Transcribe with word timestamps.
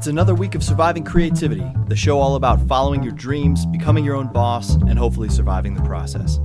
It's 0.00 0.06
another 0.06 0.34
week 0.34 0.54
of 0.54 0.64
Surviving 0.64 1.04
Creativity, 1.04 1.70
the 1.88 1.94
show 1.94 2.18
all 2.18 2.36
about 2.36 2.66
following 2.66 3.02
your 3.02 3.12
dreams, 3.12 3.66
becoming 3.66 4.02
your 4.02 4.16
own 4.16 4.32
boss, 4.32 4.76
and 4.76 4.98
hopefully 4.98 5.28
surviving 5.28 5.74
the 5.74 5.82
process. 5.82 6.38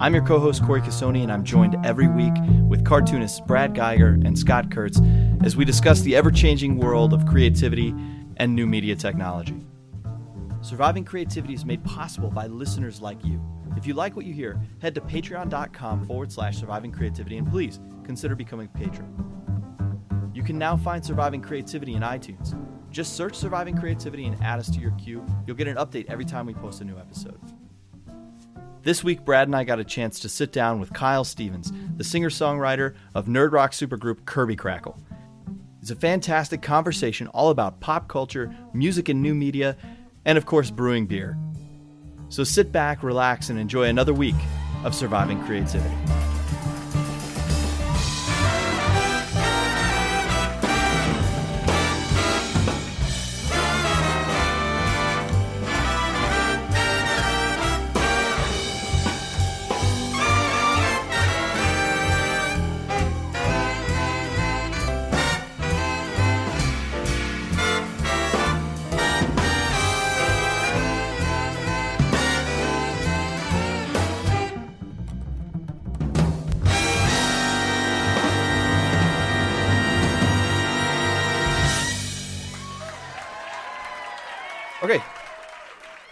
I'm 0.00 0.12
your 0.12 0.26
co 0.26 0.40
host, 0.40 0.64
Corey 0.64 0.80
Cassoni, 0.80 1.22
and 1.22 1.30
I'm 1.30 1.44
joined 1.44 1.76
every 1.86 2.08
week 2.08 2.32
with 2.68 2.84
cartoonists 2.84 3.38
Brad 3.38 3.72
Guigar 3.72 4.14
and 4.26 4.36
Scott 4.36 4.72
Kurtz 4.72 5.00
as 5.44 5.54
we 5.54 5.64
discuss 5.64 6.00
the 6.00 6.16
ever 6.16 6.32
changing 6.32 6.76
world 6.76 7.14
of 7.14 7.24
creativity 7.24 7.94
and 8.38 8.52
new 8.52 8.66
media 8.66 8.96
technology. 8.96 9.64
Surviving 10.60 11.04
Creativity 11.04 11.54
is 11.54 11.64
made 11.64 11.84
possible 11.84 12.30
by 12.30 12.48
listeners 12.48 13.00
like 13.00 13.24
you. 13.24 13.40
If 13.76 13.86
you 13.86 13.94
like 13.94 14.16
what 14.16 14.26
you 14.26 14.34
hear, 14.34 14.60
head 14.80 14.96
to 14.96 15.00
patreon.com 15.00 16.04
forward 16.04 16.32
slash 16.32 16.58
surviving 16.58 16.90
creativity 16.90 17.38
and 17.38 17.48
please 17.48 17.78
consider 18.02 18.34
becoming 18.34 18.68
a 18.74 18.76
patron. 18.76 19.39
You 20.32 20.42
can 20.44 20.58
now 20.58 20.76
find 20.76 21.04
Surviving 21.04 21.42
Creativity 21.42 21.94
in 21.94 22.02
iTunes. 22.02 22.54
Just 22.90 23.16
search 23.16 23.34
Surviving 23.34 23.76
Creativity 23.76 24.26
and 24.26 24.40
add 24.42 24.60
us 24.60 24.70
to 24.70 24.80
your 24.80 24.92
queue. 24.92 25.24
You'll 25.46 25.56
get 25.56 25.66
an 25.66 25.76
update 25.76 26.06
every 26.08 26.24
time 26.24 26.46
we 26.46 26.54
post 26.54 26.80
a 26.80 26.84
new 26.84 26.96
episode. 26.98 27.38
This 28.82 29.02
week, 29.04 29.24
Brad 29.24 29.48
and 29.48 29.56
I 29.56 29.64
got 29.64 29.80
a 29.80 29.84
chance 29.84 30.20
to 30.20 30.28
sit 30.28 30.52
down 30.52 30.80
with 30.80 30.92
Kyle 30.92 31.24
Stevens, 31.24 31.72
the 31.96 32.04
singer 32.04 32.30
songwriter 32.30 32.94
of 33.14 33.26
nerd 33.26 33.52
rock 33.52 33.72
supergroup 33.72 34.24
Kirby 34.24 34.56
Krackle. 34.56 34.98
It's 35.82 35.90
a 35.90 35.96
fantastic 35.96 36.62
conversation 36.62 37.26
all 37.28 37.50
about 37.50 37.80
pop 37.80 38.08
culture, 38.08 38.54
music 38.72 39.08
and 39.08 39.20
new 39.20 39.34
media, 39.34 39.76
and 40.24 40.38
of 40.38 40.46
course, 40.46 40.70
brewing 40.70 41.06
beer. 41.06 41.36
So 42.28 42.44
sit 42.44 42.70
back, 42.70 43.02
relax, 43.02 43.50
and 43.50 43.58
enjoy 43.58 43.88
another 43.88 44.14
week 44.14 44.36
of 44.84 44.94
Surviving 44.94 45.42
Creativity. 45.42 45.96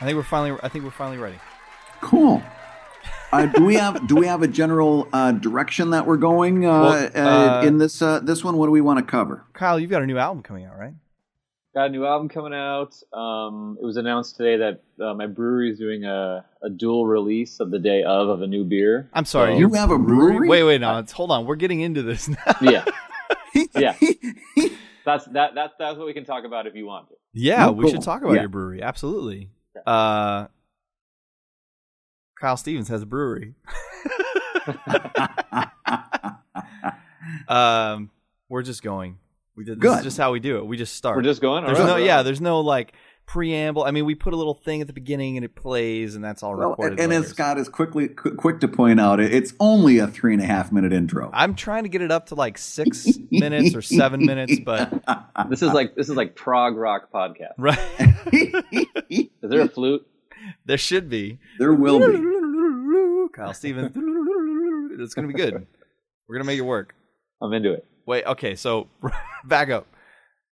Think 0.08 0.16
we're 0.16 0.22
finally. 0.24 0.58
I 0.62 0.68
think 0.68 0.84
we're 0.84 0.90
finally 0.90 1.18
ready. 1.18 1.38
Cool. 2.00 2.42
Uh, 3.30 3.44
do 3.46 3.64
we 3.64 3.74
have 3.74 4.06
do 4.06 4.16
we 4.16 4.26
have 4.26 4.42
a 4.42 4.48
general 4.48 5.06
uh, 5.12 5.32
direction 5.32 5.90
that 5.90 6.06
we're 6.06 6.16
going 6.16 6.64
uh, 6.64 7.10
Well, 7.14 7.28
uh, 7.28 7.62
in 7.62 7.78
this 7.78 8.00
uh, 8.00 8.20
this 8.20 8.42
one? 8.42 8.56
What 8.56 8.66
do 8.66 8.72
we 8.72 8.80
want 8.80 8.98
to 8.98 9.04
cover? 9.04 9.44
Kyle, 9.52 9.78
you've 9.78 9.90
got 9.90 10.02
a 10.02 10.06
new 10.06 10.16
album 10.18 10.42
coming 10.42 10.64
out, 10.64 10.78
right? 10.78 10.94
Got 11.74 11.86
a 11.86 11.90
new 11.90 12.06
album 12.06 12.28
coming 12.30 12.54
out. 12.54 12.94
Um, 13.12 13.76
it 13.80 13.84
was 13.84 13.98
announced 13.98 14.36
today 14.36 14.56
that 14.56 14.82
uh, 15.04 15.12
my 15.14 15.26
brewery 15.26 15.70
is 15.70 15.78
doing 15.78 16.04
a, 16.04 16.44
a 16.62 16.70
dual 16.70 17.06
release 17.06 17.60
of 17.60 17.70
the 17.70 17.78
day 17.78 18.02
of 18.02 18.28
of 18.30 18.40
a 18.40 18.46
new 18.46 18.64
beer. 18.64 19.10
I'm 19.12 19.26
sorry. 19.26 19.54
So- 19.54 19.58
You 19.58 19.74
have 19.74 19.90
a 19.90 19.98
brewery? 19.98 20.48
Wait, 20.48 20.62
wait, 20.64 20.80
no. 20.80 20.98
It's, 20.98 21.12
hold 21.12 21.30
on. 21.30 21.44
We're 21.44 21.56
getting 21.56 21.80
into 21.80 22.02
this 22.02 22.28
now. 22.28 22.56
Yeah, 22.62 22.84
yeah. 23.76 23.94
That's 25.04 25.26
that 25.26 25.54
that's 25.54 25.74
that's 25.78 25.96
what 25.98 26.06
we 26.06 26.14
can 26.14 26.24
talk 26.24 26.44
about 26.44 26.66
if 26.66 26.74
you 26.74 26.86
want 26.86 27.08
to. 27.10 27.14
yeah, 27.34 27.68
Oh, 27.68 27.72
we 27.72 27.84
cool. 27.84 27.92
should 27.92 28.02
talk 28.02 28.22
about 28.22 28.34
Yeah. 28.34 28.40
your 28.40 28.48
brewery. 28.48 28.82
Absolutely. 28.82 29.50
Uh, 29.86 30.46
Kyle 32.40 32.56
Stevens 32.56 32.88
has 32.88 33.02
a 33.02 33.06
brewery. 33.06 33.54
um, 37.48 38.10
we're 38.48 38.62
just 38.62 38.82
going. 38.82 39.18
We 39.56 39.64
did. 39.64 39.80
This 39.80 39.98
is 39.98 40.04
just 40.04 40.18
how 40.18 40.30
we 40.32 40.38
do 40.40 40.58
it. 40.58 40.66
We 40.66 40.76
just 40.76 40.94
start. 40.94 41.16
We're 41.16 41.22
just 41.22 41.40
going. 41.40 41.64
There's 41.64 41.80
All 41.80 41.86
no, 41.86 41.96
yeah. 41.96 42.22
There's 42.22 42.40
no 42.40 42.60
like 42.60 42.92
preamble. 43.28 43.84
I 43.84 43.90
mean, 43.92 44.06
we 44.06 44.14
put 44.14 44.32
a 44.32 44.36
little 44.36 44.54
thing 44.54 44.80
at 44.80 44.86
the 44.86 44.92
beginning 44.92 45.36
and 45.36 45.44
it 45.44 45.54
plays, 45.54 46.14
and 46.16 46.24
that's 46.24 46.42
all 46.42 46.56
well, 46.56 46.70
recorded. 46.70 46.98
and 46.98 47.10
later. 47.10 47.22
as 47.24 47.28
Scott 47.28 47.58
is 47.58 47.68
quickly 47.68 48.08
qu- 48.08 48.34
quick 48.34 48.58
to 48.60 48.68
point 48.68 48.98
out, 48.98 49.20
it's 49.20 49.52
only 49.60 49.98
a 49.98 50.06
three 50.08 50.32
and 50.32 50.42
a 50.42 50.46
half 50.46 50.72
minute 50.72 50.92
intro. 50.92 51.30
I'm 51.34 51.54
trying 51.54 51.82
to 51.84 51.88
get 51.90 52.00
it 52.00 52.10
up 52.10 52.26
to 52.26 52.34
like 52.34 52.56
six 52.58 53.06
minutes 53.30 53.76
or 53.76 53.82
seven 53.82 54.24
minutes, 54.24 54.58
but 54.64 54.90
This 55.50 55.62
is 55.62 55.72
like 55.72 55.94
this 55.94 56.08
is 56.08 56.16
like 56.16 56.34
prog 56.34 56.76
rock 56.76 57.12
podcast. 57.12 57.52
right 57.58 57.78
Is 59.10 59.28
there 59.42 59.60
a 59.60 59.68
flute? 59.68 60.04
there 60.64 60.78
should 60.78 61.08
be. 61.10 61.38
there 61.58 61.72
will 61.74 61.98
be. 62.00 63.28
Kyle 63.34 63.52
Stevens. 63.54 63.92
It's 65.00 65.14
gonna 65.14 65.28
be 65.28 65.34
good. 65.34 65.66
We're 66.26 66.36
gonna 66.36 66.44
make 66.46 66.58
it 66.58 66.62
work. 66.62 66.94
I'm 67.42 67.52
into 67.52 67.72
it. 67.72 67.84
Wait, 68.06 68.24
okay, 68.24 68.56
so 68.56 68.88
back 69.44 69.68
up. 69.68 69.86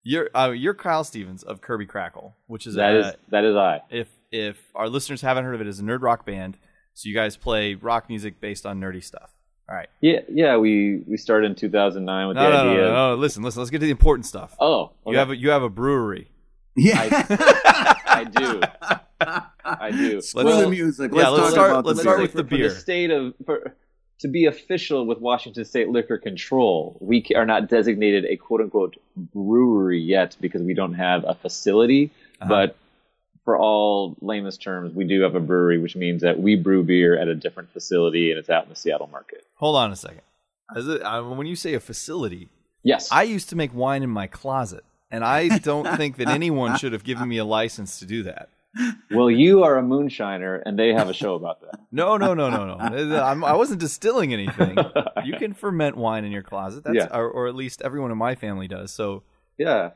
You're 0.09 0.31
uh, 0.35 0.51
you're 0.51 0.75
Kyle 0.75 1.03
Stevens 1.03 1.43
of 1.43 1.61
Kirby 1.61 1.87
Krackle, 1.87 2.35
which 2.47 2.67
is 2.67 2.75
That 2.77 2.93
a, 2.95 2.99
is 3.01 3.15
that 3.31 3.45
is 3.45 3.57
I. 3.57 3.81
if 3.91 4.07
if 4.31 4.57
our 4.75 4.89
listeners 4.89 5.21
haven't 5.21 5.45
heard 5.45 5.55
of 5.57 5.61
it, 5.61 5.67
it, 5.67 5.71
is 5.71 5.81
a 5.81 5.83
nerd 5.83 6.03
rock 6.03 6.25
band. 6.25 6.57
So 6.95 7.09
you 7.09 7.15
guys 7.15 7.37
play 7.37 7.75
rock 7.75 8.09
music 8.09 8.41
based 8.41 8.65
on 8.67 8.81
nerdy 8.81 9.03
stuff. 9.03 9.33
All 9.69 9.75
right. 9.75 9.89
Yeah, 10.01 10.21
yeah. 10.31 10.57
We 10.59 11.03
we 11.09 11.17
started 11.17 11.49
in 11.51 11.57
2009 11.57 12.29
with 12.29 12.37
No, 12.37 12.43
the 12.45 12.51
no, 12.51 12.65
no, 12.65 12.71
idea. 12.71 12.83
no, 12.83 12.89
of- 12.89 13.19
no. 13.19 13.21
Listen, 13.21 13.43
listen. 13.43 13.61
Let's 13.61 13.71
get 13.71 13.79
to 13.81 13.85
the 13.87 13.91
important 13.91 14.27
stuff. 14.27 14.55
Oh, 14.61 14.93
You 15.07 15.17
have 15.19 15.31
a, 15.31 15.37
you 15.37 15.51
have 15.51 15.65
a 15.65 15.69
brewery. 15.69 16.31
Yeah. 16.77 17.01
I 18.07 18.25
do. 18.31 18.61
I 19.65 19.91
do. 19.91 20.21
Screw 20.21 20.45
Well, 20.45 20.61
the 20.63 20.69
music. 20.71 21.11
yeah, 21.15 21.29
Let's, 21.31 21.41
let's 21.43 21.53
start- 21.53 21.71
about 21.73 21.85
let's 21.87 21.99
the 21.99 22.03
start 22.03 22.19
beer. 22.19 22.23
with 22.23 22.33
the 22.33 22.43
for, 22.45 22.49
for 22.49 22.57
beer. 22.57 22.69
the 22.69 22.75
state 22.75 23.11
of 23.11 23.35
for, 23.45 23.75
to 24.21 24.29
be 24.29 24.47
official 24.47 25.07
with 25.07 25.19
Washington 25.19 25.65
State 25.65 25.89
Liquor 25.89 26.19
Control, 26.19 26.97
we 27.01 27.27
are 27.35 27.47
not 27.47 27.69
designated 27.69 28.25
a 28.25 28.37
quote 28.37 28.61
unquote 28.61 28.97
brewery 29.17 30.01
yet 30.01 30.37
because 30.41 30.63
we 30.63 30.75
don't 30.75 30.95
have 30.95 31.25
a 31.27 31.35
facility. 31.35 32.11
Uh-huh. 32.41 32.49
But 32.49 32.77
for 33.45 33.59
all 33.59 34.17
lamest 34.21 34.63
terms, 34.63 34.95
we 34.95 35.05
do 35.05 35.23
have 35.23 35.35
a 35.35 35.41
brewery, 35.41 35.79
which 35.79 35.97
means 35.97 36.23
that 36.23 36.41
we 36.41 36.57
brew 36.57 36.83
beer 36.83 37.19
at 37.19 37.29
a 37.29 37.35
different 37.35 37.71
facility 37.73 38.31
and 38.31 38.39
it's 38.39 38.51
out 38.51 38.65
in 38.65 38.71
the 38.71 38.77
Seattle 38.77 39.09
market. 39.09 39.45
Hold 39.57 39.77
on 39.77 39.93
a 39.93 39.97
second. 39.97 40.23
It, 40.75 41.03
uh, 41.03 41.23
when 41.23 41.47
you 41.47 41.55
say 41.55 41.75
a 41.75 41.81
facility, 41.81 42.49
Yes. 42.87 43.11
I 43.11 43.25
used 43.25 43.49
to 43.49 43.57
make 43.57 43.75
wine 43.75 44.05
in 44.05 44.11
my 44.11 44.29
closet, 44.29 44.85
and 45.11 45.25
I 45.25 45.59
don't 45.59 45.97
think 45.97 46.19
that 46.19 46.29
anyone 46.29 46.79
should 46.79 46.93
have 46.93 47.03
given 47.03 47.29
me 47.29 47.37
a 47.39 47.45
license 47.45 47.99
to 47.99 48.07
do 48.07 48.23
that. 48.23 48.49
Well, 49.11 49.31
you 49.31 49.63
are 49.65 49.79
a 49.79 49.83
moonshiner, 49.83 50.61
and 50.65 50.79
they 50.79 50.93
have 50.93 51.09
a 51.09 51.15
show 51.15 51.35
about 51.35 51.61
that. 51.63 51.81
No, 51.93 52.17
no, 52.19 52.35
no, 52.35 52.51
no, 52.51 52.67
no. 52.67 53.23
I'm, 53.23 53.43
I 53.43 53.55
wasn't 53.55 53.81
distilling 53.81 54.35
anything. 54.35 54.77
You 55.25 55.35
can 55.39 55.55
ferment 55.55 55.97
wine 55.97 56.25
in 56.27 56.33
your 56.33 56.43
closet, 56.43 56.85
that's, 56.85 56.95
Yeah. 56.97 57.09
or, 57.17 57.31
or 57.31 57.49
at 57.49 57.55
least 57.55 57.81
everyone 57.81 58.11
in 58.11 58.19
my 58.19 58.35
family 58.35 58.69
does. 58.69 58.91
So 58.91 59.23
Yeah. 59.57 59.91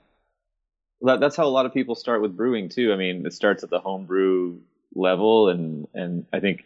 That, 1.03 1.21
that's 1.21 1.37
how 1.37 1.45
a 1.45 1.49
lot 1.51 1.67
of 1.67 1.75
people 1.75 1.95
start 1.95 2.23
with 2.23 2.37
brewing 2.37 2.69
too. 2.71 2.93
I 2.93 2.97
mean, 2.97 3.27
it 3.27 3.33
starts 3.35 3.63
at 3.65 3.71
the 3.71 3.81
home 3.81 4.07
brew 4.07 4.61
level 4.95 5.49
and 5.51 5.87
and 5.95 6.25
I 6.33 6.41
think 6.41 6.65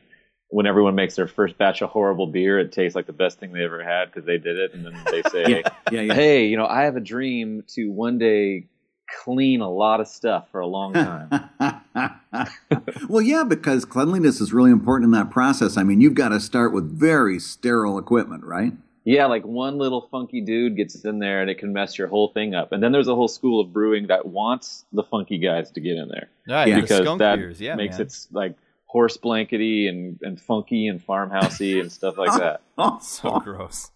when 0.48 0.66
everyone 0.66 0.94
makes 0.94 1.16
their 1.16 1.26
first 1.26 1.58
batch 1.58 1.82
of 1.82 1.90
horrible 1.90 2.28
beer, 2.28 2.58
it 2.60 2.70
tastes 2.70 2.94
like 2.94 3.06
the 3.06 3.12
best 3.12 3.40
thing 3.40 3.52
they 3.52 3.64
ever 3.64 3.82
had 3.82 4.06
because 4.06 4.24
they 4.24 4.38
did 4.38 4.56
it 4.58 4.72
and 4.74 4.84
then 4.86 4.94
they 5.10 5.22
say, 5.30 5.62
Yeah, 5.90 6.00
yeah. 6.02 6.14
"Hey, 6.14 6.46
you 6.46 6.56
know, 6.56 6.66
I 6.66 6.82
have 6.82 6.96
a 6.96 7.00
dream 7.00 7.64
to 7.74 7.90
one 7.90 8.18
day 8.18 8.68
clean 9.24 9.60
a 9.60 9.70
lot 9.70 10.00
of 10.00 10.08
stuff 10.08 10.48
for 10.50 10.60
a 10.60 10.66
long 10.66 10.92
time." 10.94 11.30
well, 13.08 13.22
yeah, 13.22 13.44
because 13.44 13.84
cleanliness 13.84 14.40
is 14.40 14.52
really 14.52 14.70
important 14.70 15.06
in 15.06 15.10
that 15.12 15.30
process. 15.30 15.76
I 15.76 15.82
mean, 15.82 16.00
you've 16.00 16.14
got 16.14 16.28
to 16.30 16.40
start 16.40 16.72
with 16.72 16.90
very 16.90 17.38
sterile 17.38 17.98
equipment, 17.98 18.44
right? 18.44 18.72
yeah, 19.06 19.26
like 19.26 19.44
one 19.44 19.76
little 19.76 20.08
funky 20.10 20.40
dude 20.40 20.76
gets 20.78 21.04
in 21.04 21.18
there 21.18 21.42
and 21.42 21.50
it 21.50 21.58
can 21.58 21.74
mess 21.74 21.98
your 21.98 22.08
whole 22.08 22.28
thing 22.28 22.54
up. 22.54 22.72
And 22.72 22.82
then 22.82 22.90
there's 22.90 23.06
a 23.06 23.14
whole 23.14 23.28
school 23.28 23.60
of 23.60 23.70
brewing 23.70 24.06
that 24.06 24.24
wants 24.24 24.86
the 24.94 25.02
funky 25.02 25.36
guys 25.36 25.70
to 25.72 25.80
get 25.82 25.96
in 25.98 26.08
there. 26.08 26.28
yeah, 26.46 26.64
Yeah. 26.64 26.76
the 26.76 26.80
because 26.80 27.02
skunk 27.02 27.18
that 27.18 27.36
beers, 27.36 27.60
yeah, 27.60 27.74
makes 27.74 27.98
man. 27.98 28.06
it 28.06 28.16
like 28.32 28.54
horse 28.86 29.18
blankety 29.18 29.88
and, 29.88 30.18
and 30.22 30.40
funky 30.40 30.86
and 30.86 31.06
farmhousey 31.06 31.80
and 31.82 31.92
stuff 31.92 32.16
like 32.16 32.30
that. 32.40 32.62
so 33.02 33.40
gross. 33.40 33.90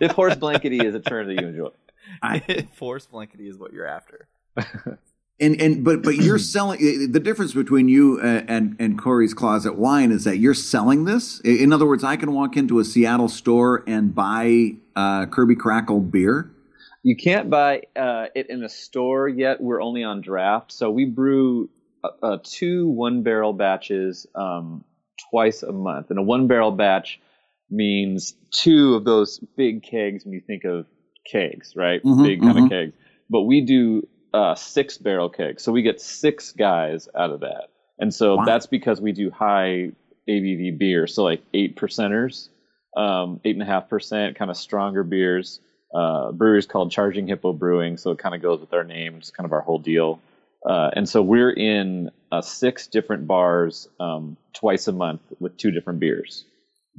if 0.00 0.12
horse 0.12 0.36
blankety 0.36 0.78
is 0.78 0.94
a 0.94 1.00
term 1.00 1.26
that 1.26 1.40
you 1.42 1.48
enjoy. 1.48 1.70
Force 2.74 3.06
blankety 3.06 3.48
is 3.48 3.58
what 3.58 3.72
you're 3.72 3.86
after. 3.86 4.28
And 5.40 5.60
and 5.60 5.84
but 5.84 6.02
but 6.02 6.16
you're 6.16 6.38
selling 6.38 7.12
the 7.12 7.20
difference 7.20 7.54
between 7.54 7.88
you 7.88 8.18
uh, 8.20 8.42
and 8.48 8.74
and 8.80 8.98
Corey's 8.98 9.34
Closet 9.34 9.76
Wine 9.76 10.10
is 10.10 10.24
that 10.24 10.38
you're 10.38 10.52
selling 10.52 11.04
this. 11.04 11.40
In 11.40 11.72
other 11.72 11.86
words, 11.86 12.02
I 12.02 12.16
can 12.16 12.32
walk 12.32 12.56
into 12.56 12.80
a 12.80 12.84
Seattle 12.84 13.28
store 13.28 13.84
and 13.86 14.12
buy 14.12 14.72
uh, 14.96 15.26
Kirby 15.26 15.54
Krackle 15.54 16.10
beer. 16.10 16.50
You 17.04 17.16
can't 17.16 17.48
buy 17.48 17.82
uh, 17.94 18.26
it 18.34 18.50
in 18.50 18.64
a 18.64 18.68
store 18.68 19.28
yet. 19.28 19.60
We're 19.60 19.80
only 19.80 20.02
on 20.02 20.22
draft, 20.22 20.72
so 20.72 20.90
we 20.90 21.04
brew 21.04 21.70
uh, 22.02 22.08
uh, 22.20 22.38
two 22.42 22.88
one 22.88 23.22
barrel 23.22 23.52
batches 23.52 24.26
um, 24.34 24.84
twice 25.30 25.62
a 25.62 25.72
month, 25.72 26.10
and 26.10 26.18
a 26.18 26.22
one 26.22 26.48
barrel 26.48 26.72
batch 26.72 27.20
means 27.70 28.34
two 28.50 28.96
of 28.96 29.04
those 29.04 29.38
big 29.56 29.84
kegs. 29.84 30.24
When 30.24 30.34
you 30.34 30.40
think 30.44 30.64
of 30.64 30.86
kegs, 31.30 31.74
right? 31.76 32.02
Mhm, 32.02 32.22
big 32.24 32.40
kind 32.40 32.58
mhm. 32.58 32.64
of 32.64 32.70
kegs. 32.70 32.92
but 33.30 33.42
we 33.42 33.60
do 33.60 34.06
uh, 34.34 34.54
six 34.54 34.98
barrel 34.98 35.28
kegs, 35.28 35.62
so 35.62 35.72
we 35.72 35.82
get 35.82 36.00
six 36.00 36.52
guys 36.52 37.08
out 37.14 37.30
of 37.30 37.40
that, 37.40 37.68
and 37.98 38.12
so 38.14 38.36
Wow. 38.36 38.44
that's 38.44 38.66
because 38.66 39.00
we 39.00 39.12
do 39.12 39.30
high 39.30 39.92
ABV 40.28 40.78
beer, 40.78 41.06
so 41.06 41.24
like 41.24 41.42
eight 41.54 41.76
percenters, 41.76 42.48
um, 42.96 43.40
eight 43.44 43.54
and 43.56 43.62
a 43.62 43.66
half 43.66 43.88
percent, 43.88 44.36
kind 44.36 44.50
of 44.50 44.56
stronger 44.56 45.02
beers. 45.02 45.60
Uh, 45.94 46.32
brewery 46.32 46.58
is 46.58 46.66
called 46.66 46.90
Charging 46.90 47.26
Hippo 47.26 47.52
Brewing, 47.54 47.96
so 47.96 48.10
it 48.10 48.18
kind 48.18 48.34
of 48.34 48.42
goes 48.42 48.60
with 48.60 48.74
our 48.74 48.84
name, 48.84 49.16
it's 49.16 49.30
kind 49.30 49.46
of 49.46 49.52
our 49.52 49.62
whole 49.62 49.78
deal. 49.78 50.20
Uh, 50.68 50.90
and 50.94 51.08
so 51.08 51.22
we're 51.22 51.50
in 51.52 52.10
uh, 52.30 52.42
six 52.42 52.86
different 52.88 53.26
bars 53.26 53.88
um, 54.00 54.36
twice 54.52 54.88
a 54.88 54.92
month 54.92 55.20
with 55.40 55.56
two 55.56 55.70
different 55.70 56.00
beers. 56.00 56.44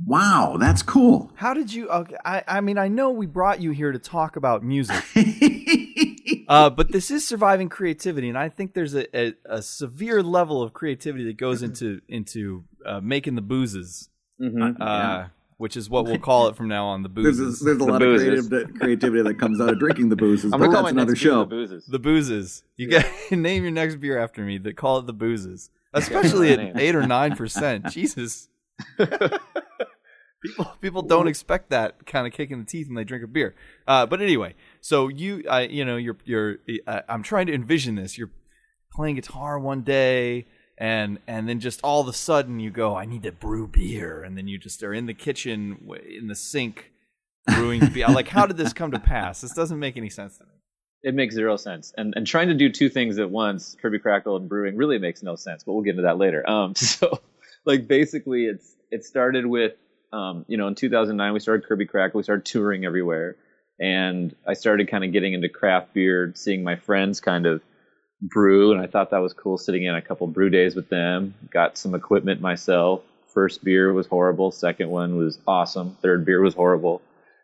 Wow, 0.06 0.58
that's 0.60 0.82
cool. 0.82 1.32
How 1.36 1.54
did 1.54 1.74
you? 1.74 1.90
Okay, 1.90 2.16
I 2.24 2.44
I 2.48 2.62
mean 2.62 2.78
I 2.78 2.88
know 2.88 3.10
we 3.12 3.26
brought 3.26 3.60
you 3.62 3.72
here 3.72 3.92
to 3.92 4.00
talk 4.00 4.36
about 4.36 4.64
music, 4.64 4.96
uh, 6.48 6.70
but 6.70 6.92
this 6.92 7.12
is 7.12 7.28
surviving 7.28 7.70
creativity, 7.70 8.30
and 8.30 8.38
I 8.38 8.50
think 8.50 8.74
there's 8.74 8.96
a, 8.96 9.06
a, 9.18 9.34
a 9.46 9.62
severe 9.62 10.24
level 10.24 10.62
of 10.62 10.74
creativity 10.74 11.26
that 11.26 11.38
goes 11.38 11.62
into 11.64 12.02
into 12.08 12.64
uh, 12.86 13.02
making 13.02 13.36
the 13.36 13.42
boozes, 13.42 14.10
Mm-hmm. 14.42 14.82
uh, 14.82 15.26
which 15.58 15.76
is 15.76 15.90
what 15.90 16.06
we'll 16.06 16.18
call 16.18 16.48
it 16.48 16.56
from 16.56 16.70
now 16.70 16.86
on. 16.86 17.04
The 17.04 17.10
there's 17.10 17.38
boozes, 17.38 17.60
there's 17.60 17.80
a 17.80 17.84
lot 17.84 18.00
boozes. 18.00 18.46
of 18.46 18.50
creative 18.50 18.80
creativity 18.80 19.22
that 19.24 19.38
comes 19.38 19.60
out 19.60 19.68
of 19.70 19.80
drinking 19.80 20.08
the 20.10 20.16
boozes, 20.16 20.54
I'm 20.54 20.60
but 20.62 20.68
gonna 20.68 20.76
call 20.78 20.84
that's 20.84 20.94
another 20.94 21.16
show. 21.18 21.40
the 21.42 21.46
boozes. 21.48 21.86
the 21.88 22.00
boozes. 22.00 22.64
You 22.78 22.88
get 22.88 23.06
name 23.32 23.64
your 23.64 23.72
next 23.74 23.98
beer 23.98 24.18
after 24.18 24.42
me. 24.44 24.58
That 24.60 24.78
call 24.78 25.00
it 25.00 25.08
the 25.08 25.14
boozes, 25.14 25.70
especially 25.94 26.54
at 26.54 26.80
eight 26.80 26.96
or 26.96 27.06
nine 27.06 27.36
percent. 27.36 27.88
Jesus. 27.92 28.48
People 30.42 30.66
people 30.82 31.02
don't 31.02 31.28
expect 31.28 31.70
that 31.70 32.06
kind 32.06 32.26
of 32.26 32.34
kick 32.34 32.52
in 32.52 32.60
the 32.60 32.66
teeth 32.66 32.88
when 32.88 32.96
they 32.96 33.04
drink 33.04 33.24
a 33.24 33.28
beer. 33.28 33.56
Uh, 33.88 34.06
but 34.06 34.22
anyway, 34.22 34.56
so 34.80 35.08
you 35.10 35.44
uh, 35.50 35.68
you 35.70 35.84
know 35.84 35.98
you're 35.98 36.18
you're 36.24 36.58
uh, 36.88 37.02
I'm 37.10 37.24
trying 37.24 37.48
to 37.48 37.54
envision 37.54 37.96
this. 37.96 38.18
You're 38.18 38.32
playing 38.94 39.16
guitar 39.16 39.60
one 39.60 39.82
day 39.82 40.46
and 40.78 41.20
and 41.28 41.48
then 41.48 41.60
just 41.60 41.82
all 41.84 42.02
of 42.02 42.08
a 42.08 42.14
sudden 42.14 42.60
you 42.60 42.72
go 42.72 42.96
I 42.96 43.06
need 43.06 43.24
to 43.24 43.32
brew 43.32 43.68
beer 43.68 44.24
and 44.24 44.38
then 44.38 44.48
you 44.48 44.58
just 44.58 44.82
are 44.82 44.94
in 44.94 45.06
the 45.06 45.14
kitchen 45.14 45.90
in 46.10 46.28
the 46.28 46.36
sink 46.36 46.92
brewing 47.46 47.86
beer. 47.94 48.08
Like 48.08 48.30
how 48.30 48.46
did 48.46 48.58
this 48.58 48.74
come 48.74 48.92
to 48.92 49.00
pass? 49.00 49.42
This 49.42 49.54
doesn't 49.54 49.78
make 49.80 49.98
any 49.98 50.10
sense 50.10 50.38
to 50.38 50.46
me. 50.46 50.52
It 51.04 51.16
makes 51.16 51.36
zero 51.36 51.58
sense. 51.58 51.94
And 51.98 52.14
and 52.16 52.26
trying 52.26 52.48
to 52.48 52.54
do 52.54 52.70
two 52.70 52.90
things 52.90 53.20
at 53.20 53.30
once, 53.30 53.76
Kirby 53.82 54.00
Krackle 54.00 54.38
and 54.38 54.48
brewing, 54.48 54.78
really 54.78 55.00
makes 55.00 55.22
no 55.22 55.36
sense. 55.36 55.64
But 55.64 55.74
we'll 55.74 55.84
get 55.84 55.92
into 55.92 56.04
that 56.04 56.18
later. 56.18 56.50
Um, 56.50 56.76
so 56.76 57.20
like 57.66 57.88
basically, 57.88 58.46
it's 58.46 58.76
it 58.90 59.06
started 59.06 59.46
with 59.46 59.74
um, 60.12 60.46
you 60.48 60.58
know, 60.58 60.68
in 60.68 60.76
2009 60.76 61.34
we 61.34 61.40
started 61.40 61.68
Kirby 61.68 61.86
Crack, 61.86 62.14
We 62.14 62.24
started 62.24 62.46
touring 62.46 62.86
everywhere, 62.86 63.36
and 63.80 64.36
I 64.48 64.54
started 64.54 64.90
kind 64.90 65.04
of 65.04 65.12
getting 65.12 65.34
into 65.34 65.50
craft 65.50 65.94
beer, 65.94 66.34
seeing 66.36 66.64
my 66.64 66.76
friends 66.76 67.20
kind 67.20 67.46
of 67.46 67.62
brew, 68.22 68.72
and 68.72 68.82
I 68.82 68.88
thought 68.88 69.12
that 69.12 69.20
was 69.20 69.34
cool. 69.34 69.58
Sitting 69.58 69.84
in 69.84 69.96
a 69.96 70.02
couple 70.02 70.28
brew 70.28 70.50
days 70.50 70.76
with 70.76 70.90
them, 70.90 71.34
got 71.52 71.78
some 71.78 71.96
equipment 71.96 72.42
myself. 72.42 73.02
First 73.34 73.64
beer 73.64 73.94
was 73.94 74.08
horrible. 74.08 74.52
Second 74.52 74.90
one 74.90 75.18
was 75.18 75.40
awesome. 75.48 75.98
Third 76.02 76.26
beer 76.26 76.42
was 76.42 76.56
horrible, 76.56 77.02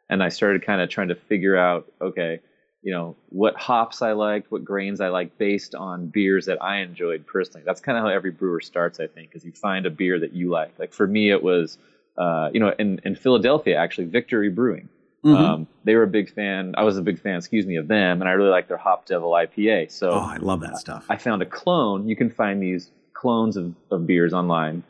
and 0.10 0.22
I 0.22 0.30
started 0.30 0.66
kind 0.66 0.82
of 0.82 0.90
trying 0.90 1.10
to 1.10 1.16
figure 1.16 1.56
out, 1.56 1.86
okay, 2.02 2.40
you 2.86 2.94
know, 2.94 3.16
what 3.30 3.56
hops 3.56 4.04
I 4.04 4.12
liked, 4.12 4.52
what 4.52 4.64
grains 4.64 5.02
I 5.02 5.08
liked 5.08 5.40
based 5.40 5.74
on 5.74 6.06
beers 6.06 6.46
that 6.46 6.62
I 6.62 6.82
enjoyed 6.82 7.26
personally. 7.26 7.64
That's 7.66 7.82
kind 7.82 7.98
of 7.98 8.04
how 8.04 8.12
every 8.12 8.30
brewer 8.30 8.62
starts, 8.62 9.00
I 9.00 9.08
think, 9.08 9.32
is 9.34 9.44
you 9.44 9.54
find 9.54 9.88
a 9.88 9.90
beer 9.90 10.20
that 10.20 10.34
you 10.34 10.52
like. 10.52 10.78
Like 10.78 10.94
for 10.94 11.08
me, 11.08 11.32
it 11.32 11.42
was, 11.42 11.80
uh, 12.18 12.50
you 12.54 12.60
know, 12.60 12.74
in, 12.78 13.02
in 13.04 13.16
Philadelphia, 13.16 13.78
actually, 13.78 14.06
Victory 14.06 14.50
Brewing. 14.50 14.90
Mhm. 15.24 15.36
Um, 15.36 15.68
they 15.84 15.96
were 15.96 16.04
a 16.04 16.08
big 16.08 16.32
fan. 16.32 16.76
I 16.78 16.84
was 16.84 16.98
a 16.98 17.02
big 17.02 17.20
fan, 17.20 17.38
excuse 17.38 17.66
me, 17.66 17.78
of 17.78 17.88
them, 17.88 18.22
and 18.22 18.30
I 18.30 18.34
really 18.34 18.52
like 18.52 18.68
their 18.68 18.78
HopDevil 18.78 19.48
IPA. 19.48 19.92
So 19.92 20.12
oh, 20.12 20.20
I 20.20 20.38
love 20.38 20.62
that 20.62 20.78
stuff. 20.78 21.06
I 21.10 21.18
found 21.18 21.42
a 21.42 21.48
clone. 21.48 22.08
You 22.08 22.16
can 22.16 22.30
find 22.30 22.62
these 22.62 22.92
clones 23.14 23.58
of, 23.58 23.74
of 23.90 24.06
beers 24.06 24.34
online. 24.34 24.84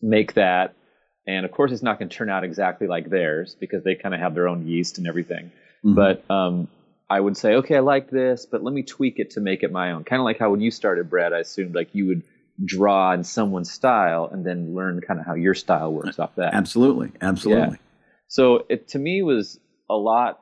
Make 0.00 0.34
that, 0.34 0.74
and 1.26 1.44
of 1.44 1.50
course, 1.50 1.72
it's 1.72 1.82
not 1.82 1.98
going 1.98 2.08
to 2.08 2.16
turn 2.16 2.30
out 2.30 2.44
exactly 2.44 2.86
like 2.86 3.10
theirs 3.10 3.56
because 3.58 3.82
they 3.82 3.96
kind 3.96 4.14
of 4.14 4.20
have 4.20 4.34
their 4.34 4.46
own 4.48 4.66
yeast 4.66 4.98
and 4.98 5.08
everything. 5.08 5.50
Mhm. 5.84 5.96
But 5.96 6.24
um, 6.30 6.68
I 7.10 7.18
would 7.18 7.36
say, 7.36 7.54
okay, 7.56 7.76
I 7.76 7.80
like 7.80 8.10
this, 8.10 8.46
but 8.46 8.62
let 8.62 8.72
me 8.72 8.84
tweak 8.84 9.18
it 9.18 9.30
to 9.32 9.40
make 9.40 9.64
it 9.64 9.72
my 9.72 9.90
own. 9.90 10.04
Kind 10.04 10.20
of 10.20 10.24
like 10.24 10.38
how 10.38 10.50
when 10.50 10.60
you 10.60 10.70
started, 10.70 11.10
Brad, 11.10 11.32
I 11.32 11.40
assumed 11.40 11.74
like 11.74 11.94
you 11.94 12.06
would 12.06 12.22
draw 12.64 13.12
in 13.12 13.24
someone's 13.24 13.70
style 13.70 14.28
and 14.30 14.44
then 14.44 14.74
learn 14.74 15.00
kind 15.00 15.18
of 15.18 15.26
how 15.26 15.34
your 15.34 15.54
style 15.54 15.92
works 15.92 16.18
off 16.18 16.34
that. 16.36 16.54
absolutely, 16.54 17.10
absolutely. 17.20 17.78
So 18.28 18.64
it 18.68 18.88
to 18.88 18.98
me 18.98 19.22
was 19.22 19.58
a 19.90 19.94
lot 19.94 20.40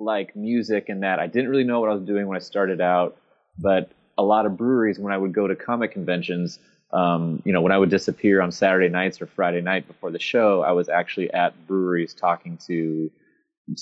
like 0.00 0.36
music 0.36 0.86
in 0.88 1.00
that 1.00 1.18
I 1.18 1.26
didn't 1.26 1.50
really 1.50 1.64
know 1.64 1.80
what 1.80 1.90
I 1.90 1.94
was 1.94 2.04
doing 2.04 2.26
when 2.26 2.36
I 2.36 2.40
started 2.40 2.80
out, 2.80 3.16
but 3.58 3.90
a 4.16 4.22
lot 4.22 4.46
of 4.46 4.56
breweries 4.56 4.98
when 4.98 5.12
I 5.12 5.18
would 5.18 5.32
go 5.32 5.46
to 5.46 5.54
comic 5.54 5.92
conventions, 5.92 6.58
um, 6.92 7.42
you 7.44 7.52
know, 7.52 7.60
when 7.60 7.72
I 7.72 7.78
would 7.78 7.90
disappear 7.90 8.40
on 8.40 8.50
Saturday 8.50 8.88
nights 8.88 9.20
or 9.20 9.26
Friday 9.26 9.60
night 9.60 9.86
before 9.86 10.10
the 10.10 10.18
show, 10.18 10.62
I 10.62 10.72
was 10.72 10.88
actually 10.88 11.32
at 11.32 11.66
breweries 11.66 12.14
talking 12.14 12.58
to 12.66 13.10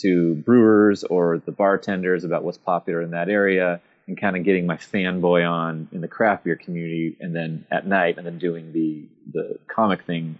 to 0.02 0.34
brewers 0.34 1.04
or 1.04 1.38
the 1.38 1.52
bartenders 1.52 2.24
about 2.24 2.42
what's 2.42 2.58
popular 2.58 3.02
in 3.02 3.12
that 3.12 3.28
area 3.28 3.80
and 4.06 4.20
kind 4.20 4.36
of 4.36 4.44
getting 4.44 4.66
my 4.66 4.76
fanboy 4.76 5.48
on 5.48 5.88
in 5.92 6.00
the 6.00 6.08
craft 6.08 6.44
beer 6.44 6.56
community 6.56 7.16
and 7.20 7.34
then 7.34 7.66
at 7.70 7.86
night 7.86 8.18
and 8.18 8.26
then 8.26 8.38
doing 8.38 8.72
the 8.72 9.08
the 9.32 9.58
comic 9.74 10.04
thing 10.04 10.38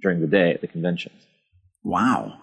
during 0.00 0.20
the 0.20 0.26
day 0.26 0.52
at 0.52 0.60
the 0.60 0.68
conventions. 0.68 1.20
Wow. 1.82 2.38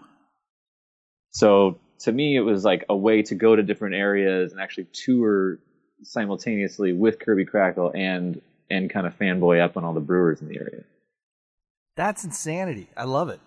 So 1.32 1.80
to 2.00 2.12
me, 2.12 2.36
it 2.36 2.42
was 2.42 2.64
like 2.64 2.86
a 2.90 2.96
way 2.96 3.22
to 3.24 3.36
go 3.36 3.56
to 3.56 3.64
different 3.64 3.96
areas 3.96 4.52
and 4.52 4.62
actually 4.62 4.88
tour 4.92 5.60
simultaneously 6.04 6.94
with 6.94 7.20
Kirby 7.20 7.46
Krackle 7.46 7.96
and 7.96 8.42
and 8.70 8.90
kind 8.90 9.06
of 9.06 9.18
fanboy 9.18 9.64
up 9.64 9.78
on 9.78 9.84
all 9.84 9.94
the 9.94 10.00
brewers 10.00 10.42
in 10.42 10.48
the 10.48 10.58
area. 10.58 10.84
That's 11.96 12.26
insanity. 12.26 12.90
I 12.98 13.06
love 13.06 13.30
it. 13.30 13.40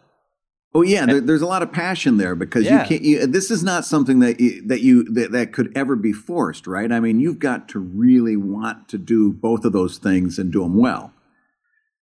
Oh 0.75 0.83
yeah, 0.83 1.07
there, 1.07 1.21
there's 1.21 1.41
a 1.43 1.47
lot 1.47 1.63
of 1.63 1.73
passion 1.73 2.19
there 2.19 2.35
because 2.35 2.65
Yeah. 2.67 2.83
you 2.83 2.89
can't. 2.89 3.03
You, 3.03 3.27
this 3.27 3.51
is 3.51 3.65
not 3.65 3.85
something 3.87 4.21
that 4.21 4.39
you, 4.39 4.61
that 4.67 4.81
you 4.83 5.05
that, 5.15 5.33
that 5.33 5.53
could 5.53 5.73
ever 5.77 5.97
be 5.97 6.13
forced, 6.13 6.67
right? 6.67 6.91
I 6.93 7.01
mean, 7.01 7.21
you've 7.21 7.39
got 7.39 7.69
to 7.71 7.79
really 7.79 8.37
want 8.37 8.89
to 8.91 8.99
do 8.99 9.33
both 9.33 9.65
of 9.65 9.73
those 9.73 9.99
things 9.99 10.39
and 10.39 10.53
do 10.53 10.61
them 10.63 10.77
well. 10.77 11.13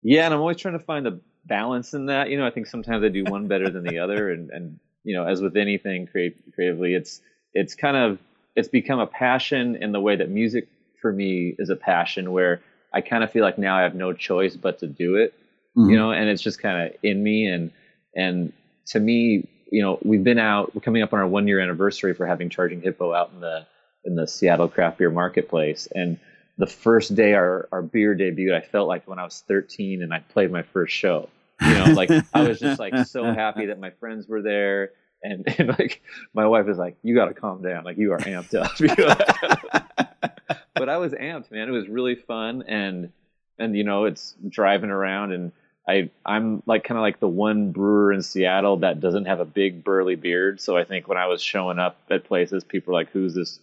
Yeah, 0.03 0.25
and 0.25 0.33
I'm 0.33 0.39
always 0.39 0.57
trying 0.57 0.77
to 0.77 0.83
find 0.85 1.05
the 1.05 1.19
balance 1.45 1.93
in 1.93 2.05
that. 2.07 2.29
You 2.29 2.37
know, 2.37 2.45
I 2.45 2.51
think 2.51 2.67
sometimes 2.67 3.03
I 3.03 3.07
do 3.09 3.23
one 3.23 3.47
better 3.47 3.69
than 3.69 3.83
the 3.83 3.99
other, 4.03 4.29
and 4.31 4.49
and 4.51 4.79
you 5.03 5.15
know, 5.15 5.25
as 5.25 5.41
with 5.41 5.57
anything 5.57 6.05
create, 6.07 6.37
creatively, 6.53 6.93
it's 6.93 7.21
it's 7.53 7.73
kind 7.73 7.97
of 7.97 8.19
it's 8.55 8.67
become 8.67 8.99
a 8.99 9.07
passion 9.07 9.75
in 9.77 9.91
the 9.93 9.99
way 9.99 10.15
that 10.15 10.29
music 10.29 10.67
for 11.01 11.11
me 11.11 11.55
is 11.57 11.69
a 11.69 11.75
passion 11.75 12.31
where 12.31 12.61
I 12.93 13.01
kind 13.01 13.23
of 13.23 13.31
feel 13.31 13.43
like 13.43 13.57
now 13.57 13.75
I 13.77 13.81
have 13.81 13.95
no 13.95 14.13
choice 14.13 14.55
but 14.55 14.77
to 14.79 14.87
do 14.87 15.15
it. 15.15 15.33
Mhm. 15.75 15.89
you 15.89 15.97
know, 15.97 16.11
and 16.11 16.29
it's 16.29 16.41
just 16.43 16.59
kind 16.61 16.87
of 16.87 16.95
in 17.01 17.23
me. 17.23 17.47
And 17.47 17.71
and 18.15 18.53
to 18.87 18.99
me, 18.99 19.47
you 19.71 19.81
know, 19.81 19.99
we've 20.03 20.23
been 20.23 20.39
out. 20.39 20.75
We're 20.75 20.81
coming 20.81 21.01
up 21.01 21.13
on 21.13 21.19
our 21.19 21.27
one 21.27 21.47
year 21.47 21.59
anniversary 21.59 22.13
for 22.13 22.25
having 22.25 22.49
Charging 22.49 22.81
Hippo 22.81 23.13
out 23.13 23.31
in 23.33 23.39
the 23.41 23.65
in 24.05 24.15
the 24.15 24.27
Seattle 24.27 24.67
craft 24.67 24.97
beer 24.97 25.09
marketplace. 25.09 25.87
And 25.93 26.19
the 26.57 26.67
first 26.67 27.15
day 27.15 27.33
our 27.33 27.67
our 27.71 27.81
beer 27.81 28.15
debuted, 28.15 28.53
I 28.53 28.61
felt 28.61 28.87
like 28.87 29.07
when 29.07 29.19
I 29.19 29.23
was 29.23 29.43
13 29.47 30.03
and 30.03 30.13
I 30.13 30.19
played 30.19 30.51
my 30.51 30.63
first 30.63 30.93
show. 30.93 31.29
You 31.61 31.73
know, 31.75 31.85
like 31.93 32.11
I 32.33 32.47
was 32.47 32.59
just 32.59 32.79
like 32.79 32.97
so 33.07 33.23
happy 33.23 33.67
that 33.67 33.79
my 33.79 33.91
friends 33.91 34.27
were 34.27 34.41
there. 34.41 34.91
And, 35.23 35.47
and 35.57 35.69
like 35.69 36.01
my 36.33 36.45
wife 36.45 36.67
is 36.67 36.77
like, 36.77 36.97
you 37.01 37.15
got 37.15 37.25
to 37.25 37.33
calm 37.33 37.61
down. 37.61 37.85
Like 37.85 37.97
you 37.97 38.11
are 38.11 38.19
amped 38.19 38.53
up. 38.53 38.77
But 40.75 40.89
I 40.89 40.97
was 40.97 41.13
amped, 41.13 41.51
man. 41.51 41.69
It 41.69 41.71
was 41.71 41.87
really 41.87 42.15
fun, 42.15 42.63
and 42.67 43.11
and 43.59 43.75
you 43.75 43.83
know, 43.83 44.05
it's 44.05 44.35
driving 44.49 44.89
around, 44.89 45.31
and 45.31 45.51
I 45.87 46.09
I'm 46.25 46.63
like 46.65 46.83
kind 46.83 46.97
of 46.97 47.01
like 47.01 47.19
the 47.19 47.27
one 47.27 47.71
brewer 47.71 48.13
in 48.13 48.21
Seattle 48.21 48.77
that 48.77 48.99
doesn't 48.99 49.25
have 49.25 49.39
a 49.39 49.45
big 49.45 49.83
burly 49.83 50.15
beard. 50.15 50.61
So 50.61 50.77
I 50.77 50.83
think 50.83 51.07
when 51.07 51.17
I 51.17 51.27
was 51.27 51.41
showing 51.41 51.79
up 51.79 51.97
at 52.09 52.23
places, 52.23 52.63
people 52.63 52.93
were 52.93 52.99
like, 52.99 53.09
"Who's 53.11 53.35
this 53.35 53.59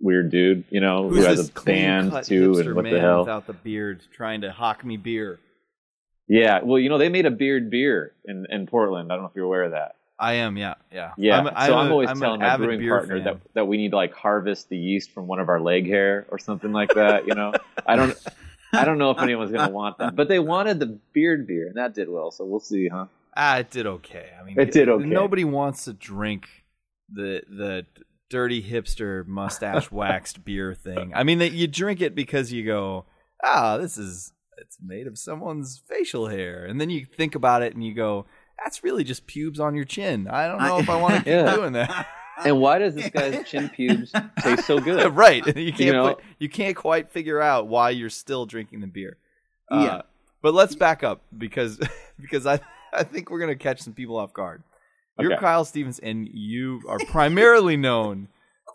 weird 0.00 0.30
dude?" 0.30 0.64
You 0.70 0.80
know, 0.80 1.08
Who's 1.08 1.18
who 1.18 1.24
has 1.24 1.48
a 1.48 1.52
band 1.62 2.24
too, 2.24 2.58
and 2.58 2.74
what 2.74 2.84
man 2.84 2.94
the 2.94 3.00
hell? 3.00 3.20
without 3.20 3.46
the 3.46 3.52
beard 3.52 4.02
trying 4.12 4.40
to 4.40 4.50
hawk 4.50 4.84
me 4.84 4.96
beer? 4.96 5.38
Yeah, 6.26 6.60
well, 6.62 6.78
you 6.78 6.88
know, 6.88 6.98
they 6.98 7.08
made 7.08 7.26
a 7.26 7.30
beard 7.30 7.70
beer 7.70 8.12
in 8.24 8.46
in 8.50 8.66
Portland. 8.66 9.10
I 9.12 9.14
don't 9.14 9.24
know 9.24 9.28
if 9.28 9.36
you're 9.36 9.46
aware 9.46 9.64
of 9.64 9.72
that. 9.72 9.94
I 10.20 10.34
am, 10.34 10.58
yeah, 10.58 10.74
yeah. 10.92 11.12
Yeah, 11.16 11.38
I'm, 11.38 11.46
so 11.66 11.78
I'm 11.78 11.88
a- 11.88 11.90
always 11.92 12.10
I'm 12.10 12.20
telling 12.20 12.40
my 12.40 12.56
brewing 12.58 12.86
partner 12.86 13.16
fan. 13.16 13.24
that, 13.24 13.36
that 13.54 13.66
we 13.66 13.78
need 13.78 13.92
to 13.92 13.96
like 13.96 14.12
harvest 14.12 14.68
the 14.68 14.76
yeast 14.76 15.12
from 15.12 15.26
one 15.26 15.40
of 15.40 15.48
our 15.48 15.58
leg 15.58 15.86
hair 15.86 16.26
or 16.28 16.38
something 16.38 16.72
like 16.72 16.92
that. 16.92 17.26
You 17.26 17.34
know, 17.34 17.54
I 17.86 17.96
don't, 17.96 18.14
I 18.72 18.84
don't 18.84 18.98
know 18.98 19.10
if 19.10 19.18
anyone's 19.18 19.50
gonna 19.52 19.72
want 19.72 19.98
that, 19.98 20.14
but 20.16 20.28
they 20.28 20.38
wanted 20.38 20.80
the 20.80 20.98
beard 21.12 21.46
beer 21.46 21.66
and 21.68 21.76
that 21.76 21.94
did 21.94 22.08
well. 22.08 22.30
So 22.30 22.44
we'll 22.44 22.60
see, 22.60 22.88
huh? 22.88 23.06
Ah, 23.36 23.58
it 23.58 23.70
did 23.70 23.86
okay. 23.86 24.30
I 24.40 24.44
mean, 24.44 24.58
It 24.58 24.72
did 24.72 24.88
okay. 24.88 25.04
Nobody 25.04 25.44
wants 25.44 25.84
to 25.84 25.92
drink 25.92 26.48
the 27.12 27.42
the 27.48 27.86
dirty 28.28 28.62
hipster 28.62 29.26
mustache 29.26 29.90
waxed 29.92 30.44
beer 30.44 30.74
thing. 30.74 31.12
I 31.14 31.24
mean, 31.24 31.38
that 31.38 31.52
you 31.52 31.66
drink 31.66 32.00
it 32.00 32.14
because 32.14 32.52
you 32.52 32.64
go, 32.64 33.04
ah, 33.42 33.76
this 33.78 33.98
is 33.98 34.32
it's 34.58 34.76
made 34.84 35.06
of 35.06 35.18
someone's 35.18 35.82
facial 35.88 36.26
hair, 36.28 36.64
and 36.64 36.80
then 36.80 36.90
you 36.90 37.04
think 37.06 37.34
about 37.34 37.62
it 37.62 37.74
and 37.74 37.84
you 37.84 37.94
go, 37.94 38.26
that's 38.62 38.84
really 38.84 39.04
just 39.04 39.26
pubes 39.26 39.58
on 39.58 39.74
your 39.74 39.84
chin. 39.86 40.28
I 40.28 40.46
don't 40.48 40.62
know 40.62 40.78
if 40.78 40.90
I 40.90 41.00
want 41.00 41.14
to 41.14 41.20
keep 41.24 41.26
Yeah. 41.28 41.54
doing 41.56 41.72
that. 41.72 42.06
and 42.44 42.60
why 42.60 42.78
does 42.78 42.94
this 42.94 43.08
guy's 43.10 43.44
chin 43.48 43.68
pubes 43.68 44.12
taste 44.42 44.66
so 44.66 44.78
good? 44.80 45.14
right. 45.16 45.44
You 45.56 45.72
can't 45.72 45.80
You 45.80 45.92
know? 45.92 46.14
put- 46.14 46.24
you 46.38 46.48
can't 46.48 46.76
quite 46.76 47.10
figure 47.10 47.40
out 47.40 47.68
why 47.68 47.90
you're 47.90 48.10
still 48.10 48.46
drinking 48.46 48.80
the 48.80 48.86
beer. 48.86 49.16
Yeah. 49.70 49.76
Uh, 49.78 50.02
but 50.42 50.54
let's 50.54 50.74
back 50.74 51.02
up 51.04 51.22
because 51.36 51.78
because 52.20 52.46
I 52.46 52.60
I 52.92 53.04
think 53.04 53.30
we're 53.30 53.40
gonna 53.40 53.56
catch 53.56 53.80
some 53.80 53.92
people 53.94 54.16
off 54.16 54.32
guard. 54.32 54.62
You're 55.18 55.32
Okay. 55.34 55.40
Kyle 55.40 55.64
Stevens, 55.66 55.98
and 55.98 56.26
you 56.32 56.80
are 56.88 56.98
primarily 57.08 57.76
known 57.76 58.28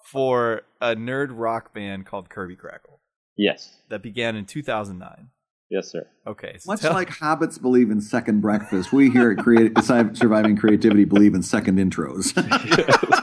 for 0.06 0.62
a 0.80 0.96
nerd 0.96 1.30
rock 1.32 1.74
band 1.74 2.06
called 2.06 2.30
Kirby 2.30 2.56
Krackle 2.56 3.00
Yes, 3.36 3.78
that 3.90 4.04
began 4.04 4.36
in 4.36 4.46
2009. 4.46 5.30
Yes, 5.70 5.92
sir. 5.92 6.06
Okay, 6.28 6.58
so 6.60 6.72
Much 6.72 6.82
tell- 6.82 6.94
like 6.94 7.10
hobbits 7.10 7.62
believe 7.62 7.92
in 7.92 8.02
second 8.02 8.42
breakfast, 8.42 8.92
we 8.94 9.10
here 9.10 9.32
at 9.32 9.38
Creati- 9.38 10.18
Surviving 10.22 10.56
Creativity 10.58 11.06
believe 11.06 11.34
in 11.36 11.44
second 11.44 11.78
intros. 11.78 12.34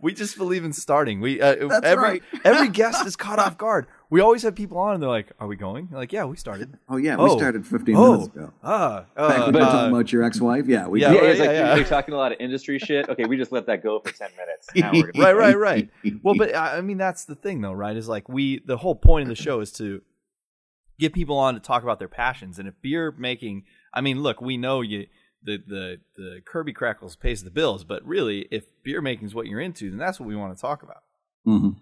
we 0.00 0.12
just 0.12 0.36
believe 0.36 0.64
in 0.64 0.72
starting. 0.72 1.20
We 1.20 1.40
uh, 1.40 1.68
That's 1.68 1.84
every 1.86 2.02
right. 2.04 2.22
every 2.44 2.68
guest 2.68 3.06
is 3.06 3.16
caught 3.16 3.38
off 3.38 3.58
guard. 3.58 3.86
We 4.10 4.20
always 4.20 4.42
have 4.42 4.54
people 4.54 4.78
on, 4.78 4.94
and 4.94 5.02
they're 5.02 5.10
like, 5.10 5.32
"Are 5.38 5.46
we 5.46 5.56
going?" 5.56 5.88
They're 5.90 5.98
like, 5.98 6.12
"Yeah, 6.12 6.24
we 6.24 6.36
started." 6.36 6.74
oh 6.88 6.96
yeah, 6.96 7.16
we 7.16 7.24
Oh. 7.24 7.36
started 7.36 7.66
15 7.66 7.96
oh, 7.96 8.12
minutes 8.12 8.34
ago. 8.34 8.52
ah, 8.62 9.04
Back 9.14 9.16
uh, 9.16 9.28
when 9.44 9.54
you 9.54 9.60
were 9.60 9.66
uh, 9.66 9.72
talking 9.72 9.94
about 9.94 10.12
your 10.12 10.22
ex-wife, 10.22 10.66
yeah, 10.66 10.86
we 10.86 11.02
Yeah, 11.02 11.12
Yeah, 11.12 11.18
right, 11.20 11.30
it's 11.30 11.40
like 11.40 11.50
yeah, 11.50 11.74
you're, 11.76 11.84
talking 11.84 12.14
a 12.14 12.16
lot 12.16 12.32
of 12.32 12.38
industry 12.40 12.78
shit. 12.78 13.08
Okay, 13.08 13.24
we 13.26 13.36
just 13.36 13.52
let 13.52 13.66
that 13.66 13.82
go 13.82 14.00
for 14.00 14.12
ten 14.12 14.30
minutes. 14.36 14.68
Now 14.76 14.92
we're 14.92 15.10
right, 15.22 15.36
right, 15.36 15.58
right. 15.58 15.90
Well, 16.22 16.34
but 16.36 16.54
I 16.54 16.78
I 16.78 16.80
mean, 16.80 16.98
that's 16.98 17.24
the 17.24 17.34
thing, 17.34 17.60
though, 17.60 17.72
right? 17.72 17.96
Is 17.96 18.08
like 18.08 18.28
we 18.28 18.60
the 18.64 18.76
whole 18.76 18.94
point 18.94 19.22
of 19.22 19.28
the 19.28 19.42
show 19.42 19.60
is 19.60 19.72
to 19.72 20.02
get 20.98 21.12
people 21.12 21.36
on 21.36 21.54
to 21.54 21.60
talk 21.60 21.82
about 21.82 21.98
their 21.98 22.08
passions, 22.08 22.58
and 22.58 22.68
if 22.68 22.74
beer 22.82 23.12
making, 23.16 23.64
I 23.94 24.00
mean, 24.00 24.22
look, 24.22 24.40
we 24.40 24.56
know 24.56 24.80
you 24.80 25.06
the 25.42 25.58
the 25.66 26.00
the 26.16 26.40
Kirby 26.44 26.72
Krackles 26.74 27.18
pays 27.18 27.44
the 27.44 27.50
bills, 27.50 27.84
but 27.84 28.04
really, 28.06 28.48
if 28.50 28.64
beer 28.82 29.00
making 29.00 29.26
is 29.26 29.34
what 29.34 29.46
you're 29.46 29.60
into, 29.60 29.90
then 29.90 29.98
that's 29.98 30.18
what 30.18 30.28
we 30.28 30.36
want 30.36 30.54
to 30.56 30.60
talk 30.60 30.82
about. 30.82 31.02
Mhm. 31.46 31.76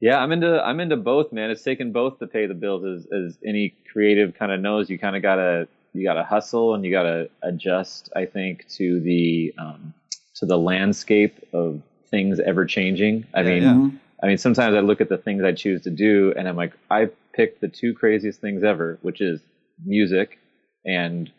Yeah, 0.00 0.18
I'm 0.18 0.32
into 0.32 0.62
I'm 0.64 0.80
into 0.80 0.96
both, 0.96 1.32
man. 1.32 1.50
It's 1.50 1.62
taken 1.62 1.92
both 1.92 2.18
to 2.18 2.26
pay 2.26 2.46
the 2.46 2.54
bills, 2.54 2.84
as 2.84 3.06
as 3.12 3.38
any 3.44 3.74
creative 3.90 4.34
kind 4.34 4.52
of 4.52 4.60
knows. 4.60 4.90
You 4.90 4.98
kind 4.98 5.16
of 5.16 5.22
gotta 5.22 5.66
you 5.92 6.02
gotta 6.04 6.24
hustle 6.24 6.74
and 6.74 6.84
you 6.84 6.90
gotta 6.90 7.30
adjust. 7.42 8.10
I 8.14 8.26
think 8.26 8.66
to 8.70 9.00
the 9.00 9.54
um, 9.58 9.94
to 10.34 10.46
the 10.46 10.58
landscape 10.58 11.36
of 11.52 11.80
things 12.10 12.38
ever 12.40 12.66
changing. 12.66 13.26
I 13.34 13.40
Yeah, 13.40 13.48
mean, 13.48 13.62
yeah. 13.62 13.74
Mhm. 13.74 13.98
I 14.22 14.26
mean, 14.26 14.38
sometimes 14.38 14.74
I 14.74 14.80
look 14.80 15.00
at 15.00 15.08
the 15.08 15.18
things 15.18 15.42
I 15.42 15.52
choose 15.52 15.82
to 15.82 15.90
do, 15.90 16.32
and 16.36 16.48
I'm 16.48 16.56
like, 16.56 16.72
I 16.90 17.10
picked 17.34 17.60
the 17.60 17.68
two 17.68 17.94
craziest 17.94 18.40
things 18.40 18.62
ever, 18.62 18.98
which 19.02 19.20
is 19.20 19.40
music, 19.84 20.38
and 20.84 21.30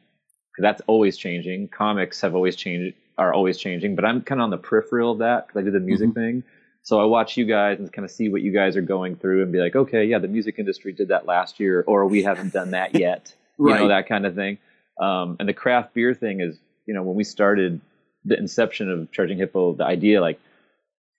that's 0.57 0.81
always 0.87 1.17
changing. 1.17 1.67
Comics 1.67 2.21
have 2.21 2.35
always 2.35 2.55
changed, 2.55 2.95
are 3.17 3.33
always 3.33 3.57
changing, 3.57 3.95
but 3.95 4.05
I'm 4.05 4.21
kind 4.21 4.41
of 4.41 4.45
on 4.45 4.49
the 4.49 4.57
peripheral 4.57 5.13
of 5.13 5.19
that 5.19 5.47
because 5.47 5.61
I 5.61 5.63
do 5.63 5.71
the 5.71 5.79
music 5.79 6.13
thing. 6.13 6.43
So 6.83 7.01
I 7.01 7.05
watch 7.05 7.35
you 7.35 7.45
guys 7.45 7.79
and 7.79 7.91
kind 7.91 8.05
of 8.05 8.11
see 8.11 8.29
what 8.29 8.41
you 8.41 8.51
guys 8.51 8.77
are 8.77 8.81
going 8.81 9.15
through, 9.15 9.43
and 9.43 9.51
be 9.51 9.59
like, 9.59 9.75
okay, 9.75 10.05
yeah, 10.05 10.19
the 10.19 10.27
music 10.27 10.59
industry 10.59 10.91
did 10.93 11.07
that 11.07 11.25
last 11.25 11.59
year, 11.59 11.83
or 11.87 12.05
we 12.05 12.23
haven't 12.23 12.53
done 12.53 12.71
that 12.71 12.93
yet, 12.99 13.33
you 13.57 13.73
know, 13.73 13.87
that 13.87 14.07
kind 14.07 14.25
of 14.25 14.35
thing. 14.35 14.59
Um, 15.01 15.37
and 15.39 15.49
the 15.49 15.53
craft 15.53 15.93
beer 15.93 16.13
thing 16.13 16.41
is, 16.41 16.57
you 16.85 16.93
know, 16.93 17.03
when 17.03 17.15
we 17.15 17.23
started 17.23 17.81
the 18.23 18.37
inception 18.37 18.89
of 18.89 19.11
Charging 19.11 19.37
Hippo, 19.37 19.73
the 19.73 19.85
idea 19.85 20.21
like 20.21 20.39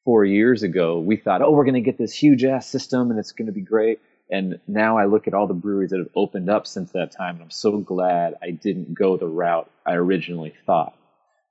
four 0.05 0.25
years 0.25 0.63
ago, 0.63 0.99
we 0.99 1.17
thought, 1.17 1.43
oh, 1.43 1.51
we're 1.51 1.65
going 1.65 1.75
to 1.75 1.81
get 1.81 1.99
this 1.99 2.13
huge 2.13 2.45
ass 2.45 2.69
system 2.69 3.11
and 3.11 3.19
it's 3.19 3.33
going 3.33 3.47
to 3.47 3.53
be 3.53 3.61
great. 3.61 4.01
And 4.31 4.59
now 4.67 4.99
I 4.99 5.05
look 5.07 5.29
at 5.29 5.35
all 5.35 5.47
the 5.47 5.55
breweries 5.55 5.91
that 5.91 5.99
have 5.99 6.11
opened 6.17 6.51
up 6.51 6.67
since 6.67 6.93
that 6.93 7.13
time, 7.13 7.37
and 7.37 7.45
I'm 7.45 7.51
so 7.51 7.79
glad 7.79 8.35
I 8.43 8.51
didn't 8.51 8.95
go 8.95 9.17
the 9.17 9.29
route 9.29 9.71
I 9.87 9.95
originally 9.95 10.53
thought. 10.67 10.95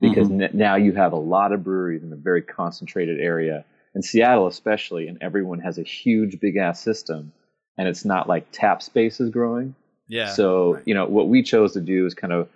Because 0.01 0.27
mm-hmm. 0.27 0.41
n- 0.41 0.49
now 0.53 0.75
you 0.75 0.91
have 0.91 1.13
a 1.13 1.17
lot 1.17 1.53
of 1.53 1.63
breweries 1.63 2.03
in 2.03 2.11
a 2.11 2.17
very 2.17 2.41
concentrated 2.41 3.19
area, 3.21 3.63
in 3.93 4.01
Seattle 4.01 4.47
especially, 4.47 5.07
and 5.07 5.17
everyone 5.21 5.59
has 5.59 5.77
a 5.77 5.83
huge, 5.83 6.39
big 6.41 6.57
ass 6.57 6.81
system, 6.81 7.31
and 7.77 7.87
it's 7.87 8.03
not 8.03 8.27
like 8.27 8.47
tap 8.51 8.81
space 8.81 9.21
is 9.21 9.29
growing. 9.29 9.73
Yeah. 10.09 10.33
So, 10.33 10.81
you 10.85 10.93
know, 10.93 11.05
what 11.05 11.29
we 11.29 11.43
chose 11.43 11.73
to 11.73 11.81
do 11.81 12.05
is 12.05 12.13
kind 12.13 12.33
of 12.33 12.49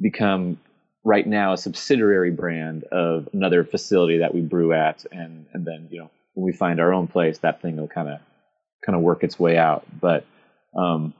become 0.00 0.58
right 1.04 1.26
now 1.26 1.52
a 1.52 1.56
subsidiary 1.56 2.30
brand 2.30 2.84
of 2.84 3.28
another 3.32 3.62
facility 3.62 4.18
that 4.18 4.34
we 4.34 4.40
brew 4.40 4.72
at 4.72 5.04
and 5.12 5.46
and 5.52 5.64
then, 5.64 5.88
you 5.90 6.00
know, 6.00 6.10
when 6.34 6.46
we 6.46 6.52
find 6.52 6.80
our 6.80 6.92
own 6.92 7.06
place, 7.06 7.38
that 7.38 7.62
thing 7.62 7.76
will 7.76 7.88
kind 7.88 8.08
of 8.08 8.20
kind 8.86 8.96
of 8.96 9.02
work 9.02 9.22
its 9.24 9.38
way 9.38 9.58
out. 9.58 9.84
But 10.00 10.24
um 10.74 11.12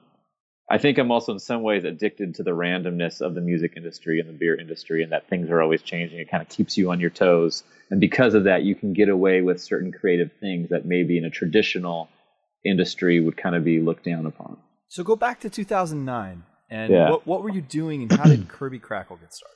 I 0.68 0.78
think 0.78 0.98
I'm 0.98 1.12
also 1.12 1.32
in 1.32 1.38
some 1.38 1.62
ways 1.62 1.84
addicted 1.84 2.34
to 2.36 2.42
the 2.42 2.50
randomness 2.50 3.20
of 3.20 3.34
the 3.34 3.40
music 3.40 3.74
industry 3.76 4.18
and 4.18 4.28
the 4.28 4.32
beer 4.32 4.58
industry 4.58 5.02
and 5.04 5.12
that 5.12 5.28
things 5.28 5.48
are 5.48 5.62
always 5.62 5.80
changing. 5.82 6.18
It 6.18 6.28
kind 6.28 6.42
of 6.42 6.48
keeps 6.48 6.76
you 6.76 6.90
on 6.90 6.98
your 6.98 7.10
toes. 7.10 7.62
And 7.88 8.00
because 8.00 8.34
of 8.34 8.44
that, 8.44 8.64
you 8.64 8.74
can 8.74 8.92
get 8.92 9.08
away 9.08 9.42
with 9.42 9.62
certain 9.62 9.92
creative 9.92 10.32
things 10.40 10.70
that 10.70 10.84
maybe 10.84 11.18
in 11.18 11.24
a 11.24 11.30
traditional 11.30 12.08
industry 12.64 13.20
would 13.20 13.36
kind 13.36 13.54
of 13.54 13.62
be 13.62 13.78
looked 13.80 14.04
down 14.04 14.26
upon. 14.26 14.56
So 14.88 15.04
go 15.04 15.14
back 15.14 15.38
to 15.40 15.50
2009, 15.50 16.42
and 16.68 16.92
Yeah. 16.92 17.10
what 17.10 17.26
what 17.28 17.44
were 17.44 17.50
you 17.50 17.60
doing, 17.62 18.02
and 18.02 18.10
how 18.10 18.26
did 18.26 18.48
Kirby 18.56 18.80
Krackle 18.80 19.20
get 19.20 19.32
started? 19.32 19.54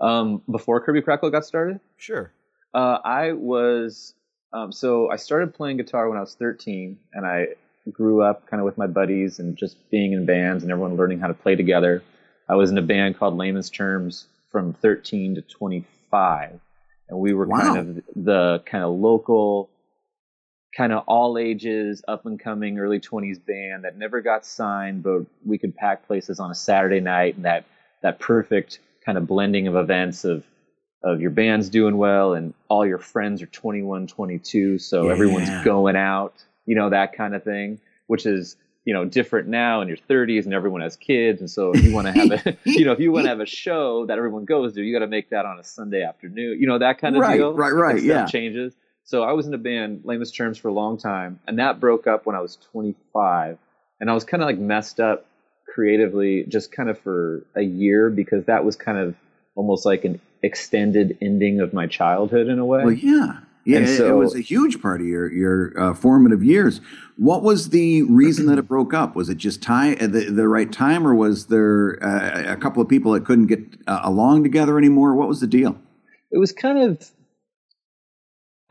Um, 0.00 0.42
before 0.50 0.80
Kirby 0.80 1.02
Krackle 1.02 1.30
got 1.30 1.44
started, 1.44 1.78
Sure. 1.96 2.32
uh, 2.74 2.98
I 3.04 3.32
was 3.34 4.14
um, 4.52 4.72
so 4.72 5.10
I 5.10 5.16
started 5.16 5.54
playing 5.54 5.76
guitar 5.76 6.08
when 6.08 6.18
I 6.18 6.20
was 6.20 6.34
13, 6.34 6.98
and 7.12 7.26
I 7.26 7.48
grew 7.92 8.22
up 8.22 8.46
kind 8.46 8.60
of 8.60 8.64
with 8.64 8.78
my 8.78 8.86
buddies 8.86 9.38
and 9.38 9.56
just 9.56 9.76
being 9.90 10.12
in 10.12 10.26
bands 10.26 10.62
and 10.62 10.70
everyone 10.72 10.96
learning 10.96 11.20
how 11.20 11.28
to 11.28 11.34
play 11.34 11.56
together. 11.56 12.02
I 12.48 12.54
was 12.54 12.70
in 12.70 12.78
a 12.78 12.82
band 12.82 13.18
called 13.18 13.36
Layman's 13.36 13.70
Terms 13.70 14.26
from 14.50 14.72
13 14.74 15.36
to 15.36 15.42
25, 15.42 16.60
and 17.08 17.18
we 17.18 17.34
were 17.34 17.46
Wow. 17.46 17.58
kind 17.58 17.76
of 17.76 18.04
the 18.16 18.62
kind 18.64 18.84
of 18.84 18.94
local, 18.94 19.68
kind 20.76 20.92
of 20.92 21.04
all 21.06 21.38
ages, 21.38 22.02
up 22.08 22.24
and 22.26 22.40
coming 22.40 22.78
early 22.78 23.00
20s 23.00 23.38
band 23.44 23.84
that 23.84 23.96
never 23.98 24.20
got 24.20 24.46
signed, 24.46 25.02
but 25.02 25.26
we 25.44 25.58
could 25.58 25.76
pack 25.76 26.06
places 26.06 26.40
on 26.40 26.50
a 26.50 26.54
Saturday 26.54 27.00
night 27.00 27.36
and 27.36 27.44
that 27.44 27.64
that 28.02 28.18
perfect 28.18 28.80
kind 29.04 29.18
of 29.18 29.26
blending 29.26 29.66
of 29.66 29.74
events 29.76 30.24
of 30.24 30.44
of 31.02 31.20
your 31.20 31.30
band's 31.30 31.68
doing 31.68 31.96
well 31.96 32.34
and 32.34 32.54
all 32.68 32.84
your 32.86 32.98
friends 32.98 33.40
are 33.42 33.46
21 33.46 34.06
22 34.08 34.78
so 34.78 35.06
Yeah. 35.06 35.12
everyone's 35.12 35.50
going 35.64 35.96
out 35.96 36.34
you 36.66 36.74
know 36.74 36.90
that 36.90 37.12
kind 37.12 37.34
of 37.34 37.44
thing 37.44 37.78
which 38.08 38.26
is 38.26 38.56
you 38.84 38.94
know 38.94 39.04
different 39.04 39.46
now 39.48 39.80
in 39.80 39.88
your 39.88 39.96
30s 39.96 40.44
and 40.44 40.52
everyone 40.54 40.80
has 40.80 40.96
kids 40.96 41.40
and 41.40 41.48
so 41.50 41.72
if 41.72 41.84
you 41.84 41.92
want 41.94 42.06
to 42.08 42.12
have 42.12 42.30
a 42.32 42.56
you 42.64 42.84
know 42.84 42.92
if 42.92 42.98
you 42.98 43.12
want 43.12 43.24
to 43.26 43.28
have 43.28 43.40
a 43.40 43.46
show 43.46 44.06
that 44.06 44.18
everyone 44.18 44.44
goes 44.44 44.72
to 44.74 44.82
you 44.82 44.92
got 44.92 45.04
to 45.04 45.06
make 45.06 45.30
that 45.30 45.46
on 45.46 45.58
a 45.60 45.64
sunday 45.64 46.02
afternoon 46.02 46.58
you 46.60 46.66
know 46.66 46.78
that 46.78 46.98
kind 46.98 47.14
of 47.16 47.22
Right, 47.22 47.36
deal 47.36 47.54
right, 47.54 47.72
right, 47.72 48.02
yeah. 48.02 48.26
changes 48.26 48.74
so 49.04 49.22
i 49.22 49.32
was 49.32 49.46
in 49.46 49.54
a 49.54 49.58
band 49.58 50.00
Layman's 50.04 50.32
Terms 50.32 50.58
for 50.58 50.66
a 50.68 50.72
long 50.72 50.98
time 50.98 51.38
and 51.46 51.58
that 51.60 51.78
broke 51.78 52.06
up 52.08 52.26
when 52.26 52.34
i 52.34 52.40
was 52.40 52.56
25 52.72 53.56
and 54.00 54.10
i 54.10 54.14
was 54.14 54.24
kind 54.24 54.42
of 54.42 54.46
like 54.48 54.58
messed 54.58 54.98
up 55.00 55.26
creatively 55.72 56.44
just 56.48 56.72
kind 56.72 56.88
of 56.88 56.98
for 56.98 57.44
a 57.54 57.62
year 57.62 58.10
because 58.10 58.44
that 58.46 58.64
was 58.64 58.74
kind 58.74 58.98
of 58.98 59.14
almost 59.58 59.84
like 59.84 60.04
an 60.04 60.20
extended 60.42 61.18
ending 61.20 61.60
of 61.60 61.72
my 61.74 61.86
childhood 61.86 62.46
in 62.46 62.58
a 62.60 62.64
way. 62.64 62.84
Well, 62.84 62.92
yeah. 62.92 63.40
Yeah, 63.64 63.80
it- 63.80 64.00
it 64.00 64.12
was 64.12 64.34
a 64.34 64.40
huge 64.40 64.80
part 64.80 65.00
of 65.02 65.06
your 65.06 65.30
your 65.30 65.78
uh, 65.78 65.92
formative 65.94 66.42
years. 66.42 66.80
What 67.16 67.42
was 67.42 67.68
the 67.70 68.02
reason 68.04 68.46
that 68.46 68.56
it 68.58 68.62
broke 68.68 68.94
up? 68.94 69.14
Was 69.14 69.28
it 69.28 69.36
just 69.36 69.60
time 69.60 69.98
the, 69.98 70.30
the 70.30 70.48
right 70.48 70.70
time, 70.72 71.06
or 71.06 71.14
was 71.14 71.46
there 71.48 71.98
uh, 72.02 72.52
a 72.52 72.56
couple 72.56 72.80
of 72.80 72.88
people 72.88 73.12
that 73.12 73.26
couldn't 73.26 73.48
get 73.48 73.60
uh, 73.86 74.00
along 74.04 74.42
together 74.44 74.78
anymore? 74.78 75.14
What 75.14 75.28
was 75.28 75.40
the 75.40 75.46
deal? 75.48 75.76
it 76.30 76.38
was 76.38 76.52
kind 76.52 76.78
of 76.78 77.10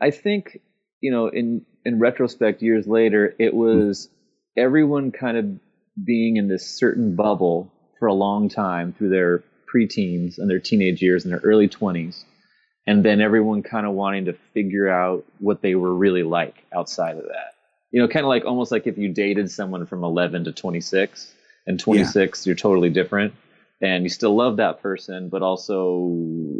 I 0.00 0.10
think, 0.10 0.58
you 1.00 1.10
know, 1.12 1.28
in 1.28 1.64
in 1.84 1.98
retrospect 2.00 2.62
years 2.62 2.86
later, 2.86 3.34
it 3.38 3.54
was 3.54 4.08
everyone 4.56 5.12
kind 5.12 5.36
of 5.36 5.46
being 6.04 6.36
in 6.38 6.48
this 6.48 6.66
certain 6.66 7.14
bubble 7.14 7.72
for 7.98 8.06
a 8.08 8.14
long 8.14 8.48
time 8.48 8.92
through 8.96 9.10
their 9.10 9.44
preteens 9.72 10.38
and 10.38 10.48
their 10.48 10.58
teenage 10.58 11.02
years 11.02 11.24
and 11.24 11.32
their 11.32 11.40
early 11.40 11.68
20s 11.68 12.24
and 12.86 13.04
then 13.04 13.20
everyone 13.20 13.62
kind 13.62 13.86
of 13.86 13.92
wanting 13.92 14.24
to 14.24 14.32
figure 14.54 14.88
out 14.88 15.24
what 15.40 15.60
they 15.60 15.74
were 15.74 15.94
really 15.94 16.22
like 16.22 16.64
outside 16.74 17.18
of 17.18 17.24
that. 17.24 17.52
You 17.90 18.00
know, 18.00 18.08
kind 18.08 18.24
of 18.24 18.30
like 18.30 18.46
almost 18.46 18.72
like 18.72 18.86
if 18.86 18.96
you 18.96 19.12
dated 19.12 19.50
someone 19.50 19.84
from 19.84 20.04
11 20.04 20.44
to 20.44 20.52
26 20.52 21.34
and 21.66 21.78
26 21.78 22.46
you're 22.46 22.56
totally 22.56 22.88
different 22.88 23.34
and 23.82 24.04
you 24.04 24.08
still 24.08 24.34
love 24.34 24.56
that 24.56 24.80
person 24.80 25.28
but 25.28 25.42
also 25.42 26.10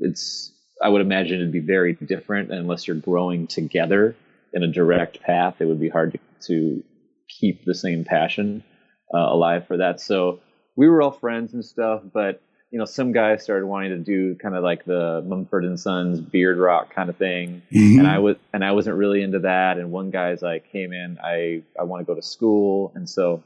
it's 0.02 0.52
I 0.82 0.88
would 0.88 1.00
imagine 1.00 1.36
it'd 1.36 1.52
be 1.52 1.60
very 1.60 1.94
different 1.94 2.52
unless 2.52 2.86
you're 2.86 2.96
growing 2.96 3.46
together 3.46 4.14
in 4.52 4.62
a 4.62 4.68
direct 4.68 5.20
path. 5.20 5.56
It 5.60 5.64
would 5.64 5.80
be 5.80 5.88
hard 5.88 6.12
to, 6.12 6.18
to 6.46 6.84
keep 7.28 7.64
the 7.64 7.74
same 7.74 8.04
passion 8.04 8.62
uh, 9.12 9.18
alive 9.18 9.66
for 9.66 9.78
that. 9.78 10.00
So 10.00 10.40
we 10.76 10.88
were 10.88 11.02
all 11.02 11.10
friends 11.10 11.54
and 11.54 11.64
stuff, 11.64 12.02
but 12.12 12.40
you 12.70 12.78
know, 12.78 12.84
some 12.84 13.12
guys 13.12 13.42
started 13.42 13.66
wanting 13.66 13.90
to 13.90 13.98
do 13.98 14.36
kind 14.36 14.54
of 14.54 14.62
like 14.62 14.84
the 14.84 15.24
Mumford 15.26 15.64
and 15.64 15.80
Sons 15.80 16.20
beard 16.20 16.58
rock 16.58 16.94
kind 16.94 17.08
of 17.08 17.16
thing, 17.16 17.62
mm-hmm. 17.72 18.00
and 18.00 18.08
I 18.08 18.18
was 18.18 18.36
and 18.52 18.64
I 18.64 18.72
wasn't 18.72 18.96
really 18.96 19.22
into 19.22 19.40
that. 19.40 19.78
And 19.78 19.90
one 19.90 20.10
guy's 20.10 20.42
like, 20.42 20.66
"Hey 20.70 20.86
man, 20.86 21.18
I 21.22 21.62
I 21.78 21.84
want 21.84 22.00
to 22.00 22.04
go 22.04 22.14
to 22.14 22.22
school," 22.22 22.92
and 22.94 23.08
so 23.08 23.42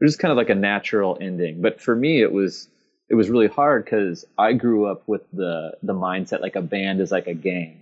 it 0.00 0.04
was 0.04 0.12
just 0.12 0.20
kind 0.20 0.30
of 0.30 0.36
like 0.38 0.50
a 0.50 0.54
natural 0.54 1.18
ending. 1.20 1.60
But 1.60 1.80
for 1.80 1.94
me, 1.96 2.22
it 2.22 2.32
was 2.32 2.68
it 3.08 3.14
was 3.14 3.28
really 3.28 3.48
hard 3.48 3.84
because 3.84 4.24
I 4.38 4.52
grew 4.52 4.86
up 4.86 5.02
with 5.06 5.22
the 5.32 5.72
the 5.82 5.92
mindset 5.94 6.40
like 6.40 6.56
a 6.56 6.62
band 6.62 7.00
is 7.00 7.10
like 7.10 7.26
a 7.26 7.34
gang. 7.34 7.78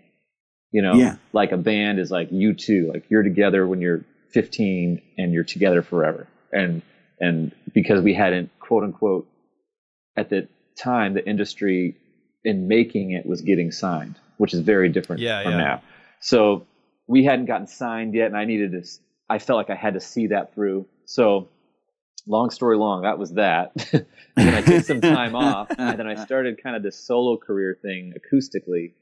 You 0.73 0.83
know, 0.83 0.95
Yeah. 0.95 1.17
like 1.33 1.53
a 1.53 1.57
band 1.57 1.99
is 1.99 2.11
like 2.11 2.29
you 2.31 2.55
two, 2.55 2.91
like 2.93 3.05
you're 3.11 3.25
together 3.25 3.67
when 3.67 3.81
you're 3.81 4.05
15 4.31 5.03
and 5.19 5.33
you're 5.33 5.45
together 5.45 5.83
forever. 5.83 6.29
And 6.53 6.83
and 7.21 7.53
because 7.75 8.03
we 8.03 8.15
hadn't 8.15 8.51
quote 8.61 8.85
unquote 8.85 9.29
at 10.17 10.31
the 10.31 10.49
time 10.81 11.15
the 11.15 11.27
industry 11.29 11.97
in 12.45 12.69
making 12.69 13.13
it 13.13 13.27
was 13.27 13.43
getting 13.43 13.71
signed, 13.71 14.17
which 14.39 14.55
is 14.55 14.61
very 14.61 14.89
different 14.89 15.21
Yeah, 15.23 15.43
from 15.43 15.53
yeah. 15.53 15.59
now. 15.59 15.83
So 16.21 16.67
we 17.07 17.25
hadn't 17.25 17.47
gotten 17.47 17.67
signed 17.67 18.15
yet, 18.15 18.27
and 18.27 18.37
I 18.37 18.45
needed 18.45 18.73
to. 18.73 18.89
I 19.29 19.39
felt 19.39 19.57
like 19.57 19.71
I 19.71 19.75
had 19.75 19.95
to 19.95 20.01
see 20.01 20.29
that 20.29 20.55
through. 20.55 20.87
So, 21.07 21.49
long 22.27 22.51
story 22.51 22.77
long, 22.77 23.03
that 23.03 23.19
was 23.19 23.33
that. 23.35 23.73
and 23.93 24.07
then 24.37 24.55
I 24.55 24.63
took 24.63 24.85
some 24.85 25.01
time 25.01 25.35
off, 25.35 25.69
and 25.79 25.99
then 25.99 26.07
I 26.07 26.25
started 26.25 26.63
kind 26.63 26.77
of 26.77 26.83
this 26.83 26.97
solo 26.99 27.37
career 27.37 27.77
thing 27.81 28.15
acoustically. 28.19 28.93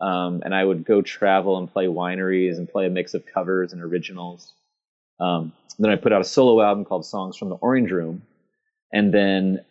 Um, 0.00 0.42
and 0.44 0.52
I 0.52 0.64
would 0.64 0.84
go 0.84 1.00
travel 1.02 1.58
and 1.58 1.72
play 1.72 1.86
wineries 1.86 2.56
and 2.56 2.68
play 2.68 2.86
a 2.86 2.90
mix 2.90 3.14
of 3.14 3.24
covers 3.24 3.72
and 3.72 3.80
originals. 3.80 4.52
Um, 5.20 5.52
then 5.78 5.92
I 5.92 5.96
put 5.96 6.12
out 6.12 6.20
a 6.20 6.24
solo 6.24 6.60
album 6.60 6.84
called 6.84 7.06
Songs 7.06 7.36
from 7.36 7.48
the 7.48 7.54
Orange 7.56 7.92
Room, 7.92 8.22
and 8.92 9.14
then 9.14 9.64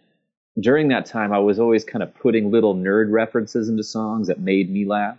during 0.59 0.89
that 0.89 1.05
time, 1.05 1.31
I 1.33 1.39
was 1.39 1.59
always 1.59 1.83
kind 1.83 2.03
of 2.03 2.13
putting 2.15 2.51
little 2.51 2.75
nerd 2.75 3.11
references 3.11 3.69
into 3.69 3.83
songs 3.83 4.27
that 4.27 4.39
made 4.39 4.69
me 4.71 4.85
laugh 4.85 5.17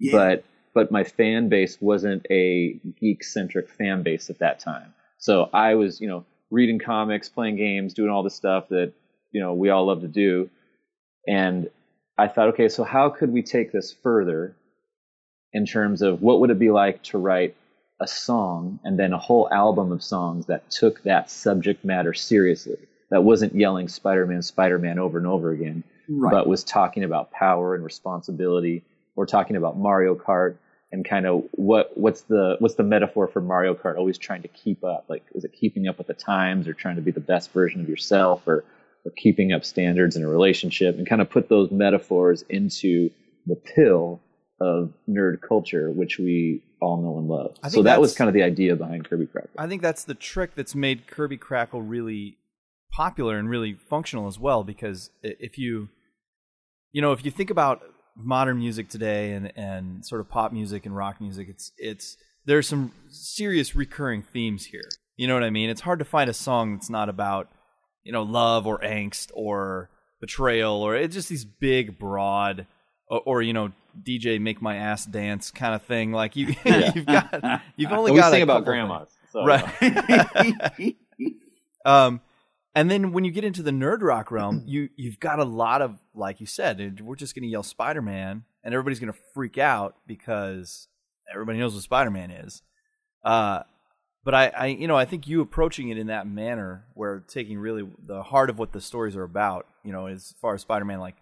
Yeah. 0.00 0.12
but 0.12 0.44
but 0.74 0.90
my 0.90 1.04
fan 1.04 1.48
base 1.48 1.78
wasn't 1.80 2.26
a 2.30 2.80
geek 3.00 3.22
centric 3.22 3.68
fan 3.70 4.02
base 4.02 4.28
at 4.28 4.40
that 4.40 4.58
time. 4.58 4.92
So 5.18 5.48
I 5.52 5.76
was, 5.76 6.00
you 6.00 6.08
know, 6.08 6.24
reading 6.50 6.80
comics, 6.80 7.28
playing 7.28 7.56
games, 7.56 7.94
doing 7.94 8.10
all 8.10 8.24
the 8.24 8.30
stuff 8.30 8.68
that, 8.70 8.92
you 9.30 9.40
know, 9.40 9.54
we 9.54 9.70
all 9.70 9.86
love 9.86 10.00
to 10.00 10.08
do. 10.08 10.50
And 11.28 11.70
I 12.18 12.26
thought, 12.26 12.48
okay, 12.48 12.68
so 12.68 12.82
how 12.82 13.08
could 13.08 13.32
we 13.32 13.42
take 13.42 13.70
this 13.70 13.92
further 14.02 14.56
in 15.52 15.64
terms 15.64 16.02
of 16.02 16.20
what 16.22 16.40
would 16.40 16.50
it 16.50 16.58
be 16.58 16.70
like 16.70 17.02
to 17.04 17.18
write 17.18 17.54
a 18.00 18.08
song 18.08 18.80
and 18.82 18.98
then 18.98 19.12
a 19.12 19.18
whole 19.18 19.48
album 19.52 19.92
of 19.92 20.02
songs 20.02 20.46
that 20.46 20.68
took 20.70 21.02
that 21.04 21.30
subject 21.30 21.84
matter 21.84 22.12
seriously, 22.12 22.78
that 23.10 23.22
wasn't 23.22 23.54
yelling 23.54 23.88
Spider-Man, 23.88 24.42
Spider-Man 24.42 24.98
over 24.98 25.18
and 25.18 25.26
over 25.26 25.50
again, 25.50 25.84
right. 26.08 26.30
but 26.30 26.46
was 26.46 26.64
talking 26.64 27.04
about 27.04 27.30
power 27.30 27.74
and 27.74 27.84
responsibility. 27.84 28.82
We're 29.14 29.26
talking 29.26 29.56
about 29.56 29.78
Mario 29.78 30.14
Kart 30.14 30.56
and 30.92 31.04
kind 31.04 31.26
of 31.26 31.44
what 31.52 31.96
what's 31.96 32.22
the 32.22 32.56
what's 32.60 32.74
the 32.74 32.82
metaphor 32.84 33.28
for 33.28 33.40
Mario 33.40 33.74
Kart? 33.74 33.96
Always 33.96 34.18
trying 34.18 34.42
to 34.42 34.48
keep 34.48 34.84
up. 34.84 35.06
Like 35.08 35.24
is 35.34 35.44
it 35.44 35.52
keeping 35.52 35.88
up 35.88 35.98
with 35.98 36.06
the 36.06 36.14
times 36.14 36.68
or 36.68 36.72
trying 36.72 36.96
to 36.96 37.02
be 37.02 37.10
the 37.10 37.20
best 37.20 37.52
version 37.52 37.80
of 37.80 37.88
yourself 37.88 38.46
or 38.46 38.64
or 39.04 39.10
keeping 39.16 39.52
up 39.52 39.64
standards 39.64 40.16
in 40.16 40.22
a 40.22 40.28
relationship 40.28 40.96
and 40.96 41.06
kind 41.06 41.20
of 41.20 41.28
put 41.28 41.48
those 41.48 41.70
metaphors 41.70 42.42
into 42.48 43.10
the 43.46 43.56
pill 43.56 44.20
of 44.60 44.92
nerd 45.08 45.40
culture, 45.40 45.90
which 45.90 46.18
we 46.18 46.62
all 46.80 47.02
know 47.02 47.18
and 47.18 47.28
love. 47.28 47.56
So 47.70 47.82
that 47.82 48.00
was 48.00 48.14
kind 48.14 48.28
of 48.28 48.34
the 48.34 48.42
idea 48.42 48.76
behind 48.76 49.08
Kirby 49.08 49.26
Krackle. 49.26 49.48
I 49.58 49.66
think 49.66 49.82
that's 49.82 50.04
the 50.04 50.14
trick 50.14 50.54
that's 50.54 50.74
made 50.74 51.06
Kirby 51.06 51.38
Krackle 51.38 51.82
really 51.84 52.38
popular 52.94 53.38
and 53.38 53.50
really 53.50 53.74
functional 53.74 54.28
as 54.28 54.38
well. 54.38 54.62
Because 54.64 55.10
if 55.22 55.58
you, 55.58 55.88
you 56.92 57.02
know, 57.02 57.12
if 57.12 57.24
you 57.24 57.30
think 57.30 57.50
about 57.50 57.82
modern 58.16 58.58
music 58.58 58.88
today 58.88 59.32
and 59.32 59.52
and 59.56 60.06
sort 60.06 60.20
of 60.20 60.28
pop 60.28 60.52
music 60.52 60.86
and 60.86 60.96
rock 60.96 61.20
music, 61.20 61.48
it's 61.48 61.72
it's 61.76 62.16
there's 62.46 62.68
some 62.68 62.92
serious 63.08 63.74
recurring 63.74 64.22
themes 64.22 64.66
here. 64.66 64.88
You 65.16 65.26
know 65.26 65.34
what 65.34 65.42
I 65.42 65.50
mean? 65.50 65.70
It's 65.70 65.80
hard 65.80 65.98
to 65.98 66.04
find 66.04 66.30
a 66.30 66.34
song 66.34 66.74
that's 66.74 66.90
not 66.90 67.08
about 67.08 67.48
you 68.04 68.12
know 68.12 68.22
love 68.22 68.66
or 68.66 68.78
angst 68.78 69.30
or 69.34 69.90
betrayal 70.20 70.82
or 70.82 70.96
it's 70.96 71.14
just 71.14 71.28
these 71.28 71.44
big 71.44 71.98
broad 71.98 72.66
or, 73.08 73.20
or 73.26 73.42
you 73.42 73.52
know 73.52 73.72
DJ 74.02 74.40
make 74.40 74.62
my 74.62 74.76
ass 74.76 75.04
dance 75.04 75.50
kind 75.50 75.74
of 75.74 75.82
thing. 75.82 76.12
Like 76.12 76.36
you 76.36 76.54
you've 76.64 77.06
got 77.06 77.62
you've 77.76 77.92
only 77.92 78.14
got 78.14 78.30
sing 78.30 78.40
a 78.40 78.44
about 78.44 78.64
grandmas. 78.64 79.08
So, 79.32 79.44
Right. 79.44 79.64
um, 81.84 82.20
and 82.74 82.90
then 82.90 83.12
when 83.12 83.24
you 83.24 83.30
get 83.30 83.44
into 83.44 83.62
the 83.62 83.70
nerd 83.70 84.02
rock 84.02 84.30
realm, 84.30 84.62
you 84.66 84.88
you've 84.96 85.20
got 85.20 85.38
a 85.38 85.44
lot 85.44 85.82
of 85.82 85.98
like 86.14 86.40
you 86.40 86.46
said, 86.46 87.00
we're 87.00 87.16
just 87.16 87.34
going 87.34 87.42
to 87.42 87.48
yell 87.48 87.62
Spider 87.62 88.02
Man, 88.02 88.44
and 88.62 88.74
everybody's 88.74 89.00
going 89.00 89.12
to 89.12 89.18
freak 89.34 89.58
out 89.58 89.96
because 90.06 90.88
everybody 91.32 91.58
knows 91.58 91.74
what 91.74 91.82
Spider 91.82 92.10
Man 92.10 92.30
is. 92.30 92.62
Uh, 93.24 93.62
but 94.24 94.34
I, 94.34 94.46
I, 94.48 94.66
you 94.66 94.88
know, 94.88 94.96
I 94.96 95.04
think 95.04 95.28
you 95.28 95.42
approaching 95.42 95.90
it 95.90 95.98
in 95.98 96.06
that 96.06 96.26
manner, 96.26 96.86
where 96.94 97.20
taking 97.28 97.58
really 97.58 97.86
the 98.06 98.22
heart 98.22 98.48
of 98.48 98.58
what 98.58 98.72
the 98.72 98.80
stories 98.80 99.16
are 99.16 99.22
about, 99.22 99.66
you 99.84 99.92
know, 99.92 100.06
as 100.06 100.34
far 100.40 100.54
as 100.54 100.62
Spider 100.62 100.86
Man, 100.86 100.98
like 100.98 101.16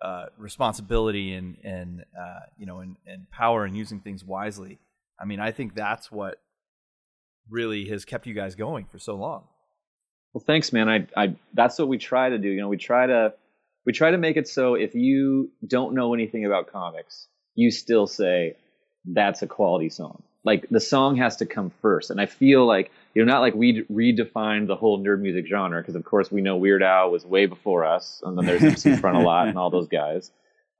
uh, 0.00 0.26
responsibility 0.36 1.34
and 1.34 1.56
and 1.62 2.04
uh, 2.18 2.40
you 2.56 2.66
know 2.66 2.80
and, 2.80 2.96
and 3.06 3.30
power 3.30 3.64
and 3.64 3.76
using 3.76 4.00
things 4.00 4.24
wisely. 4.24 4.78
I 5.20 5.24
mean, 5.24 5.40
I 5.40 5.50
think 5.52 5.74
that's 5.74 6.10
what 6.10 6.40
really 7.50 7.88
has 7.88 8.04
kept 8.04 8.26
you 8.26 8.34
guys 8.34 8.54
going 8.54 8.86
for 8.86 8.98
so 8.98 9.14
long. 9.14 9.44
Well, 10.32 10.44
thanks, 10.46 10.72
man. 10.72 10.88
I, 10.88 11.06
I, 11.16 11.34
that's 11.54 11.78
what 11.78 11.88
we 11.88 11.98
try 11.98 12.28
to 12.28 12.38
do. 12.38 12.48
You 12.48 12.60
know, 12.60 12.68
we 12.68 12.76
try 12.76 13.06
to, 13.06 13.34
we 13.86 13.92
try 13.92 14.10
to 14.10 14.18
make 14.18 14.36
it 14.36 14.48
so 14.48 14.74
if 14.74 14.94
you 14.94 15.50
don't 15.66 15.94
know 15.94 16.14
anything 16.14 16.44
about 16.44 16.70
comics, 16.70 17.26
you 17.54 17.70
still 17.70 18.06
say 18.06 18.56
that's 19.04 19.42
a 19.42 19.46
quality 19.46 19.88
song. 19.88 20.22
Like 20.44 20.68
the 20.70 20.80
song 20.80 21.16
has 21.16 21.36
to 21.36 21.46
come 21.46 21.70
first. 21.82 22.10
And 22.10 22.20
I 22.20 22.26
feel 22.26 22.66
like 22.66 22.90
you 23.14 23.24
know, 23.24 23.32
not 23.32 23.40
like 23.40 23.54
we 23.54 23.82
redefined 23.84 24.68
the 24.68 24.76
whole 24.76 25.02
nerd 25.02 25.20
music 25.20 25.46
genre 25.48 25.80
because, 25.80 25.96
of 25.96 26.04
course, 26.04 26.30
we 26.30 26.40
know 26.40 26.56
Weird 26.56 26.82
Al 26.82 27.10
was 27.10 27.26
way 27.26 27.46
before 27.46 27.84
us, 27.84 28.22
and 28.24 28.38
then 28.38 28.46
there's 28.46 28.62
MC 28.62 28.90
Frontalot 28.92 29.48
and 29.48 29.58
all 29.58 29.70
those 29.70 29.88
guys. 29.88 30.30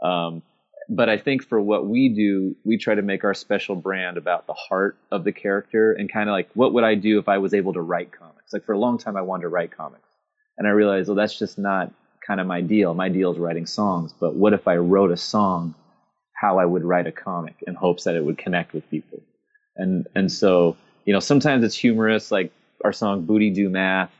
Um, 0.02 0.42
but 0.88 1.08
I 1.08 1.18
think 1.18 1.44
for 1.44 1.60
what 1.60 1.86
we 1.86 2.08
do, 2.08 2.56
we 2.64 2.78
try 2.78 2.94
to 2.94 3.02
make 3.02 3.24
our 3.24 3.34
special 3.34 3.74
brand 3.74 4.16
about 4.16 4.46
the 4.46 4.54
heart 4.54 4.96
of 5.10 5.24
the 5.24 5.32
character 5.32 5.92
and 5.92 6.10
kind 6.10 6.28
of 6.28 6.32
like 6.32 6.48
what 6.54 6.72
would 6.74 6.84
I 6.84 6.94
do 6.94 7.18
if 7.18 7.28
I 7.28 7.38
was 7.38 7.52
able 7.52 7.72
to 7.74 7.80
write 7.80 8.12
comics? 8.12 8.37
It's 8.48 8.54
like 8.54 8.64
for 8.64 8.72
a 8.72 8.78
long 8.78 8.96
time, 8.96 9.14
I 9.14 9.20
wanted 9.20 9.42
to 9.42 9.48
write 9.48 9.76
comics, 9.76 10.08
and 10.56 10.66
I 10.66 10.70
realized, 10.70 11.08
well, 11.08 11.16
that's 11.16 11.38
just 11.38 11.58
not 11.58 11.92
kind 12.26 12.40
of 12.40 12.46
my 12.46 12.62
deal. 12.62 12.94
My 12.94 13.10
deal 13.10 13.30
is 13.30 13.38
writing 13.38 13.66
songs. 13.66 14.14
But 14.18 14.36
what 14.36 14.54
if 14.54 14.66
I 14.66 14.76
wrote 14.76 15.10
a 15.10 15.18
song 15.18 15.74
how 16.32 16.58
I 16.58 16.64
would 16.64 16.82
write 16.82 17.06
a 17.06 17.12
comic 17.12 17.62
in 17.66 17.74
hopes 17.74 18.04
that 18.04 18.14
it 18.14 18.24
would 18.24 18.38
connect 18.38 18.72
with 18.72 18.88
people? 18.88 19.20
And 19.76 20.06
and 20.14 20.32
so 20.32 20.78
you 21.04 21.12
know 21.12 21.20
sometimes 21.20 21.62
it's 21.62 21.76
humorous, 21.76 22.30
like 22.30 22.50
our 22.82 22.94
song 22.94 23.26
"Booty 23.26 23.50
Do 23.50 23.68
Math," 23.68 24.12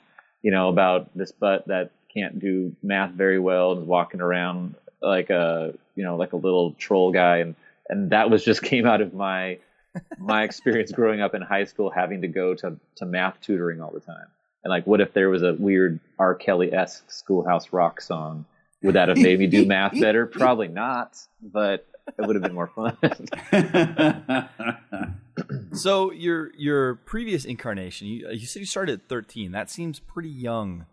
you 0.43 0.51
know 0.51 0.69
about 0.69 1.09
this 1.17 1.33
butt 1.33 1.67
that 1.69 1.91
can't 2.13 2.39
do 2.39 2.77
math 2.83 3.13
very 3.13 3.39
well 3.39 3.73
and 3.73 3.81
is 3.81 3.89
walking 3.89 4.21
around 4.21 4.75
like 5.01 5.31
a 5.31 5.73
you 5.95 6.05
know 6.05 6.19
like 6.19 6.35
a 6.35 6.37
little 6.37 6.73
troll 6.73 7.13
guy 7.13 7.39
and 7.39 7.55
and 7.89 8.11
that 8.11 8.29
was 8.29 8.45
just 8.45 8.63
came 8.73 8.85
out 8.85 9.01
of 9.01 9.15
my 9.15 9.59
my 10.19 10.43
experience 10.43 10.93
growing 10.93 11.21
up 11.21 11.35
in 11.35 11.43
high 11.43 11.65
school 11.65 11.91
having 11.91 12.23
to 12.23 12.29
go 12.29 12.55
to 12.55 12.77
to 12.97 13.07
math 13.07 13.41
tutoring 13.41 13.81
all 13.81 13.91
the 13.93 14.01
time. 14.01 14.27
And 14.65 14.71
like 14.71 14.87
what 14.87 15.01
if 15.01 15.13
there 15.13 15.31
was 15.31 15.43
a 15.43 15.55
weird 15.55 16.01
r. 16.19 16.35
Kelly-esque 16.35 17.11
schoolhouse 17.11 17.73
rock 17.73 18.01
song? 18.01 18.45
Would 18.83 18.95
that 18.95 19.09
have 19.09 19.19
made 19.19 19.39
me 19.39 19.49
do 19.49 19.67
math 19.67 19.99
better? 20.01 20.27
Probably 20.27 20.69
not 20.69 21.19
but 21.43 21.87
it 22.07 22.27
would 22.27 22.37
have 22.37 22.43
been 22.43 22.55
more 22.55 22.69
fun. 22.69 22.97
So 25.73 26.11
your 26.11 26.53
your 26.57 26.97
previous 26.97 27.45
incarnation, 27.45 28.09
you, 28.09 28.29
you 28.31 28.47
said 28.47 28.61
you 28.61 28.67
started 28.67 29.01
at 29.01 29.09
13. 29.09 29.53
That 29.53 29.71
seems 29.71 30.01
pretty 30.01 30.31
young 30.31 30.87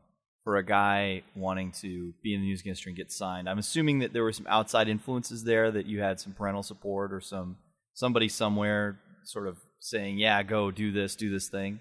for 0.43 0.57
a 0.57 0.63
guy 0.63 1.23
wanting 1.35 1.71
to 1.81 2.13
be 2.21 2.35
in 2.35 2.41
the 2.41 2.45
music 2.45 2.67
industry 2.67 2.91
and 2.91 2.97
get 2.97 3.11
signed. 3.11 3.49
I'm 3.49 3.57
assuming 3.57 3.99
that 3.99 4.13
there 4.13 4.23
were 4.23 4.33
some 4.33 4.45
outside 4.47 4.87
influences 4.87 5.43
there, 5.43 5.71
that 5.71 5.87
you 5.87 6.01
had 6.01 6.19
some 6.19 6.33
parental 6.33 6.61
support 6.61 7.11
or 7.11 7.19
some 7.19 7.57
somebody 7.95 8.29
somewhere 8.29 8.99
sort 9.23 9.47
of 9.47 9.57
saying, 9.79 10.19
"Yeah, 10.19 10.43
go 10.43 10.69
do 10.69 10.91
this, 10.91 11.15
do 11.15 11.31
this 11.31 11.49
thing." 11.49 11.79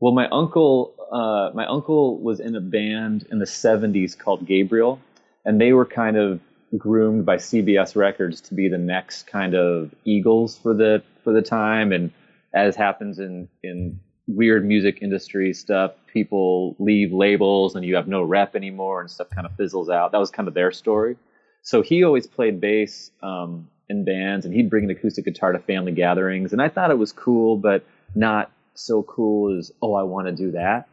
Well, 0.00 0.14
my 0.14 0.28
uncle, 0.28 0.94
uh, 1.12 1.50
my 1.54 1.66
uncle 1.66 2.18
was 2.22 2.40
in 2.40 2.56
a 2.56 2.60
band 2.60 3.26
in 3.30 3.38
the 3.38 3.46
'70s 3.46 4.18
called 4.18 4.46
Gabriel, 4.46 5.00
and 5.44 5.60
they 5.60 5.72
were 5.74 5.84
kind 5.84 6.16
of 6.16 6.40
groomed 6.76 7.26
by 7.26 7.36
CBS 7.36 7.96
Records 7.96 8.40
to 8.42 8.54
be 8.54 8.68
the 8.68 8.78
next 8.78 9.26
kind 9.26 9.54
of 9.54 9.94
Eagles 10.04 10.56
for 10.56 10.74
the 10.74 11.02
for 11.24 11.32
the 11.32 11.42
time. 11.42 11.92
And 11.92 12.12
as 12.54 12.76
happens 12.76 13.18
in 13.18 13.48
in 13.62 14.00
weird 14.26 14.64
music 14.64 14.98
industry 15.00 15.52
stuff, 15.54 15.92
people 16.12 16.76
leave 16.78 17.12
labels 17.12 17.74
and 17.74 17.84
you 17.84 17.96
have 17.96 18.06
no 18.08 18.22
rep 18.22 18.54
anymore, 18.54 19.00
and 19.00 19.10
stuff 19.10 19.28
kind 19.30 19.46
of 19.46 19.56
fizzles 19.56 19.90
out. 19.90 20.12
That 20.12 20.18
was 20.18 20.30
kind 20.30 20.48
of 20.48 20.54
their 20.54 20.70
story. 20.70 21.16
So 21.62 21.82
he 21.82 22.04
always 22.04 22.26
played 22.26 22.60
bass 22.60 23.10
um, 23.22 23.68
in 23.88 24.04
bands, 24.04 24.44
and 24.44 24.54
he'd 24.54 24.70
bring 24.70 24.84
an 24.84 24.90
acoustic 24.90 25.24
guitar 25.24 25.52
to 25.52 25.58
family 25.58 25.92
gatherings, 25.92 26.52
and 26.52 26.60
I 26.60 26.68
thought 26.68 26.90
it 26.90 26.98
was 26.98 27.12
cool, 27.12 27.56
but 27.56 27.84
not 28.14 28.50
so 28.74 29.02
cool 29.02 29.58
as 29.58 29.72
oh, 29.82 29.94
I 29.94 30.02
want 30.04 30.26
to 30.26 30.32
do 30.32 30.52
that. 30.52 30.88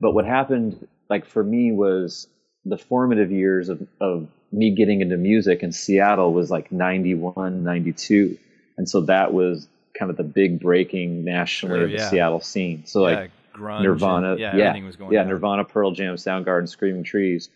But 0.00 0.12
what 0.12 0.24
happened, 0.24 0.86
like 1.08 1.26
for 1.26 1.42
me, 1.44 1.72
was 1.72 2.26
the 2.64 2.78
formative 2.78 3.30
years 3.30 3.68
of, 3.68 3.86
of 4.00 4.28
me 4.52 4.74
getting 4.74 5.00
into 5.00 5.16
music 5.16 5.62
in 5.62 5.72
Seattle 5.72 6.32
was 6.32 6.50
like 6.50 6.70
91, 6.72 7.62
92. 7.64 8.36
And 8.76 8.88
so 8.88 9.02
that 9.02 9.32
was 9.32 9.66
kind 9.98 10.10
of 10.10 10.16
the 10.16 10.22
big 10.24 10.60
breaking 10.60 11.24
nationally 11.24 11.76
Sure, 11.78 11.84
of 11.84 11.90
the 11.90 11.96
yeah. 11.98 12.10
Seattle 12.10 12.40
scene. 12.40 12.84
So 12.86 13.02
like 13.02 13.30
grunge 13.54 13.82
Nirvana, 13.82 14.32
and- 14.32 14.40
yeah, 14.40 14.56
yeah, 14.56 14.64
everything 14.68 14.86
was 14.86 14.96
going. 14.96 15.12
yeah. 15.12 15.24
Nirvana, 15.24 15.64
Pearl 15.64 15.92
Jam, 15.92 16.16
Soundgarden, 16.16 16.68
Screaming 16.68 17.04
Trees. 17.04 17.48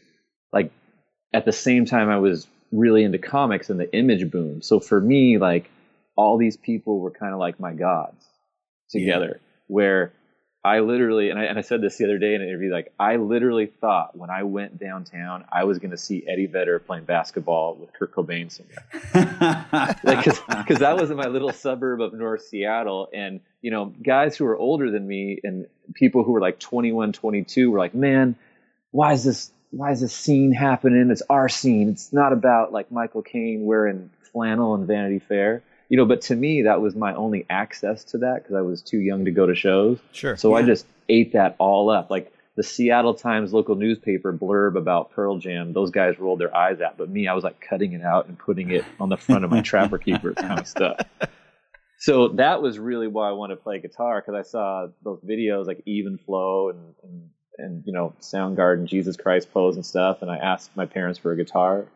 Like 0.52 0.70
at 1.32 1.44
the 1.44 1.52
same 1.52 1.84
time, 1.84 2.08
I 2.08 2.18
was 2.18 2.46
really 2.74 3.04
into 3.04 3.18
comics 3.18 3.70
and 3.70 3.78
the 3.78 3.92
image 3.94 4.30
boom. 4.30 4.62
So 4.62 4.80
for 4.80 5.00
me, 5.00 5.38
like 5.38 5.70
all 6.16 6.38
these 6.38 6.56
people 6.56 7.00
were 7.00 7.10
kind 7.10 7.32
of 7.32 7.38
like 7.38 7.58
my 7.60 7.72
gods 7.72 8.24
together. 8.90 9.40
Yeah. 9.40 9.48
Where 9.66 10.12
I 10.64 10.80
literally, 10.80 11.28
and 11.28 11.38
I, 11.38 11.44
and 11.44 11.58
I 11.58 11.60
said 11.60 11.82
this 11.82 11.98
the 11.98 12.04
other 12.04 12.18
day 12.18 12.34
in 12.34 12.40
an 12.40 12.48
interview, 12.48 12.72
like 12.72 12.92
I 12.98 13.16
literally 13.16 13.66
thought 13.66 14.16
when 14.16 14.30
I 14.30 14.44
went 14.44 14.80
downtown, 14.80 15.44
I 15.52 15.64
was 15.64 15.78
going 15.78 15.90
to 15.90 15.98
see 15.98 16.24
Eddie 16.26 16.46
Vedder 16.46 16.78
playing 16.78 17.04
basketball 17.04 17.74
with 17.74 17.92
Kurt 17.92 18.14
Cobain 18.14 18.50
somewhere. 18.50 19.66
cause, 20.22 20.40
cause 20.66 20.78
that 20.78 20.96
was 20.96 21.10
in 21.10 21.18
my 21.18 21.26
little 21.26 21.52
suburb 21.52 22.00
of 22.00 22.14
North 22.14 22.46
Seattle. 22.46 23.10
And, 23.12 23.40
you 23.60 23.70
know, 23.70 23.92
guys 24.02 24.36
who 24.38 24.46
were 24.46 24.56
older 24.56 24.90
than 24.90 25.06
me 25.06 25.38
and 25.44 25.66
people 25.94 26.24
who 26.24 26.32
were 26.32 26.40
like 26.40 26.58
21, 26.60 27.12
22 27.12 27.70
were 27.70 27.78
like, 27.78 27.94
man, 27.94 28.34
why 28.90 29.12
is 29.12 29.24
this, 29.24 29.52
why 29.76 29.92
is 29.92 30.00
this 30.00 30.14
scene 30.14 30.52
happening? 30.52 31.10
It's 31.10 31.22
our 31.28 31.48
scene. 31.48 31.88
It's 31.88 32.12
not 32.12 32.32
about 32.32 32.72
like 32.72 32.90
Michael 32.90 33.22
Caine 33.22 33.64
wearing 33.64 34.10
flannel 34.32 34.74
and 34.74 34.86
Vanity 34.86 35.18
Fair 35.18 35.62
you 35.88 35.96
know, 35.96 36.06
but 36.06 36.22
to 36.22 36.36
me, 36.36 36.62
that 36.62 36.80
was 36.80 36.96
my 36.96 37.14
only 37.14 37.46
access 37.48 38.04
to 38.04 38.18
that 38.18 38.42
because 38.42 38.56
I 38.56 38.62
was 38.62 38.82
too 38.82 38.98
young 38.98 39.26
to 39.26 39.30
go 39.30 39.46
to 39.46 39.54
shows. 39.54 39.98
Sure. 40.12 40.36
So 40.36 40.50
yeah. 40.50 40.64
I 40.64 40.66
just 40.66 40.86
ate 41.08 41.34
that 41.34 41.56
all 41.58 41.90
up. 41.90 42.10
Like 42.10 42.32
the 42.56 42.62
Seattle 42.62 43.14
Times 43.14 43.52
local 43.52 43.74
newspaper 43.74 44.32
blurb 44.32 44.76
about 44.76 45.10
Pearl 45.12 45.38
Jam, 45.38 45.72
those 45.72 45.90
guys 45.90 46.18
rolled 46.18 46.40
their 46.40 46.56
eyes 46.56 46.80
at, 46.80 46.96
but 46.96 47.10
me, 47.10 47.28
I 47.28 47.34
was 47.34 47.44
like 47.44 47.60
cutting 47.60 47.92
it 47.92 48.02
out 48.02 48.26
and 48.26 48.38
putting 48.38 48.70
it 48.70 48.84
on 48.98 49.08
the 49.08 49.16
front 49.16 49.44
of 49.44 49.50
my 49.50 49.60
Trapper 49.60 49.98
Keeper 49.98 50.32
kind 50.36 50.58
of 50.58 50.66
stuff. 50.66 50.98
So 51.98 52.28
that 52.28 52.60
was 52.60 52.78
really 52.78 53.06
why 53.06 53.28
I 53.28 53.32
wanted 53.32 53.56
to 53.56 53.62
play 53.62 53.80
guitar 53.80 54.20
because 54.20 54.34
I 54.34 54.48
saw 54.48 54.88
those 55.02 55.20
videos 55.20 55.66
like 55.66 55.82
Even 55.86 56.18
Flow 56.18 56.70
and, 56.70 56.94
and 57.02 57.28
and 57.58 57.82
you 57.86 57.92
know 57.92 58.14
Soundgarden, 58.20 58.86
Jesus 58.86 59.16
Christ 59.16 59.52
pose 59.52 59.76
and 59.76 59.84
stuff, 59.84 60.22
and 60.22 60.30
I 60.30 60.36
asked 60.36 60.76
my 60.76 60.86
parents 60.86 61.18
for 61.18 61.32
a 61.32 61.36
guitar 61.36 61.86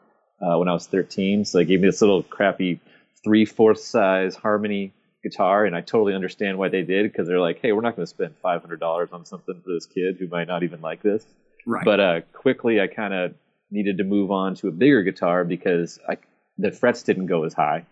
uh, 0.41 0.57
when 0.59 0.69
I 0.69 0.73
was 0.73 0.87
13, 0.87 1.45
so 1.45 1.59
they 1.59 1.65
gave 1.65 1.81
me 1.81 1.89
this 1.89 2.01
little 2.01 2.23
crappy 2.23 2.81
three 3.25 3.45
fourth 3.45 3.81
size 3.81 4.37
harmony 4.37 4.93
guitar, 5.23 5.65
and 5.65 5.75
I 5.75 5.81
totally 5.81 6.15
understand 6.15 6.59
why 6.59 6.69
they 6.69 6.83
did 6.83 7.11
because 7.11 7.27
they're 7.27 7.41
like, 7.41 7.61
hey, 7.61 7.73
we're 7.73 7.81
not 7.81 7.97
going 7.97 8.07
to 8.07 8.11
spend 8.11 8.35
five 8.43 8.61
hundred 8.61 8.81
dollars 8.81 9.11
on 9.13 9.25
something 9.25 9.61
for 9.65 9.73
this 9.73 9.87
kid 9.87 10.17
who 10.19 10.29
might 10.29 10.49
not 10.49 10.63
even 10.63 10.81
like 10.81 11.03
this. 11.03 11.25
Right. 11.67 11.85
But 11.85 12.01
uh, 12.01 12.21
quickly, 12.33 12.81
I 12.81 12.87
kind 12.87 13.13
of 13.13 13.35
needed 13.71 13.99
to 13.99 14.05
move 14.05 14.31
on 14.31 14.55
to 14.57 14.69
a 14.69 14.73
bigger 14.73 15.03
guitar 15.03 15.45
because 15.45 15.99
I, 16.09 16.17
the 16.57 16.73
frets 16.73 17.03
didn't 17.03 17.27
go 17.27 17.45
as 17.45 17.53
high, 17.53 17.85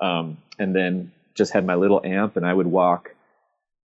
um, 0.00 0.38
and 0.58 0.74
then 0.74 1.12
just 1.34 1.52
had 1.52 1.64
my 1.64 1.74
little 1.74 2.00
amp, 2.04 2.36
and 2.36 2.46
I 2.46 2.52
would 2.52 2.66
walk. 2.66 3.14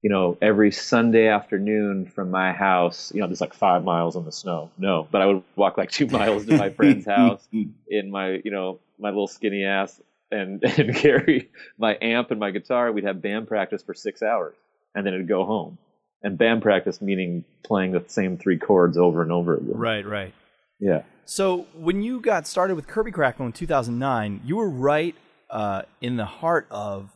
You 0.07 0.13
know, 0.13 0.39
every 0.41 0.71
Sunday 0.71 1.27
afternoon 1.27 2.07
from 2.07 2.31
my 2.31 2.53
house, 2.53 3.11
you 3.13 3.21
know, 3.21 3.27
there's 3.27 3.41
like 3.41 3.55
five 3.55 3.83
miles 3.83 4.15
in 4.15 4.25
the 4.25 4.31
snow. 4.31 4.71
No, 4.79 5.09
but 5.11 5.21
I 5.21 5.27
would 5.27 5.43
walk 5.57 5.77
like 5.77 5.91
two 5.91 6.07
miles 6.07 6.47
to 6.47 6.57
my 6.57 6.71
friend's 6.71 7.05
house 7.17 7.49
in 7.51 8.09
my, 8.13 8.41
you 8.45 8.53
know, 8.53 8.79
my 9.01 9.09
little 9.09 9.27
skinny 9.27 9.65
ass 9.65 10.01
and 10.31 10.63
and 10.79 10.95
carry 10.95 11.51
my 11.77 11.99
amp 12.01 12.31
and 12.31 12.39
my 12.39 12.53
guitar. 12.53 12.93
We'd 12.93 13.03
have 13.03 13.21
band 13.21 13.49
practice 13.49 13.83
for 13.83 13.95
six 13.95 14.23
hours, 14.23 14.55
and 14.95 15.05
then 15.05 15.13
it'd 15.13 15.27
go 15.27 15.45
home. 15.45 15.77
And 16.23 16.39
band 16.39 16.63
practice 16.63 17.03
meaning 17.03 17.45
playing 17.65 17.91
the 17.91 18.05
same 18.07 18.39
three 18.39 18.59
chords 18.59 18.97
over 18.97 19.23
and 19.23 19.33
over 19.33 19.57
again. 19.57 19.77
Right, 19.77 20.07
right. 20.07 20.33
Yeah. 20.79 21.03
So 21.25 21.67
when 21.75 22.01
you 22.05 22.21
got 22.21 22.47
started 22.47 22.77
with 22.77 22.87
Kirby 22.87 23.11
Krackle 23.11 23.47
in 23.47 23.53
2009, 23.53 24.43
you 24.45 24.55
were 24.55 24.71
right 24.71 25.17
uh, 25.51 25.83
in 26.01 26.17
the 26.17 26.27
heart 26.27 26.69
of 26.71 27.11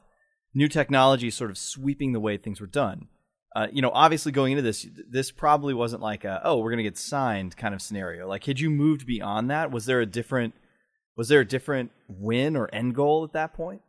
new 0.55 0.69
technology, 0.69 1.31
sort 1.31 1.51
of 1.51 1.59
sweeping 1.59 2.13
the 2.13 2.21
way 2.21 2.37
things 2.37 2.61
were 2.61 2.67
done. 2.67 3.09
Uh, 3.55 3.67
you 3.73 3.83
know, 3.83 3.91
obviously 3.93 4.31
going 4.31 4.53
into 4.53 4.63
this, 4.63 4.87
this 5.09 5.33
probably 5.33 5.75
wasn't 5.75 6.01
like 6.01 6.25
a 6.25 6.41
oh 6.45 6.59
we're 6.59 6.71
gonna 6.71 6.85
get 6.85 6.97
signed 6.97 7.57
kind 7.57 7.75
of 7.75 7.83
scenario. 7.83 8.29
Like, 8.29 8.45
had 8.45 8.61
you 8.61 8.71
moved 8.71 9.07
beyond 9.07 9.51
that? 9.51 9.73
Was 9.73 9.87
there 9.87 10.01
a 10.01 10.07
different 10.07 10.55
was 11.17 11.29
there 11.29 11.41
a 11.41 11.45
different 11.45 11.91
win 12.09 12.57
or 12.57 12.69
end 12.73 12.95
goal 12.95 13.25
at 13.25 13.33
that 13.33 13.53
point? 13.53 13.83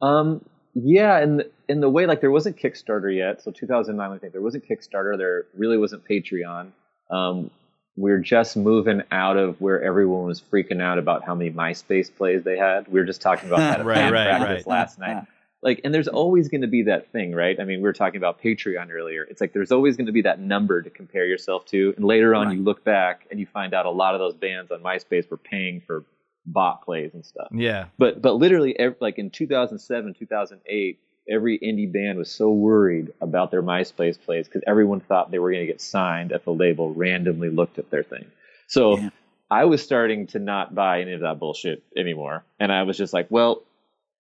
Um, 0.00 0.44
yeah, 0.74 1.20
in 1.20 1.42
in 1.68 1.80
the 1.80 1.90
way 1.90 2.06
like 2.06 2.20
there 2.20 2.30
wasn't 2.30 2.56
Kickstarter 2.56 3.14
yet, 3.14 3.42
so 3.42 3.50
2009 3.50 4.10
I 4.10 4.18
think 4.18 4.32
there 4.32 4.42
wasn't 4.42 4.64
Kickstarter, 4.68 5.18
there 5.18 5.46
really 5.56 5.78
wasn't 5.78 6.04
Patreon. 6.08 6.70
Um, 7.10 7.50
we 7.96 8.10
are 8.10 8.18
just 8.18 8.56
moving 8.56 9.02
out 9.12 9.36
of 9.36 9.60
where 9.60 9.82
everyone 9.82 10.24
was 10.24 10.40
freaking 10.40 10.82
out 10.82 10.98
about 10.98 11.24
how 11.24 11.34
many 11.34 11.50
MySpace 11.50 12.14
plays 12.14 12.42
they 12.42 12.58
had. 12.58 12.88
We 12.88 12.98
were 12.98 13.06
just 13.06 13.20
talking 13.20 13.48
about 13.48 13.58
that 13.78 13.84
right, 13.84 14.12
right, 14.12 14.38
practice 14.38 14.66
right. 14.66 14.66
last 14.66 14.98
night. 14.98 15.24
Like, 15.64 15.80
and 15.82 15.94
there's 15.94 16.08
always 16.08 16.48
going 16.48 16.60
to 16.60 16.68
be 16.68 16.82
that 16.82 17.10
thing, 17.10 17.34
right? 17.34 17.58
I 17.58 17.64
mean, 17.64 17.78
we 17.78 17.84
were 17.84 17.94
talking 17.94 18.18
about 18.18 18.42
Patreon 18.42 18.90
earlier. 18.92 19.24
It's 19.24 19.40
like 19.40 19.54
there's 19.54 19.72
always 19.72 19.96
going 19.96 20.06
to 20.06 20.12
be 20.12 20.22
that 20.22 20.38
number 20.38 20.82
to 20.82 20.90
compare 20.90 21.24
yourself 21.24 21.64
to, 21.66 21.94
and 21.96 22.04
later 22.04 22.34
on, 22.34 22.48
right. 22.48 22.56
you 22.58 22.62
look 22.62 22.84
back 22.84 23.26
and 23.30 23.40
you 23.40 23.46
find 23.46 23.72
out 23.72 23.86
a 23.86 23.90
lot 23.90 24.14
of 24.14 24.20
those 24.20 24.34
bands 24.34 24.70
on 24.70 24.82
MySpace 24.82 25.28
were 25.30 25.38
paying 25.38 25.80
for 25.86 26.04
bot 26.44 26.84
plays 26.84 27.14
and 27.14 27.24
stuff. 27.24 27.48
Yeah. 27.50 27.86
But 27.96 28.20
but 28.20 28.34
literally, 28.34 28.78
every, 28.78 28.96
like 29.00 29.18
in 29.18 29.30
2007, 29.30 30.14
2008, 30.18 31.00
every 31.30 31.58
indie 31.58 31.90
band 31.90 32.18
was 32.18 32.30
so 32.30 32.50
worried 32.50 33.14
about 33.22 33.50
their 33.50 33.62
MySpace 33.62 34.20
plays 34.20 34.46
because 34.46 34.62
everyone 34.66 35.00
thought 35.00 35.30
they 35.30 35.38
were 35.38 35.50
going 35.50 35.66
to 35.66 35.72
get 35.72 35.80
signed 35.80 36.32
if 36.32 36.44
the 36.44 36.52
label 36.52 36.92
randomly 36.92 37.48
looked 37.48 37.78
at 37.78 37.90
their 37.90 38.02
thing. 38.02 38.26
So 38.68 38.98
yeah. 38.98 39.08
I 39.50 39.64
was 39.64 39.82
starting 39.82 40.26
to 40.28 40.38
not 40.38 40.74
buy 40.74 41.00
any 41.00 41.14
of 41.14 41.20
that 41.20 41.38
bullshit 41.38 41.82
anymore, 41.96 42.44
and 42.60 42.70
I 42.70 42.82
was 42.82 42.98
just 42.98 43.14
like, 43.14 43.28
well, 43.30 43.62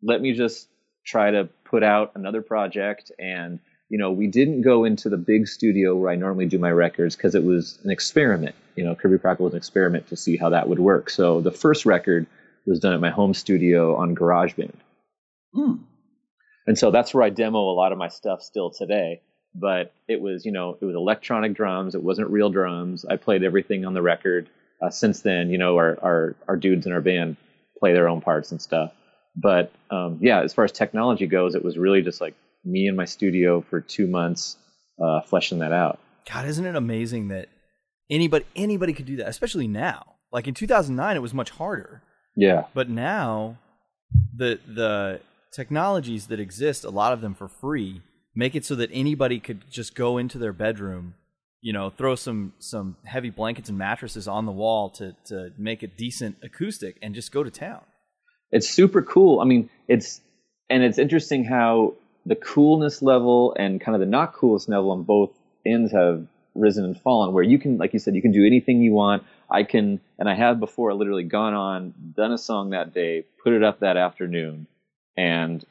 let 0.02 0.20
me 0.20 0.34
just 0.34 0.68
try 1.04 1.30
to 1.30 1.48
put 1.64 1.82
out 1.82 2.12
another 2.14 2.42
project 2.42 3.10
and 3.18 3.58
you 3.92 3.98
know, 3.98 4.10
we 4.10 4.26
didn't 4.26 4.62
go 4.62 4.84
into 4.84 5.10
the 5.10 5.18
big 5.18 5.46
studio 5.46 5.94
where 5.94 6.10
I 6.10 6.16
normally 6.16 6.46
do 6.46 6.58
my 6.58 6.70
records 6.70 7.14
because 7.14 7.34
it 7.34 7.44
was 7.44 7.78
an 7.84 7.90
experiment. 7.90 8.54
You 8.74 8.84
know, 8.84 8.94
Kirby 8.94 9.18
Krackle 9.18 9.40
was 9.40 9.52
an 9.52 9.58
experiment 9.58 10.08
to 10.08 10.16
see 10.16 10.38
how 10.38 10.48
that 10.48 10.66
would 10.66 10.78
work. 10.78 11.10
So 11.10 11.42
the 11.42 11.50
first 11.50 11.84
record 11.84 12.26
was 12.64 12.80
done 12.80 12.94
at 12.94 13.00
my 13.00 13.10
home 13.10 13.34
studio 13.34 13.94
on 13.94 14.16
GarageBand. 14.16 14.72
Hmm. 15.52 15.74
And 16.66 16.78
so 16.78 16.90
that's 16.90 17.12
where 17.12 17.22
I 17.22 17.28
demo 17.28 17.58
a 17.58 17.76
lot 17.76 17.92
of 17.92 17.98
my 17.98 18.08
stuff 18.08 18.40
still 18.40 18.70
today. 18.70 19.20
But 19.54 19.92
it 20.08 20.22
was, 20.22 20.46
you 20.46 20.52
know, 20.52 20.78
it 20.80 20.84
was 20.86 20.94
electronic 20.94 21.52
drums. 21.52 21.94
It 21.94 22.02
wasn't 22.02 22.30
real 22.30 22.48
drums. 22.48 23.04
I 23.04 23.16
played 23.16 23.44
everything 23.44 23.84
on 23.84 23.92
the 23.92 24.00
record. 24.00 24.48
Uh, 24.80 24.88
since 24.88 25.20
then, 25.20 25.50
you 25.50 25.58
know, 25.58 25.76
our, 25.76 25.98
our, 26.02 26.34
our 26.48 26.56
dudes 26.56 26.86
in 26.86 26.92
our 26.92 27.02
band 27.02 27.36
play 27.78 27.92
their 27.92 28.08
own 28.08 28.22
parts 28.22 28.52
and 28.52 28.62
stuff. 28.62 28.94
But 29.36 29.72
um, 29.90 30.18
yeah, 30.20 30.42
as 30.42 30.52
far 30.52 30.64
as 30.64 30.72
technology 30.72 31.26
goes, 31.26 31.54
it 31.54 31.64
was 31.64 31.78
really 31.78 32.02
just 32.02 32.20
like 32.20 32.34
me 32.64 32.86
in 32.86 32.96
my 32.96 33.04
studio 33.04 33.60
for 33.60 33.80
two 33.80 34.06
months 34.06 34.56
uh, 35.02 35.20
fleshing 35.22 35.58
that 35.60 35.72
out. 35.72 35.98
God, 36.30 36.46
isn't 36.46 36.64
it 36.64 36.76
amazing 36.76 37.28
that 37.28 37.48
anybody 38.10 38.44
anybody 38.54 38.92
could 38.92 39.06
do 39.06 39.16
that, 39.16 39.28
especially 39.28 39.66
now? 39.66 40.04
Like 40.30 40.46
in 40.46 40.54
2009, 40.54 41.16
it 41.16 41.20
was 41.20 41.34
much 41.34 41.50
harder. 41.50 42.02
Yeah. 42.36 42.66
But 42.74 42.88
now, 42.88 43.58
the 44.34 44.58
the 44.66 45.20
technologies 45.52 46.28
that 46.28 46.40
exist, 46.40 46.84
a 46.84 46.90
lot 46.90 47.12
of 47.12 47.20
them 47.20 47.34
for 47.34 47.48
free, 47.48 48.02
make 48.34 48.54
it 48.54 48.64
so 48.64 48.74
that 48.76 48.90
anybody 48.92 49.40
could 49.40 49.70
just 49.70 49.94
go 49.94 50.18
into 50.18 50.38
their 50.38 50.52
bedroom, 50.52 51.14
you 51.60 51.72
know, 51.72 51.90
throw 51.90 52.14
some 52.14 52.52
some 52.58 52.96
heavy 53.04 53.30
blankets 53.30 53.68
and 53.68 53.78
mattresses 53.78 54.28
on 54.28 54.46
the 54.46 54.52
wall 54.52 54.90
to 54.90 55.14
to 55.26 55.50
make 55.58 55.82
a 55.82 55.86
decent 55.86 56.36
acoustic, 56.42 56.96
and 57.02 57.14
just 57.14 57.32
go 57.32 57.42
to 57.42 57.50
town. 57.50 57.82
It's 58.52 58.68
super 58.68 59.02
cool. 59.02 59.40
I 59.40 59.44
mean, 59.44 59.70
it's 59.88 60.20
and 60.70 60.82
it's 60.82 60.98
interesting 60.98 61.44
how 61.44 61.94
the 62.24 62.36
coolness 62.36 63.02
level 63.02 63.54
and 63.58 63.80
kind 63.80 63.94
of 63.96 64.00
the 64.00 64.06
not 64.06 64.34
coolness 64.34 64.68
level 64.68 64.90
on 64.92 65.02
both 65.02 65.30
ends 65.66 65.92
have 65.92 66.26
risen 66.54 66.84
and 66.84 67.00
fallen 67.00 67.32
where 67.32 67.42
you 67.42 67.58
can 67.58 67.78
like 67.78 67.94
you 67.94 67.98
said 67.98 68.14
you 68.14 68.22
can 68.22 68.32
do 68.32 68.46
anything 68.46 68.80
you 68.80 68.92
want. 68.92 69.24
I 69.50 69.64
can 69.64 70.00
and 70.18 70.28
i 70.28 70.34
have 70.34 70.60
before 70.60 70.94
literally 70.94 71.24
gone 71.24 71.54
on 71.54 71.94
done 72.16 72.32
a 72.32 72.38
song 72.38 72.70
that 72.70 72.94
day 72.94 73.24
put 73.42 73.52
it 73.52 73.62
up 73.62 73.80
that 73.80 73.96
afternoon 73.96 74.66
and 75.16 75.64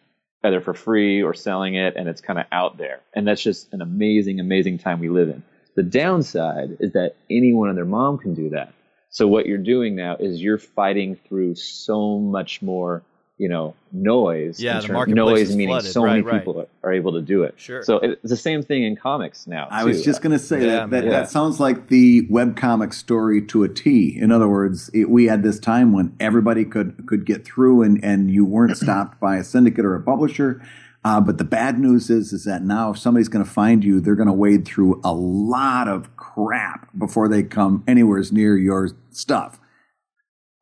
either 0.43 0.61
for 0.61 0.73
free 0.73 1.21
or 1.21 1.33
selling 1.33 1.75
it 1.75 1.95
and 1.95 2.07
it's 2.09 2.21
kind 2.21 2.39
of 2.39 2.45
out 2.51 2.77
there. 2.77 2.99
And 3.13 3.27
that's 3.27 3.43
just 3.43 3.71
an 3.73 3.81
amazing 3.81 4.39
amazing 4.39 4.79
time 4.79 4.99
we 4.99 5.09
live 5.09 5.29
in. 5.29 5.43
The 5.75 5.83
downside 5.83 6.77
is 6.79 6.93
that 6.93 7.15
anyone 7.29 7.69
and 7.69 7.77
their 7.77 7.85
mom 7.85 8.17
can 8.17 8.33
do 8.33 8.49
that 8.49 8.73
so 9.11 9.27
what 9.27 9.45
you're 9.45 9.57
doing 9.57 9.95
now 9.95 10.15
is 10.17 10.41
you're 10.41 10.57
fighting 10.57 11.15
through 11.15 11.55
so 11.55 12.17
much 12.17 12.61
more 12.61 13.03
you 13.41 13.49
know 13.49 13.73
noise. 13.91 14.61
Yeah, 14.61 14.79
the 14.79 14.93
marketplace 14.93 15.49
noise 15.49 15.55
meaning 15.55 15.73
flooded. 15.73 15.91
so 15.91 16.03
right, 16.03 16.11
many 16.11 16.21
right. 16.21 16.39
people 16.39 16.67
are 16.83 16.93
able 16.93 17.13
to 17.13 17.21
do 17.21 17.41
it. 17.41 17.55
Sure. 17.57 17.81
So 17.83 17.97
it's 17.97 18.21
the 18.29 18.37
same 18.37 18.61
thing 18.61 18.83
in 18.83 18.95
comics 18.95 19.47
now. 19.47 19.67
I 19.71 19.81
too. 19.81 19.87
was 19.87 20.05
just 20.05 20.21
going 20.21 20.31
to 20.31 20.39
say 20.39 20.63
Yeah, 20.63 20.67
that 20.67 20.89
that, 20.91 21.03
man. 21.05 21.09
that 21.09 21.29
sounds 21.29 21.59
like 21.59 21.87
the 21.87 22.27
webcomic 22.27 22.93
story 22.93 23.41
to 23.47 23.63
a 23.63 23.67
T. 23.67 24.15
In 24.15 24.31
other 24.31 24.47
words, 24.47 24.91
it, 24.93 25.09
we 25.09 25.25
had 25.25 25.41
this 25.41 25.59
time 25.59 25.91
when 25.91 26.15
everybody 26.19 26.63
could 26.63 27.07
could 27.07 27.25
get 27.25 27.43
through, 27.43 27.81
and 27.81 28.03
and 28.03 28.29
you 28.29 28.45
weren't 28.45 28.77
stopped 28.77 29.19
by 29.19 29.37
a 29.37 29.43
syndicate 29.43 29.85
or 29.85 29.95
a 29.95 30.01
publisher. 30.01 30.61
Uh, 31.03 31.19
but 31.19 31.37
the 31.39 31.43
bad 31.43 31.79
news 31.79 32.09
is, 32.09 32.31
is 32.31 32.43
that 32.45 32.61
now 32.61 32.91
if 32.91 32.97
somebody's 32.97 33.27
going 33.27 33.43
to 33.43 33.49
find 33.49 33.83
you, 33.83 33.99
they're 33.99 34.15
going 34.15 34.27
to 34.27 34.33
wade 34.33 34.65
through 34.65 35.01
a 35.03 35.11
lot 35.11 35.87
of 35.87 36.15
crap 36.15 36.89
before 36.97 37.27
they 37.27 37.41
come 37.41 37.83
anywhere 37.87 38.23
near 38.31 38.55
your 38.55 38.89
stuff. 39.09 39.59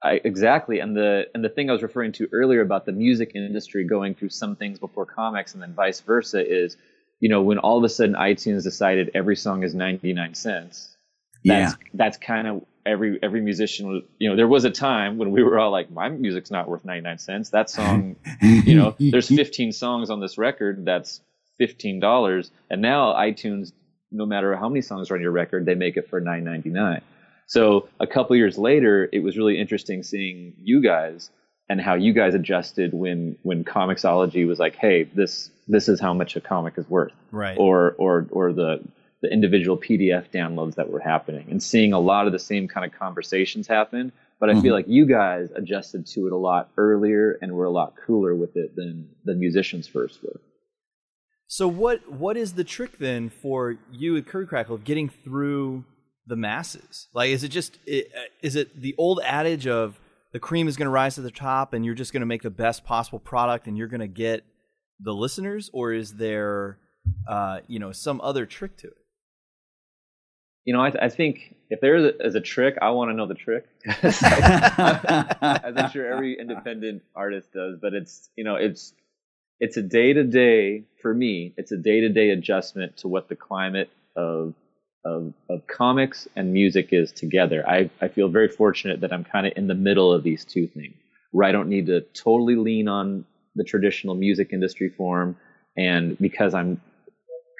I, 0.01 0.21
exactly, 0.23 0.79
and 0.79 0.95
the 0.95 1.25
and 1.33 1.43
the 1.43 1.49
thing 1.49 1.69
I 1.69 1.73
was 1.73 1.83
referring 1.83 2.13
to 2.13 2.29
earlier 2.31 2.61
about 2.61 2.85
the 2.85 2.93
music 2.93 3.33
industry 3.35 3.83
going 3.83 4.15
through 4.15 4.29
some 4.29 4.55
things 4.55 4.79
before 4.79 5.05
comics, 5.05 5.53
and 5.53 5.61
then 5.61 5.73
vice 5.73 5.99
versa 5.99 6.39
is, 6.39 6.77
you 7.19 7.27
know, 7.27 7.41
when 7.41 7.57
all 7.57 7.77
of 7.77 7.83
a 7.83 7.89
sudden 7.89 8.15
iTunes 8.15 8.63
decided 8.63 9.11
every 9.13 9.35
song 9.35 9.63
is 9.63 9.75
ninety 9.75 10.13
nine 10.13 10.35
cents. 10.35 10.95
That's 11.43 11.73
Yeah. 11.73 11.87
that's 11.93 12.17
kind 12.17 12.47
of 12.47 12.63
every 12.85 13.19
every 13.21 13.41
musician 13.41 14.03
you 14.17 14.29
know 14.29 14.35
there 14.35 14.47
was 14.47 14.65
a 14.65 14.69
time 14.69 15.17
when 15.17 15.31
we 15.31 15.43
were 15.43 15.59
all 15.59 15.71
like 15.71 15.91
my 15.91 16.09
music's 16.09 16.51
not 16.51 16.67
worth 16.67 16.85
99 16.85 17.17
cents. 17.17 17.49
That 17.49 17.69
song 17.69 18.15
you 18.41 18.75
know 18.75 18.95
there's 18.99 19.27
15 19.27 19.71
songs 19.71 20.09
on 20.09 20.19
this 20.19 20.37
record 20.37 20.85
that's 20.85 21.21
$15 21.59 22.51
and 22.69 22.81
now 22.81 23.13
iTunes 23.13 23.73
no 24.11 24.25
matter 24.25 24.55
how 24.55 24.69
many 24.69 24.81
songs 24.81 25.11
are 25.11 25.15
on 25.15 25.21
your 25.21 25.31
record 25.31 25.65
they 25.65 25.75
make 25.75 25.97
it 25.97 26.09
for 26.09 26.21
9.99 26.21 27.01
so 27.47 27.89
a 27.99 28.07
couple 28.07 28.35
years 28.37 28.57
later 28.57 29.09
it 29.11 29.19
was 29.19 29.37
really 29.37 29.59
interesting 29.59 30.01
seeing 30.01 30.53
you 30.57 30.81
guys 30.81 31.29
and 31.67 31.81
how 31.81 31.95
you 31.95 32.13
guys 32.13 32.33
adjusted 32.33 32.93
when 32.93 33.37
when 33.43 33.65
Comixology 33.65 34.47
was 34.47 34.57
like 34.57 34.77
hey 34.77 35.03
this 35.03 35.51
this 35.69 35.87
is 35.87 36.01
how 36.01 36.13
much 36.13 36.35
a 36.35 36.41
comic 36.41 36.77
is 36.77 36.89
worth. 36.89 37.13
Right. 37.31 37.57
Or 37.57 37.95
or 37.97 38.27
or 38.31 38.51
the 38.51 38.83
the 39.21 39.31
individual 39.31 39.77
PDF 39.77 40.29
downloads 40.31 40.75
that 40.75 40.89
were 40.89 40.99
happening 40.99 41.47
and 41.49 41.61
seeing 41.61 41.93
a 41.93 41.99
lot 41.99 42.25
of 42.25 42.31
the 42.31 42.39
same 42.39 42.67
kind 42.67 42.85
of 42.85 42.97
conversations 42.97 43.67
happen. 43.67 44.11
But 44.39 44.49
I 44.49 44.53
mm-hmm. 44.53 44.61
feel 44.61 44.73
like 44.73 44.87
you 44.87 45.05
guys 45.05 45.49
adjusted 45.53 46.07
to 46.07 46.27
it 46.27 46.31
a 46.31 46.37
lot 46.37 46.69
earlier 46.77 47.37
and 47.41 47.51
were 47.53 47.65
a 47.65 47.71
lot 47.71 47.95
cooler 48.05 48.33
with 48.33 48.55
it 48.55 48.75
than 48.75 49.09
the 49.25 49.35
musicians 49.35 49.87
first 49.87 50.23
were. 50.23 50.39
So 51.47 51.67
what 51.67 52.09
what 52.09 52.37
is 52.37 52.53
the 52.53 52.63
trick 52.63 52.99
then 52.99 53.29
for 53.29 53.77
you 53.91 54.15
at 54.17 54.27
Kirby 54.27 54.47
Krackle 54.47 54.75
of 54.75 54.83
getting 54.83 55.09
through 55.09 55.83
the 56.27 56.35
masses? 56.35 57.07
Like, 57.13 57.31
is 57.31 57.43
it 57.43 57.49
just 57.49 57.79
is 57.85 58.55
it 58.55 58.79
the 58.79 58.95
old 58.97 59.19
adage 59.25 59.67
of 59.67 59.99
the 60.31 60.39
cream 60.39 60.67
is 60.67 60.77
going 60.77 60.85
to 60.85 60.91
rise 60.91 61.15
to 61.15 61.21
the 61.21 61.31
top 61.31 61.73
and 61.73 61.83
you're 61.83 61.95
just 61.95 62.13
going 62.13 62.21
to 62.21 62.27
make 62.27 62.43
the 62.43 62.51
best 62.51 62.85
possible 62.85 63.19
product 63.19 63.65
and 63.65 63.77
you're 63.77 63.87
going 63.87 63.99
to 63.99 64.07
get 64.07 64.43
the 64.99 65.13
listeners, 65.13 65.69
or 65.73 65.91
is 65.91 66.13
there 66.13 66.77
uh, 67.27 67.61
you 67.67 67.79
know 67.79 67.91
some 67.91 68.21
other 68.21 68.45
trick 68.45 68.77
to 68.77 68.87
it? 68.87 68.93
You 70.65 70.73
know, 70.73 70.81
I, 70.81 70.91
th- 70.91 71.03
I, 71.03 71.09
think 71.09 71.55
if 71.69 71.81
there 71.81 71.95
is 71.95 72.05
a, 72.05 72.25
is 72.25 72.35
a 72.35 72.41
trick, 72.41 72.77
I 72.81 72.91
want 72.91 73.09
to 73.09 73.15
know 73.15 73.25
the 73.25 73.33
trick. 73.33 73.65
As 74.03 74.21
I'm 75.75 75.89
sure 75.91 76.11
every 76.11 76.39
independent 76.39 77.03
artist 77.15 77.53
does, 77.53 77.77
but 77.81 77.93
it's 77.93 78.29
you 78.35 78.43
know, 78.43 78.55
it's 78.55 78.93
it's 79.59 79.77
a 79.77 79.81
day 79.81 80.13
to 80.13 80.23
day 80.23 80.83
for 81.01 81.13
me. 81.13 81.53
It's 81.57 81.71
a 81.71 81.77
day 81.77 82.01
to 82.01 82.09
day 82.09 82.29
adjustment 82.29 82.97
to 82.97 83.07
what 83.07 83.29
the 83.29 83.35
climate 83.35 83.89
of 84.15 84.53
of 85.05 85.33
of 85.49 85.65
comics 85.67 86.27
and 86.35 86.53
music 86.53 86.89
is 86.91 87.11
together. 87.11 87.67
I 87.67 87.89
I 88.01 88.07
feel 88.07 88.29
very 88.29 88.49
fortunate 88.49 89.01
that 89.01 89.13
I'm 89.13 89.23
kind 89.23 89.47
of 89.47 89.53
in 89.55 89.67
the 89.67 89.75
middle 89.75 90.13
of 90.13 90.23
these 90.23 90.45
two 90.45 90.67
things, 90.67 90.95
where 91.31 91.47
I 91.47 91.51
don't 91.51 91.69
need 91.69 91.87
to 91.87 92.01
totally 92.13 92.55
lean 92.55 92.87
on 92.87 93.25
the 93.55 93.63
traditional 93.63 94.15
music 94.15 94.49
industry 94.51 94.89
form, 94.89 95.37
and 95.77 96.17
because 96.19 96.53
I'm 96.53 96.81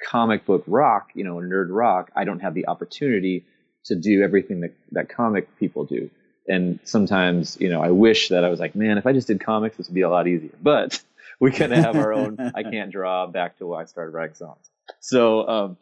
comic 0.08 0.44
book 0.44 0.64
rock, 0.66 1.10
you 1.14 1.24
know, 1.24 1.36
nerd 1.36 1.68
rock, 1.70 2.10
I 2.16 2.24
don't 2.24 2.40
have 2.40 2.54
the 2.54 2.66
opportunity 2.68 3.44
to 3.84 3.94
do 3.94 4.22
everything 4.22 4.60
that, 4.60 4.74
that 4.92 5.08
comic 5.08 5.48
people 5.58 5.84
do. 5.84 6.10
And 6.48 6.80
sometimes, 6.84 7.56
you 7.60 7.68
know, 7.68 7.82
I 7.82 7.90
wish 7.90 8.28
that 8.28 8.44
I 8.44 8.48
was 8.48 8.60
like, 8.60 8.74
man, 8.74 8.98
if 8.98 9.06
I 9.06 9.12
just 9.12 9.26
did 9.26 9.40
comics, 9.40 9.76
this 9.76 9.88
would 9.88 9.94
be 9.94 10.02
a 10.02 10.10
lot 10.10 10.26
easier. 10.26 10.50
But 10.62 11.00
we 11.38 11.52
kind 11.52 11.72
of 11.72 11.78
have 11.78 11.96
our 11.96 12.12
own, 12.12 12.38
I 12.54 12.62
can't 12.62 12.90
draw 12.90 13.26
back 13.26 13.58
to 13.58 13.66
why 13.66 13.82
I 13.82 13.84
started 13.86 14.12
writing 14.12 14.34
songs. 14.34 14.68
So, 15.00 15.48
um, 15.48 15.76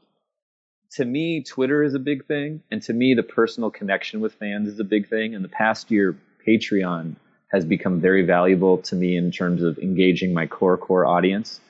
to 0.93 1.05
me, 1.05 1.43
Twitter 1.43 1.83
is 1.83 1.95
a 1.95 1.99
big 1.99 2.27
thing. 2.27 2.63
And 2.71 2.81
to 2.83 2.93
me, 2.93 3.15
the 3.15 3.23
personal 3.23 3.71
connection 3.71 4.21
with 4.21 4.35
fans 4.35 4.69
is 4.69 4.81
a 4.81 4.85
big 4.85 5.09
thing. 5.09 5.35
And 5.35 5.45
the 5.45 5.49
past 5.49 5.91
year, 5.91 6.17
Patreon 6.47 7.17
has 7.51 7.65
become 7.65 8.01
very 8.01 8.25
valuable 8.25 8.79
to 8.79 8.95
me 8.95 9.17
in 9.17 9.31
terms 9.31 9.63
of 9.63 9.79
engaging 9.79 10.33
my 10.33 10.47
core, 10.47 10.77
core 10.77 11.07
audience. 11.07 11.61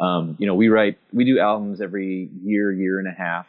Um, 0.00 0.36
you 0.38 0.46
know, 0.46 0.54
we 0.54 0.68
write, 0.68 0.98
we 1.12 1.24
do 1.24 1.38
albums 1.38 1.80
every 1.80 2.30
year, 2.42 2.72
year 2.72 2.98
and 2.98 3.08
a 3.08 3.12
half. 3.12 3.46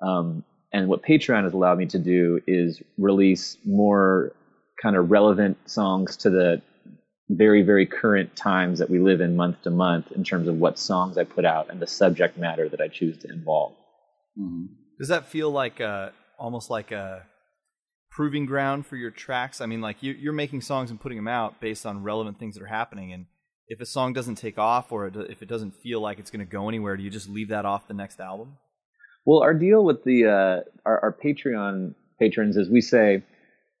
Um, 0.00 0.44
and 0.72 0.88
what 0.88 1.02
Patreon 1.02 1.44
has 1.44 1.52
allowed 1.52 1.78
me 1.78 1.86
to 1.86 1.98
do 1.98 2.40
is 2.46 2.82
release 2.96 3.56
more 3.64 4.32
kind 4.80 4.96
of 4.96 5.10
relevant 5.10 5.56
songs 5.68 6.16
to 6.18 6.30
the 6.30 6.62
very, 7.28 7.62
very 7.62 7.86
current 7.86 8.36
times 8.36 8.78
that 8.80 8.90
we 8.90 8.98
live 8.98 9.20
in 9.20 9.34
month 9.36 9.62
to 9.62 9.70
month 9.70 10.12
in 10.12 10.24
terms 10.24 10.46
of 10.46 10.56
what 10.56 10.78
songs 10.78 11.16
I 11.16 11.24
put 11.24 11.44
out 11.44 11.70
and 11.70 11.80
the 11.80 11.86
subject 11.86 12.36
matter 12.36 12.68
that 12.68 12.80
I 12.80 12.88
choose 12.88 13.18
to 13.18 13.32
involve. 13.32 13.72
Mm-hmm. 14.38 14.66
Does 14.98 15.08
that 15.08 15.26
feel 15.26 15.50
like 15.50 15.80
a, 15.80 16.12
almost 16.38 16.70
like 16.70 16.92
a 16.92 17.22
proving 18.10 18.46
ground 18.46 18.86
for 18.86 18.96
your 18.96 19.10
tracks? 19.10 19.60
I 19.60 19.66
mean, 19.66 19.80
like 19.80 20.02
you, 20.02 20.12
you're 20.12 20.32
making 20.32 20.60
songs 20.60 20.90
and 20.90 21.00
putting 21.00 21.18
them 21.18 21.28
out 21.28 21.60
based 21.60 21.86
on 21.86 22.02
relevant 22.02 22.38
things 22.38 22.54
that 22.54 22.62
are 22.62 22.66
happening. 22.66 23.12
And 23.12 23.26
if 23.68 23.80
a 23.80 23.86
song 23.86 24.12
doesn't 24.12 24.36
take 24.36 24.58
off 24.58 24.92
or 24.92 25.06
if 25.06 25.42
it 25.42 25.48
doesn't 25.48 25.74
feel 25.76 26.00
like 26.00 26.18
it's 26.18 26.30
going 26.30 26.44
to 26.44 26.50
go 26.50 26.68
anywhere, 26.68 26.96
do 26.96 27.02
you 27.02 27.10
just 27.10 27.28
leave 27.28 27.48
that 27.48 27.64
off 27.64 27.88
the 27.88 27.94
next 27.94 28.20
album? 28.20 28.56
Well, 29.24 29.42
our 29.42 29.54
deal 29.54 29.84
with 29.84 30.04
the 30.04 30.26
uh, 30.26 30.70
our, 30.84 31.00
our 31.00 31.12
Patreon 31.12 31.94
patrons 32.18 32.56
is 32.56 32.68
we 32.68 32.80
say, 32.80 33.22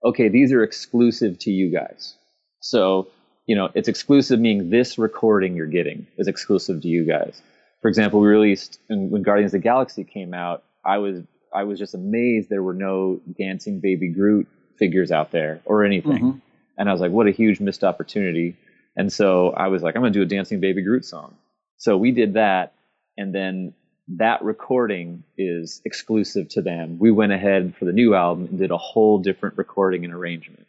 okay, 0.04 0.28
these 0.28 0.52
are 0.52 0.62
exclusive 0.62 1.38
to 1.40 1.50
you 1.50 1.70
guys. 1.70 2.14
So 2.60 3.08
you 3.46 3.54
know, 3.54 3.70
it's 3.74 3.88
exclusive, 3.88 4.40
meaning 4.40 4.70
this 4.70 4.96
recording 4.96 5.54
you're 5.54 5.66
getting 5.66 6.06
is 6.16 6.28
exclusive 6.28 6.80
to 6.82 6.88
you 6.88 7.04
guys. 7.04 7.42
For 7.82 7.88
example, 7.88 8.20
we 8.20 8.28
released 8.28 8.78
when 8.88 9.22
Guardians 9.22 9.52
of 9.52 9.60
the 9.60 9.64
Galaxy 9.64 10.04
came 10.04 10.32
out. 10.32 10.64
I 10.84 10.98
was 10.98 11.22
I 11.54 11.64
was 11.64 11.78
just 11.78 11.94
amazed 11.94 12.48
there 12.48 12.62
were 12.62 12.74
no 12.74 13.20
dancing 13.38 13.80
baby 13.80 14.08
Groot 14.08 14.48
figures 14.78 15.12
out 15.12 15.30
there 15.30 15.60
or 15.66 15.84
anything, 15.84 16.12
mm-hmm. 16.12 16.38
and 16.78 16.88
I 16.88 16.92
was 16.92 17.00
like, 17.00 17.12
what 17.12 17.26
a 17.26 17.30
huge 17.30 17.60
missed 17.60 17.84
opportunity. 17.84 18.56
And 18.96 19.12
so 19.12 19.50
I 19.50 19.68
was 19.68 19.82
like, 19.82 19.96
I'm 19.96 20.02
going 20.02 20.12
to 20.12 20.18
do 20.18 20.22
a 20.22 20.26
Dancing 20.26 20.60
Baby 20.60 20.82
Groot 20.82 21.04
song. 21.04 21.36
So 21.78 21.96
we 21.96 22.12
did 22.12 22.34
that. 22.34 22.74
And 23.16 23.34
then 23.34 23.74
that 24.16 24.42
recording 24.42 25.24
is 25.38 25.80
exclusive 25.84 26.48
to 26.50 26.62
them. 26.62 26.98
We 26.98 27.10
went 27.10 27.32
ahead 27.32 27.74
for 27.78 27.84
the 27.84 27.92
new 27.92 28.14
album 28.14 28.46
and 28.46 28.58
did 28.58 28.70
a 28.70 28.78
whole 28.78 29.18
different 29.18 29.56
recording 29.56 30.04
and 30.04 30.12
arrangement. 30.12 30.66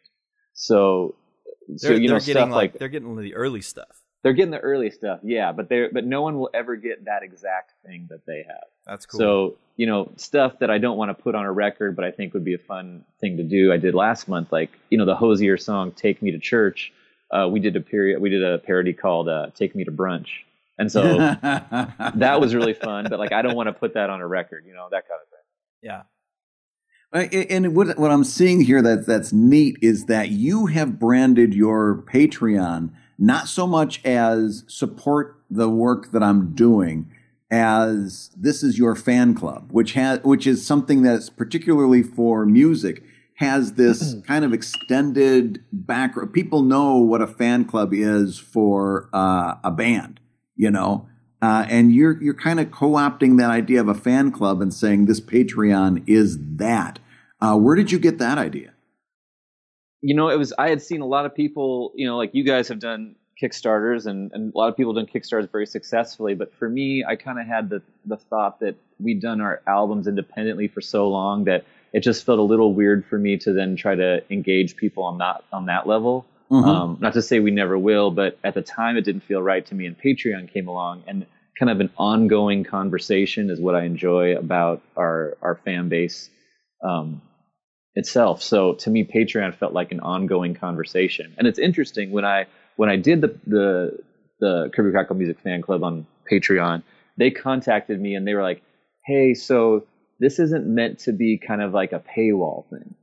So, 0.54 1.16
so 1.76 1.92
you 1.92 2.08
know, 2.10 2.20
stuff 2.20 2.50
like, 2.50 2.74
like 2.74 2.80
they're 2.80 2.88
getting 2.88 3.16
the 3.18 3.36
early 3.36 3.62
stuff. 3.62 4.02
They're 4.24 4.34
getting 4.34 4.52
the 4.52 4.60
early 4.60 4.90
stuff, 4.90 5.20
yeah, 5.22 5.52
but 5.52 5.70
they 5.70 5.88
but 5.92 6.04
no 6.04 6.24
one 6.24 6.40
will 6.40 6.50
ever 6.52 6.76
get 6.78 7.06
that 7.06 7.22
exact 7.22 7.74
thing 7.86 8.08
that 8.10 8.26
they 8.26 8.44
have. 8.48 8.64
That's 8.88 9.06
cool. 9.06 9.20
So 9.20 9.58
you 9.76 9.86
know, 9.86 10.12
stuff 10.16 10.60
that 10.60 10.72
I 10.72 10.78
don't 10.78 10.98
want 10.98 11.16
to 11.16 11.24
put 11.24 11.36
on 11.36 11.46
a 11.46 11.52
record, 11.52 11.96
but 11.96 12.06
I 12.06 12.12
think 12.12 12.34
would 12.34 12.46
be 12.46 12.56
a 12.56 12.60
fun 12.60 13.04
thing 13.20 13.38
to 13.38 13.44
do. 13.44 13.72
I 13.72 13.78
did 13.78 13.94
last 13.94 14.28
month, 14.28 14.52
like 14.52 14.72
you 14.90 14.98
know, 14.98 15.06
the 15.06 15.16
Hozier 15.16 15.58
song 15.58 15.92
"Take 15.92 16.22
Me 16.24 16.32
to 16.32 16.40
Church." 16.40 16.92
Uh, 17.32 17.48
we 17.50 17.60
did 17.60 17.76
a 17.76 17.82
period 17.82 18.22
we 18.22 18.30
did 18.30 18.44
a 18.44 18.60
parody 18.60 18.94
called 18.94 19.30
uh, 19.30 19.48
"Take 19.56 19.76
Me 19.76 19.84
to 19.84 19.92
Brunch," 19.92 20.28
and 20.78 20.92
so 20.92 21.18
that 21.18 22.38
was 22.40 22.56
really 22.56 22.74
fun. 22.74 23.08
But 23.10 23.20
like, 23.20 23.32
I 23.32 23.42
don't 23.42 23.56
want 23.56 23.68
to 23.68 23.74
put 23.74 23.94
that 23.96 24.10
on 24.10 24.22
a 24.22 24.28
record, 24.28 24.66
you 24.68 24.74
know, 24.74 24.88
that 24.92 25.04
kind 25.08 25.20
of 25.22 25.30
thing. 25.30 25.40
Yeah. 25.82 26.04
And 27.52 27.76
what 27.76 27.98
what 27.98 28.12
I'm 28.12 28.26
seeing 28.26 28.62
here 28.62 28.82
that 28.82 29.06
that's 29.06 29.32
neat 29.32 29.78
is 29.82 30.06
that 30.06 30.30
you 30.30 30.66
have 30.66 31.00
branded 31.00 31.54
your 31.54 32.04
Patreon 32.12 32.92
not 33.18 33.48
so 33.48 33.66
much 33.66 34.04
as 34.04 34.66
support 34.68 35.40
the 35.50 35.70
work 35.70 36.12
that 36.12 36.22
I'm 36.22 36.54
doing 36.54 37.10
as 37.52 38.32
this 38.36 38.64
is 38.64 38.78
your 38.78 38.96
fan 38.96 39.34
club, 39.34 39.70
which 39.72 39.94
has 39.94 40.20
which 40.24 40.46
is 40.46 40.66
something 40.66 41.04
that's 41.04 41.30
particularly 41.30 42.04
for 42.04 42.46
music 42.46 43.04
has 43.36 43.74
this 43.74 44.16
kind 44.26 44.46
of 44.46 44.54
extended 44.54 45.64
background. 45.72 46.34
People 46.34 46.62
know 46.62 46.98
what 46.98 47.22
a 47.22 47.28
fan 47.28 47.66
club 47.66 47.94
is 47.94 48.40
for 48.40 49.10
uh, 49.14 49.56
a 49.64 49.72
band, 49.72 50.20
you 50.56 50.72
know, 50.72 51.08
uh, 51.42 51.66
and 51.70 51.94
you're 51.94 52.22
you're 52.24 52.34
kind 52.34 52.60
of 52.60 52.72
co-opting 52.72 53.38
that 53.38 53.50
idea 53.50 53.82
of 53.82 53.90
a 53.90 53.94
fan 53.94 54.32
club 54.32 54.62
and 54.62 54.74
saying 54.74 55.06
this 55.06 55.20
Patreon 55.20 56.04
is 56.08 56.38
that. 56.56 57.00
Uh, 57.42 57.58
where 57.58 57.76
did 57.76 57.92
you 57.92 58.00
get 58.00 58.18
that 58.20 58.38
idea? 58.38 58.74
You 60.02 60.16
know, 60.16 60.30
it 60.30 60.38
was 60.38 60.54
I 60.58 60.70
had 60.70 60.82
seen 60.82 61.02
a 61.02 61.06
lot 61.06 61.26
of 61.26 61.36
people, 61.36 61.92
you 61.96 62.08
know, 62.08 62.18
like 62.18 62.32
you 62.34 62.44
guys 62.44 62.70
have 62.70 62.80
done 62.80 63.16
Kickstarters 63.42 64.06
and, 64.06 64.32
and 64.34 64.54
a 64.54 64.58
lot 64.58 64.70
of 64.70 64.78
people 64.78 64.96
have 64.96 65.06
done 65.06 65.14
Kickstarters 65.14 65.52
very 65.52 65.66
successfully. 65.66 66.36
But 66.36 66.54
for 66.56 66.70
me, 66.70 67.04
I 67.06 67.18
kind 67.18 67.40
of 67.40 67.46
had 67.46 67.70
the, 67.70 67.82
the 68.06 68.16
thought 68.18 68.62
that 68.62 68.76
we'd 69.00 69.22
done 69.22 69.42
our 69.42 69.62
albums 69.68 70.08
independently 70.08 70.70
for 70.70 70.80
so 70.80 71.10
long 71.10 71.44
that 71.46 71.66
it 71.96 72.04
just 72.04 72.26
felt 72.26 72.40
a 72.40 72.44
little 72.44 72.74
weird 72.74 73.06
for 73.06 73.18
me 73.18 73.38
to 73.38 73.54
then 73.54 73.78
try 73.78 73.96
to 73.96 74.22
engage 74.30 74.76
people 74.76 75.06
on 75.06 75.20
that 75.20 75.46
on 75.54 75.68
that 75.68 75.88
level. 75.88 76.26
Mm-hmm. 76.52 76.70
Um, 76.70 76.98
not 77.00 77.14
to 77.14 77.22
say 77.22 77.40
we 77.40 77.52
never 77.52 77.78
will, 77.78 78.12
but 78.12 78.38
at 78.44 78.54
the 78.54 78.62
time 78.62 78.98
it 78.98 79.06
didn't 79.06 79.24
feel 79.24 79.42
right 79.42 79.66
to 79.68 79.74
me. 79.74 79.86
And 79.86 79.98
Patreon 79.98 80.52
came 80.52 80.68
along, 80.68 81.04
and 81.08 81.26
kind 81.58 81.70
of 81.70 81.80
an 81.80 81.90
ongoing 81.98 82.66
conversation 82.66 83.50
is 83.50 83.62
what 83.62 83.76
I 83.76 83.86
enjoy 83.86 84.36
about 84.36 84.82
our 84.98 85.38
our 85.42 85.56
fan 85.64 85.88
base 85.88 86.30
um, 86.84 87.22
itself. 87.96 88.44
So 88.44 88.74
to 88.74 88.90
me, 88.90 89.06
Patreon 89.06 89.56
felt 89.56 89.72
like 89.72 89.94
an 89.94 90.02
ongoing 90.02 90.54
conversation. 90.54 91.34
And 91.38 91.48
it's 91.48 91.60
interesting 91.60 92.12
when 92.12 92.26
I 92.26 92.48
when 92.76 92.90
I 92.90 92.98
did 92.98 93.22
the 93.22 93.40
the 93.48 94.00
the 94.42 94.70
Kirby 94.76 94.92
Krackle 94.92 95.16
Music 95.16 95.40
Fan 95.40 95.62
Club 95.62 95.82
on 95.82 96.06
Patreon, 96.30 96.84
they 97.16 97.32
contacted 97.32 98.02
me 98.02 98.16
and 98.16 98.28
they 98.28 98.34
were 98.34 98.44
like, 98.44 98.62
"Hey, 99.06 99.34
so 99.34 99.86
this 100.20 100.40
isn't 100.40 100.66
meant 100.66 101.00
to 101.00 101.14
be 101.14 101.38
kind 101.38 101.62
of 101.62 101.74
like 101.74 101.92
a 101.92 102.00
paywall 102.00 102.70
thing. 102.70 102.96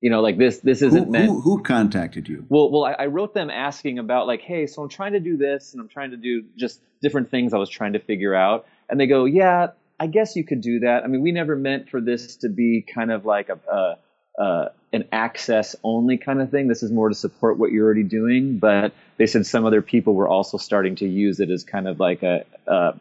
You 0.00 0.10
know, 0.10 0.20
like 0.20 0.36
this 0.36 0.58
this 0.58 0.82
isn't 0.82 1.06
who, 1.06 1.10
meant. 1.12 1.26
Who, 1.26 1.40
who, 1.40 1.62
contacted 1.62 2.28
you? 2.28 2.44
Well, 2.48 2.70
well, 2.70 2.84
I, 2.84 2.92
I, 3.04 3.06
wrote 3.06 3.34
them 3.34 3.50
asking 3.50 4.00
about 4.00 4.26
like, 4.26 4.40
hey, 4.40 4.66
so 4.66 4.82
I'm 4.82 4.88
trying 4.88 5.12
to 5.12 5.20
do 5.20 5.36
this, 5.36 5.72
and 5.72 5.80
I'm 5.80 5.88
trying 5.88 6.10
to 6.10 6.16
do 6.16 6.44
just 6.56 6.80
different 7.00 7.30
things 7.30 7.54
I 7.54 7.58
was 7.58 7.70
trying 7.70 7.92
to 7.92 8.00
figure 8.00 8.34
out, 8.34 8.66
and 8.88 8.98
they 8.98 9.06
go, 9.06 9.26
yeah, 9.26 9.68
I 10.00 10.08
guess 10.08 10.34
you 10.34 10.42
could 10.42 10.60
do 10.60 10.80
that. 10.80 11.04
I 11.04 11.06
mean, 11.06 11.22
we 11.22 11.30
never 11.30 11.54
meant 11.54 11.88
for 11.88 12.00
this 12.00 12.36
to 12.38 12.48
be 12.48 12.84
kind 12.92 13.12
of 13.12 13.24
like 13.24 13.48
a, 13.48 13.58
a 13.72 13.98
uh, 14.38 14.68
an 14.92 15.04
access 15.12 15.76
only 15.82 16.18
kind 16.18 16.40
of 16.40 16.50
thing. 16.50 16.68
This 16.68 16.82
is 16.82 16.90
more 16.90 17.08
to 17.08 17.14
support 17.14 17.58
what 17.58 17.70
you're 17.70 17.84
already 17.84 18.02
doing. 18.02 18.58
But 18.58 18.92
they 19.16 19.26
said 19.26 19.46
some 19.46 19.64
other 19.64 19.82
people 19.82 20.14
were 20.14 20.28
also 20.28 20.58
starting 20.58 20.96
to 20.96 21.06
use 21.06 21.40
it 21.40 21.50
as 21.50 21.64
kind 21.64 21.88
of 21.88 22.00
like 22.00 22.22
a, 22.22 22.44
uh, 22.66 22.92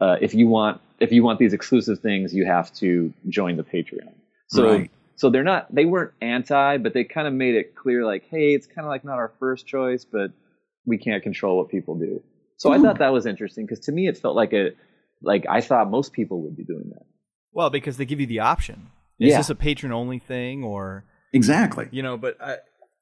uh, 0.00 0.16
if 0.20 0.34
you 0.34 0.48
want 0.48 0.80
if 1.00 1.12
you 1.12 1.22
want 1.22 1.38
these 1.38 1.52
exclusive 1.52 2.00
things, 2.00 2.34
you 2.34 2.44
have 2.46 2.72
to 2.74 3.12
join 3.28 3.56
the 3.56 3.62
Patreon. 3.64 4.12
So 4.48 4.64
Right. 4.70 4.90
so 5.16 5.30
they're 5.30 5.44
not 5.44 5.72
they 5.74 5.84
weren't 5.84 6.12
anti, 6.20 6.78
but 6.78 6.92
they 6.94 7.04
kind 7.04 7.26
of 7.28 7.34
made 7.34 7.54
it 7.54 7.74
clear 7.74 8.04
like, 8.04 8.24
hey, 8.30 8.54
it's 8.54 8.66
kind 8.66 8.84
of 8.86 8.88
like 8.90 9.04
not 9.04 9.14
our 9.18 9.32
first 9.38 9.66
choice, 9.66 10.04
but 10.04 10.32
we 10.86 10.98
can't 10.98 11.22
control 11.22 11.58
what 11.58 11.68
people 11.68 11.96
do. 11.96 12.22
So 12.56 12.72
I 12.72 12.78
thought 12.78 12.98
that 12.98 13.12
was 13.12 13.24
interesting 13.26 13.66
because 13.66 13.80
to 13.86 13.92
me 13.92 14.08
it 14.08 14.16
felt 14.18 14.34
like 14.34 14.52
a 14.52 14.72
like 15.22 15.46
I 15.48 15.60
thought 15.60 15.90
most 15.90 16.12
people 16.12 16.42
would 16.42 16.56
be 16.56 16.64
doing 16.64 16.90
that. 16.90 17.02
Well, 17.52 17.70
because 17.70 17.96
they 17.96 18.04
give 18.04 18.20
you 18.20 18.26
the 18.26 18.40
option. 18.40 18.88
Is 19.20 19.30
Yeah. 19.30 19.38
this 19.38 19.50
a 19.50 19.54
patron 19.54 19.92
only 19.92 20.18
thing 20.18 20.62
or 20.64 21.04
Exactly. 21.32 21.88
you 21.90 22.02
know? 22.02 22.16
But 22.16 22.40
I, 22.40 22.56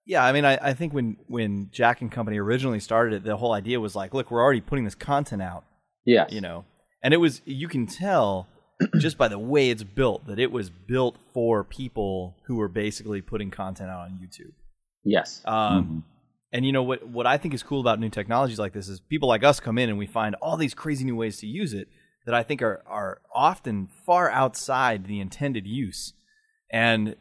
yeah, 0.07 0.25
I 0.25 0.33
mean, 0.33 0.45
I, 0.45 0.59
I 0.61 0.73
think 0.75 0.93
when 0.95 1.17
when 1.27 1.69
Jack 1.73 2.01
and 2.01 2.11
Company 2.13 2.39
originally 2.39 2.81
started 2.81 3.15
it, 3.15 3.25
the 3.25 3.37
whole 3.37 3.53
idea 3.53 3.81
was 3.81 3.95
like, 3.97 4.15
look, 4.15 4.31
we're 4.31 4.43
already 4.43 4.61
putting 4.61 4.85
this 4.85 4.95
content 4.95 5.43
out, 5.43 5.65
Yeah, 6.05 6.27
you 6.31 6.41
know, 6.41 6.65
and 7.07 7.14
it 7.14 7.19
was 7.19 7.40
you 7.45 7.69
can 7.69 7.87
tell 7.87 8.49
just 8.99 9.16
by 9.16 9.29
the 9.29 9.38
way 9.38 9.71
it's 9.71 9.85
built 9.85 10.27
that 10.27 10.40
it 10.40 10.51
was 10.51 10.69
built 10.71 11.16
for 11.33 11.62
people 11.62 12.37
who 12.47 12.57
were 12.57 12.66
basically 12.69 13.23
putting 13.23 13.49
content 13.49 13.88
out 13.88 14.01
on 14.01 14.19
YouTube. 14.21 14.53
Yes. 15.05 15.40
Um, 15.45 16.05
And 16.53 16.66
you 16.66 16.73
know 16.73 16.83
what? 16.83 17.07
What 17.07 17.27
I 17.27 17.38
think 17.38 17.55
is 17.55 17.62
cool 17.62 17.81
about 17.81 18.01
new 18.01 18.09
technologies 18.09 18.59
like 18.59 18.73
this 18.73 18.88
is 18.88 18.99
people 18.99 19.29
like 19.29 19.45
us 19.45 19.61
come 19.61 19.79
in 19.79 19.88
and 19.88 19.99
we 19.99 20.07
find 20.07 20.35
all 20.37 20.57
these 20.57 20.75
crazy 20.75 21.05
new 21.05 21.14
ways 21.14 21.37
to 21.38 21.47
use 21.47 21.75
it 21.75 21.87
that 22.25 22.35
I 22.35 22.42
think 22.42 22.61
are 22.61 22.83
are 22.87 23.21
often 23.33 23.88
far 24.05 24.29
outside 24.31 25.07
the 25.07 25.21
intended 25.21 25.64
use, 25.64 26.12
and 26.73 27.14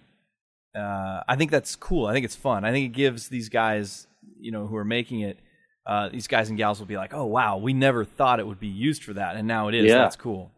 uh, 0.75 1.21
I 1.27 1.35
think 1.35 1.51
that's 1.51 1.75
cool. 1.75 2.07
I 2.07 2.13
think 2.13 2.25
it's 2.25 2.35
fun. 2.35 2.65
I 2.65 2.71
think 2.71 2.85
it 2.87 2.97
gives 2.97 3.29
these 3.29 3.49
guys, 3.49 4.07
you 4.39 4.51
know, 4.51 4.65
who 4.65 4.75
are 4.77 4.85
making 4.85 5.19
it, 5.19 5.37
uh, 5.85 6.09
these 6.09 6.27
guys 6.27 6.49
and 6.49 6.57
gals 6.57 6.79
will 6.79 6.87
be 6.87 6.97
like, 6.97 7.13
"Oh 7.13 7.25
wow, 7.25 7.57
we 7.57 7.73
never 7.73 8.05
thought 8.05 8.39
it 8.39 8.47
would 8.47 8.59
be 8.59 8.67
used 8.67 9.03
for 9.03 9.13
that, 9.13 9.35
and 9.35 9.47
now 9.47 9.67
it 9.67 9.75
is. 9.75 9.85
Yeah. 9.85 9.99
That's 9.99 10.15
cool." 10.15 10.51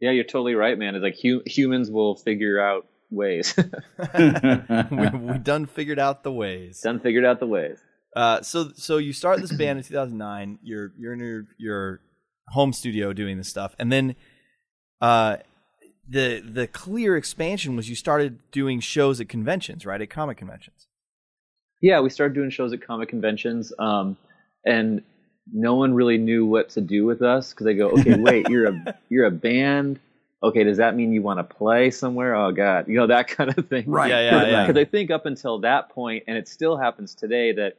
Yeah, 0.00 0.10
you're 0.10 0.24
totally 0.24 0.54
right, 0.54 0.76
man. 0.76 0.96
It's 0.96 1.02
like 1.02 1.18
hu- 1.22 1.42
humans 1.46 1.90
will 1.90 2.16
figure 2.16 2.60
out 2.60 2.86
ways. 3.10 3.54
we, 4.18 5.08
we 5.14 5.38
done 5.38 5.66
figured 5.66 5.98
out 5.98 6.24
the 6.24 6.32
ways. 6.32 6.80
Done 6.80 7.00
figured 7.00 7.24
out 7.24 7.38
the 7.38 7.46
ways. 7.46 7.78
Uh, 8.14 8.42
so 8.42 8.70
so 8.74 8.98
you 8.98 9.12
start 9.12 9.40
this 9.40 9.52
band 9.52 9.78
in 9.78 9.84
2009. 9.84 10.58
You're 10.62 10.92
you're 10.98 11.12
in 11.12 11.20
your, 11.20 11.46
your 11.58 12.00
home 12.48 12.72
studio 12.72 13.12
doing 13.12 13.38
this 13.38 13.48
stuff, 13.48 13.74
and 13.78 13.92
then 13.92 14.16
uh, 15.00 15.36
the 16.08 16.40
the 16.40 16.66
clear 16.66 17.16
expansion 17.16 17.76
was 17.76 17.88
you 17.88 17.96
started 17.96 18.38
doing 18.50 18.80
shows 18.80 19.20
at 19.20 19.28
conventions, 19.28 19.86
right? 19.86 20.00
At 20.00 20.10
comic 20.10 20.36
conventions. 20.36 20.86
Yeah, 21.80 22.00
we 22.00 22.10
started 22.10 22.34
doing 22.34 22.50
shows 22.50 22.72
at 22.72 22.80
comic 22.80 23.08
conventions, 23.08 23.72
um, 23.78 24.16
and 24.64 25.02
no 25.52 25.74
one 25.74 25.94
really 25.94 26.18
knew 26.18 26.46
what 26.46 26.70
to 26.70 26.80
do 26.80 27.04
with 27.04 27.22
us 27.22 27.50
because 27.50 27.64
they 27.64 27.74
go, 27.74 27.88
"Okay, 27.90 28.14
wait, 28.18 28.48
you're 28.48 28.68
a 28.68 28.94
you're 29.08 29.26
a 29.26 29.30
band. 29.30 29.98
Okay, 30.42 30.64
does 30.64 30.78
that 30.78 30.96
mean 30.96 31.12
you 31.12 31.22
want 31.22 31.38
to 31.38 31.44
play 31.44 31.90
somewhere? 31.90 32.34
Oh 32.34 32.52
God, 32.52 32.88
you 32.88 32.96
know 32.96 33.06
that 33.08 33.28
kind 33.28 33.56
of 33.56 33.68
thing." 33.68 33.84
Right. 33.90 34.10
Yeah, 34.10 34.20
yeah, 34.20 34.46
yeah. 34.46 34.66
Because 34.66 34.80
I 34.80 34.84
think 34.84 35.10
up 35.10 35.26
until 35.26 35.58
that 35.60 35.90
point, 35.90 36.24
and 36.26 36.36
it 36.36 36.48
still 36.48 36.76
happens 36.76 37.14
today, 37.14 37.52
that 37.52 37.76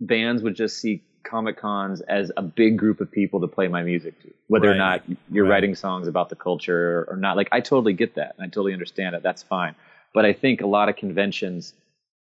bands 0.00 0.42
would 0.42 0.54
just 0.56 0.78
see 0.78 1.02
comic 1.22 1.58
cons 1.58 2.00
as 2.02 2.32
a 2.36 2.42
big 2.42 2.78
group 2.78 3.00
of 3.00 3.10
people 3.10 3.40
to 3.40 3.46
play 3.46 3.68
my 3.68 3.82
music 3.82 4.18
to, 4.22 4.32
whether 4.48 4.70
or 4.70 4.74
not 4.74 5.02
you're 5.30 5.44
Right. 5.44 5.50
writing 5.50 5.74
songs 5.74 6.08
about 6.08 6.28
the 6.30 6.34
culture 6.36 7.06
or 7.08 7.16
not. 7.16 7.36
Like 7.36 7.48
I 7.52 7.60
totally 7.60 7.92
get 7.92 8.14
that, 8.14 8.34
and 8.36 8.44
I 8.44 8.48
totally 8.48 8.72
understand 8.72 9.14
it. 9.14 9.22
That's 9.22 9.42
fine. 9.42 9.74
But 10.14 10.24
I 10.24 10.32
think 10.32 10.60
a 10.60 10.66
lot 10.66 10.88
of 10.88 10.96
conventions 10.96 11.74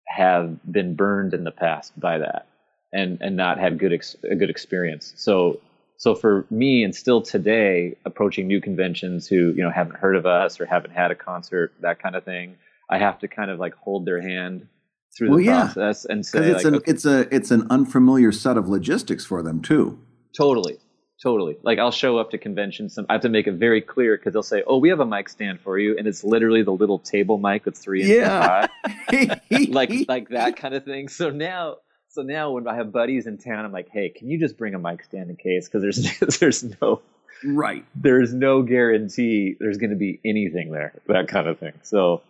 have 0.09 0.59
been 0.71 0.95
burned 0.95 1.35
in 1.35 1.45
the 1.45 1.51
past 1.51 1.99
by 2.01 2.19
that, 2.19 2.47
and 2.93 3.19
and 3.21 3.37
not 3.37 3.59
had 3.59 3.79
good 3.79 3.93
ex- 3.93 4.17
a 4.31 4.35
good 4.35 4.51
experience. 4.51 5.13
So 5.17 5.61
so 5.99 6.15
for 6.15 6.47
me, 6.51 6.85
and 6.85 6.95
still 6.95 7.23
today, 7.23 7.97
approaching 8.05 8.47
new 8.47 8.61
conventions 8.61 9.27
who 9.27 9.53
you 9.57 9.63
know 9.63 9.71
haven't 9.71 9.97
heard 9.97 10.17
of 10.17 10.27
us 10.27 10.61
or 10.61 10.67
haven't 10.67 10.91
had 10.93 11.11
a 11.11 11.15
concert, 11.15 11.73
that 11.81 12.01
kind 12.03 12.15
of 12.17 12.25
thing, 12.25 12.57
I 12.91 12.99
have 12.99 13.19
to 13.21 13.29
kind 13.29 13.51
of 13.51 13.59
like 13.59 13.75
hold 13.75 14.05
their 14.07 14.21
hand 14.21 14.69
through 15.17 15.31
Well, 15.31 15.39
the 15.39 15.45
yeah. 15.45 15.65
process 15.65 16.05
and 16.05 16.25
say 16.27 16.51
it's 16.51 16.57
like, 16.65 16.67
an 16.67 16.75
okay, 16.77 16.91
it's 16.91 17.05
a 17.07 17.35
it's 17.35 17.51
an 17.51 17.67
unfamiliar 17.71 18.31
set 18.33 18.57
of 18.59 18.69
logistics 18.69 19.25
for 19.25 19.43
them 19.43 19.63
too. 19.63 19.99
totally, 20.37 20.77
totally. 21.23 21.57
Like 21.63 21.79
I'll 21.79 21.91
show 21.91 22.19
up 22.19 22.31
to 22.33 22.39
conventions, 22.39 22.95
some, 22.95 23.07
I 23.09 23.15
have 23.15 23.23
to 23.23 23.31
make 23.31 23.47
it 23.47 23.53
very 23.55 23.81
clear 23.81 24.19
because 24.19 24.35
they'll 24.35 24.43
say, 24.43 24.63
"Oh, 24.67 24.77
we 24.77 24.91
have 24.91 25.01
a 25.01 25.07
mic 25.07 25.31
stand 25.31 25.61
for 25.63 25.79
you," 25.79 25.97
and 25.97 26.07
it's 26.07 26.23
literally 26.25 26.63
the 26.63 26.73
little 26.73 26.99
table 26.99 27.39
mic 27.39 27.65
that's 27.65 27.81
three 27.81 28.03
inches 28.03 28.17
Yeah. 28.19 28.67
high. 29.11 29.41
like 29.71 29.91
like 30.09 30.29
that 30.29 30.57
kind 30.57 30.75
of 30.75 30.85
thing. 30.85 31.09
So 31.09 31.31
now, 31.31 31.77
so 32.17 32.23
now 32.23 32.51
when 32.51 32.67
I 32.67 32.75
have 32.77 32.93
buddies 32.93 33.27
in 33.27 33.37
town, 33.37 33.67
I'm 33.67 33.73
like, 33.73 33.91
hey, 33.91 34.09
can 34.09 34.31
you 34.31 34.41
just 34.41 34.57
bring 34.57 34.75
a 34.75 34.79
mic 34.79 35.05
stand 35.05 35.29
in 35.29 35.37
case? 35.37 35.69
Because 35.69 35.83
there's 35.83 36.39
there's 36.39 36.81
no 36.81 37.03
right. 37.45 37.85
there's 37.95 38.33
no 38.33 38.63
guarantee 38.63 39.55
there's 39.61 39.77
going 39.77 39.91
to 39.91 39.97
be 39.97 40.19
anything 40.25 40.73
there, 40.73 40.95
that 41.09 41.29
kind 41.29 41.47
of 41.47 41.59
thing. 41.59 41.75
So 41.83 42.23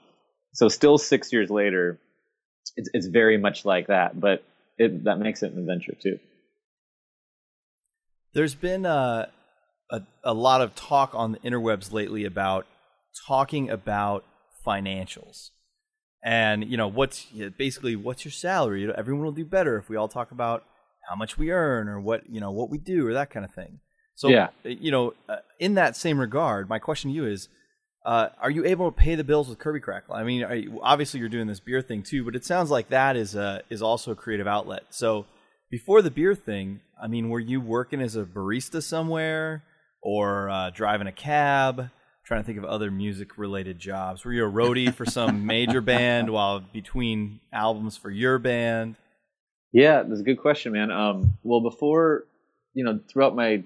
so 0.52 0.68
still 0.68 0.98
six 0.98 1.32
years 1.32 1.50
later, 1.50 2.00
it's 2.76 2.90
it's 2.92 3.06
very 3.06 3.38
much 3.38 3.64
like 3.64 3.86
that, 3.86 4.18
but 4.18 4.42
it 4.76 5.04
that 5.04 5.20
makes 5.20 5.44
it 5.44 5.52
an 5.52 5.60
adventure 5.60 5.94
too. 6.02 6.18
There's 8.34 8.56
been 8.56 8.84
uh, 8.84 9.26
a 9.88 10.02
a 10.24 10.34
lot 10.34 10.62
of 10.62 10.74
talk 10.74 11.14
on 11.14 11.30
the 11.30 11.38
interwebs 11.38 11.92
lately 11.92 12.24
about 12.24 12.66
talking 13.28 13.70
about 13.70 14.24
financials, 14.66 15.50
and 16.26 16.64
you 16.68 16.76
know 16.76 16.88
what's 16.88 17.24
basically 17.56 17.94
what's 17.96 18.24
your 18.24 18.32
salary. 18.32 18.80
You 18.82 18.88
know, 18.88 18.94
everyone 18.98 19.24
will 19.24 19.32
do 19.32 19.44
better 19.44 19.78
if 19.78 19.88
we 19.88 19.96
all 19.96 20.08
talk 20.08 20.32
about 20.32 20.64
how 21.08 21.14
much 21.14 21.38
we 21.38 21.52
earn 21.52 21.88
or 21.88 22.00
what 22.00 22.28
you 22.28 22.40
know 22.40 22.50
what 22.50 22.68
we 22.68 22.78
do 22.78 23.06
or 23.06 23.12
that 23.14 23.30
kind 23.30 23.44
of 23.46 23.54
thing. 23.54 23.78
So 24.16 24.28
Yeah. 24.28 24.48
uh, 24.64 24.68
you 24.68 24.90
know, 24.90 25.14
uh, 25.28 25.36
in 25.60 25.74
that 25.74 25.94
same 25.96 26.18
regard, 26.18 26.68
my 26.68 26.78
question 26.78 27.10
to 27.10 27.16
you 27.16 27.26
is. 27.26 27.48
Uh, 28.04 28.28
are 28.40 28.52
you 28.52 28.64
able 28.64 28.88
to 28.88 28.96
pay 28.96 29.16
the 29.16 29.24
bills 29.24 29.48
with 29.48 29.58
Kirby 29.58 29.80
Krackle? 29.80 30.14
I 30.14 30.22
mean, 30.22 30.44
are 30.44 30.54
you, 30.54 30.78
obviously 30.80 31.18
you're 31.18 31.28
doing 31.28 31.48
this 31.48 31.58
beer 31.58 31.82
thing 31.82 32.04
too, 32.04 32.24
but 32.24 32.36
it 32.36 32.44
sounds 32.44 32.70
like 32.70 32.88
that 32.90 33.16
is 33.16 33.34
a, 33.34 33.62
is 33.68 33.82
also 33.82 34.12
a 34.12 34.14
creative 34.14 34.46
outlet. 34.46 34.84
So 34.90 35.26
before 35.72 36.02
the 36.02 36.12
beer 36.12 36.32
thing, 36.36 36.78
I 37.02 37.08
mean, 37.08 37.30
were 37.30 37.40
you 37.40 37.60
working 37.60 38.00
as 38.00 38.14
a 38.14 38.22
barista 38.22 38.80
somewhere 38.80 39.64
or 40.00 40.48
uh, 40.48 40.70
driving 40.70 41.08
a 41.08 41.12
cab? 41.12 41.90
Trying 42.26 42.40
to 42.40 42.46
think 42.46 42.58
of 42.58 42.64
other 42.64 42.90
music 42.90 43.38
related 43.38 43.78
jobs. 43.78 44.24
Were 44.24 44.32
you 44.32 44.44
a 44.44 44.50
roadie 44.50 44.92
for 44.92 45.06
some 45.06 45.46
major 45.54 45.80
band 45.80 46.28
while 46.28 46.58
between 46.58 47.38
albums 47.52 47.96
for 47.96 48.10
your 48.10 48.40
band? 48.40 48.96
Yeah, 49.72 50.02
that's 50.02 50.20
a 50.20 50.24
good 50.24 50.40
question, 50.40 50.72
man. 50.72 50.90
Um, 50.90 51.38
well, 51.44 51.60
before, 51.60 52.24
you 52.74 52.82
know, 52.84 52.98
throughout 53.08 53.36
my 53.36 53.62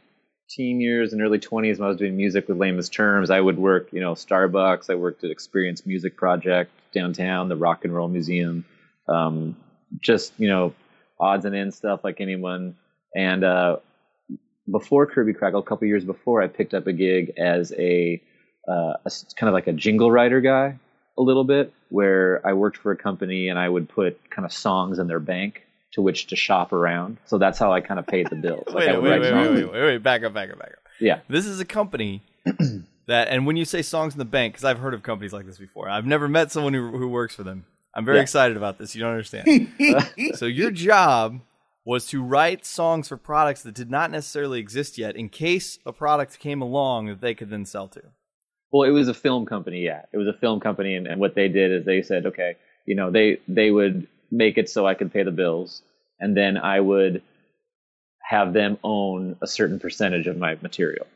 teen 0.50 0.78
years 0.78 1.14
and 1.14 1.22
early 1.22 1.38
20s 1.38 1.78
when 1.78 1.86
I 1.86 1.88
was 1.88 1.96
doing 1.96 2.18
music 2.18 2.48
with 2.48 2.58
Layman's 2.58 2.90
Terms, 2.90 3.30
I 3.30 3.40
would 3.40 3.56
work, 3.56 3.94
you 3.94 4.00
know, 4.00 4.12
Starbucks. 4.12 4.90
I 4.90 4.94
worked 4.94 5.24
at 5.24 5.30
Experience 5.30 5.86
Music 5.86 6.18
Project 6.18 6.70
downtown, 6.92 7.48
the 7.48 7.56
Rock 7.56 7.86
and 7.86 7.94
Roll 7.94 8.08
Museum, 8.08 8.66
um, 9.08 9.56
just, 10.02 10.34
you 10.36 10.48
know, 10.48 10.74
odds 11.18 11.46
and 11.46 11.56
ends 11.56 11.76
stuff 11.76 12.04
like 12.04 12.20
anyone. 12.20 12.76
And 13.16 13.42
uh, 13.42 13.76
before 14.70 15.06
Kirby 15.06 15.32
Krackle, 15.32 15.60
a 15.60 15.62
couple 15.62 15.88
years 15.88 16.04
before, 16.04 16.42
I 16.42 16.48
picked 16.48 16.74
up 16.74 16.86
a 16.86 16.92
gig 16.92 17.32
as 17.38 17.72
a, 17.78 18.20
uh, 18.68 18.94
a 19.04 19.10
kind 19.36 19.48
of 19.48 19.54
like 19.54 19.66
a 19.66 19.72
jingle 19.72 20.10
writer 20.10 20.40
guy 20.40 20.78
a 21.18 21.22
little 21.22 21.44
bit, 21.44 21.72
where 21.90 22.40
I 22.46 22.52
worked 22.54 22.76
for 22.78 22.92
a 22.92 22.96
company 22.96 23.48
and 23.48 23.58
I 23.58 23.68
would 23.68 23.88
put 23.88 24.30
kind 24.30 24.46
of 24.46 24.52
songs 24.52 24.98
in 24.98 25.06
their 25.06 25.20
bank 25.20 25.66
to 25.92 26.00
which 26.02 26.28
to 26.28 26.36
shop 26.36 26.72
around. 26.72 27.18
So 27.26 27.36
that's 27.36 27.58
how 27.58 27.72
I 27.72 27.80
kind 27.80 27.98
of 27.98 28.06
paid 28.06 28.28
the 28.30 28.36
bills. 28.36 28.64
Like 28.68 28.86
wait, 28.86 29.02
wait, 29.02 29.20
wait, 29.20 29.32
wait, 29.32 29.32
wait, 29.54 29.72
wait, 29.72 29.82
wait, 29.82 29.98
back 30.02 30.22
up, 30.22 30.32
back 30.32 30.50
up, 30.50 30.58
back 30.58 30.68
up. 30.68 30.78
Yeah. 31.00 31.20
This 31.28 31.46
is 31.46 31.58
a 31.60 31.64
company 31.64 32.22
that, 33.06 33.28
and 33.28 33.44
when 33.46 33.56
you 33.56 33.64
say 33.64 33.82
songs 33.82 34.14
in 34.14 34.18
the 34.18 34.24
bank, 34.24 34.54
because 34.54 34.64
I've 34.64 34.78
heard 34.78 34.94
of 34.94 35.02
companies 35.02 35.32
like 35.32 35.46
this 35.46 35.58
before, 35.58 35.88
I've 35.90 36.06
never 36.06 36.28
met 36.28 36.52
someone 36.52 36.74
who, 36.74 36.90
who 36.96 37.08
works 37.08 37.34
for 37.34 37.42
them. 37.42 37.64
I'm 37.94 38.04
very 38.04 38.18
Yeah. 38.18 38.22
excited 38.22 38.56
about 38.56 38.78
this. 38.78 38.94
You 38.94 39.00
don't 39.00 39.11
understand. 39.11 39.72
so 40.36 40.46
your 40.46 40.70
job 40.70 41.40
was 41.84 42.06
to 42.06 42.22
write 42.22 42.64
songs 42.64 43.08
for 43.08 43.16
products 43.16 43.62
that 43.62 43.74
did 43.74 43.90
not 43.90 44.11
necessarily 44.12 44.61
exist 44.61 44.96
yet, 44.96 45.16
in 45.16 45.28
case 45.28 45.80
a 45.84 45.92
product 45.92 46.38
came 46.38 46.62
along 46.62 47.06
that 47.06 47.20
they 47.20 47.34
could 47.34 47.50
then 47.50 47.64
sell 47.64 47.88
to. 47.88 48.02
Well, 48.72 48.88
it 48.88 48.92
was 48.92 49.08
a 49.08 49.14
film 49.14 49.46
company. 49.46 49.84
Yeah, 49.84 50.02
it 50.12 50.16
was 50.16 50.28
a 50.28 50.32
film 50.32 50.60
company, 50.60 50.94
and, 50.94 51.06
and 51.06 51.20
what 51.20 51.34
they 51.34 51.48
did 51.48 51.72
is 51.72 51.84
they 51.84 52.02
said, 52.02 52.26
okay, 52.26 52.56
you 52.86 52.94
know, 52.94 53.10
they 53.10 53.38
they 53.48 53.70
would 53.70 54.06
make 54.30 54.58
it 54.58 54.70
so 54.70 54.86
I 54.86 54.94
could 54.94 55.12
pay 55.12 55.24
the 55.24 55.32
bills, 55.32 55.82
and 56.18 56.36
then 56.36 56.56
I 56.56 56.80
would 56.80 57.22
have 58.22 58.52
them 58.52 58.78
own 58.84 59.36
a 59.42 59.46
certain 59.46 59.80
percentage 59.80 60.28
of 60.28 60.36
my 60.36 60.56
material. 60.62 61.06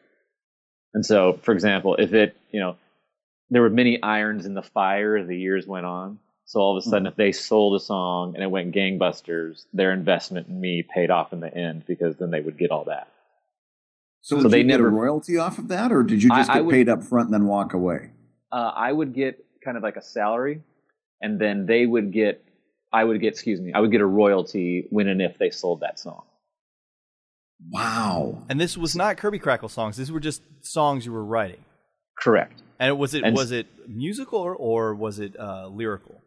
And 0.94 1.06
so, 1.06 1.38
for 1.42 1.52
example, 1.52 1.96
if 1.96 2.12
it, 2.12 2.36
you 2.50 2.60
know, 2.60 2.76
there 3.50 3.62
were 3.62 3.70
many 3.70 4.02
irons 4.02 4.46
in 4.46 4.54
the 4.54 4.62
fire 4.62 5.16
as 5.16 5.28
the 5.28 5.38
years 5.38 5.66
went 5.66 5.86
on. 5.86 6.18
So 6.46 6.60
all 6.60 6.76
of 6.76 6.82
a 6.82 6.84
hmm. 6.84 6.90
sudden, 6.90 7.06
if 7.06 7.16
they 7.16 7.32
sold 7.32 7.80
a 7.80 7.84
song 7.84 8.34
and 8.34 8.42
it 8.42 8.50
went 8.50 8.74
gangbusters, 8.74 9.64
their 9.72 9.92
investment 9.92 10.48
in 10.48 10.60
me 10.60 10.82
paid 10.82 11.10
off 11.10 11.32
in 11.32 11.40
the 11.40 11.54
end 11.54 11.84
because 11.86 12.16
then 12.16 12.30
they 12.30 12.40
would 12.40 12.58
get 12.58 12.70
all 12.70 12.84
that. 12.84 13.08
So, 14.24 14.36
So 14.38 14.42
did 14.44 14.52
they 14.52 14.58
you 14.60 14.64
get 14.64 14.76
never- 14.78 14.88
a 14.88 14.90
royalty 14.90 15.36
off 15.36 15.58
of 15.58 15.68
that, 15.68 15.92
or 15.92 16.02
did 16.02 16.22
you 16.22 16.30
just 16.30 16.48
I 16.48 16.54
get 16.54 16.64
would- 16.64 16.72
paid 16.72 16.88
up 16.88 17.02
front 17.02 17.26
and 17.26 17.34
then 17.34 17.46
walk 17.46 17.74
away? 17.74 18.10
uh, 18.52 18.72
I 18.74 18.90
would 18.90 19.12
get 19.12 19.44
kind 19.62 19.76
of 19.76 19.82
like 19.82 19.96
a 19.96 20.02
salary, 20.02 20.62
and 21.20 21.38
then 21.38 21.66
they 21.66 21.84
would 21.84 22.10
get, 22.10 22.42
I 22.90 23.04
would 23.04 23.20
get, 23.20 23.34
excuse 23.34 23.60
me, 23.60 23.72
I 23.74 23.80
would 23.80 23.90
get 23.90 24.00
a 24.00 24.06
royalty 24.06 24.86
when 24.88 25.08
and 25.08 25.20
if 25.20 25.36
they 25.36 25.50
sold 25.50 25.80
that 25.80 25.98
song. 25.98 26.22
Wow. 27.70 28.44
And 28.48 28.60
this 28.60 28.76
was 28.78 28.94
not 28.96 29.16
Kirby 29.16 29.38
Krackle 29.40 29.70
songs. 29.70 29.96
These 29.96 30.10
were 30.12 30.20
just 30.20 30.42
songs 30.62 31.04
you 31.06 31.12
were 31.12 31.24
writing. 31.24 31.64
Correct. 32.18 32.62
And 32.78 32.98
was 32.98 33.12
it 33.14 33.24
And- 33.24 33.36
was 33.36 33.52
it 33.52 33.66
musical 33.88 34.38
or, 34.38 34.54
or 34.56 34.94
was 34.94 35.18
it 35.18 35.38
uh, 35.38 35.68
lyrical? 35.68 36.20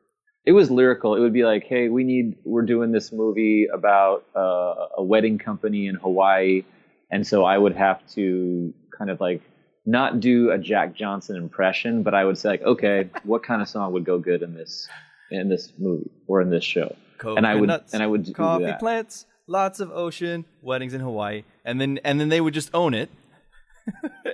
It 0.45 0.51
was 0.53 0.71
lyrical. 0.71 1.15
It 1.15 1.19
would 1.19 1.33
be 1.33 1.43
like, 1.43 1.63
hey, 1.65 1.89
we 1.89 2.03
need, 2.03 2.35
we're 2.45 2.61
doing 2.65 2.91
this 2.91 3.11
movie 3.11 3.67
about 3.73 4.23
uh, 4.35 4.87
a 4.97 5.03
wedding 5.03 5.37
company 5.37 5.87
in 5.87 5.95
Hawaii. 5.95 6.63
And 7.11 7.25
so 7.25 7.45
I 7.45 7.57
would 7.57 7.75
have 7.75 8.05
to 8.13 8.73
kind 8.97 9.09
of 9.09 9.21
like 9.21 9.41
not 9.85 10.19
do 10.19 10.51
a 10.51 10.57
Jack 10.57 10.93
Johnson 10.93 11.37
impression, 11.37 12.03
but 12.03 12.13
I 12.13 12.25
would 12.25 12.37
say 12.37 12.49
like, 12.49 12.63
okay, 12.63 13.09
what 13.23 13.43
kind 13.43 13.61
of 13.61 13.69
song 13.69 13.93
would 13.93 14.03
go 14.03 14.19
good 14.19 14.41
in 14.41 14.53
this 14.53 14.87
in 15.31 15.49
this 15.49 15.71
movie 15.77 16.09
or 16.27 16.41
in 16.41 16.49
this 16.49 16.63
show? 16.63 16.95
and 17.23 17.47
I 17.47 17.55
would 17.55 17.69
and 17.93 18.03
I 18.03 18.07
would 18.07 18.23
do 18.23 18.33
coffee 18.33 18.65
that. 18.65 18.79
plants, 18.79 19.25
lots 19.47 19.79
of 19.79 19.91
ocean, 19.91 20.45
weddings 20.61 20.93
in 20.93 21.01
Hawaii, 21.01 21.43
and 21.65 21.79
then 21.79 21.99
and 22.03 22.19
then 22.19 22.29
they 22.29 22.41
would 22.41 22.53
just 22.53 22.69
own 22.73 22.93
it. 22.93 23.09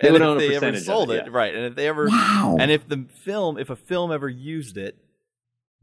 They 0.02 0.10
and 0.10 0.14
would 0.14 0.22
if 0.22 0.28
own 0.28 0.38
a 0.38 0.40
they 0.40 0.48
ever 0.48 0.72
percentage 0.72 0.80
of 0.80 0.86
sold 0.86 1.12
it, 1.12 1.20
it, 1.20 1.26
yeah. 1.28 1.38
right? 1.38 1.54
And 1.54 1.66
if 1.66 1.76
they 1.76 1.88
ever 1.88 2.08
Wow. 2.08 2.58
and 2.60 2.72
if 2.72 2.90
the 2.90 3.06
film, 3.24 3.60
if 3.60 3.70
a 3.70 3.76
film 3.76 4.12
ever 4.12 4.28
used 4.28 4.76
it, 4.76 4.98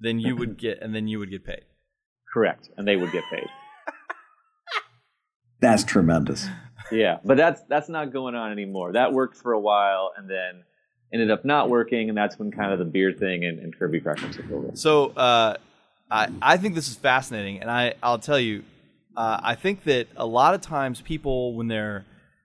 then 0.00 0.18
you 0.18 0.34
would 0.34 0.58
get 0.58 0.82
and 0.82 0.94
then 0.94 1.06
you 1.06 1.20
would 1.20 1.30
get 1.30 1.44
paid. 1.44 1.62
Correct, 2.32 2.68
and 2.76 2.86
they 2.86 2.96
would 2.96 3.12
get 3.12 3.22
paid. 3.30 3.46
That's 5.60 5.84
tremendous. 5.84 6.48
Yeah, 6.90 7.18
but 7.24 7.36
that's 7.36 7.62
that's 7.68 7.88
not 7.88 8.12
going 8.12 8.34
on 8.34 8.52
anymore. 8.52 8.92
That 8.92 9.12
worked 9.12 9.36
for 9.36 9.52
a 9.52 9.60
while, 9.60 10.12
and 10.16 10.28
then 10.28 10.64
ended 11.12 11.30
up 11.30 11.44
not 11.44 11.68
working, 11.68 12.08
and 12.08 12.16
that's 12.16 12.38
when 12.38 12.50
kind 12.50 12.72
of 12.72 12.78
the 12.78 12.84
beer 12.84 13.12
thing 13.12 13.44
and, 13.44 13.58
and 13.58 13.76
Kirby 13.76 14.00
Krackle 14.00 14.30
took 14.34 14.50
over. 14.50 14.70
So 14.74 15.06
uh, 15.10 15.56
I 16.10 16.28
I 16.40 16.56
think 16.56 16.74
this 16.74 16.88
is 16.88 16.96
fascinating, 16.96 17.60
and 17.60 17.70
I 17.70 17.94
I'll 18.02 18.18
tell 18.18 18.38
you, 18.38 18.62
uh, 19.16 19.40
I 19.42 19.54
think 19.54 19.84
that 19.84 20.08
a 20.16 20.26
lot 20.26 20.54
of 20.54 20.60
times 20.60 21.00
people 21.00 21.54
when 21.54 21.68
they're 21.68 22.04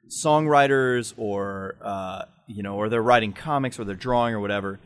songwriters 0.10 1.14
or 1.18 1.76
uh, 1.82 2.24
you 2.48 2.64
know 2.64 2.76
or 2.76 2.89
they're 2.89 3.02
writing 3.02 3.34
comics 3.34 3.80
or 3.80 3.84
they're 3.86 3.96
drawing 3.96 4.34
or 4.34 4.39
whatever, 4.39 4.80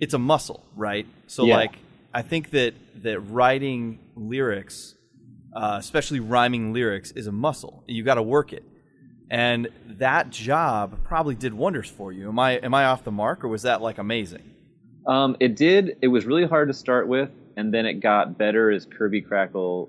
it's 0.00 0.14
a 0.14 0.18
muscle, 0.18 0.64
right? 0.76 1.06
So 1.26 1.46
Yeah. 1.46 1.56
like 1.56 1.76
I 2.14 2.22
think 2.22 2.50
that 2.50 2.74
that 3.02 3.20
writing 3.20 3.98
lyrics, 4.14 4.94
uh, 5.54 5.76
especially 5.78 6.20
rhyming 6.20 6.72
lyrics, 6.72 7.10
is 7.12 7.26
a 7.26 7.32
muscle. 7.32 7.84
You 7.86 8.02
got 8.02 8.14
to 8.16 8.22
work 8.22 8.52
it. 8.52 8.64
And 9.32 9.70
that 9.86 10.28
job 10.28 10.98
probably 11.04 11.34
did 11.34 11.54
wonders 11.54 11.88
for 11.88 12.12
you. 12.12 12.28
Am 12.28 12.38
I 12.38 12.58
am 12.58 12.74
I 12.74 12.84
off 12.84 13.02
the 13.02 13.10
mark, 13.10 13.42
or 13.42 13.48
was 13.48 13.62
that 13.62 13.80
like 13.80 13.96
amazing? 13.96 14.42
Um, 15.06 15.38
it 15.40 15.56
did. 15.56 15.96
It 16.02 16.08
was 16.08 16.26
really 16.26 16.46
hard 16.46 16.68
to 16.68 16.74
start 16.74 17.08
with, 17.08 17.30
and 17.56 17.72
then 17.72 17.86
it 17.86 17.94
got 17.94 18.36
better 18.36 18.70
as 18.70 18.84
Kirby 18.84 19.22
Krackle 19.22 19.88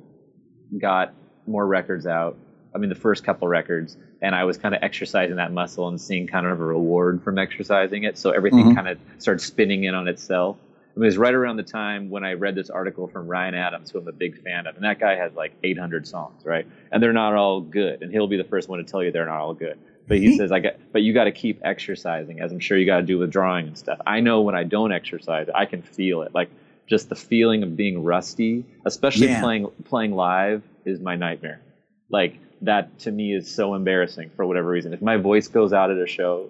got 0.79 1.13
more 1.45 1.67
records 1.67 2.07
out. 2.07 2.37
I 2.73 2.77
mean, 2.77 2.87
the 2.87 2.95
first 2.95 3.25
couple 3.25 3.49
records, 3.49 3.97
and 4.21 4.33
I 4.33 4.45
was 4.45 4.57
kind 4.57 4.73
of 4.73 4.81
exercising 4.81 5.35
that 5.35 5.51
muscle 5.51 5.89
and 5.89 5.99
seeing 5.99 6.25
kind 6.25 6.47
of 6.47 6.61
a 6.61 6.63
reward 6.63 7.21
from 7.21 7.37
exercising 7.37 8.03
it. 8.03 8.17
So 8.17 8.31
everything 8.31 8.73
kind 8.73 8.87
of 8.87 8.97
started 9.17 9.41
spinning 9.41 9.83
in 9.83 9.93
on 9.93 10.07
itself. 10.07 10.55
It 10.95 10.99
was 10.99 11.17
right 11.17 11.33
around 11.33 11.57
the 11.57 11.63
time 11.63 12.09
when 12.11 12.23
I 12.23 12.33
read 12.33 12.53
this 12.53 12.69
article 12.69 13.07
from 13.07 13.27
Ryan 13.27 13.55
Adams, 13.55 13.89
who 13.89 13.97
I'm 13.99 14.07
a 14.07 14.11
big 14.11 14.39
fan 14.43 14.67
of, 14.67 14.75
and 14.75 14.83
that 14.83 14.99
guy 14.99 15.15
has 15.15 15.33
like 15.33 15.53
800 15.63 16.07
songs, 16.07 16.45
right? 16.45 16.67
And 16.91 17.01
they're 17.01 17.13
not 17.13 17.33
all 17.33 17.61
good, 17.61 18.03
and 18.03 18.11
he'll 18.11 18.27
be 18.27 18.37
the 18.37 18.43
first 18.43 18.69
one 18.69 18.77
to 18.77 18.85
tell 18.85 19.01
you 19.03 19.11
they're 19.11 19.25
not 19.25 19.39
all 19.39 19.55
good. 19.55 19.79
But 20.07 20.17
he 20.17 20.37
says, 20.37 20.51
"I 20.51 20.59
got, 20.59 20.73
but 20.91 21.01
you 21.01 21.13
got 21.13 21.23
to 21.23 21.31
keep 21.31 21.59
exercising, 21.63 22.41
as 22.41 22.51
I'm 22.51 22.59
sure 22.59 22.77
you 22.77 22.85
got 22.85 22.97
to 22.97 23.03
do 23.03 23.17
with 23.17 23.31
drawing 23.31 23.67
and 23.67 23.77
stuff. 23.77 23.99
I 24.05 24.19
know 24.19 24.41
when 24.41 24.53
I 24.53 24.63
don't 24.65 24.91
exercise, 24.91 25.47
I 25.55 25.65
can 25.65 25.81
feel 25.81 26.21
it, 26.21 26.35
like 26.35 26.49
just 26.85 27.09
the 27.09 27.15
feeling 27.15 27.63
of 27.63 27.75
being 27.77 28.03
rusty, 28.03 28.65
especially 28.85 29.27
Yeah. 29.27 29.39
playing 29.41 29.67
playing 29.85 30.13
live, 30.13 30.61
is 30.85 30.99
my 30.99 31.15
nightmare. 31.15 31.61
Like 32.09 32.37
that 32.61 32.99
to 32.99 33.11
me 33.11 33.33
is 33.33 33.49
so 33.49 33.73
embarrassing 33.73 34.29
for 34.35 34.45
whatever 34.45 34.69
reason. 34.69 34.93
If 34.93 35.01
my 35.01 35.17
voice 35.17 35.47
goes 35.47 35.73
out 35.73 35.89
at 35.89 35.97
a 35.97 36.05
show, 36.05 36.49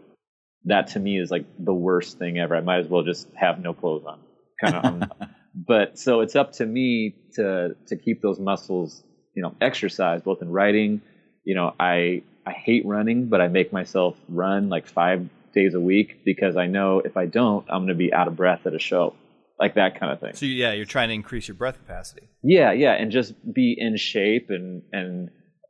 that 0.65 0.87
to 0.87 0.99
me 0.99 1.17
is 1.19 1.31
like 1.31 1.45
the 1.59 1.73
worst 1.73 2.17
thing 2.17 2.39
ever. 2.39 2.55
I 2.55 2.61
might 2.61 2.79
as 2.79 2.87
well 2.87 3.03
just 3.03 3.27
have 3.35 3.59
no 3.61 3.73
clothes 3.73 4.03
on. 4.05 4.19
Kind 4.63 5.03
of. 5.03 5.09
but 5.55 5.99
so 5.99 6.21
it's 6.21 6.35
up 6.35 6.53
to 6.53 6.65
me 6.65 7.15
to 7.35 7.75
to 7.87 7.95
keep 7.95 8.21
those 8.21 8.39
muscles, 8.39 9.03
you 9.35 9.41
know, 9.41 9.55
exercised 9.61 10.23
both 10.23 10.41
in 10.41 10.49
writing. 10.49 11.01
You 11.43 11.55
know, 11.55 11.73
I 11.79 12.23
I 12.45 12.51
hate 12.51 12.85
running, 12.85 13.27
but 13.27 13.41
I 13.41 13.47
make 13.47 13.71
myself 13.71 14.17
run 14.27 14.69
like 14.69 14.87
five 14.87 15.29
days 15.53 15.73
a 15.73 15.79
week 15.79 16.25
because 16.25 16.57
I 16.57 16.67
know 16.67 16.99
if 16.99 17.15
I 17.15 17.25
don't, 17.25 17.65
I'm 17.69 17.79
going 17.79 17.89
to 17.89 17.95
be 17.95 18.13
out 18.13 18.27
of 18.27 18.35
breath 18.35 18.65
at 18.65 18.73
a 18.73 18.79
show, 18.79 19.15
like 19.59 19.75
that 19.75 19.99
kind 19.99 20.11
of 20.11 20.19
thing. 20.19 20.33
So 20.33 20.45
yeah, 20.45 20.73
you're 20.73 20.85
trying 20.85 21.09
to 21.09 21.13
increase 21.13 21.47
your 21.47 21.55
breath 21.55 21.77
capacity. 21.77 22.29
Yeah, 22.43 22.71
yeah, 22.71 22.93
and 22.93 23.11
just 23.11 23.33
be 23.53 23.75
in 23.77 23.97
shape 23.97 24.49
and 24.49 24.83
and 24.91 25.29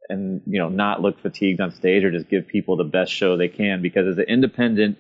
and 0.10 0.42
you 0.46 0.60
know 0.60 0.70
not 0.70 1.02
look 1.02 1.20
fatigued 1.22 1.62
on 1.62 1.72
stage 1.72 2.04
or 2.04 2.12
just 2.12 2.30
give 2.30 2.48
people 2.48 2.78
the 2.78 2.84
best 2.84 3.12
show 3.12 3.38
they 3.38 3.48
can 3.48 3.82
because 3.82 4.08
as 4.08 4.18
an 4.18 4.26
independent 4.28 4.98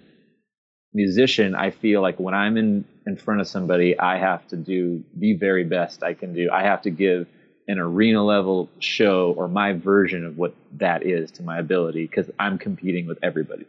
musician, 0.94 1.56
I 1.56 1.72
feel 1.72 2.02
like 2.02 2.20
when 2.20 2.34
I'm 2.34 2.58
in 2.58 2.86
in 3.06 3.18
front 3.18 3.42
of 3.42 3.48
somebody, 3.48 3.98
I 4.00 4.18
have 4.18 4.48
to 4.48 4.56
do 4.56 5.04
the 5.18 5.34
very 5.34 5.64
best 5.66 6.04
I 6.04 6.14
can 6.14 6.34
do. 6.34 6.50
I 6.52 6.64
have 6.64 6.82
to 6.84 6.90
give 6.90 7.28
an 7.68 7.80
arena 7.80 8.24
level 8.24 8.70
show 8.80 9.34
or 9.38 9.48
my 9.48 9.74
version 9.74 10.26
of 10.26 10.38
what 10.38 10.54
that 10.78 11.06
is 11.06 11.30
to 11.32 11.44
my 11.44 11.60
ability 11.60 12.06
because 12.08 12.30
I'm 12.40 12.58
competing 12.58 13.06
with 13.06 13.20
everybody. 13.22 13.66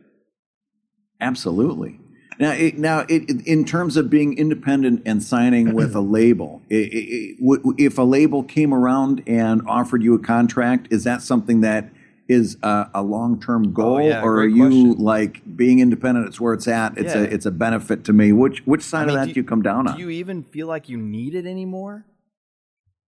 Absolutely. 1.20 2.01
Now, 2.39 2.51
it, 2.53 2.79
now, 2.79 3.01
it, 3.09 3.29
it- 3.31 3.47
in 3.47 3.64
terms 3.64 3.97
of 3.97 4.11
being 4.11 4.37
independent 4.37 5.03
and 5.07 5.22
signing 5.22 5.72
with 5.75 5.95
a 5.95 6.01
label, 6.01 6.62
i- 6.70 6.75
i- 6.75 6.79
i- 7.12 7.35
w- 7.41 7.75
if 7.79 7.97
a 7.99 8.03
label 8.03 8.43
came 8.43 8.75
around 8.75 9.22
and 9.27 9.62
offered 9.66 10.03
you 10.03 10.14
a 10.14 10.18
contract, 10.18 10.89
is 10.91 11.05
that 11.05 11.22
something 11.22 11.61
that 11.61 11.91
is 12.29 12.57
a, 12.62 12.89
a 12.95 13.03
long-term 13.03 13.72
goal, 13.72 14.01
yeah, 14.01 14.22
or 14.22 14.41
are 14.41 14.47
you 14.47 14.62
question. 14.95 15.05
like 15.05 15.57
being 15.57 15.79
independent? 15.81 16.27
It's 16.27 16.41
where 16.41 16.55
it's 16.55 16.66
at. 16.68 16.97
It's 16.97 17.14
Yeah. 17.14 17.20
a 17.22 17.25
it's 17.25 17.47
a 17.47 17.51
benefit 17.51 18.05
to 18.05 18.12
me. 18.12 18.33
Which 18.33 18.61
which 18.66 18.83
side 18.83 19.03
I 19.03 19.07
mean, 19.07 19.09
of 19.11 19.20
that 19.22 19.27
do 19.29 19.35
do 19.35 19.41
you 19.41 19.45
come 19.45 19.62
down 19.62 19.87
on? 19.89 19.97
Do 19.97 20.03
you 20.03 20.11
even 20.11 20.43
feel 20.45 20.66
like 20.66 20.89
you 20.89 20.97
need 20.97 21.35
it 21.35 21.47
anymore? 21.47 22.05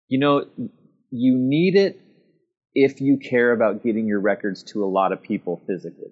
you 0.08 0.18
know, 0.18 0.44
you 1.12 1.36
need 1.38 1.76
it 1.76 2.00
if 2.74 3.00
you 3.00 3.16
care 3.18 3.52
about 3.52 3.82
getting 3.84 4.06
your 4.08 4.18
records 4.20 4.64
to 4.64 4.82
a 4.84 4.86
lot 4.86 5.12
of 5.12 5.22
people 5.22 5.60
physically. 5.68 6.10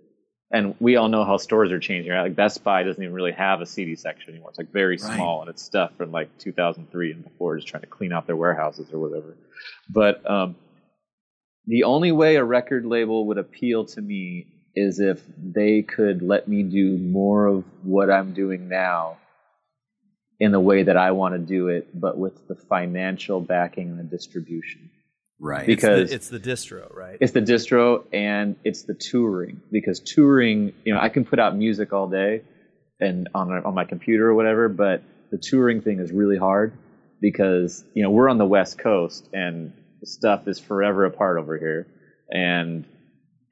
And 0.53 0.75
we 0.81 0.95
all 0.97 1.09
know 1.09 1.25
how 1.25 1.37
stores 1.37 1.73
are 1.73 1.81
changing. 1.81 2.11
Right? 2.13 2.23
Like 2.23 2.37
Best 2.37 2.63
Buy 2.63 2.85
doesn't 2.85 3.03
even 3.03 3.13
really 3.15 3.33
have 3.33 3.61
a 3.61 3.67
CD 3.67 3.97
section 3.97 4.31
anymore. 4.33 4.51
It's 4.51 4.59
like 4.59 4.73
very 4.73 4.97
Right. 5.03 5.15
small, 5.17 5.41
and 5.41 5.51
it's 5.51 5.63
stuff 5.63 5.91
from 5.97 6.11
like 6.13 6.31
2003 6.39 7.11
and 7.13 7.25
before, 7.25 7.57
just 7.57 7.67
trying 7.69 7.83
to 7.83 7.87
clean 7.89 8.13
out 8.13 8.27
their 8.29 8.37
warehouses 8.37 8.89
or 8.93 8.99
whatever. 9.01 9.37
But 9.91 10.29
um, 10.31 10.55
the 11.69 11.85
only 11.85 12.13
way 12.13 12.37
a 12.37 12.45
record 12.45 12.87
label 12.87 13.27
would 13.27 13.39
appeal 13.39 13.85
to 13.85 14.01
me 14.01 14.47
is 14.75 15.01
if 15.01 15.23
they 15.39 15.83
could 15.83 16.23
let 16.23 16.49
me 16.49 16.63
do 16.63 16.97
more 16.97 17.47
of 17.47 17.65
what 17.83 18.11
I'm 18.11 18.33
doing 18.33 18.69
now 18.69 19.19
in 20.41 20.51
the 20.51 20.61
way 20.61 20.85
that 20.85 20.97
I 20.97 21.11
want 21.11 21.35
to 21.35 21.39
do 21.39 21.69
it, 21.69 21.89
but 21.99 22.17
with 22.17 22.49
the 22.49 22.55
financial 22.55 23.41
backing 23.41 23.91
and 23.91 23.99
the 23.99 24.05
distribution. 24.05 24.91
right. 25.39 25.67
Because 25.67 26.11
It's 26.11 26.29
the 26.29 26.41
distro, 26.41 26.95
right? 26.95 27.19
it's 27.21 27.33
the 27.33 27.43
distro 27.43 28.05
and 28.13 28.57
it's 28.65 28.85
the 28.85 28.95
touring 28.95 29.61
because 29.71 30.01
touring, 30.01 30.73
you 30.85 30.95
know, 30.95 31.01
I 31.01 31.11
can 31.11 31.25
put 31.27 31.39
out 31.39 31.55
music 31.55 31.93
all 31.93 32.09
day 32.09 32.43
and 32.99 33.29
on 33.35 33.53
on 33.53 33.75
my 33.75 33.85
computer 33.85 34.29
or 34.29 34.35
whatever, 34.35 34.69
but 34.69 35.03
the 35.31 35.39
touring 35.39 35.83
thing 35.83 36.01
is 36.01 36.13
really 36.13 36.39
hard 36.39 36.73
because 37.21 37.85
you 37.95 38.03
know 38.03 38.11
we're 38.11 38.29
on 38.29 38.39
the 38.39 38.47
West 38.47 38.79
Coast 38.79 39.29
and 39.33 39.73
stuff 40.05 40.47
is 40.49 40.59
forever 40.59 41.05
apart 41.05 41.39
over 41.39 41.59
here, 41.59 41.87
and 42.31 42.85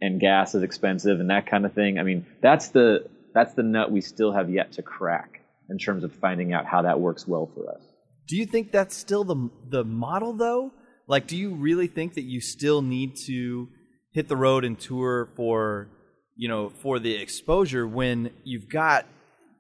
and 0.01 0.21
gas 0.21 0.55
is 0.55 0.63
expensive 0.63 1.21
and 1.21 1.31
that 1.31 1.47
kind 1.47 1.65
of 1.65 1.73
thing. 1.73 1.99
I 1.99 2.03
mean, 2.03 2.27
that's 2.41 2.69
the 2.69 3.09
that's 3.35 3.55
the 3.55 3.63
nut 3.63 3.91
we 3.91 4.01
still 4.01 4.33
have 4.33 4.51
yet 4.51 4.73
to 4.73 4.83
crack 4.83 5.41
in 5.69 5.79
terms 5.79 6.05
of 6.05 6.13
finding 6.15 6.53
out 6.53 6.67
how 6.67 6.83
that 6.83 7.01
works 7.01 7.27
well 7.27 7.51
for 7.55 7.71
us. 7.71 7.83
Do 8.29 8.37
you 8.37 8.47
think 8.47 8.73
that's 8.73 8.97
still 8.97 9.25
the 9.25 9.51
the 9.69 9.85
model 9.85 10.33
though? 10.33 10.73
Like, 11.09 11.27
do 11.27 11.37
you 11.37 11.55
really 11.55 11.87
think 11.87 12.15
that 12.15 12.25
you 12.25 12.41
still 12.41 12.83
need 12.83 13.17
to 13.27 13.69
hit 14.13 14.29
the 14.29 14.37
road 14.37 14.65
and 14.65 14.79
tour 14.79 15.29
for 15.37 15.89
you 16.37 16.49
know 16.49 16.71
for 16.71 16.99
the 16.99 17.15
exposure 17.15 17.87
when 17.87 18.31
you've 18.45 18.69
got 18.69 19.07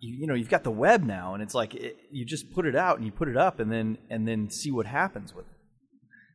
you, 0.00 0.14
you 0.20 0.26
know 0.26 0.34
you've 0.34 0.48
got 0.48 0.64
the 0.64 0.70
web 0.70 1.04
now 1.04 1.34
and 1.34 1.42
it's 1.42 1.54
like 1.54 1.74
it, 1.74 1.96
you 2.10 2.24
just 2.24 2.52
put 2.52 2.66
it 2.66 2.74
out 2.74 2.96
and 2.96 3.06
you 3.06 3.12
put 3.12 3.28
it 3.28 3.36
up 3.36 3.60
and 3.60 3.70
then 3.70 3.98
and 4.10 4.26
then 4.26 4.50
see 4.50 4.70
what 4.70 4.86
happens 4.86 5.34
with 5.34 5.46
it. 5.46 5.55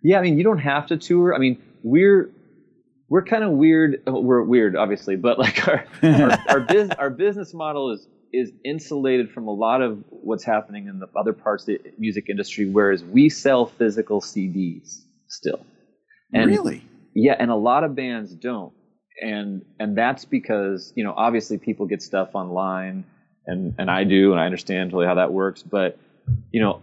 Yeah, 0.04 0.20
I 0.20 0.22
mean, 0.22 0.38
you 0.38 0.43
don't 0.43 0.60
have 0.60 0.88
to 0.88 0.97
tour. 0.97 1.34
I 1.36 1.38
mean, 1.38 1.62
we're 1.84 2.32
we're 3.10 3.24
kind 3.24 3.43
of 3.43 3.52
weird. 3.52 4.02
uh, 4.08 4.14
We're 4.14 4.41
weird, 4.43 4.76
obviously, 4.76 5.16
but 5.16 5.38
like 5.38 5.68
our 5.68 5.86
our, 6.04 6.39
our, 6.49 6.60
bus- 6.62 6.89
our 6.97 7.10
business 7.10 7.54
model 7.54 7.91
is 7.91 8.08
is 8.34 8.52
insulated 8.64 9.30
from 9.32 9.47
a 9.47 9.54
lot 9.54 9.82
of 9.82 10.04
what's 10.10 10.43
happening 10.45 10.88
in 10.88 10.99
the 10.99 11.08
other 11.20 11.34
parts 11.34 11.64
of 11.64 11.68
the 11.84 11.91
music 11.97 12.30
industry. 12.30 12.66
Whereas 12.70 13.04
we 13.04 13.30
sell 13.30 13.66
physical 13.66 14.22
CDs 14.22 15.02
still, 15.28 15.66
and 16.34 16.49
really? 16.49 16.84
yeah, 17.14 17.36
and 17.38 17.52
a 17.52 17.56
lot 17.56 17.84
of 17.84 17.95
bands 17.95 18.34
don't, 18.34 18.74
and 19.22 19.64
and 19.80 19.97
that's 19.97 20.26
because 20.26 20.93
you 20.95 21.04
know 21.04 21.14
obviously 21.16 21.58
people 21.58 21.86
get 21.86 22.02
stuff 22.02 22.30
online, 22.34 23.04
and 23.45 23.76
and 23.78 23.91
I 23.91 24.04
do, 24.06 24.32
and 24.32 24.39
I 24.39 24.45
understand 24.45 24.91
totally 24.91 25.06
how 25.08 25.16
that 25.16 25.32
works, 25.34 25.62
but 25.62 25.99
you 26.52 26.62
know 26.62 26.82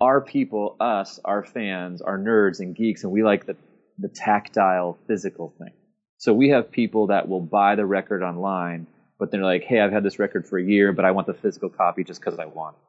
our 0.00 0.20
people, 0.20 0.76
us, 0.80 1.20
our 1.24 1.44
fans, 1.44 2.00
our 2.02 2.18
nerds 2.18 2.60
and 2.60 2.74
geeks, 2.74 3.04
and 3.04 3.12
we 3.12 3.22
like 3.22 3.46
the, 3.46 3.56
the 3.98 4.08
tactile, 4.08 4.98
physical 5.06 5.54
thing. 5.58 5.72
So 6.18 6.32
we 6.32 6.50
have 6.50 6.70
people 6.70 7.08
that 7.08 7.28
will 7.28 7.40
buy 7.40 7.76
the 7.76 7.86
record 7.86 8.22
online, 8.22 8.86
but 9.18 9.30
they're 9.30 9.44
like, 9.44 9.64
hey, 9.64 9.80
I've 9.80 9.92
had 9.92 10.02
this 10.02 10.18
record 10.18 10.46
for 10.46 10.58
a 10.58 10.64
year, 10.64 10.92
but 10.92 11.04
I 11.04 11.10
want 11.10 11.26
the 11.26 11.34
physical 11.34 11.68
copy 11.68 12.04
just 12.04 12.20
because 12.20 12.38
I 12.38 12.46
want 12.46 12.76
it. 12.76 12.82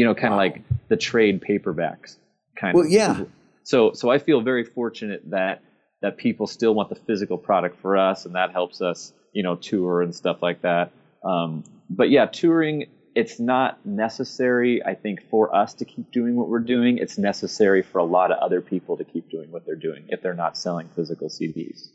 You 0.00 0.04
know, 0.04 0.14
kind 0.14 0.32
of 0.32 0.32
wow. 0.32 0.44
like 0.44 0.62
the 0.88 0.96
trade 0.96 1.42
paperbacks 1.42 2.16
kind 2.54 2.74
well, 2.74 2.84
of. 2.84 2.90
Well, 2.90 2.98
yeah. 2.98 3.24
So, 3.62 3.92
so 3.92 4.10
I 4.10 4.18
feel 4.18 4.40
very 4.40 4.64
fortunate 4.64 5.22
that 5.30 5.62
that 6.02 6.18
people 6.18 6.46
still 6.46 6.74
want 6.74 6.90
the 6.90 6.94
physical 6.94 7.38
product 7.38 7.80
for 7.80 7.96
us, 7.96 8.26
and 8.26 8.34
that 8.34 8.52
helps 8.52 8.82
us, 8.82 9.12
you 9.32 9.42
know, 9.42 9.56
tour 9.56 10.02
and 10.02 10.14
stuff 10.14 10.42
like 10.42 10.62
that. 10.62 10.92
Um, 11.24 11.64
but 11.88 12.10
yeah, 12.10 12.26
touring 12.26 12.86
it's 13.16 13.40
not 13.40 13.84
necessary, 13.86 14.84
I 14.84 14.94
think, 14.94 15.22
for 15.30 15.52
us 15.56 15.72
to 15.74 15.86
keep 15.86 16.12
doing 16.12 16.36
what 16.36 16.50
we're 16.50 16.58
doing. 16.60 16.98
It's 16.98 17.16
necessary 17.16 17.82
for 17.82 17.98
a 17.98 18.04
lot 18.04 18.30
of 18.30 18.36
other 18.40 18.60
people 18.60 18.98
to 18.98 19.04
keep 19.04 19.30
doing 19.30 19.50
what 19.50 19.64
they're 19.64 19.74
doing 19.74 20.04
if 20.10 20.20
they're 20.20 20.34
not 20.34 20.58
selling 20.58 20.90
physical 20.94 21.30
CDs. 21.30 21.88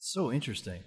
So 0.00 0.32
interesting. 0.32 0.82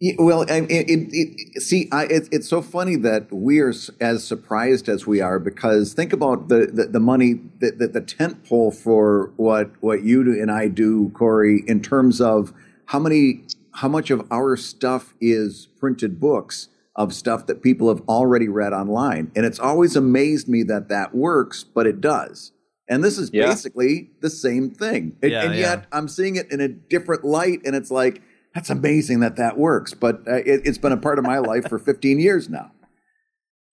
Yeah, 0.00 0.12
well, 0.20 0.42
it, 0.42 0.70
it, 0.70 0.86
it, 0.88 1.60
see, 1.60 1.88
I, 1.90 2.06
it's 2.08 2.48
so 2.48 2.62
funny 2.62 2.94
that 2.94 3.32
we 3.32 3.58
are 3.58 3.74
as 4.00 4.24
surprised 4.24 4.88
as 4.88 5.08
we 5.08 5.20
are 5.20 5.40
because 5.40 5.94
think 5.94 6.12
about 6.12 6.46
the, 6.46 6.70
the, 6.72 6.84
the 6.84 7.00
money, 7.00 7.40
the, 7.58 7.72
the, 7.72 7.88
the 7.88 8.00
tent 8.00 8.44
pole 8.44 8.70
for 8.70 9.32
what 9.36 9.72
what 9.80 10.04
you 10.04 10.22
do 10.22 10.40
and 10.40 10.52
I 10.52 10.68
do, 10.68 11.10
Corey, 11.10 11.64
in 11.66 11.82
terms 11.82 12.20
of 12.20 12.52
how 12.86 13.00
many, 13.00 13.46
how 13.72 13.88
much 13.88 14.10
of 14.10 14.24
our 14.30 14.56
stuff 14.56 15.14
is 15.20 15.66
printed 15.80 16.20
books 16.20 16.68
of 16.98 17.14
stuff 17.14 17.46
that 17.46 17.62
people 17.62 17.88
have 17.88 18.02
already 18.08 18.48
read 18.48 18.72
online. 18.72 19.30
And 19.36 19.46
it's 19.46 19.60
always 19.60 19.94
amazed 19.94 20.48
me 20.48 20.64
that 20.64 20.88
that 20.88 21.14
works, 21.14 21.62
but 21.62 21.86
it 21.86 22.00
does. 22.00 22.50
And 22.88 23.04
this 23.04 23.18
is 23.18 23.30
yeah. 23.32 23.46
basically 23.46 24.10
the 24.20 24.28
same 24.28 24.70
thing. 24.70 25.16
And, 25.22 25.30
yeah, 25.30 25.44
and 25.44 25.54
yet 25.54 25.78
yeah. 25.78 25.96
I'm 25.96 26.08
seeing 26.08 26.34
it 26.34 26.50
in 26.50 26.60
a 26.60 26.66
different 26.66 27.24
light. 27.24 27.60
And 27.64 27.76
it's 27.76 27.92
like, 27.92 28.20
that's 28.52 28.68
amazing 28.68 29.20
that 29.20 29.36
that 29.36 29.56
works. 29.56 29.94
But 29.94 30.26
uh, 30.26 30.42
it, 30.44 30.66
has 30.66 30.76
been 30.76 30.90
a 30.90 30.96
part 30.96 31.20
of 31.20 31.24
my 31.24 31.38
life 31.38 31.68
for 31.68 31.78
15 31.78 32.18
years 32.18 32.48
now. 32.48 32.72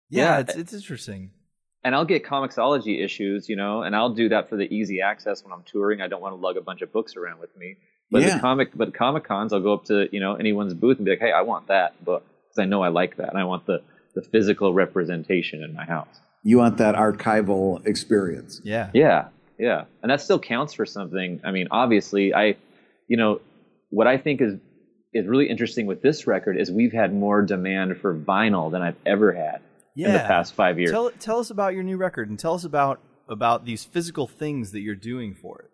Yeah, 0.08 0.38
it's, 0.38 0.54
it's 0.54 0.72
interesting. 0.72 1.32
And 1.82 1.96
I'll 1.96 2.04
get 2.04 2.24
Comixology 2.24 3.04
issues, 3.04 3.48
you 3.48 3.56
know, 3.56 3.82
and 3.82 3.96
I'll 3.96 4.14
do 4.14 4.28
that 4.28 4.48
for 4.48 4.54
the 4.54 4.72
easy 4.72 5.00
access 5.00 5.42
when 5.42 5.52
I'm 5.52 5.64
touring. 5.64 6.00
I 6.00 6.06
don't 6.06 6.20
want 6.20 6.32
to 6.32 6.36
lug 6.36 6.56
a 6.56 6.60
bunch 6.60 6.82
of 6.82 6.92
books 6.92 7.16
around 7.16 7.40
with 7.40 7.56
me. 7.56 7.76
But 8.08 8.22
the 8.22 8.38
comic, 8.38 8.70
but 8.76 8.94
Comic 8.94 9.24
Cons, 9.24 9.52
I'll 9.52 9.60
go 9.60 9.74
up 9.74 9.86
to 9.86 10.08
you 10.12 10.20
know 10.20 10.36
anyone's 10.36 10.74
booth 10.74 10.98
and 10.98 11.04
be 11.04 11.10
like, 11.10 11.18
"Hey, 11.18 11.32
I 11.32 11.42
want 11.42 11.66
that 11.66 12.04
book." 12.04 12.22
Because 12.56 12.66
I 12.66 12.68
know 12.68 12.82
I 12.82 12.88
like 12.88 13.16
that 13.16 13.28
and 13.28 13.38
I 13.38 13.44
want 13.44 13.66
the 13.66 13.82
the 14.14 14.22
physical 14.22 14.72
representation 14.72 15.62
in 15.62 15.74
my 15.74 15.84
house. 15.84 16.08
You 16.42 16.58
want 16.58 16.78
that 16.78 16.94
archival 16.94 17.86
experience. 17.86 18.60
Yeah. 18.64 18.90
Yeah. 18.94 19.28
Yeah. 19.58 19.84
And 20.02 20.10
that 20.10 20.20
still 20.20 20.38
counts 20.38 20.72
for 20.72 20.86
something. 20.86 21.40
I 21.44 21.50
mean, 21.50 21.68
obviously, 21.70 22.32
I, 22.32 22.56
you 23.08 23.16
know, 23.16 23.40
what 23.90 24.06
I 24.06 24.16
think 24.16 24.40
is 24.40 24.54
is 25.12 25.26
really 25.26 25.48
interesting 25.48 25.86
with 25.86 26.02
this 26.02 26.26
record 26.26 26.58
is 26.58 26.70
we've 26.70 26.92
had 26.92 27.14
more 27.14 27.42
demand 27.42 27.98
for 27.98 28.14
vinyl 28.14 28.70
than 28.70 28.82
I've 28.82 28.96
ever 29.06 29.32
had 29.32 29.60
yeah. 29.94 30.08
in 30.08 30.12
the 30.14 30.18
past 30.20 30.54
five 30.54 30.78
years. 30.78 30.90
Tell 30.90 31.10
tell 31.10 31.38
us 31.38 31.50
about 31.50 31.74
your 31.74 31.82
new 31.82 31.96
record 31.96 32.30
and 32.30 32.38
tell 32.38 32.54
us 32.54 32.64
about 32.64 33.00
about 33.28 33.64
these 33.64 33.84
physical 33.84 34.26
things 34.26 34.72
that 34.72 34.80
you're 34.80 34.94
doing 34.94 35.34
for 35.34 35.60
it. 35.60 35.70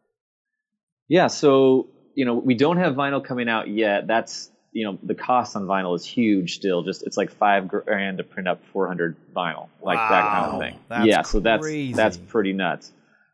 Yeah. 1.08 1.28
So 1.28 1.88
you 2.14 2.24
know, 2.24 2.34
we 2.34 2.54
don't 2.54 2.76
have 2.76 2.94
vinyl 2.94 3.24
coming 3.24 3.48
out 3.48 3.68
yet. 3.68 4.06
That's 4.06 4.50
you 4.72 4.84
know 4.84 4.98
the 5.02 5.14
cost 5.14 5.54
on 5.54 5.64
vinyl 5.64 5.94
is 5.94 6.04
huge 6.04 6.54
still 6.54 6.82
just 6.82 7.02
it's 7.06 7.16
like 7.16 7.30
five 7.30 7.68
grand 7.68 8.18
to 8.18 8.24
print 8.24 8.48
up 8.48 8.60
400 8.72 9.16
vinyl 9.34 9.68
like 9.82 9.98
wow. 9.98 10.08
that 10.08 10.30
kind 10.30 10.52
of 10.52 10.60
thing 10.60 10.78
that's 10.88 11.06
yeah 11.06 11.22
so 11.22 11.40
that's 11.40 11.62
crazy. 11.62 11.92
that's 11.92 12.16
pretty 12.16 12.52
nuts 12.52 12.90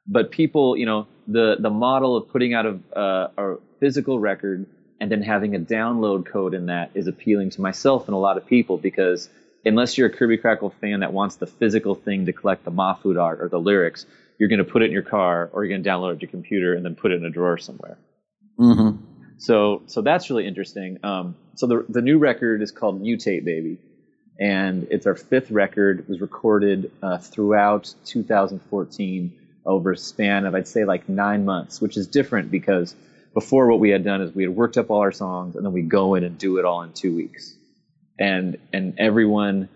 but 0.07 0.31
people 0.31 0.77
you 0.77 0.87
know 0.87 1.07
the 1.27 1.57
the 1.59 1.71
model 1.71 2.17
of 2.17 2.29
putting 2.29 2.55
out 2.55 2.67
a, 2.67 2.99
uh, 2.99 3.29
a 3.37 3.57
physical 3.79 4.19
record 4.19 4.67
and 5.01 5.13
then 5.13 5.23
having 5.23 5.55
a 5.55 5.61
download 5.61 6.27
code 6.27 6.55
in 6.55 6.67
that 6.67 6.91
is 6.95 7.07
appealing 7.07 7.51
to 7.51 7.61
myself 7.61 8.07
and 8.07 8.15
a 8.15 8.19
lot 8.19 8.37
of 8.37 8.47
people 8.47 8.77
because 8.77 9.29
unless 9.65 9.97
you're 9.97 10.09
a 10.09 10.13
kirby 10.13 10.39
krackle 10.39 10.73
fan 10.81 11.01
that 11.01 11.13
wants 11.13 11.37
the 11.37 11.47
physical 11.47 11.95
thing 11.95 12.27
to 12.27 12.33
collect 12.33 12.65
the 12.65 12.73
mahfood 12.73 13.21
art 13.21 13.41
or 13.41 13.49
the 13.49 13.61
lyrics 13.61 14.07
you're 14.39 14.49
going 14.49 14.59
to 14.59 14.65
put 14.65 14.83
it 14.83 14.87
in 14.87 14.93
your 14.93 15.03
car 15.03 15.51
or 15.53 15.65
you're 15.65 15.71
going 15.71 15.83
to 15.83 15.89
download 15.89 16.13
it 16.13 16.17
to 16.17 16.23
your 16.23 16.31
computer 16.31 16.75
and 16.75 16.85
then 16.85 16.95
put 16.95 17.13
it 17.13 17.17
in 17.17 17.25
a 17.25 17.31
drawer 17.31 17.59
somewhere 17.59 17.99
mm-hmm. 18.59 19.05
So 19.39 19.83
so 19.87 20.03
that's 20.03 20.29
really 20.31 20.47
interesting. 20.47 20.99
Um, 21.03 21.37
so 21.55 21.67
the 21.67 21.87
the 21.89 22.03
new 22.03 22.19
record 22.19 22.61
is 22.61 22.73
called 22.73 23.01
Mutate 23.01 23.45
Baby, 23.45 23.79
and 24.39 24.89
it's 24.91 25.07
our 25.07 25.15
fifth 25.15 25.51
record. 25.51 26.01
It 26.01 26.09
was 26.09 26.21
recorded 26.21 26.91
uh, 27.03 27.19
throughout 27.19 27.95
2014 28.05 29.33
over 29.65 29.93
a 29.93 29.97
span 29.97 30.45
of 30.45 30.55
I'd 30.55 30.67
say 30.67 30.85
like 30.85 31.09
nine 31.09 31.45
months, 31.45 31.81
which 31.81 31.97
is 31.97 32.09
different 32.09 32.51
because 32.51 32.95
before 33.33 33.69
what 33.69 33.79
we 33.79 33.91
had 33.91 34.03
done 34.05 34.23
is 34.23 34.35
we 34.35 34.43
had 34.43 34.55
worked 34.55 34.77
up 34.77 34.91
all 34.91 35.01
our 35.01 35.13
songs 35.13 35.55
and 35.55 35.65
then 35.65 35.73
we 35.73 35.83
go 35.83 36.17
in 36.17 36.25
and 36.25 36.37
do 36.37 36.59
it 36.59 36.65
all 36.65 36.83
in 36.83 36.93
two 36.93 37.15
weeks, 37.15 37.55
and 38.19 38.59
and 38.73 38.99
everyone 38.99 39.69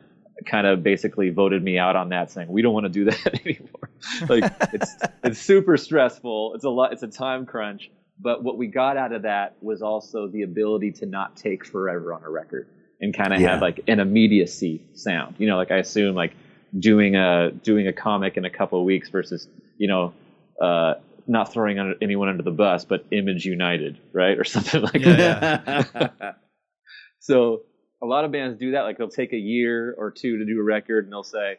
kind 0.45 0.67
of 0.67 0.83
basically 0.83 1.31
voted 1.31 1.63
me 1.63 1.79
out 1.79 1.95
on 1.95 2.09
that 2.09 2.33
saying 2.33 2.49
we 2.49 2.63
don't 2.63 2.75
want 2.75 2.87
to 2.87 2.91
do 2.91 3.05
that 3.05 3.41
anymore. 3.47 3.91
Like 4.29 4.53
it's 4.73 4.97
it's 5.23 5.39
super 5.39 5.77
stressful. 5.77 6.55
It's 6.57 6.65
a 6.65 6.71
lot 6.71 6.93
it's 6.93 7.05
a 7.05 7.09
time 7.09 7.47
crunch 7.47 7.89
but 8.23 8.43
what 8.43 8.57
we 8.57 8.69
got 8.69 8.97
out 8.97 9.13
of 9.13 9.23
that 9.23 9.57
was 9.61 9.83
also 9.83 10.29
the 10.29 10.43
ability 10.43 10.93
to 10.93 11.07
not 11.07 11.37
take 11.37 11.67
forever 11.67 12.15
on 12.15 12.23
a 12.23 12.31
record 12.31 12.69
and 13.01 13.15
kind 13.15 13.35
of 13.35 13.41
yeah. 13.41 13.51
have 13.51 13.61
like 13.61 13.81
an 13.89 13.99
immediacy 13.99 14.87
sound. 14.95 15.37
You 15.39 15.49
know, 15.49 15.57
like 15.57 15.73
I 15.73 15.79
assume 15.79 16.15
like 16.15 16.35
doing 16.79 17.17
a 17.17 17.51
doing 17.51 17.89
a 17.89 17.93
comic 17.93 18.37
in 18.37 18.45
a 18.45 18.51
couple 18.51 18.79
of 18.79 18.85
weeks 18.85 19.09
versus 19.09 19.49
you 19.77 19.89
know 19.89 20.15
uh, 20.61 20.95
not 21.27 21.53
throwing 21.53 21.79
under, 21.79 21.97
anyone 22.01 22.29
under 22.29 22.43
the 22.43 22.53
bus, 22.53 22.85
but 22.85 23.05
Image 23.11 23.45
United, 23.45 23.99
right, 24.13 24.39
or 24.39 24.45
something 24.55 24.81
like 24.81 25.01
yeah, 25.01 25.61
that. 25.65 25.91
Yeah. 25.95 26.33
so 27.19 27.63
a 28.03 28.07
lot 28.07 28.25
of 28.25 28.33
bands 28.33 28.59
do 28.59 28.73
that. 28.73 28.83
Like 28.83 28.99
they'll 28.99 29.09
take 29.09 29.33
a 29.33 29.39
year 29.39 29.95
or 29.99 30.13
two 30.13 30.39
to 30.39 30.45
do 30.45 30.61
a 30.61 30.63
record, 30.63 31.05
and 31.05 31.13
they'll 31.13 31.25
say, 31.25 31.59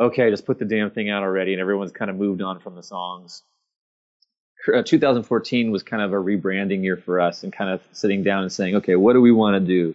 "Okay, 0.00 0.30
just 0.30 0.46
put 0.46 0.58
the 0.58 0.64
damn 0.64 0.90
thing 0.90 1.10
out 1.10 1.22
already," 1.22 1.52
and 1.52 1.60
everyone's 1.60 1.92
kind 1.92 2.10
of 2.10 2.16
moved 2.16 2.40
on 2.40 2.58
from 2.60 2.74
the 2.74 2.82
songs. 2.82 3.42
Uh, 4.68 4.82
2014 4.82 5.70
was 5.70 5.82
kind 5.82 6.02
of 6.02 6.12
a 6.12 6.16
rebranding 6.16 6.82
year 6.82 6.96
for 6.96 7.20
us 7.20 7.42
and 7.42 7.52
kind 7.52 7.70
of 7.70 7.80
sitting 7.92 8.22
down 8.22 8.42
and 8.42 8.52
saying, 8.52 8.76
okay, 8.76 8.96
what 8.96 9.14
do 9.14 9.20
we 9.20 9.32
want 9.32 9.54
to 9.54 9.60
do? 9.60 9.94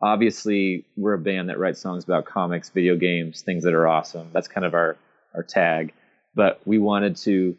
Obviously, 0.00 0.84
we're 0.96 1.14
a 1.14 1.18
band 1.18 1.48
that 1.48 1.58
writes 1.58 1.80
songs 1.80 2.04
about 2.04 2.24
comics, 2.24 2.70
video 2.70 2.96
games, 2.96 3.42
things 3.42 3.64
that 3.64 3.74
are 3.74 3.86
awesome. 3.86 4.28
That's 4.32 4.48
kind 4.48 4.64
of 4.64 4.74
our, 4.74 4.96
our 5.34 5.42
tag. 5.42 5.92
But 6.34 6.60
we 6.64 6.78
wanted 6.78 7.16
to 7.18 7.56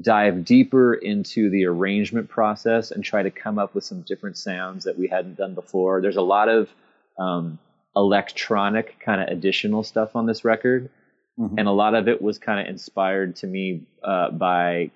dive 0.00 0.44
deeper 0.44 0.94
into 0.94 1.50
the 1.50 1.66
arrangement 1.66 2.28
process 2.28 2.90
and 2.90 3.04
try 3.04 3.22
to 3.22 3.30
come 3.30 3.58
up 3.58 3.74
with 3.74 3.84
some 3.84 4.02
different 4.02 4.38
sounds 4.38 4.84
that 4.84 4.98
we 4.98 5.06
hadn't 5.06 5.36
done 5.36 5.54
before. 5.54 6.00
There's 6.00 6.16
a 6.16 6.22
lot 6.22 6.48
of 6.48 6.70
um, 7.18 7.58
electronic 7.94 8.98
kind 9.00 9.20
of 9.20 9.28
additional 9.28 9.82
stuff 9.82 10.16
on 10.16 10.26
this 10.26 10.44
record. 10.44 10.88
Mm-hmm. 11.38 11.58
And 11.58 11.68
a 11.68 11.72
lot 11.72 11.94
of 11.94 12.08
it 12.08 12.20
was 12.20 12.38
kind 12.38 12.60
of 12.60 12.66
inspired 12.66 13.36
to 13.36 13.46
me 13.46 13.86
uh, 14.02 14.30
by 14.30 14.90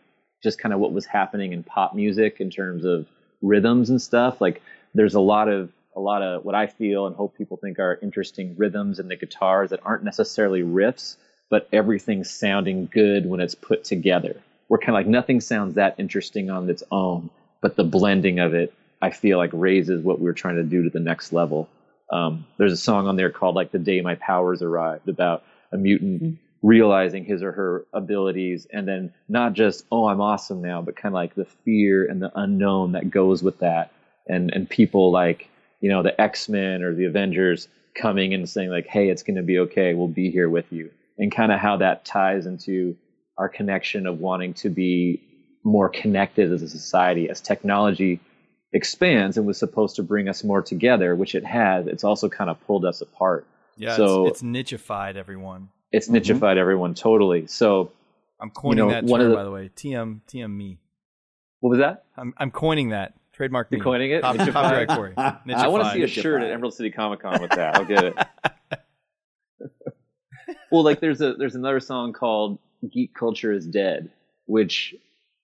just 0.46 0.60
kind 0.60 0.72
of 0.72 0.78
what 0.78 0.92
was 0.92 1.04
happening 1.04 1.52
in 1.52 1.64
pop 1.64 1.92
music 1.92 2.36
in 2.38 2.50
terms 2.50 2.84
of 2.84 3.04
rhythms 3.42 3.90
and 3.90 4.00
stuff. 4.00 4.40
Like 4.40 4.62
there's 4.94 5.14
a 5.14 5.20
lot 5.20 5.48
of 5.48 5.72
a 5.96 6.00
lot 6.00 6.22
of 6.22 6.44
what 6.44 6.54
I 6.54 6.68
feel 6.68 7.08
and 7.08 7.16
hope 7.16 7.36
people 7.36 7.56
think 7.56 7.80
are 7.80 7.98
interesting 8.00 8.54
rhythms 8.56 9.00
in 9.00 9.08
the 9.08 9.16
guitars 9.16 9.70
that 9.70 9.80
aren't 9.82 10.04
necessarily 10.04 10.62
riffs, 10.62 11.16
but 11.50 11.68
everything's 11.72 12.30
sounding 12.30 12.86
good 12.86 13.28
when 13.28 13.40
it's 13.40 13.56
put 13.56 13.82
together. 13.82 14.36
We're 14.68 14.78
kind 14.78 14.90
of 14.90 14.94
like 14.94 15.08
nothing 15.08 15.40
sounds 15.40 15.74
that 15.74 15.96
interesting 15.98 16.48
on 16.48 16.70
its 16.70 16.84
own, 16.92 17.28
but 17.60 17.74
the 17.74 17.82
blending 17.82 18.38
of 18.38 18.54
it, 18.54 18.72
I 19.02 19.10
feel 19.10 19.38
like 19.38 19.50
raises 19.52 20.00
what 20.00 20.20
we're 20.20 20.32
trying 20.32 20.56
to 20.56 20.62
do 20.62 20.84
to 20.84 20.90
the 20.90 21.00
next 21.00 21.32
level. 21.32 21.68
Um, 22.12 22.46
there's 22.56 22.72
a 22.72 22.76
song 22.76 23.08
on 23.08 23.16
there 23.16 23.30
called 23.30 23.56
like 23.56 23.72
"The 23.72 23.80
Day 23.80 24.00
My 24.00 24.14
Powers 24.14 24.62
Arrived" 24.62 25.08
about 25.08 25.42
a 25.72 25.76
mutant 25.76 26.22
mm-hmm 26.22 26.45
realizing 26.62 27.24
his 27.24 27.42
or 27.42 27.52
her 27.52 27.86
abilities 27.92 28.66
and 28.72 28.88
then 28.88 29.12
not 29.28 29.52
just 29.52 29.84
oh 29.92 30.06
i'm 30.08 30.20
awesome 30.20 30.62
now 30.62 30.80
but 30.82 30.96
kind 30.96 31.12
of 31.12 31.14
like 31.14 31.34
the 31.34 31.44
fear 31.64 32.08
and 32.08 32.20
the 32.20 32.30
unknown 32.34 32.92
that 32.92 33.10
goes 33.10 33.42
with 33.42 33.58
that. 33.60 33.92
And 34.26 34.50
and 34.52 34.68
people 34.68 35.12
like 35.12 35.48
you 35.80 35.90
know 35.90 36.02
the 36.02 36.18
x-men 36.20 36.82
or 36.82 36.94
the 36.94 37.04
avengers 37.04 37.68
coming 37.94 38.34
and 38.34 38.48
saying 38.48 38.70
like 38.70 38.86
hey 38.86 39.08
it's 39.08 39.22
going 39.22 39.36
to 39.36 39.42
be 39.42 39.58
okay. 39.60 39.94
We'll 39.94 40.08
be 40.08 40.30
here 40.30 40.48
with 40.48 40.72
you. 40.72 40.90
And 41.18 41.34
kind 41.34 41.52
of 41.52 41.60
how 41.60 41.78
that 41.78 42.04
ties 42.04 42.46
into 42.46 42.96
our 43.38 43.48
connection 43.48 44.06
of 44.06 44.18
wanting 44.18 44.54
to 44.54 44.70
be 44.70 45.22
more 45.64 45.88
connected 45.88 46.52
as 46.52 46.62
a 46.62 46.68
society. 46.68 47.28
As 47.30 47.40
technology 47.40 48.20
expands 48.72 49.36
and 49.36 49.46
was 49.46 49.58
supposed 49.58 49.96
to 49.96 50.02
bring 50.02 50.28
us 50.28 50.42
more 50.42 50.60
together 50.60 51.14
which 51.14 51.34
it 51.34 51.44
has 51.44 51.86
it's 51.86 52.02
also 52.02 52.28
kind 52.28 52.50
of 52.50 52.60
pulled 52.66 52.84
us 52.84 53.00
apart. 53.00 53.46
Yeah 53.76 53.96
so 53.96 54.26
it's, 54.26 54.42
it's 54.42 54.42
nichified 54.42 55.14
everyone 55.14 55.68
it's 55.96 56.08
mm-hmm. 56.08 56.16
nichified 56.16 56.56
everyone 56.58 56.94
totally. 56.94 57.46
So 57.46 57.92
I'm 58.38 58.50
coining 58.50 58.78
you 58.78 58.84
know, 58.84 58.90
that 58.90 59.08
term, 59.08 59.30
the, 59.30 59.34
by 59.34 59.44
the 59.44 59.50
way. 59.50 59.70
TM 59.74 60.20
TM 60.28 60.50
me. 60.50 60.78
What 61.60 61.70
was 61.70 61.78
that? 61.78 62.04
I'm 62.16 62.34
I'm 62.36 62.50
coining 62.50 62.90
that 62.90 63.14
trademark. 63.32 63.68
You're 63.70 63.80
me. 63.80 63.84
coining 63.84 64.10
it. 64.10 64.22
Copyright 64.22 64.88
Corey. 64.88 65.14
I 65.16 65.68
want 65.68 65.84
to 65.84 65.92
see 65.92 66.02
a 66.02 66.06
shirt 66.06 66.42
at 66.42 66.50
Emerald 66.50 66.74
City 66.74 66.90
Comic 66.90 67.20
Con 67.20 67.40
with 67.40 67.52
that. 67.52 67.76
I'll 67.76 67.84
get 67.84 68.04
it. 68.04 68.14
well, 70.70 70.84
like 70.84 71.00
there's 71.00 71.20
a 71.22 71.34
there's 71.34 71.54
another 71.54 71.80
song 71.80 72.12
called 72.12 72.58
"Geek 72.92 73.14
Culture 73.14 73.52
Is 73.52 73.66
Dead," 73.66 74.10
which 74.44 74.94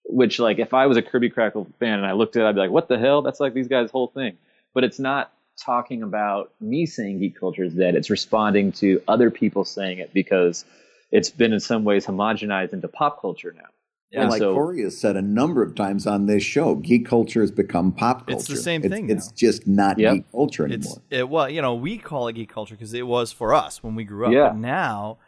which 0.04 0.38
like 0.38 0.58
if 0.58 0.74
I 0.74 0.86
was 0.86 0.98
a 0.98 1.02
Kirby 1.02 1.30
Krackle 1.30 1.66
fan 1.80 1.94
and 1.94 2.06
I 2.06 2.12
looked 2.12 2.36
at 2.36 2.42
it, 2.42 2.48
I'd 2.48 2.54
be 2.54 2.60
like, 2.60 2.70
what 2.70 2.88
the 2.88 2.98
hell? 2.98 3.22
That's 3.22 3.40
like 3.40 3.54
these 3.54 3.68
guys' 3.68 3.90
whole 3.90 4.08
thing. 4.08 4.36
But 4.74 4.84
it's 4.84 4.98
not 4.98 5.32
talking 5.60 6.02
about 6.02 6.52
me 6.60 6.86
saying 6.86 7.20
geek 7.20 7.38
culture 7.38 7.64
is 7.64 7.74
dead. 7.74 7.94
It's 7.94 8.10
responding 8.10 8.72
to 8.72 9.02
other 9.08 9.30
people 9.30 9.64
saying 9.64 9.98
it 9.98 10.12
because 10.12 10.64
it's 11.10 11.30
been 11.30 11.52
in 11.52 11.60
some 11.60 11.84
ways 11.84 12.06
homogenized 12.06 12.72
into 12.72 12.88
pop 12.88 13.20
culture 13.20 13.54
now. 13.56 13.68
Yeah, 14.10 14.22
and 14.22 14.30
like 14.30 14.40
so, 14.40 14.52
Corey 14.52 14.82
has 14.82 14.98
said 14.98 15.16
a 15.16 15.22
number 15.22 15.62
of 15.62 15.74
times 15.74 16.06
on 16.06 16.26
this 16.26 16.42
show, 16.42 16.74
geek 16.74 17.06
culture 17.06 17.40
has 17.40 17.50
become 17.50 17.92
pop 17.92 18.26
culture. 18.26 18.38
It's 18.38 18.46
the 18.46 18.56
same 18.56 18.82
thing. 18.82 19.08
It's, 19.08 19.28
it's 19.28 19.40
just 19.40 19.66
not 19.66 19.98
yep. 19.98 20.14
geek 20.14 20.30
culture 20.30 20.66
anymore. 20.66 21.00
It, 21.10 21.28
well, 21.30 21.48
you 21.48 21.62
know, 21.62 21.74
we 21.74 21.96
call 21.96 22.28
it 22.28 22.34
geek 22.34 22.50
culture 22.50 22.74
because 22.74 22.92
it 22.92 23.06
was 23.06 23.32
for 23.32 23.54
us 23.54 23.82
when 23.82 23.94
we 23.94 24.04
grew 24.04 24.26
up. 24.26 24.32
Yeah. 24.32 24.48
But 24.48 24.56
now 24.56 25.18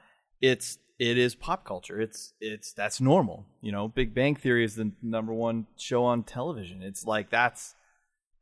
it's 0.42 0.78
it 0.98 1.16
is 1.16 1.34
pop 1.34 1.64
culture. 1.64 1.98
It's 1.98 2.34
it's 2.40 2.74
that's 2.74 3.00
normal. 3.00 3.46
You 3.62 3.72
know, 3.72 3.88
Big 3.88 4.14
Bang 4.14 4.36
Theory 4.36 4.64
is 4.64 4.76
the 4.76 4.92
number 5.02 5.32
one 5.32 5.66
show 5.78 6.04
on 6.04 6.22
television. 6.22 6.82
It's 6.82 7.06
like 7.06 7.30
that's 7.30 7.74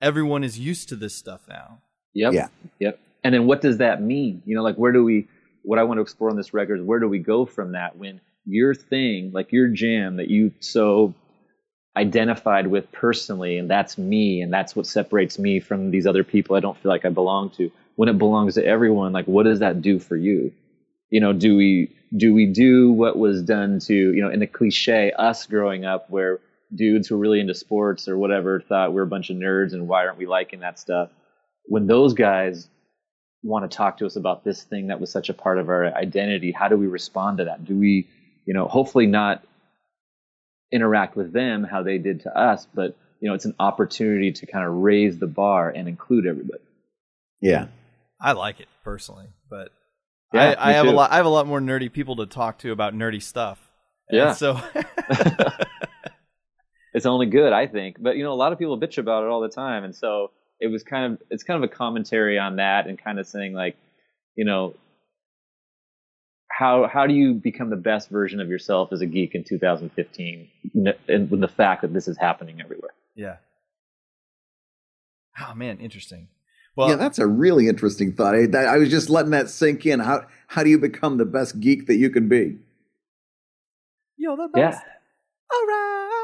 everyone 0.03 0.45
is 0.45 0.59
used 0.59 0.91
to 0.91 0.97
this 0.97 1.15
stuff 1.15 1.43
now. 1.49 1.79
Yep. 2.15 2.33
Yeah. 2.35 2.49
Yep. 2.81 3.01
And 3.25 3.35
then 3.35 3.47
what 3.47 3.63
does 3.63 3.79
that 3.79 4.03
mean? 4.03 4.43
You 4.45 4.57
know, 4.57 4.63
like 4.63 4.77
where 4.77 4.93
do 4.93 5.05
we 5.05 5.29
what 5.63 5.79
I 5.79 5.85
want 5.85 5.99
to 5.99 6.03
explore 6.03 6.29
on 6.29 6.37
this 6.37 6.53
record 6.53 6.81
is 6.81 6.85
where 6.85 6.99
do 6.99 7.09
we 7.09 7.21
go 7.21 7.47
from 7.47 7.73
that 7.73 7.97
when 7.97 8.21
your 8.45 8.75
thing, 8.75 9.31
like 9.33 9.53
your 9.53 9.69
jam 9.69 10.17
that 10.17 10.29
you 10.29 10.53
so 10.59 11.15
identified 11.97 12.67
with 12.67 12.91
personally, 12.91 13.59
and 13.59 13.71
that's 13.71 13.97
me, 13.97 14.41
and 14.41 14.53
that's 14.53 14.75
what 14.75 14.87
separates 14.87 15.39
me 15.39 15.61
from 15.61 15.91
these 15.91 16.07
other 16.07 16.25
people 16.25 16.57
I 16.57 16.61
don't 16.61 16.77
feel 16.77 16.91
like 16.91 17.05
I 17.05 17.11
belong 17.11 17.51
to. 17.51 17.71
When 17.95 18.09
it 18.09 18.19
belongs 18.19 18.55
to 18.55 18.65
everyone, 18.65 19.13
like 19.13 19.27
what 19.27 19.45
does 19.45 19.61
that 19.61 19.83
do 19.83 20.01
for 20.01 20.17
you? 20.17 20.53
You 21.11 21.21
know, 21.21 21.33
do 21.33 21.57
we 21.57 21.95
do 22.15 22.35
we 22.35 22.47
do 22.47 22.91
what 22.91 23.17
was 23.17 23.43
done 23.43 23.79
to, 23.81 23.95
you 23.95 24.21
know, 24.21 24.31
in 24.31 24.41
the 24.41 24.47
cliche, 24.47 25.13
us 25.13 25.47
growing 25.47 25.85
up 25.85 26.11
where 26.11 26.41
dudes 26.75 27.09
who 27.09 27.17
were 27.17 27.21
really 27.21 27.41
into 27.41 27.55
sports 27.55 28.09
or 28.09 28.17
whatever 28.17 28.61
thought 28.61 28.93
we 28.93 29.01
are 29.01 29.05
a 29.05 29.07
bunch 29.07 29.31
of 29.31 29.37
nerds 29.37 29.73
and 29.73 29.89
why 29.89 30.07
aren't 30.07 30.19
we 30.19 30.27
liking 30.27 30.61
that 30.61 30.79
stuff? 30.79 31.11
When 31.65 31.87
those 31.87 32.15
guys 32.15 32.69
want 33.43 33.71
to 33.71 33.77
talk 33.77 33.99
to 33.99 34.07
us 34.07 34.17
about 34.17 34.45
this 34.45 34.63
thing 34.63 34.89
that 34.89 35.01
was 35.01 35.11
such 35.11 35.29
a 35.29 35.35
part 35.35 35.59
of 35.59 35.69
our 35.69 35.87
identity, 35.95 36.53
how 36.53 36.69
do 36.69 36.77
we 36.77 36.87
respond 36.87 37.39
to 37.39 37.45
that? 37.45 37.65
Do 37.65 37.79
we 37.79 38.09
you 38.47 38.55
know, 38.55 38.67
hopefully 38.67 39.07
not 39.07 39.43
interact 40.73 41.17
with 41.17 41.33
them 41.33 41.65
how 41.65 41.83
they 41.83 41.99
did 41.99 42.21
to 42.23 42.37
us, 42.37 42.67
but 42.75 42.97
you 43.21 43.29
know, 43.29 43.35
it's 43.35 43.45
an 43.45 43.55
opportunity 43.61 44.33
to 44.33 44.47
kind 44.47 44.67
of 44.67 44.75
raise 44.75 45.19
the 45.19 45.27
bar 45.27 45.71
and 45.71 45.89
include 45.89 46.27
everybody. 46.27 46.63
Yeah, 47.41 47.69
I 48.21 48.33
like 48.33 48.61
it 48.61 48.69
personally, 48.83 49.27
but 49.49 49.71
yeah, 50.33 50.55
I, 50.59 50.71
I 50.71 50.73
have 50.73 50.87
too. 50.87 50.91
a 50.91 50.93
lot. 50.93 51.13
I 51.13 51.17
have 51.17 51.27
a 51.27 51.31
lot 51.31 51.47
more 51.47 51.61
nerdy 51.61 51.93
people 51.93 52.17
to 52.17 52.27
talk 52.27 52.59
to 52.59 52.73
about 52.73 52.95
nerdy 52.95 53.23
stuff. 53.23 53.61
Yeah, 54.11 54.33
so 54.33 54.61
it's 56.95 57.07
only 57.07 57.27
good, 57.27 57.53
I 57.53 57.67
think. 57.67 57.97
But 58.01 58.17
you 58.17 58.25
know, 58.25 58.33
a 58.33 58.35
lot 58.35 58.53
of 58.53 58.59
people 58.59 58.79
bitch 58.79 58.99
about 58.99 59.25
it 59.25 59.29
all 59.29 59.41
the 59.41 59.49
time, 59.49 59.85
and 59.85 59.95
so 59.95 60.31
it 60.61 60.69
was 60.69 60.83
kind 60.83 61.13
of 61.13 61.23
it's 61.31 61.43
kind 61.43 61.63
of 61.63 61.69
a 61.69 61.73
commentary 61.73 62.39
on 62.39 62.57
that 62.57 62.87
and 62.87 63.03
kind 63.03 63.19
of 63.19 63.27
saying 63.27 63.53
like, 63.53 63.77
you 64.37 64.45
know, 64.45 64.75
how 66.51 66.87
how 66.87 67.07
do 67.07 67.15
you 67.15 67.35
become 67.35 67.71
the 67.71 67.77
best 67.77 68.11
version 68.11 68.41
of 68.41 68.49
yourself 68.49 68.93
as 68.93 69.01
a 69.01 69.07
geek 69.07 69.35
in 69.35 69.45
2015 69.45 70.49
and 71.09 71.31
with 71.31 71.41
the 71.41 71.49
fact 71.49 71.83
that 71.83 71.93
this 71.93 72.07
is 72.09 72.19
happening 72.19 72.61
everywhere? 72.61 72.93
Yeah. 73.15 73.37
Oh 75.41 75.55
man 75.55 75.79
interesting. 75.79 76.29
Well 76.77 76.91
yeah 76.91 76.97
that's 76.97 77.19
a 77.19 77.27
really 77.27 77.69
interesting 77.69 78.13
thought. 78.13 78.35
I, 78.35 78.47
I 78.47 78.79
was 78.79 78.91
just 78.91 79.11
letting 79.11 79.33
that 79.33 79.49
sink 79.49 79.87
in. 79.87 80.01
How 80.01 80.27
how 80.47 80.63
do 80.63 80.71
you 80.71 80.79
become 80.79 81.17
the 81.17 81.25
best 81.25 81.59
geek 81.59 81.87
that 81.87 81.97
you 81.97 82.11
can 82.11 82.29
be? 82.29 82.59
You're 84.17 84.37
the 84.37 84.49
best. 84.53 84.81
Yeah. 84.85 85.57
all 85.57 85.67
right 85.67 86.22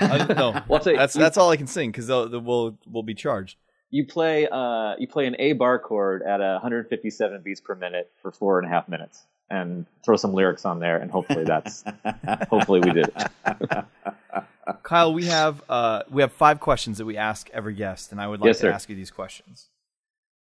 uh, 0.00 0.26
no 0.26 0.62
well, 0.68 0.80
that's 0.82 1.14
that's 1.14 1.36
all 1.36 1.50
i 1.50 1.56
can 1.56 1.66
sing 1.66 1.90
because 1.90 2.08
we'll 2.08 2.76
we'll 2.86 3.02
be 3.02 3.14
charged 3.14 3.56
you 3.90 4.04
play 4.04 4.48
uh, 4.50 4.94
you 4.98 5.06
play 5.06 5.26
an 5.26 5.36
A 5.38 5.52
bar 5.52 5.78
chord 5.78 6.22
at 6.22 6.40
157 6.40 7.42
beats 7.42 7.60
per 7.60 7.76
minute 7.76 8.10
for 8.20 8.32
four 8.32 8.58
and 8.58 8.66
a 8.66 8.70
half 8.70 8.88
minutes 8.88 9.24
and 9.50 9.86
throw 10.04 10.16
some 10.16 10.32
lyrics 10.32 10.64
on 10.64 10.80
there, 10.80 10.96
and 10.96 11.10
hopefully 11.10 11.44
that's 11.44 11.84
hopefully 12.50 12.80
we 12.80 12.90
did 12.90 13.10
it. 13.14 13.84
Kyle, 14.82 15.12
we 15.12 15.26
have 15.26 15.62
uh, 15.68 16.02
we 16.10 16.22
have 16.22 16.32
five 16.32 16.60
questions 16.60 16.98
that 16.98 17.04
we 17.04 17.16
ask 17.16 17.48
every 17.50 17.74
guest, 17.74 18.10
and 18.12 18.20
I 18.20 18.26
would 18.26 18.40
like 18.40 18.48
yes, 18.48 18.56
to 18.58 18.62
sir. 18.62 18.70
ask 18.70 18.88
you 18.88 18.96
these 18.96 19.10
questions. 19.10 19.68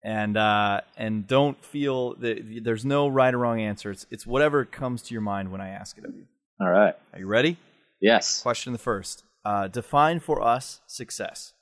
And 0.04 0.36
uh, 0.36 0.82
and 0.98 1.28
don't 1.28 1.64
feel 1.64 2.16
that 2.16 2.64
there's 2.64 2.84
no 2.84 3.08
right 3.08 3.34
or 3.34 3.38
wrong 3.38 3.62
answer. 3.62 3.92
It's 3.92 4.06
it's 4.10 4.26
whatever 4.26 4.66
comes 4.66 5.02
to 5.04 5.14
your 5.14 5.22
mind 5.22 5.52
when 5.52 5.62
I 5.62 5.70
ask 5.70 5.98
it 5.98 6.06
of 6.06 6.16
you. 6.16 6.26
All 6.60 6.70
right. 6.70 6.96
Are 7.14 7.20
you 7.20 7.28
ready? 7.28 7.58
Yes. 8.02 8.42
Question 8.42 8.74
the 8.74 8.80
first. 8.80 9.24
Uh, 9.46 9.68
define 9.68 10.20
for 10.20 10.42
us 10.42 10.82
success. 10.88 11.54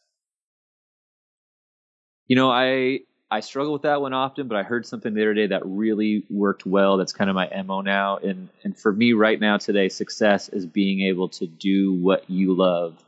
You 2.27 2.35
know, 2.35 2.51
I 2.51 2.99
I 3.33 3.39
struggle 3.39 3.71
with 3.71 3.83
that 3.83 4.01
one 4.01 4.11
often, 4.11 4.49
but 4.49 4.57
I 4.57 4.63
heard 4.63 4.85
something 4.85 5.13
the 5.13 5.21
other 5.21 5.33
day 5.33 5.47
that 5.47 5.65
really 5.65 6.25
worked 6.29 6.65
well. 6.65 6.97
That's 6.97 7.13
kind 7.13 7.29
of 7.29 7.35
my 7.35 7.49
MO 7.63 7.79
now. 7.79 8.17
And, 8.17 8.49
and 8.65 8.77
for 8.77 8.91
me 8.91 9.13
right 9.13 9.39
now 9.39 9.57
today, 9.57 9.87
success 9.87 10.49
is 10.49 10.65
being 10.65 10.99
able 11.07 11.29
to 11.29 11.47
do 11.47 11.93
what 11.93 12.29
you 12.29 12.53
love 12.53 13.01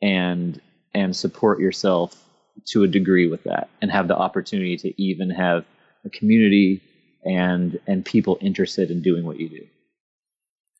and, 0.00 0.60
and 0.94 1.14
support 1.14 1.58
yourself 1.58 2.14
to 2.66 2.84
a 2.84 2.86
degree 2.86 3.26
with 3.26 3.42
that 3.44 3.68
and 3.82 3.90
have 3.90 4.06
the 4.06 4.16
opportunity 4.16 4.76
to 4.76 5.02
even 5.02 5.30
have 5.30 5.64
a 6.04 6.08
community 6.08 6.80
and, 7.24 7.80
and 7.88 8.04
people 8.04 8.38
interested 8.40 8.92
in 8.92 9.02
doing 9.02 9.24
what 9.24 9.40
you 9.40 9.48
do. 9.48 9.66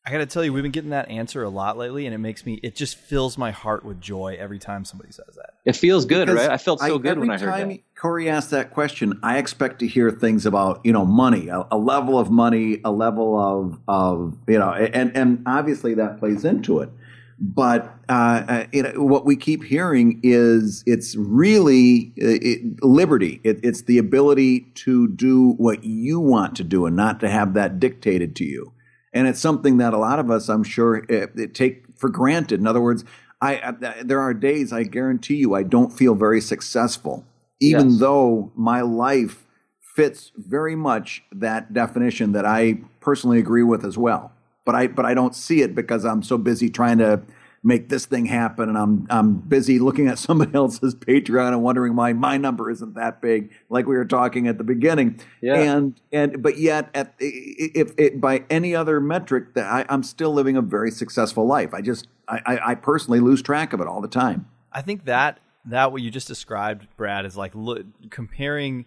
I 0.07 0.11
got 0.11 0.19
to 0.19 0.25
tell 0.25 0.45
you, 0.45 0.53
we've 0.53 0.63
been 0.63 0.71
getting 0.71 0.91
that 0.91 1.09
answer 1.09 1.43
a 1.43 1.49
lot 1.49 1.77
lately, 1.77 2.05
and 2.05 2.15
it 2.15 2.19
makes 2.19 2.45
me, 2.45 2.61
it 2.63 2.75
just 2.75 2.95
fills 2.95 3.37
my 3.37 3.51
heart 3.51 3.83
with 3.83 3.99
joy 3.99 4.37
every 4.39 4.57
time 4.57 4.85
somebody 4.85 5.11
says 5.11 5.35
that. 5.35 5.55
It 5.65 5.75
feels 5.75 6.05
good, 6.05 6.27
because 6.27 6.47
right? 6.47 6.53
I 6.53 6.55
felt 6.55 6.79
so 6.79 6.95
I, 6.95 6.97
good 6.97 7.19
when 7.19 7.29
I 7.29 7.37
heard 7.37 7.49
time 7.49 7.69
that. 7.71 7.95
Corey 7.99 8.29
asked 8.29 8.51
that 8.51 8.71
question, 8.71 9.19
I 9.21 9.37
expect 9.37 9.79
to 9.79 9.87
hear 9.87 10.09
things 10.09 10.45
about, 10.45 10.79
you 10.85 10.93
know, 10.93 11.03
money, 11.03 11.49
a, 11.49 11.67
a, 11.71 11.77
level 11.77 12.17
of 12.17 12.31
money, 12.31 12.79
a 12.85 12.91
level 12.91 13.37
of, 13.37 13.79
of, 13.89 14.37
you 14.47 14.57
know, 14.57 14.71
and, 14.71 15.11
and 15.13 15.43
obviously 15.45 15.93
that 15.95 16.19
plays 16.19 16.45
into 16.45 16.79
it. 16.79 16.89
But 17.37 17.93
uh, 18.07 18.43
uh 18.47 18.65
you 18.71 18.83
know, 18.83 18.93
what 19.03 19.25
we 19.25 19.35
keep 19.35 19.63
hearing 19.63 20.21
is 20.23 20.85
it's 20.87 21.17
really 21.17 22.13
uh, 22.19 22.39
it, 22.41 22.81
liberty. 22.81 23.41
It, 23.43 23.59
it's 23.61 23.81
the 23.81 23.97
ability 23.97 24.61
to 24.75 25.09
do 25.09 25.51
what 25.57 25.83
you 25.83 26.21
want 26.21 26.55
to 26.55 26.63
do 26.63 26.85
and 26.85 26.95
not 26.95 27.19
to 27.19 27.29
have 27.29 27.53
that 27.55 27.79
dictated 27.79 28.37
to 28.37 28.45
you 28.45 28.71
and 29.17 29.27
it's 29.27 29.39
something 29.39 29.77
that 29.77 29.93
a 29.93 29.97
lot 29.97 30.19
of 30.19 30.29
us, 30.29 30.47
I'm 30.47 30.63
sure, 30.63 30.97
it, 30.97 31.09
eh, 31.09 31.27
it 31.35 31.55
take 31.55 31.85
for 31.95 32.07
granted. 32.07 32.59
In 32.59 32.67
other 32.67 32.81
words, 32.81 33.03
I, 33.41 33.55
I, 33.55 34.03
there 34.03 34.21
are 34.21 34.31
days 34.33 34.71
I 34.71 34.83
guarantee 34.83 35.37
you 35.37 35.55
I 35.55 35.63
don't 35.63 35.91
feel 35.91 36.13
very 36.13 36.39
successful, 36.39 37.25
even 37.59 37.89
yes. 37.89 37.99
though 37.99 38.51
my 38.55 38.81
life 38.81 39.47
fits 39.95 40.31
very 40.35 40.75
much 40.75 41.23
that 41.31 41.73
definition 41.73 42.33
that 42.33 42.45
I 42.45 42.81
personally 42.99 43.39
agree 43.39 43.63
with 43.63 43.83
as 43.83 43.97
well. 43.97 44.31
But 44.65 44.75
I 44.75 44.85
but 44.85 45.05
I 45.05 45.15
don't 45.15 45.33
see 45.33 45.61
it 45.61 45.73
because 45.73 46.05
I'm 46.05 46.21
so 46.21 46.37
busy 46.37 46.69
trying 46.69 46.99
to 46.99 47.21
make 47.67 47.89
this 47.89 48.05
thing 48.05 48.25
happen 48.25 48.69
and 48.69 48.77
I'm 48.77 49.05
I'm 49.09 49.35
busy 49.35 49.77
looking 49.77 50.07
at 50.07 50.17
somebody 50.27 50.55
else's 50.55 50.95
Patreon 50.95 51.49
and 51.49 51.61
wondering 51.61 51.95
why 51.95 52.13
my 52.13 52.37
number 52.37 52.71
isn't 52.71 52.95
that 52.95 53.21
big 53.21 53.51
like 53.69 53.85
we 53.85 53.95
were 53.95 54.05
talking 54.05 54.47
at 54.47 54.57
the 54.57 54.63
beginning. 54.63 55.19
Yeah. 55.41 55.55
and 55.55 55.99
and 56.13 56.41
but 56.41 56.57
yet 56.57 56.89
at 56.93 57.13
if, 57.19 57.91
if 57.97 58.19
by 58.21 58.45
any 58.49 58.73
other 58.73 59.01
metric 59.01 59.53
that 59.55 59.65
I, 59.65 59.85
I'm 59.89 60.01
still 60.01 60.33
living 60.33 60.55
a 60.55 60.61
very 60.61 60.91
successful 60.91 61.45
life. 61.45 61.73
I 61.73 61.81
just 61.81 62.07
I, 62.29 62.59
I 62.65 62.75
personally 62.75 63.19
lose 63.19 63.41
track 63.41 63.73
of 63.73 63.81
it 63.81 63.87
all 63.87 64.01
the 64.01 64.07
time. 64.07 64.47
I 64.71 64.81
think 64.81 65.05
that 65.05 65.39
that 65.65 65.91
what 65.91 66.01
you 66.01 66.09
just 66.09 66.27
described 66.27 66.87
Brad 66.95 67.25
is 67.25 67.35
like 67.35 67.51
lo- 67.53 67.83
comparing 68.09 68.85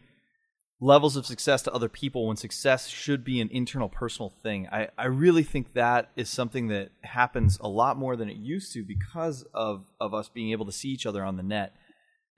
levels 0.80 1.14
of 1.16 1.26
success 1.26 1.62
to 1.62 1.72
other 1.72 1.88
people 1.88 2.26
when 2.26 2.36
success 2.36 2.88
should 2.88 3.22
be 3.22 3.40
an 3.40 3.50
internal 3.52 3.88
personal 3.88 4.30
thing. 4.30 4.66
I, 4.72 4.88
I 4.96 5.06
really 5.06 5.42
think 5.42 5.74
that 5.74 6.10
is 6.16 6.30
something 6.30 6.68
that 6.68 6.90
happens 7.02 7.58
a 7.60 7.68
lot 7.68 7.98
more 7.98 8.16
than 8.16 8.30
it 8.30 8.36
used 8.36 8.72
to 8.72 8.82
because 8.82 9.44
of, 9.52 9.84
of 10.00 10.14
us 10.14 10.30
being 10.30 10.52
able 10.52 10.64
to 10.66 10.72
see 10.72 10.88
each 10.88 11.04
other 11.04 11.22
on 11.22 11.36
the 11.36 11.42
net. 11.42 11.74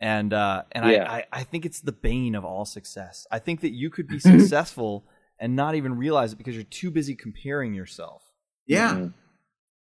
And 0.00 0.32
uh, 0.32 0.64
and 0.72 0.90
yeah. 0.90 1.08
I, 1.08 1.18
I, 1.18 1.24
I 1.32 1.44
think 1.44 1.64
it's 1.64 1.80
the 1.80 1.92
bane 1.92 2.34
of 2.34 2.44
all 2.44 2.64
success. 2.64 3.24
I 3.30 3.38
think 3.38 3.60
that 3.60 3.70
you 3.70 3.88
could 3.88 4.08
be 4.08 4.18
successful 4.18 5.06
and 5.38 5.54
not 5.54 5.76
even 5.76 5.96
realize 5.96 6.32
it 6.32 6.38
because 6.38 6.56
you're 6.56 6.64
too 6.64 6.90
busy 6.90 7.14
comparing 7.14 7.72
yourself. 7.72 8.22
Yeah. 8.66 8.94
Mm-hmm. 8.94 9.06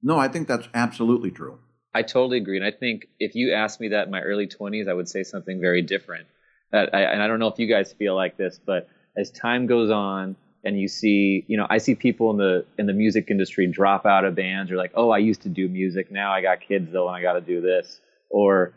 No, 0.03 0.19
I 0.19 0.27
think 0.27 0.47
that's 0.47 0.67
absolutely 0.75 1.31
true. 1.31 1.57
I 1.93 2.03
totally 2.03 2.37
agree. 2.37 2.57
And 2.57 2.65
I 2.65 2.71
think 2.71 3.07
if 3.19 3.33
you 3.33 3.53
asked 3.53 3.81
me 3.81 3.89
that 3.89 4.05
in 4.05 4.11
my 4.11 4.21
early 4.21 4.47
20s, 4.47 4.87
I 4.87 4.93
would 4.93 5.09
say 5.09 5.23
something 5.23 5.59
very 5.59 5.81
different 5.81 6.27
that 6.71 6.93
I, 6.93 7.01
and 7.01 7.21
I 7.21 7.27
don't 7.27 7.39
know 7.39 7.47
if 7.47 7.59
you 7.59 7.67
guys 7.67 7.93
feel 7.93 8.15
like 8.15 8.37
this, 8.37 8.59
but 8.65 8.87
as 9.17 9.29
time 9.31 9.67
goes 9.67 9.89
on 9.91 10.35
and 10.63 10.79
you 10.79 10.87
see, 10.87 11.43
you 11.47 11.57
know, 11.57 11.67
I 11.69 11.79
see 11.79 11.95
people 11.95 12.31
in 12.31 12.37
the 12.37 12.65
in 12.77 12.85
the 12.85 12.93
music 12.93 13.27
industry 13.29 13.67
drop 13.67 14.05
out 14.05 14.25
of 14.25 14.35
bands 14.35 14.71
or 14.71 14.77
like, 14.77 14.91
oh, 14.95 15.09
I 15.09 15.17
used 15.17 15.41
to 15.43 15.49
do 15.49 15.67
music, 15.67 16.11
now 16.11 16.31
I 16.31 16.41
got 16.41 16.61
kids 16.61 16.91
though, 16.91 17.07
and 17.07 17.15
I 17.15 17.21
got 17.21 17.33
to 17.33 17.41
do 17.41 17.61
this, 17.61 17.99
or, 18.29 18.73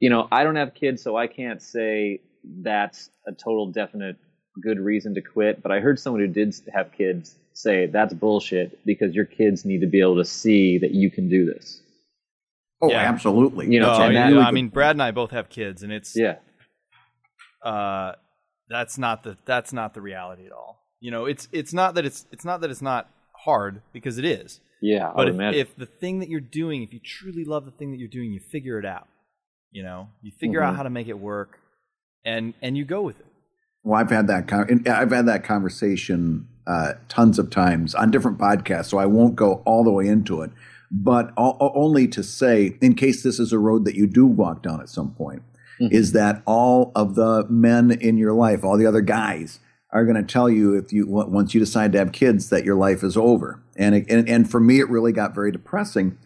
you 0.00 0.10
know, 0.10 0.28
I 0.30 0.44
don't 0.44 0.56
have 0.56 0.74
kids, 0.74 1.02
so 1.02 1.16
I 1.16 1.26
can't 1.26 1.62
say 1.62 2.20
that's 2.62 3.10
a 3.26 3.32
total 3.32 3.70
definite 3.72 4.16
good 4.62 4.78
reason 4.78 5.14
to 5.14 5.20
quit. 5.22 5.62
But 5.62 5.70
I 5.72 5.80
heard 5.80 5.98
someone 5.98 6.20
who 6.20 6.28
did 6.28 6.54
have 6.74 6.92
kids 6.92 7.36
say 7.52 7.86
that's 7.86 8.12
bullshit 8.14 8.78
because 8.84 9.14
your 9.14 9.24
kids 9.24 9.64
need 9.64 9.80
to 9.80 9.86
be 9.86 10.00
able 10.00 10.16
to 10.16 10.24
see 10.24 10.78
that 10.78 10.92
you 10.92 11.10
can 11.10 11.28
do 11.28 11.44
this. 11.46 11.80
Oh, 12.80 12.90
Yeah. 12.90 12.98
absolutely. 12.98 13.72
You 13.72 13.80
know, 13.80 13.98
No, 13.98 14.04
and 14.04 14.14
yeah, 14.14 14.28
that- 14.30 14.34
no, 14.34 14.40
I 14.40 14.50
mean, 14.52 14.68
Brad 14.68 14.94
and 14.96 15.02
I 15.02 15.10
both 15.10 15.30
have 15.32 15.48
kids, 15.48 15.82
and 15.82 15.92
it's 15.92 16.16
Yeah. 16.16 16.36
Uh, 17.64 18.12
that's 18.68 18.98
not 18.98 19.22
the 19.22 19.36
that's 19.46 19.72
not 19.72 19.94
the 19.94 20.00
reality 20.00 20.46
at 20.46 20.52
all. 20.52 20.84
You 21.00 21.10
know, 21.10 21.24
it's 21.26 21.48
it's 21.52 21.72
not 21.72 21.94
that 21.94 22.04
it's 22.04 22.26
it's 22.32 22.44
not 22.44 22.60
that 22.60 22.70
it's 22.70 22.82
not 22.82 23.08
hard 23.44 23.82
because 23.92 24.18
it 24.18 24.24
is. 24.24 24.60
Yeah. 24.82 25.08
I 25.10 25.14
But 25.14 25.34
would 25.34 25.54
if, 25.54 25.68
if 25.68 25.76
the 25.76 25.86
thing 25.86 26.20
that 26.20 26.28
you're 26.28 26.40
doing, 26.40 26.82
if 26.82 26.92
you 26.92 27.00
truly 27.04 27.44
love 27.44 27.64
the 27.64 27.70
thing 27.72 27.90
that 27.92 27.98
you're 27.98 28.08
doing, 28.08 28.30
you 28.32 28.40
figure 28.40 28.78
it 28.78 28.84
out. 28.86 29.08
You 29.70 29.82
know, 29.82 30.08
you 30.22 30.32
figure 30.40 30.60
Mm-hmm. 30.60 30.70
out 30.70 30.76
how 30.76 30.82
to 30.84 30.90
make 30.90 31.08
it 31.08 31.18
work, 31.18 31.58
and 32.24 32.54
and 32.62 32.76
you 32.76 32.84
go 32.84 33.02
with 33.02 33.20
it. 33.20 33.26
Well, 33.84 34.00
I've 34.00 34.10
had 34.10 34.26
that. 34.28 34.48
Con- 34.48 34.84
I've 34.88 35.10
had 35.12 35.26
that 35.26 35.44
conversation 35.44 36.48
uh, 36.66 36.94
tons 37.08 37.38
of 37.38 37.50
times 37.50 37.94
on 37.94 38.10
different 38.10 38.38
podcasts, 38.38 38.86
so 38.86 38.98
I 38.98 39.06
won't 39.06 39.36
go 39.36 39.62
all 39.64 39.84
the 39.84 39.90
way 39.92 40.06
into 40.08 40.42
it. 40.42 40.50
But 40.90 41.32
o- 41.36 41.56
o- 41.60 41.72
only 41.74 42.08
to 42.08 42.22
say, 42.22 42.76
in 42.80 42.94
case 42.94 43.22
this 43.22 43.38
is 43.38 43.52
a 43.52 43.58
road 43.58 43.84
that 43.84 43.94
you 43.94 44.06
do 44.06 44.26
walk 44.26 44.62
down 44.62 44.80
at 44.80 44.88
some 44.88 45.10
point, 45.12 45.42
is 45.80 46.12
that 46.12 46.42
all 46.46 46.92
of 46.94 47.14
the 47.14 47.46
men 47.48 47.90
in 47.90 48.16
your 48.18 48.32
life, 48.32 48.64
all 48.64 48.76
the 48.76 48.86
other 48.86 49.00
guys, 49.00 49.60
are 49.90 50.04
going 50.04 50.16
to 50.16 50.22
tell 50.32 50.50
you 50.50 50.74
if 50.74 50.92
you 50.92 51.06
once 51.06 51.54
you 51.54 51.60
decide 51.60 51.92
to 51.92 51.98
have 51.98 52.12
kids 52.12 52.50
that 52.50 52.64
your 52.64 52.76
life 52.76 53.02
is 53.02 53.16
over. 53.16 53.62
And 53.76 53.94
it, 53.94 54.06
and, 54.10 54.28
and 54.28 54.50
for 54.50 54.60
me, 54.60 54.80
it 54.80 54.88
really 54.90 55.12
got 55.12 55.34
very 55.34 55.50
depressing 55.52 56.18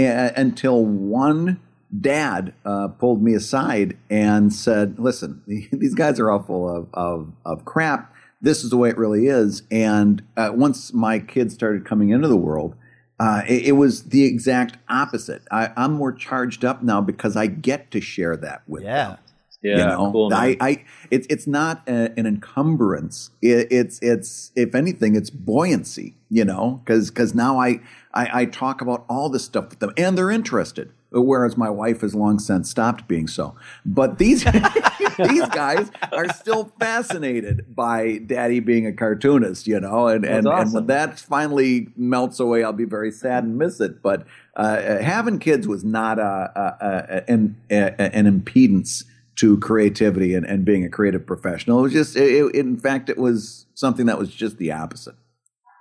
a- 0.00 0.32
until 0.36 0.84
one 0.84 1.60
dad 2.00 2.52
uh, 2.64 2.88
pulled 2.88 3.22
me 3.22 3.34
aside 3.34 3.96
and 4.08 4.52
said, 4.52 4.98
"Listen, 4.98 5.42
these 5.72 5.94
guys 5.94 6.20
are 6.20 6.30
all 6.30 6.42
full 6.42 6.68
of, 6.68 6.88
of 6.94 7.32
of 7.44 7.64
crap. 7.64 8.14
This 8.40 8.62
is 8.64 8.70
the 8.70 8.76
way 8.76 8.90
it 8.90 8.98
really 8.98 9.26
is." 9.26 9.62
And 9.70 10.22
uh, 10.36 10.50
once 10.54 10.92
my 10.92 11.18
kids 11.18 11.54
started 11.54 11.84
coming 11.84 12.10
into 12.10 12.28
the 12.28 12.36
world, 12.36 12.74
uh, 13.20 13.42
it, 13.46 13.66
it 13.66 13.72
was 13.72 14.04
the 14.04 14.24
exact 14.24 14.78
opposite. 14.88 15.42
I, 15.52 15.70
I'm 15.76 15.92
more 15.92 16.12
charged 16.12 16.64
up 16.64 16.82
now 16.82 17.00
because 17.00 17.36
I 17.36 17.46
get 17.46 17.90
to 17.92 18.00
share 18.00 18.36
that 18.38 18.62
with 18.66 18.82
Yeah. 18.82 19.08
them. 19.08 19.18
yeah. 19.62 19.76
you 19.78 19.84
know, 19.84 20.10
cool, 20.10 20.30
man. 20.30 20.38
I, 20.40 20.56
I, 20.60 20.84
it's 21.10 21.26
it's 21.28 21.46
not 21.46 21.82
a, 21.86 22.10
an 22.18 22.26
encumbrance. 22.26 23.30
It, 23.42 23.68
it's 23.70 23.98
it's 24.00 24.52
if 24.56 24.74
anything, 24.74 25.14
it's 25.16 25.30
buoyancy. 25.30 26.14
You 26.30 26.44
know, 26.44 26.80
because 26.84 27.34
now 27.34 27.58
I, 27.60 27.80
I 28.14 28.42
I 28.42 28.44
talk 28.46 28.80
about 28.80 29.04
all 29.08 29.28
this 29.28 29.44
stuff 29.44 29.68
with 29.70 29.80
them, 29.80 29.92
and 29.96 30.16
they're 30.16 30.30
interested. 30.30 30.92
Whereas 31.12 31.56
my 31.56 31.70
wife 31.70 32.02
has 32.02 32.14
long 32.14 32.38
since 32.38 32.70
stopped 32.70 33.08
being 33.08 33.26
so. 33.26 33.56
But 33.84 34.18
these 34.18 34.44
these 35.18 35.46
guys 35.48 35.90
are 36.12 36.28
still 36.32 36.72
fascinated 36.78 37.74
by 37.74 38.18
Daddy 38.18 38.60
being 38.60 38.86
a 38.86 38.92
cartoonist. 38.92 39.66
You 39.66 39.80
know, 39.80 40.06
and 40.08 40.24
and, 40.24 40.46
and 40.46 40.72
when 40.72 40.86
that 40.86 41.18
finally 41.18 41.88
melts 41.96 42.38
away, 42.40 42.62
I'll 42.64 42.72
be 42.72 42.84
very 42.84 43.10
sad 43.10 43.44
and 43.44 43.58
miss 43.58 43.80
it. 43.80 44.02
But 44.02 44.26
uh, 44.56 44.98
having 44.98 45.38
kids 45.38 45.66
was 45.66 45.84
not 45.84 46.18
a, 46.18 46.22
a, 46.22 46.86
a, 47.26 47.30
an, 47.30 47.56
an 47.70 48.40
impedance 48.42 49.04
to 49.36 49.58
creativity 49.58 50.34
and, 50.34 50.44
and 50.44 50.64
being 50.64 50.84
a 50.84 50.88
creative 50.90 51.24
professional. 51.26 51.78
It 51.78 51.82
was 51.82 51.92
just, 51.92 52.16
it, 52.16 52.30
it- 52.30 52.54
in 52.54 52.76
fact, 52.76 53.08
it 53.08 53.16
was 53.16 53.64
something 53.74 54.06
that 54.06 54.18
was 54.18 54.28
just 54.28 54.58
the 54.58 54.72
opposite. 54.72 55.14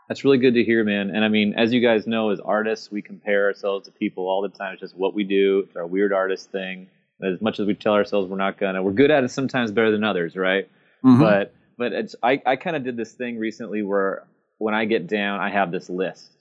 That's 0.09 0.25
really 0.25 0.39
good 0.39 0.55
to 0.55 0.63
hear, 0.63 0.83
man. 0.83 1.11
And 1.11 1.23
I 1.23 1.27
mean, 1.27 1.53
as 1.55 1.71
you 1.71 1.81
guys 1.81 2.07
know, 2.07 2.31
as 2.31 2.39
artists, 2.39 2.91
we 2.91 3.03
compare 3.03 3.45
ourselves 3.45 3.85
to 3.85 3.91
people 3.91 4.27
all 4.27 4.41
the 4.41 4.49
time. 4.49 4.73
It's 4.73 4.81
just 4.81 4.97
what 4.97 5.13
we 5.13 5.23
do. 5.23 5.59
It's 5.67 5.75
our 5.75 5.85
weird 5.85 6.11
artist 6.11 6.51
thing. 6.51 6.87
As 7.23 7.39
much 7.41 7.59
as 7.59 7.67
we 7.67 7.75
tell 7.75 7.93
ourselves 7.93 8.27
we're 8.27 8.37
not 8.37 8.57
gonna, 8.57 8.81
we're 8.81 8.93
good 8.93 9.11
at 9.11 9.23
it 9.23 9.29
sometimes 9.29 9.71
better 9.71 9.91
than 9.91 10.03
others, 10.03 10.35
right? 10.35 10.67
Mm-hmm. 11.05 11.21
But 11.21 11.53
but 11.77 11.93
it's 11.93 12.15
I, 12.23 12.41
I 12.45 12.55
kind 12.55 12.75
of 12.75 12.83
did 12.83 12.97
this 12.97 13.11
thing 13.11 13.37
recently 13.37 13.83
where 13.83 14.25
when 14.57 14.73
I 14.73 14.85
get 14.85 15.05
down, 15.05 15.39
I 15.39 15.51
have 15.51 15.71
this 15.71 15.89
list, 15.89 16.31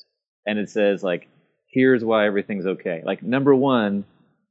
and 0.47 0.59
it 0.59 0.71
says 0.71 1.03
like, 1.03 1.29
here's 1.71 2.03
why 2.03 2.27
everything's 2.27 2.67
okay. 2.67 3.03
Like 3.05 3.23
number 3.23 3.55
one, 3.55 4.05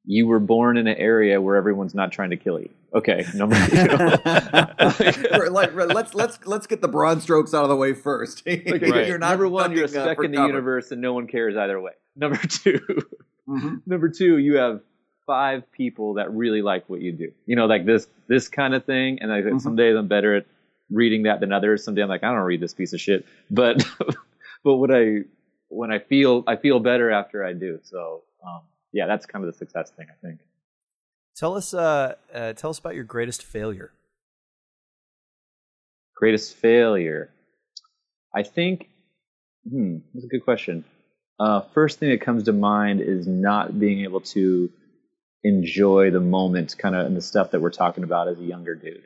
you 0.05 0.27
were 0.27 0.39
born 0.39 0.77
in 0.77 0.85
an 0.87 0.97
area 0.97 1.41
where 1.41 1.55
everyone's 1.55 1.95
not 1.95 2.11
trying 2.11 2.29
to 2.29 2.37
kill 2.37 2.59
you. 2.59 2.69
Okay, 2.95 3.25
number 3.35 3.55
two. 3.67 3.75
like, 5.51 5.73
let's 5.75 6.13
let's 6.13 6.39
let's 6.45 6.67
get 6.67 6.81
the 6.81 6.87
broad 6.87 7.21
strokes 7.21 7.53
out 7.53 7.63
of 7.63 7.69
the 7.69 7.75
way 7.75 7.93
first. 7.93 8.43
Right. 8.47 9.07
You're 9.07 9.17
not 9.17 9.31
number 9.31 9.49
one, 9.49 9.71
you're 9.73 9.85
a 9.85 9.87
ducking, 9.87 10.07
uh, 10.19 10.23
in 10.23 10.31
the 10.31 10.37
cover. 10.37 10.47
universe, 10.47 10.91
and 10.91 11.01
no 11.01 11.13
one 11.13 11.27
cares 11.27 11.55
either 11.57 11.79
way. 11.81 11.91
Number 12.15 12.37
two, 12.37 12.79
Mhm. 13.47 13.81
number 13.85 14.09
two, 14.09 14.37
you 14.37 14.55
have 14.57 14.81
five 15.25 15.69
people 15.71 16.13
that 16.15 16.31
really 16.33 16.61
like 16.61 16.89
what 16.89 17.01
you 17.01 17.11
do. 17.11 17.31
You 17.45 17.55
know, 17.57 17.65
like 17.65 17.85
this 17.85 18.07
this 18.27 18.47
kind 18.47 18.73
of 18.73 18.85
thing. 18.85 19.19
And 19.21 19.29
like 19.29 19.43
Mm-hmm. 19.45 19.57
some 19.59 19.75
days 19.75 19.95
I'm 19.97 20.07
better 20.07 20.35
at 20.35 20.45
reading 20.89 21.23
that 21.23 21.39
than 21.41 21.51
others. 21.51 21.83
Some 21.83 21.93
days 21.95 22.03
I'm 22.03 22.09
like, 22.09 22.23
I 22.23 22.27
don't 22.31 22.39
read 22.39 22.61
this 22.61 22.73
piece 22.73 22.93
of 22.93 23.01
shit. 23.01 23.25
But 23.51 23.85
but 24.63 24.75
what 24.77 24.91
I 24.91 25.23
when 25.67 25.91
I 25.91 25.99
feel 25.99 26.43
I 26.47 26.55
feel 26.55 26.79
better 26.79 27.11
after 27.11 27.43
I 27.43 27.51
do. 27.53 27.79
So 27.83 28.23
um, 28.45 28.61
yeah, 28.93 29.05
that's 29.07 29.25
kind 29.25 29.43
of 29.43 29.51
the 29.51 29.57
success 29.57 29.91
thing, 29.91 30.07
I 30.09 30.25
think. 30.25 30.39
Tell 31.37 31.55
us, 31.55 31.73
uh, 31.75 32.15
uh, 32.33 32.53
tell 32.53 32.71
us 32.71 32.79
about 32.79 32.95
your 32.95 33.03
greatest 33.03 33.43
failure. 33.43 33.91
Greatest 36.15 36.55
failure. 36.55 37.29
I 38.35 38.41
think, 38.41 38.89
hmm, 39.69 39.97
that's 40.13 40.25
a 40.25 40.29
good 40.29 40.43
question. 40.43 40.83
Uh, 41.39 41.61
first 41.75 41.99
thing 41.99 42.09
that 42.09 42.21
comes 42.21 42.43
to 42.45 42.53
mind 42.53 43.01
is 43.01 43.27
not 43.27 43.79
being 43.79 44.01
able 44.01 44.21
to 44.21 44.71
enjoy 45.43 46.09
the 46.09 46.19
moment, 46.19 46.75
kind 46.79 46.95
of, 46.95 47.05
and 47.05 47.15
the 47.15 47.21
stuff 47.21 47.51
that 47.51 47.61
we're 47.61 47.69
talking 47.69 48.03
about 48.03 48.27
as 48.27 48.39
a 48.39 48.43
younger 48.43 48.73
dude. 48.73 49.03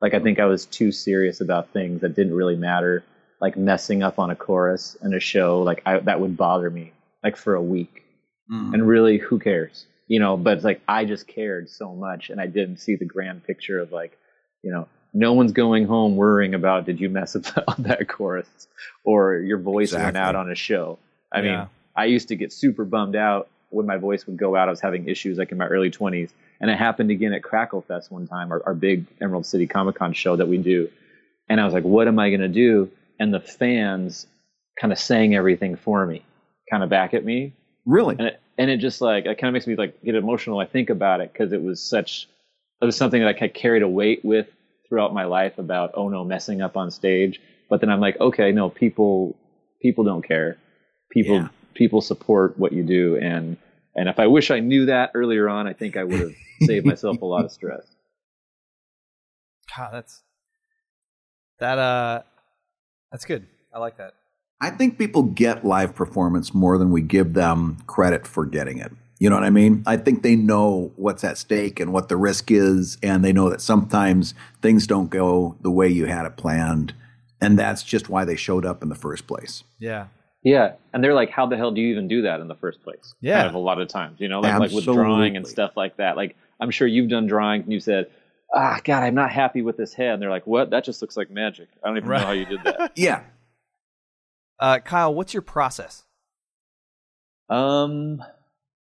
Like, 0.00 0.14
I 0.14 0.18
think 0.18 0.40
I 0.40 0.46
was 0.46 0.66
too 0.66 0.90
serious 0.90 1.40
about 1.40 1.72
things 1.72 2.00
that 2.00 2.16
didn't 2.16 2.34
really 2.34 2.56
matter, 2.56 3.04
like 3.40 3.56
messing 3.56 4.02
up 4.02 4.18
on 4.18 4.30
a 4.30 4.36
chorus 4.36 4.96
in 5.00 5.14
a 5.14 5.20
show. 5.20 5.62
Like, 5.62 5.82
I, 5.86 6.00
that 6.00 6.20
would 6.20 6.36
bother 6.36 6.70
me, 6.70 6.92
like 7.22 7.36
for 7.36 7.54
a 7.54 7.62
week. 7.62 8.02
Mhm. 8.50 8.74
And 8.74 8.88
really, 8.88 9.18
who 9.18 9.38
cares? 9.38 9.86
You 10.08 10.20
know, 10.20 10.36
but 10.36 10.54
it's 10.56 10.64
like 10.64 10.80
I 10.88 11.04
just 11.04 11.26
cared 11.26 11.68
so 11.70 11.94
much, 11.94 12.30
and 12.30 12.40
I 12.40 12.46
didn't 12.46 12.78
see 12.78 12.96
the 12.96 13.04
grand 13.04 13.44
picture 13.44 13.78
of 13.78 13.92
like, 13.92 14.16
you 14.62 14.72
know, 14.72 14.88
no 15.14 15.32
one's 15.34 15.52
going 15.52 15.86
home 15.86 16.16
worrying 16.16 16.54
about 16.54 16.84
did 16.86 16.98
you 17.00 17.08
mess 17.10 17.36
up 17.56 17.76
that 17.78 18.08
chorus 18.08 18.46
or 19.04 19.36
your 19.36 19.58
voice 19.58 19.92
went 19.92 20.16
out 20.16 20.34
on 20.34 20.50
a 20.50 20.54
show. 20.54 20.98
I 21.32 21.40
Yeah. 21.40 21.42
mean, 21.60 21.68
I 21.96 22.04
used 22.06 22.28
to 22.28 22.36
get 22.36 22.52
super 22.52 22.84
bummed 22.84 23.16
out 23.16 23.48
when 23.70 23.86
my 23.86 23.96
voice 23.96 24.26
would 24.26 24.36
go 24.38 24.54
out. 24.56 24.68
I 24.68 24.70
was 24.70 24.80
having 24.80 25.08
issues 25.08 25.36
like 25.38 25.50
in 25.52 25.58
my 25.58 25.66
early 25.66 25.90
20s. 25.90 26.30
And 26.60 26.70
it 26.70 26.76
happened 26.78 27.10
again 27.10 27.32
at 27.32 27.42
Krackle 27.42 27.84
Fest 27.84 28.10
one 28.10 28.26
time, 28.26 28.50
our, 28.52 28.62
our 28.66 28.74
big 28.74 29.06
Emerald 29.20 29.46
City 29.46 29.66
Comic 29.66 29.96
Con 29.96 30.12
show 30.12 30.36
that 30.36 30.48
we 30.48 30.58
do. 30.58 30.88
And 31.48 31.60
I 31.60 31.64
was 31.64 31.72
like, 31.74 31.84
what 31.84 32.08
am 32.08 32.18
I 32.18 32.30
going 32.30 32.40
to 32.40 32.48
do? 32.48 32.90
And 33.20 33.32
the 33.32 33.40
fans 33.40 34.26
kind 34.80 34.92
of 34.92 34.98
sang 34.98 35.34
everything 35.34 35.76
for 35.76 36.04
me, 36.06 36.22
kind 36.70 36.82
of 36.82 36.88
back 36.90 37.14
at 37.14 37.24
me 37.24 37.52
Really? 37.86 38.16
and 38.18 38.28
it, 38.28 38.40
and 38.58 38.70
it 38.70 38.78
just 38.78 39.00
like 39.00 39.24
it 39.24 39.38
kind 39.38 39.48
of 39.48 39.52
makes 39.54 39.66
me 39.66 39.76
like 39.76 40.02
get 40.02 40.14
emotional. 40.14 40.58
I 40.58 40.66
think 40.66 40.90
about 40.90 41.20
it 41.20 41.32
because 41.32 41.52
it 41.52 41.62
was 41.62 41.80
such 41.80 42.28
it 42.82 42.84
was 42.84 42.96
something 42.96 43.20
that 43.20 43.28
I 43.28 43.32
kind 43.32 43.50
of 43.50 43.54
carried 43.54 43.82
a 43.82 43.88
weight 43.88 44.24
with 44.24 44.48
throughout 44.88 45.14
my 45.14 45.24
life 45.24 45.58
about 45.58 45.92
oh 45.94 46.08
no 46.08 46.24
messing 46.24 46.60
up 46.60 46.76
on 46.76 46.90
stage. 46.90 47.40
But 47.70 47.80
then 47.80 47.90
I'm 47.90 48.00
like 48.00 48.18
okay 48.20 48.52
no 48.52 48.68
people 48.68 49.36
people 49.80 50.04
don't 50.04 50.22
care 50.26 50.56
people 51.10 51.36
Yeah. 51.36 51.48
people 51.74 52.00
support 52.00 52.58
what 52.58 52.72
you 52.72 52.82
do 52.82 53.16
and 53.16 53.56
and 53.94 54.08
if 54.08 54.18
I 54.18 54.26
wish 54.26 54.50
I 54.50 54.60
knew 54.60 54.86
that 54.86 55.12
earlier 55.14 55.48
on 55.48 55.66
I 55.66 55.72
think 55.72 55.96
I 55.96 56.04
would 56.04 56.20
have 56.20 56.34
saved 56.62 56.84
myself 56.84 57.22
a 57.22 57.26
lot 57.26 57.44
of 57.44 57.52
stress. 57.52 57.86
God, 59.76 59.90
that's 59.92 60.22
that. 61.60 61.78
Uh, 61.78 62.22
that's 63.12 63.24
good. 63.24 63.46
I 63.72 63.78
like 63.78 63.98
that. 63.98 64.14
I 64.60 64.70
think 64.70 64.98
people 64.98 65.22
get 65.22 65.64
live 65.64 65.94
performance 65.94 66.52
more 66.52 66.78
than 66.78 66.90
we 66.90 67.00
give 67.00 67.34
them 67.34 67.78
credit 67.86 68.26
for 68.26 68.44
getting 68.44 68.78
it. 68.78 68.92
You 69.20 69.28
know 69.30 69.36
what 69.36 69.44
I 69.44 69.50
mean? 69.50 69.82
I 69.86 69.96
think 69.96 70.22
they 70.22 70.36
know 70.36 70.92
what's 70.96 71.24
at 71.24 71.38
stake 71.38 71.80
and 71.80 71.92
what 71.92 72.08
the 72.08 72.16
risk 72.16 72.50
is, 72.50 72.98
and 73.02 73.24
they 73.24 73.32
know 73.32 73.50
that 73.50 73.60
sometimes 73.60 74.34
things 74.62 74.86
don't 74.86 75.10
go 75.10 75.56
the 75.60 75.70
way 75.70 75.88
you 75.88 76.06
had 76.06 76.24
it 76.26 76.36
planned, 76.36 76.94
and 77.40 77.58
that's 77.58 77.82
just 77.82 78.08
why 78.08 78.24
they 78.24 78.36
showed 78.36 78.64
up 78.64 78.82
in 78.82 78.88
the 78.88 78.94
first 78.94 79.26
place. 79.26 79.64
Yeah. 79.78 80.06
Yeah, 80.44 80.74
and 80.94 81.02
they're 81.02 81.14
like, 81.14 81.30
how 81.30 81.46
the 81.46 81.56
hell 81.56 81.72
do 81.72 81.80
you 81.80 81.88
even 81.88 82.06
do 82.06 82.22
that 82.22 82.40
in 82.40 82.46
the 82.46 82.54
first 82.54 82.80
place? 82.84 83.12
Yeah. 83.20 83.38
kind 83.38 83.48
of 83.48 83.54
a 83.54 83.58
lot 83.58 83.80
of 83.80 83.88
times, 83.88 84.20
you 84.20 84.28
know, 84.28 84.38
like 84.40 84.58
like 84.58 84.70
with 84.70 84.84
drawing 84.84 85.36
and 85.36 85.44
stuff 85.46 85.72
like 85.76 85.96
that. 85.96 86.16
Like 86.16 86.36
I'm 86.60 86.70
sure 86.70 86.86
you've 86.86 87.10
done 87.10 87.26
drawings 87.26 87.64
and 87.64 87.72
you 87.72 87.80
said, 87.80 88.06
ah, 88.54 88.78
God, 88.84 89.02
I'm 89.02 89.16
not 89.16 89.32
happy 89.32 89.62
with 89.62 89.76
this 89.76 89.92
head. 89.94 90.10
And 90.14 90.22
they're 90.22 90.30
like, 90.30 90.46
what? 90.46 90.70
That 90.70 90.84
just 90.84 91.02
looks 91.02 91.16
like 91.16 91.28
magic. 91.28 91.68
I 91.82 91.88
don't 91.88 91.96
even 91.96 92.08
Right. 92.08 92.20
know 92.20 92.26
how 92.26 92.32
you 92.32 92.46
did 92.46 92.62
that. 92.64 92.92
Yeah. 92.96 93.22
Uh, 94.60 94.78
Kyle, 94.80 95.14
what's 95.14 95.32
your 95.32 95.42
process? 95.42 96.04
um, 97.48 98.22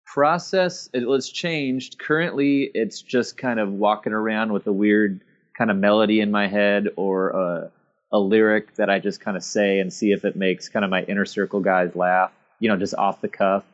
process 0.05 0.91
it, 0.93 1.05
it's 1.07 1.29
changed. 1.31 1.99
Currently, 1.99 2.71
it's 2.75 3.03
just 3.03 3.37
kind 3.37 3.61
of 3.61 3.71
walking 3.71 4.13
around 4.13 4.53
with 4.53 4.67
a 4.67 4.73
weird 4.73 5.21
kind 5.57 5.71
of 5.71 5.77
melody 5.77 6.21
in 6.21 6.31
my 6.31 6.47
head 6.47 6.89
or 6.97 7.31
a, 7.31 7.71
a 8.13 8.19
lyric 8.19 8.75
that 8.77 8.91
I 8.91 8.99
just 8.99 9.21
kind 9.21 9.37
of 9.37 9.43
say 9.43 9.79
and 9.79 9.93
see 9.93 10.13
if 10.13 10.25
it 10.25 10.37
makes 10.37 10.69
kind 10.69 10.85
of 10.85 10.91
my 10.91 11.03
inner 11.03 11.25
circle 11.25 11.61
guys 11.61 11.95
laugh. 11.95 12.33
You 12.59 12.69
know, 12.69 12.77
just 12.77 12.95
off 12.95 13.21
the 13.21 13.29
cuff. 13.29 13.65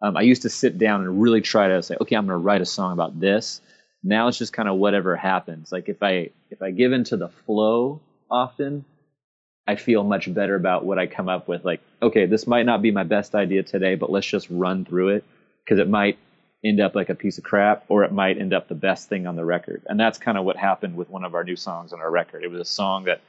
Um, 0.00 0.16
I 0.16 0.22
used 0.22 0.42
to 0.42 0.50
sit 0.50 0.78
down 0.78 1.00
and 1.00 1.20
really 1.20 1.40
try 1.40 1.68
to 1.68 1.82
say, 1.82 1.96
okay, 2.00 2.14
I'm 2.14 2.26
going 2.26 2.38
to 2.38 2.44
write 2.44 2.60
a 2.60 2.66
song 2.66 2.92
about 2.92 3.18
this. 3.18 3.60
Now 4.04 4.28
it's 4.28 4.38
just 4.38 4.52
kind 4.52 4.68
of 4.68 4.76
whatever 4.76 5.16
happens. 5.16 5.72
Like 5.72 5.88
if 5.88 6.02
I 6.04 6.30
if 6.50 6.62
I 6.62 6.70
give 6.70 6.92
into 6.92 7.16
the 7.16 7.28
flow, 7.28 8.00
often, 8.30 8.84
I 9.68 9.76
feel 9.76 10.02
much 10.02 10.32
better 10.32 10.54
about 10.54 10.86
what 10.86 10.98
I 10.98 11.06
come 11.06 11.28
up 11.28 11.46
with. 11.46 11.62
Like, 11.62 11.82
okay, 12.00 12.24
this 12.24 12.46
might 12.46 12.64
not 12.64 12.80
be 12.80 12.90
my 12.90 13.04
best 13.04 13.34
idea 13.34 13.62
today, 13.62 13.96
but 13.96 14.10
let's 14.10 14.26
just 14.26 14.48
run 14.48 14.86
through 14.86 15.08
it 15.10 15.24
because 15.62 15.78
it 15.78 15.90
might 15.90 16.18
end 16.64 16.80
up 16.80 16.94
like 16.94 17.10
a 17.10 17.14
piece 17.14 17.36
of 17.36 17.44
crap 17.44 17.84
or 17.88 18.02
it 18.04 18.10
might 18.10 18.38
end 18.38 18.54
up 18.54 18.68
the 18.68 18.74
best 18.74 19.10
thing 19.10 19.26
on 19.26 19.36
the 19.36 19.44
record. 19.44 19.82
And 19.86 20.00
that's 20.00 20.16
kind 20.16 20.38
of 20.38 20.46
what 20.46 20.56
happened 20.56 20.96
with 20.96 21.10
one 21.10 21.22
of 21.22 21.34
our 21.34 21.44
new 21.44 21.54
songs 21.54 21.92
on 21.92 22.00
our 22.00 22.10
record. 22.10 22.44
It 22.44 22.50
was 22.50 22.62
a 22.62 22.64
song 22.64 23.04
that 23.04 23.20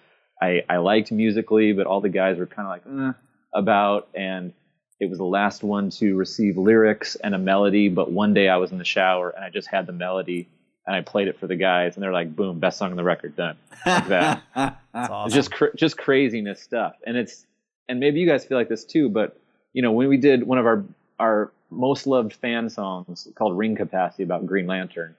I, 0.41 0.63
I 0.69 0.77
liked 0.77 1.11
musically, 1.11 1.73
but 1.73 1.87
all 1.87 1.99
the 1.99 2.07
guys 2.07 2.37
were 2.37 2.47
kind 2.47 2.67
of 2.67 2.71
like, 2.71 3.09
eh, 3.09 3.19
about. 3.53 4.07
And 4.15 4.53
it 5.01 5.09
was 5.09 5.17
the 5.17 5.25
last 5.25 5.61
one 5.61 5.89
to 5.91 6.15
receive 6.15 6.57
lyrics 6.57 7.15
and 7.15 7.35
a 7.35 7.37
melody. 7.37 7.89
But 7.89 8.13
one 8.13 8.33
day 8.33 8.47
I 8.47 8.55
was 8.55 8.71
in 8.71 8.77
the 8.77 8.85
shower 8.85 9.29
and 9.29 9.43
I 9.43 9.49
just 9.49 9.67
had 9.67 9.87
the 9.87 9.93
melody 9.93 10.47
and 10.89 10.95
I 10.95 11.01
played 11.01 11.27
it 11.27 11.39
for 11.39 11.45
the 11.45 11.55
guys, 11.55 11.95
and 11.95 12.03
they're 12.03 12.11
like, 12.11 12.35
"Boom, 12.35 12.57
best 12.59 12.79
song 12.79 12.89
on 12.89 12.97
the 12.97 13.03
record, 13.03 13.35
done." 13.35 13.57
Like 13.85 14.07
that. 14.07 14.41
awesome. 14.95 15.27
It's 15.27 15.35
just 15.35 15.51
cr- 15.51 15.75
just 15.75 15.99
craziness 15.99 16.63
stuff, 16.63 16.95
and 17.05 17.15
it's 17.15 17.45
and 17.87 17.99
maybe 17.99 18.19
you 18.19 18.27
guys 18.27 18.43
feel 18.43 18.57
like 18.57 18.69
this 18.69 18.85
too. 18.85 19.07
But 19.07 19.39
you 19.71 19.83
know, 19.83 19.91
when 19.91 20.09
we 20.09 20.17
did 20.17 20.47
one 20.47 20.57
of 20.57 20.65
our 20.65 20.83
our 21.19 21.51
most 21.69 22.07
loved 22.07 22.33
fan 22.33 22.71
songs 22.71 23.27
called 23.35 23.55
"Ring 23.55 23.75
Capacity" 23.75 24.23
about 24.23 24.47
Green 24.47 24.65
Lantern, 24.65 25.15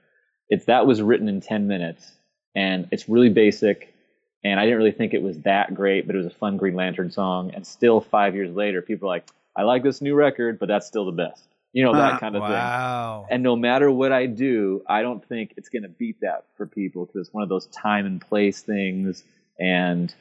it's 0.48 0.64
that 0.64 0.88
was 0.88 1.00
written 1.00 1.28
in 1.28 1.40
ten 1.40 1.68
minutes, 1.68 2.10
and 2.56 2.88
it's 2.90 3.08
really 3.08 3.28
basic. 3.28 3.94
And 4.42 4.58
I 4.58 4.64
didn't 4.64 4.78
really 4.78 4.90
think 4.90 5.14
it 5.14 5.22
was 5.22 5.38
that 5.42 5.72
great, 5.72 6.08
but 6.08 6.16
it 6.16 6.18
was 6.18 6.26
a 6.26 6.30
fun 6.30 6.56
Green 6.56 6.74
Lantern 6.74 7.12
song. 7.12 7.52
And 7.54 7.64
still, 7.64 8.00
five 8.00 8.34
years 8.34 8.52
later, 8.52 8.82
people 8.82 9.06
are 9.06 9.12
like, 9.12 9.28
"I 9.54 9.62
like 9.62 9.84
this 9.84 10.00
new 10.00 10.16
record, 10.16 10.58
but 10.58 10.66
that's 10.66 10.88
still 10.88 11.04
the 11.04 11.12
best." 11.12 11.44
You 11.72 11.84
know 11.84 11.94
that 11.94 12.14
ah, 12.14 12.18
kind 12.18 12.36
of 12.36 12.42
thing. 12.42 12.50
wow. 12.50 13.26
And 13.30 13.42
no 13.42 13.54
matter 13.54 13.90
what 13.90 14.10
I 14.12 14.26
do, 14.26 14.82
I 14.88 15.02
don't 15.02 15.24
think 15.24 15.54
it's 15.56 15.68
going 15.68 15.84
to 15.84 15.88
beat 15.88 16.20
that 16.22 16.46
for 16.56 16.66
people 16.66 17.06
because 17.06 17.28
it's 17.28 17.34
one 17.34 17.44
of 17.44 17.48
those 17.48 17.66
time 17.66 18.06
and 18.06 18.20
place 18.20 18.60
things. 18.60 19.22
And, 19.58 20.12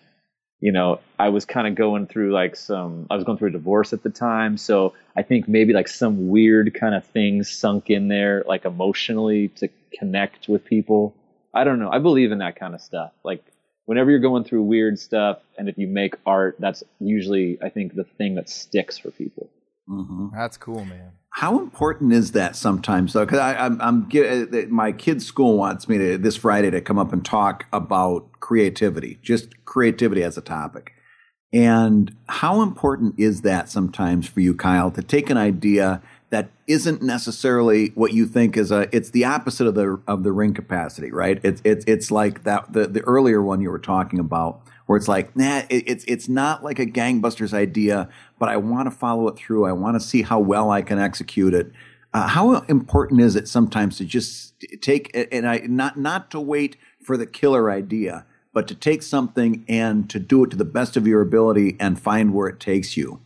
you 0.59 0.71
know, 0.71 0.99
I 1.17 1.29
was 1.29 1.45
kind 1.45 1.67
of 1.67 1.73
going 1.73 2.05
through 2.05 2.33
like 2.33 2.55
some, 2.55 3.07
I 3.09 3.15
was 3.15 3.23
going 3.23 3.39
through 3.39 3.49
a 3.49 3.53
divorce 3.53 3.93
at 3.93 4.03
the 4.03 4.11
time. 4.11 4.57
So 4.57 4.93
I 5.17 5.23
think 5.23 5.47
maybe 5.47 5.73
like 5.73 5.87
some 5.87 6.29
weird 6.29 6.75
kind 6.75 6.93
of 6.93 7.03
things 7.05 7.49
sunk 7.49 7.89
in 7.89 8.09
there, 8.09 8.43
like 8.47 8.65
emotionally 8.65 9.47
to 9.55 9.69
connect 9.97 10.47
with 10.47 10.65
people. 10.65 11.15
I 11.51 11.63
don't 11.63 11.79
know. 11.79 11.89
I 11.89 11.97
believe 11.97 12.31
in 12.31 12.39
that 12.39 12.59
kind 12.59 12.75
of 12.75 12.81
stuff. 12.81 13.11
Like, 13.23 13.43
whenever 13.85 14.11
you're 14.11 14.19
going 14.19 14.43
through 14.43 14.61
weird 14.61 14.99
stuff 14.99 15.39
and 15.57 15.67
if 15.67 15.75
you 15.79 15.87
make 15.87 16.13
art, 16.23 16.57
that's 16.59 16.83
usually, 16.99 17.57
I 17.59 17.69
think, 17.69 17.95
the 17.95 18.03
thing 18.03 18.35
that 18.35 18.47
sticks 18.47 18.99
for 18.99 19.09
people. 19.09 19.49
Mm-hmm. 19.89 20.27
That's 20.35 20.57
cool, 20.57 20.85
man. 20.85 21.11
How 21.31 21.59
important 21.59 22.11
is 22.11 22.31
that 22.33 22.55
sometimes, 22.55 23.13
though? 23.13 23.25
Because 23.25 23.39
I'm, 23.39 23.79
I'm, 23.81 24.09
my 24.69 24.91
kid's 24.91 25.25
school 25.25 25.57
wants 25.57 25.87
me 25.87 25.97
to 25.97 26.17
this 26.17 26.35
Friday 26.35 26.71
to 26.71 26.81
come 26.81 26.97
up 26.97 27.13
and 27.13 27.23
talk 27.23 27.65
about 27.71 28.39
creativity, 28.39 29.19
just 29.21 29.63
creativity 29.65 30.23
as 30.23 30.37
a 30.37 30.41
topic. 30.41 30.93
And 31.53 32.15
how 32.27 32.61
important 32.61 33.15
is 33.17 33.41
that 33.41 33.69
sometimes 33.69 34.27
for 34.27 34.39
you, 34.39 34.53
Kyle, 34.53 34.91
to 34.91 35.01
take 35.01 35.29
an 35.29 35.37
idea 35.37 36.01
that 36.29 36.49
isn't 36.67 37.01
necessarily 37.01 37.87
what 37.95 38.13
you 38.13 38.25
think 38.25 38.55
is 38.55 38.71
a? 38.71 38.93
It's 38.95 39.09
the 39.09 39.25
opposite 39.25 39.67
of 39.67 39.75
the 39.75 40.01
of 40.07 40.23
the 40.23 40.31
ring 40.31 40.53
capacity, 40.53 41.11
right? 41.11 41.39
It's 41.43 41.61
it's 41.63 41.83
it's 41.87 42.11
like 42.11 42.43
that 42.43 42.71
the 42.73 42.87
the 42.87 43.01
earlier 43.01 43.41
one 43.41 43.61
you 43.61 43.71
were 43.71 43.79
talking 43.79 44.19
about, 44.19 44.61
where 44.85 44.97
it's 44.97 45.07
like, 45.07 45.35
nah, 45.35 45.63
it, 45.69 45.83
it's 45.87 46.05
it's 46.05 46.29
not 46.29 46.63
like 46.63 46.79
a 46.79 46.85
gangbusters 46.85 47.53
idea, 47.53 48.09
but 48.37 48.49
I 48.49 48.57
want 48.57 48.87
to 48.87 48.91
follow 48.91 49.27
it 49.27 49.37
through. 49.37 49.65
I 49.65 49.71
want 49.71 49.95
to 49.95 49.99
see 49.99 50.21
how 50.21 50.39
well 50.39 50.69
I 50.69 50.81
can 50.81 50.99
execute 50.99 51.53
it. 51.53 51.71
Uh, 52.13 52.27
how 52.27 52.53
important 52.61 53.21
is 53.21 53.35
it 53.35 53.47
sometimes 53.47 53.97
to 53.97 54.05
just 54.05 54.53
take 54.81 55.11
and 55.31 55.47
I 55.47 55.59
not 55.67 55.97
not 55.97 56.31
to 56.31 56.39
wait 56.39 56.75
for 57.01 57.17
the 57.17 57.25
killer 57.25 57.71
idea, 57.71 58.25
but 58.53 58.67
to 58.67 58.75
take 58.75 59.01
something 59.03 59.63
and 59.67 60.09
to 60.09 60.19
do 60.19 60.43
it 60.43 60.51
to 60.51 60.57
the 60.57 60.65
best 60.65 60.97
of 60.97 61.07
your 61.07 61.21
ability 61.21 61.75
and 61.79 61.99
find 61.99 62.33
where 62.33 62.47
it 62.47 62.59
takes 62.59 62.97
you. 62.97 63.21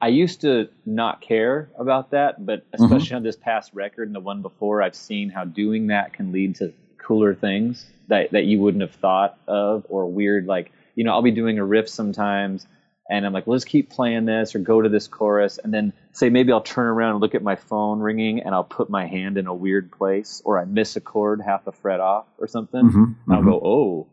I 0.00 0.08
used 0.08 0.42
to 0.42 0.68
not 0.84 1.20
care 1.22 1.70
about 1.78 2.10
that, 2.10 2.44
but 2.44 2.64
especially 2.72 3.16
on 3.16 3.22
this 3.22 3.36
past 3.36 3.72
record 3.72 4.08
and 4.08 4.14
the 4.14 4.20
one 4.20 4.42
before, 4.42 4.82
I've 4.82 4.94
seen 4.94 5.30
how 5.30 5.44
doing 5.44 5.86
that 5.88 6.12
can 6.12 6.32
lead 6.32 6.56
to 6.56 6.72
cooler 6.98 7.34
things 7.34 7.86
that, 8.08 8.32
that 8.32 8.44
you 8.44 8.60
wouldn't 8.60 8.82
have 8.82 8.92
thought 8.92 9.38
of 9.46 9.86
or 9.88 10.06
weird. 10.06 10.46
Like, 10.46 10.70
you 10.94 11.04
know, 11.04 11.12
I'll 11.12 11.22
be 11.22 11.30
doing 11.30 11.58
a 11.58 11.64
riff 11.64 11.88
sometimes 11.88 12.66
and 13.08 13.24
I'm 13.24 13.32
like, 13.32 13.46
let's 13.46 13.64
keep 13.64 13.88
playing 13.88 14.26
this 14.26 14.54
or 14.54 14.58
go 14.58 14.82
to 14.82 14.88
this 14.88 15.06
chorus. 15.08 15.58
And 15.62 15.72
then 15.72 15.92
say 16.12 16.28
maybe 16.28 16.52
I'll 16.52 16.60
turn 16.60 16.86
around 16.86 17.12
and 17.12 17.20
look 17.20 17.34
at 17.34 17.42
my 17.42 17.56
phone 17.56 18.00
ringing 18.00 18.40
and 18.42 18.54
I'll 18.54 18.64
put 18.64 18.90
my 18.90 19.06
hand 19.06 19.38
in 19.38 19.46
a 19.46 19.54
weird 19.54 19.90
place 19.92 20.42
or 20.44 20.58
I 20.58 20.64
miss 20.66 20.96
a 20.96 21.00
chord 21.00 21.40
half 21.40 21.66
a 21.66 21.72
fret 21.72 22.00
off 22.00 22.26
or 22.38 22.48
something. 22.48 22.82
Mhm, 22.90 23.14
And 23.26 23.34
I'll 23.34 23.42
go, 23.44 23.60
oh, 23.64 24.06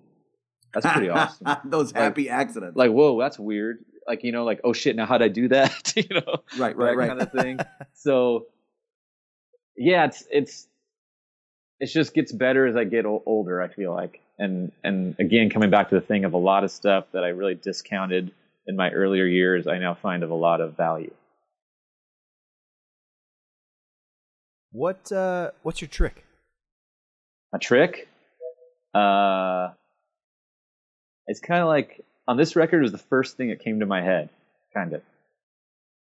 that's 0.73 0.86
pretty 0.86 1.09
awesome. 1.09 1.47
Those 1.65 1.91
happy 1.91 2.29
accidents. 2.29 2.77
Like, 2.77 2.91
whoa, 2.91 3.19
that's 3.19 3.38
weird. 3.38 3.84
Like, 4.08 4.24
you 4.24 4.32
know, 4.32 4.43
like, 4.43 4.62
oh 4.64 4.74
shit, 4.74 4.95
now 4.95 5.06
how'd 5.06 5.22
I 5.22 5.28
do 5.28 5.47
that? 5.49 5.93
you 5.95 6.04
know, 6.10 6.43
right, 6.58 6.76
right, 6.76 6.95
right. 6.95 7.08
kind 7.08 7.22
of 7.22 7.32
thing. 7.32 7.60
so, 7.93 8.47
yeah, 9.78 10.06
it's 10.06 10.24
it's 10.32 10.68
it 11.80 11.88
just 11.88 12.14
gets 12.14 12.32
better 12.32 12.66
as 12.66 12.76
I 12.76 12.84
get 12.84 13.06
older. 13.06 13.62
I 13.62 13.68
feel 13.68 13.93
like, 13.93 14.22
and 14.38 14.72
and 14.84 15.16
again, 15.20 15.49
coming 15.49 15.70
back 15.70 15.89
to 15.89 15.95
the 15.95 16.01
thing 16.01 16.26
of 16.26 16.34
a 16.34 16.38
lot 16.38 16.64
of 16.64 16.72
stuff 16.72 17.06
that 17.14 17.24
I 17.24 17.30
really 17.30 17.56
discounted 17.56 18.32
in 18.68 18.76
my 18.76 18.89
earlier 18.91 19.26
years, 19.26 19.68
I 19.68 19.78
now 19.78 19.93
find 19.93 20.24
of 20.24 20.32
a 20.32 20.36
lot 20.36 20.62
of 20.62 20.78
value. 20.78 21.14
What 24.72 25.12
uh 25.12 25.51
what's 25.62 25.82
your 25.82 25.89
trick? 25.89 26.26
A 27.54 27.60
trick, 27.60 28.08
uh, 28.93 29.70
it's 31.28 31.39
kind 31.39 31.62
of 31.62 31.68
like 31.68 32.04
on 32.28 32.38
this 32.38 32.55
record 32.55 32.82
was 32.82 32.91
the 32.91 32.97
first 32.97 33.38
thing 33.38 33.49
that 33.49 33.63
came 33.63 33.80
to 33.80 33.86
my 33.86 34.01
head, 34.01 34.30
kind 34.74 34.93
of. 34.93 35.01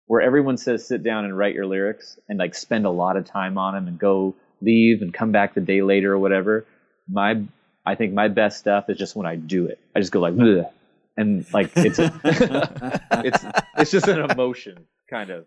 Where 0.06 0.22
everyone 0.22 0.58
says 0.58 0.86
sit 0.86 1.04
down 1.04 1.26
and 1.26 1.38
write 1.38 1.56
your 1.56 1.66
lyrics 1.66 2.20
and 2.28 2.38
like 2.38 2.56
spend 2.56 2.86
a 2.86 2.90
lot 2.90 3.16
of 3.16 3.26
time 3.26 3.58
on 3.58 3.74
them 3.74 3.88
and 3.88 3.98
go 3.98 4.36
leave 4.62 5.02
and 5.02 5.14
come 5.14 5.32
back 5.32 5.54
the 5.54 5.62
day 5.62 5.82
later 5.82 6.14
or 6.14 6.20
whatever. 6.20 6.66
My 7.10 7.44
I 7.86 7.96
think 7.96 8.14
my 8.14 8.28
best 8.28 8.60
stuff 8.60 8.90
is 8.90 8.98
just 8.98 9.16
when 9.16 9.26
I 9.26 9.36
do 9.36 9.68
it. 9.68 9.80
I 9.96 10.00
just 10.00 10.12
go 10.12 10.20
like 10.20 10.36
Bleh. 10.36 10.70
and 11.16 11.46
like 11.54 11.72
it's 11.76 12.00
it's 12.24 13.46
it's 13.78 13.92
just 13.92 14.08
an 14.08 14.30
emotion 14.30 14.86
kind 15.10 15.30
of. 15.30 15.46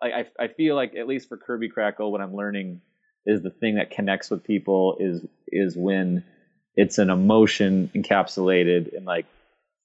Like 0.00 0.12
I 0.12 0.44
I 0.44 0.48
feel 0.48 0.76
like 0.76 0.94
at 0.94 1.08
least 1.08 1.28
for 1.28 1.36
Kirby 1.36 1.68
Krackle 1.68 2.10
what 2.10 2.20
I'm 2.20 2.34
learning 2.34 2.80
is 3.26 3.42
the 3.42 3.50
thing 3.50 3.76
that 3.76 3.90
connects 3.90 4.30
with 4.30 4.44
people 4.44 4.96
is 5.00 5.24
is 5.48 5.76
when 5.76 6.24
it's 6.76 6.98
an 6.98 7.10
emotion 7.10 7.90
encapsulated 7.94 8.92
in 8.92 9.04
like 9.04 9.26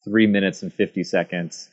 three 0.03 0.27
minutes 0.27 0.63
and 0.63 0.73
50 0.73 1.03
seconds 1.03 1.69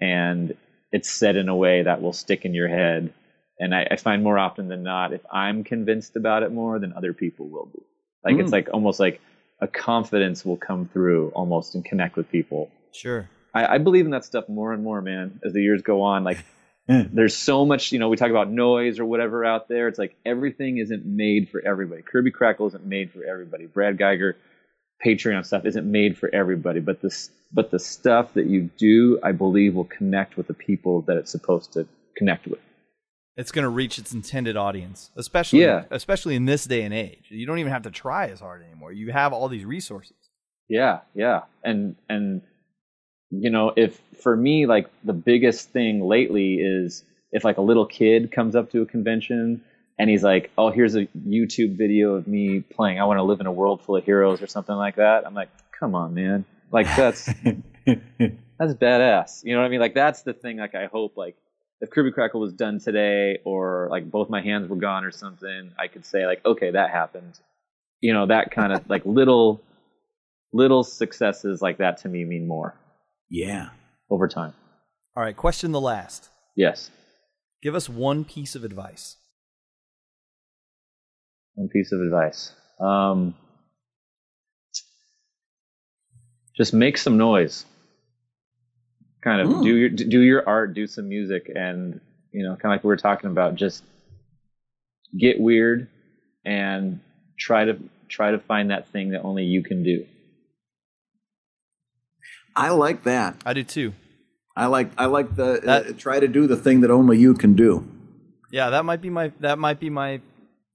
and 0.00 0.54
it's 0.92 1.10
said 1.10 1.36
in 1.36 1.48
a 1.48 1.54
way 1.56 1.82
that 1.82 2.00
will 2.02 2.12
stick 2.12 2.44
in 2.44 2.54
your 2.54 2.68
head 2.68 3.12
and 3.58 3.74
I, 3.74 3.86
I 3.90 3.96
find 3.96 4.22
more 4.24 4.38
often 4.38 4.68
than 4.68 4.82
not 4.82 5.12
if 5.12 5.20
i'm 5.32 5.62
convinced 5.64 6.16
about 6.16 6.42
it 6.42 6.52
more 6.52 6.78
than 6.78 6.92
other 6.94 7.12
people 7.12 7.48
will 7.48 7.66
be 7.66 7.82
like 8.24 8.36
Mm. 8.36 8.40
it's 8.42 8.52
like 8.52 8.68
almost 8.72 8.98
like 9.00 9.20
a 9.60 9.68
confidence 9.68 10.44
will 10.44 10.56
come 10.56 10.88
through 10.92 11.30
almost 11.34 11.74
and 11.74 11.84
connect 11.84 12.16
with 12.16 12.30
people 12.30 12.70
Sure. 12.92 13.28
I, 13.54 13.74
I 13.74 13.78
believe 13.78 14.04
in 14.04 14.10
that 14.12 14.24
stuff 14.24 14.48
more 14.48 14.72
and 14.72 14.82
more 14.82 15.00
man 15.02 15.40
as 15.44 15.52
the 15.52 15.62
years 15.62 15.82
go 15.82 16.02
on 16.02 16.24
like 16.24 16.38
there's 16.88 17.36
so 17.36 17.64
much, 17.64 17.92
you 17.92 18.00
know, 18.00 18.08
we 18.08 18.16
talk 18.16 18.30
about 18.30 18.50
noise 18.50 18.98
or 18.98 19.04
whatever 19.04 19.44
out 19.44 19.68
there. 19.68 19.86
It's 19.86 19.98
like 19.98 20.16
everything 20.26 20.78
isn't 20.78 21.06
made 21.06 21.48
for 21.48 21.62
everybody. 21.64 22.02
Kirby 22.02 22.32
Krackle 22.32 22.66
isn't 22.66 22.84
made 22.84 23.12
for 23.12 23.22
everybody. 23.22 23.66
Brad 23.66 23.96
Guigar 23.96 24.34
Patreon 25.04 25.44
stuff 25.46 25.64
isn't 25.64 25.90
made 25.90 26.16
for 26.18 26.28
everybody. 26.34 26.80
But 26.80 27.00
this 27.00 27.30
but 27.52 27.70
the 27.70 27.78
stuff 27.78 28.34
that 28.34 28.46
you 28.46 28.70
do, 28.78 29.18
I 29.24 29.32
believe 29.32 29.74
will 29.74 29.84
connect 29.84 30.36
with 30.36 30.46
the 30.46 30.54
people 30.54 31.02
that 31.02 31.16
it's 31.16 31.30
supposed 31.32 31.72
to 31.72 31.86
connect 32.16 32.46
with. 32.46 32.60
It's 33.36 33.50
going 33.50 33.62
to 33.64 33.68
reach 33.70 33.98
its 33.98 34.12
intended 34.12 34.56
audience, 34.56 35.10
especially 35.16 35.60
Yeah. 35.62 35.84
especially 35.90 36.36
in 36.36 36.44
this 36.44 36.64
day 36.66 36.82
and 36.82 36.92
age. 36.94 37.24
You 37.28 37.46
don't 37.46 37.58
even 37.58 37.72
have 37.72 37.82
to 37.82 37.90
try 37.90 38.26
as 38.28 38.40
hard 38.40 38.62
anymore. 38.62 38.92
You 38.92 39.10
have 39.12 39.32
all 39.32 39.48
these 39.48 39.64
resources. 39.64 40.16
Yeah, 40.68 41.00
yeah. 41.14 41.42
And 41.64 41.96
and 42.08 42.42
you 43.30 43.50
know, 43.50 43.72
if 43.76 44.00
for 44.22 44.36
me 44.36 44.66
like 44.66 44.88
the 45.04 45.12
biggest 45.12 45.70
thing 45.70 46.02
lately 46.02 46.56
is 46.56 47.04
if 47.32 47.44
like 47.44 47.56
a 47.58 47.62
little 47.62 47.86
kid 47.86 48.30
comes 48.32 48.54
up 48.54 48.70
to 48.72 48.82
a 48.82 48.86
convention 48.86 49.62
and 50.00 50.08
he's 50.08 50.22
like, 50.22 50.50
"Oh, 50.56 50.70
here's 50.70 50.96
a 50.96 51.04
YouTube 51.28 51.76
video 51.76 52.14
of 52.14 52.26
me 52.26 52.60
playing 52.60 52.98
I 52.98 53.04
want 53.04 53.18
to 53.18 53.22
live 53.22 53.40
in 53.40 53.46
a 53.46 53.52
world 53.52 53.82
full 53.82 53.96
of 53.96 54.04
heroes" 54.04 54.40
or 54.40 54.46
something 54.46 54.74
like 54.74 54.96
that. 54.96 55.26
I'm 55.26 55.34
like, 55.34 55.50
"Come 55.78 55.94
on, 55.94 56.14
man." 56.14 56.46
Like 56.72 56.86
that's 56.96 57.26
that's 57.84 58.74
badass. 58.74 59.44
You 59.44 59.52
know 59.52 59.60
what 59.60 59.66
I 59.66 59.68
mean? 59.68 59.80
Like 59.80 59.94
that's 59.94 60.22
the 60.22 60.32
thing 60.32 60.56
like 60.56 60.74
I 60.74 60.86
hope 60.86 61.18
like 61.18 61.36
if 61.82 61.90
Kirby 61.90 62.12
Krackle 62.12 62.40
was 62.40 62.54
done 62.54 62.80
today 62.80 63.40
or 63.44 63.88
like 63.90 64.10
both 64.10 64.30
my 64.30 64.40
hands 64.40 64.70
were 64.70 64.76
gone 64.76 65.04
or 65.04 65.10
something, 65.10 65.72
I 65.78 65.88
could 65.88 66.06
say 66.06 66.24
like, 66.24 66.42
"Okay, 66.46 66.70
that 66.70 66.88
happened." 66.88 67.38
You 68.00 68.14
know, 68.14 68.26
that 68.28 68.52
kind 68.52 68.72
of 68.72 68.88
like 68.88 69.04
little 69.04 69.62
little 70.50 70.82
successes 70.82 71.60
like 71.60 71.76
that 71.76 71.98
to 71.98 72.08
me 72.08 72.24
mean 72.24 72.48
more 72.48 72.74
yeah. 73.28 73.68
over 74.08 74.28
time. 74.28 74.54
All 75.14 75.22
right, 75.22 75.36
question 75.36 75.72
the 75.72 75.80
last. 75.80 76.30
Yes. 76.56 76.90
Give 77.62 77.74
us 77.74 77.86
one 77.86 78.24
piece 78.24 78.54
of 78.54 78.64
advice. 78.64 79.18
One 81.60 81.68
piece 81.68 81.92
of 81.92 82.00
advice. 82.00 82.54
Um, 82.80 83.34
just 86.56 86.72
make 86.72 86.96
some 86.96 87.18
noise. 87.18 87.66
Kind 89.20 89.42
of 89.42 89.48
Mm. 89.48 89.62
do 89.62 89.76
your 89.76 89.88
do 89.90 90.20
your 90.20 90.48
art, 90.48 90.72
do 90.72 90.86
some 90.86 91.10
music, 91.10 91.52
and 91.54 92.00
you 92.32 92.44
know, 92.44 92.56
kind 92.56 92.72
of 92.72 92.78
like 92.78 92.84
we 92.84 92.88
were 92.88 92.96
talking 92.96 93.28
about, 93.30 93.56
just 93.56 93.84
get 95.14 95.38
weird 95.38 95.86
and 96.46 97.00
try 97.38 97.66
to 97.66 97.78
try 98.08 98.30
to 98.30 98.38
find 98.38 98.70
that 98.70 98.88
thing 98.88 99.10
that 99.10 99.20
only 99.20 99.44
you 99.44 99.62
can 99.62 99.82
do. 99.82 100.06
I 102.56 102.70
like 102.70 103.02
that. 103.02 103.36
I 103.44 103.52
do 103.52 103.64
too. 103.64 103.92
I 104.56 104.64
like 104.64 104.92
I 104.96 105.04
like 105.04 105.36
the 105.36 105.60
uh, 105.70 105.92
try 105.98 106.20
to 106.20 106.26
do 106.26 106.46
the 106.46 106.56
thing 106.56 106.80
that 106.80 106.90
only 106.90 107.18
you 107.18 107.34
can 107.34 107.52
do. 107.54 107.86
Yeah, 108.50 108.70
that 108.70 108.86
might 108.86 109.02
be 109.02 109.10
my 109.10 109.30
that 109.40 109.58
might 109.58 109.78
be 109.78 109.90
my 109.90 110.22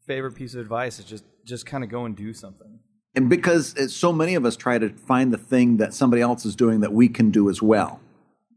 favorite 0.05 0.33
piece 0.33 0.53
of 0.53 0.61
advice. 0.61 0.99
Is 0.99 1.05
just 1.05 1.25
just 1.43 1.65
kind 1.65 1.83
of 1.83 1.89
go 1.89 2.05
and 2.05 2.15
do 2.15 2.33
something. 2.33 2.79
And 3.15 3.29
because 3.29 3.75
uh, 3.77 3.87
so 3.87 4.11
many 4.11 4.35
of 4.35 4.45
us 4.45 4.55
try 4.55 4.77
to 4.77 4.89
find 4.89 5.31
the 5.31 5.37
thing 5.37 5.77
that 5.77 5.93
somebody 5.93 6.21
else 6.21 6.45
is 6.45 6.55
doing 6.55 6.81
that 6.81 6.93
we 6.93 7.07
can 7.07 7.31
do 7.31 7.49
as 7.49 7.61
well. 7.61 8.01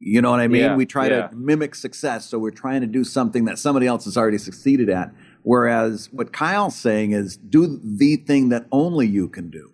You 0.00 0.22
know 0.22 0.30
what 0.30 0.40
I 0.40 0.48
mean? 0.48 0.62
Yeah, 0.62 0.76
we 0.76 0.86
try 0.86 1.08
yeah. 1.08 1.26
to 1.28 1.34
mimic 1.34 1.74
success, 1.74 2.24
so 2.26 2.38
we're 2.38 2.50
trying 2.50 2.82
to 2.82 2.86
do 2.86 3.02
something 3.02 3.46
that 3.46 3.58
somebody 3.58 3.86
else 3.86 4.04
has 4.04 4.16
already 4.16 4.38
succeeded 4.38 4.88
at. 4.88 5.12
Whereas 5.42 6.08
what 6.12 6.32
Kyle's 6.32 6.76
saying 6.76 7.12
is 7.12 7.36
do 7.36 7.80
the 7.82 8.16
thing 8.16 8.48
that 8.50 8.66
only 8.70 9.06
you 9.06 9.28
can 9.28 9.50
do. 9.50 9.72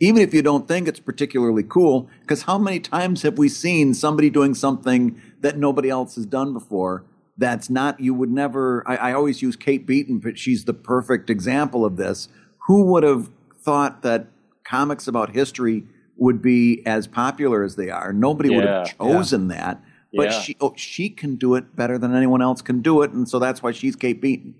Even 0.00 0.22
if 0.22 0.34
you 0.34 0.42
don't 0.42 0.66
think 0.66 0.88
it's 0.88 0.98
particularly 0.98 1.62
cool, 1.62 2.08
because 2.20 2.42
how 2.42 2.58
many 2.58 2.80
times 2.80 3.22
have 3.22 3.38
we 3.38 3.48
seen 3.48 3.94
somebody 3.94 4.28
doing 4.28 4.54
something 4.54 5.20
that 5.40 5.56
nobody 5.56 5.88
else 5.88 6.16
has 6.16 6.26
done 6.26 6.52
before? 6.52 7.04
That's 7.36 7.68
not, 7.68 7.98
you 8.00 8.14
would 8.14 8.30
never, 8.30 8.82
I, 8.86 8.96
I 8.96 9.12
always 9.12 9.42
use 9.42 9.56
Kate 9.56 9.86
Beaton, 9.86 10.18
but 10.20 10.38
she's 10.38 10.64
the 10.64 10.74
perfect 10.74 11.28
example 11.30 11.84
of 11.84 11.96
this. 11.96 12.28
Who 12.68 12.84
would 12.92 13.02
have 13.02 13.28
thought 13.60 14.02
that 14.02 14.26
comics 14.64 15.08
about 15.08 15.30
history 15.34 15.84
would 16.16 16.40
be 16.40 16.82
as 16.86 17.06
popular 17.08 17.64
as 17.64 17.74
they 17.76 17.90
are? 17.90 18.12
Nobody 18.12 18.50
would 18.50 18.64
have 18.64 18.86
Yeah, 18.86 18.92
chosen 18.92 19.48
that. 19.48 19.82
But 20.16 20.30
Yeah. 20.30 20.40
she, 20.40 20.56
oh, 20.60 20.74
she 20.76 21.10
can 21.10 21.34
do 21.34 21.56
it 21.56 21.74
better 21.74 21.98
than 21.98 22.14
anyone 22.14 22.40
else 22.40 22.62
can 22.62 22.82
do 22.82 23.02
it, 23.02 23.10
and 23.10 23.28
so 23.28 23.40
that's 23.40 23.64
why 23.64 23.72
she's 23.72 23.96
Kate 23.96 24.20
Beaton. 24.20 24.54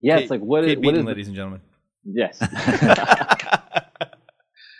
Yeah, 0.00 0.16
Kate- 0.16 0.22
it's 0.22 0.30
like 0.30 0.40
what 0.40 0.62
is 0.62 0.68
Kate 0.70 0.78
what 0.78 0.82
Beaton, 0.92 1.00
is 1.00 1.06
ladies 1.06 1.26
and 1.26 1.34
gentlemen. 1.34 1.60
yes. 2.04 2.38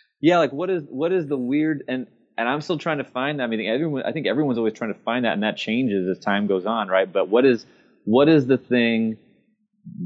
yeah, 0.21 0.39
like 0.39 0.53
what 0.53 0.71
is 0.71 0.85
what 0.89 1.13
is 1.13 1.27
the 1.27 1.37
weird 1.37 1.83
and 1.89 2.07
and 2.43 2.49
I'm 2.49 2.61
still 2.61 2.79
trying 2.79 2.99
to 2.99 3.05
find 3.05 3.39
that. 3.39 3.45
I 3.45 3.47
mean, 3.47 3.65
everyone 3.69 4.03
I 4.03 4.11
think 4.11 4.27
everyone's 4.27 4.59
always 4.59 4.75
trying 4.75 4.93
to 4.93 5.01
find 5.01 5.25
that, 5.25 5.35
and 5.35 5.45
that 5.45 5.57
changes 5.57 6.09
as 6.09 6.23
time 6.23 6.49
goes 6.49 6.67
on, 6.67 6.89
right? 6.89 7.11
But 7.11 7.29
what 7.29 7.45
is 7.45 7.65
what 8.05 8.29
is 8.29 8.47
the 8.47 8.59
thing 8.59 9.17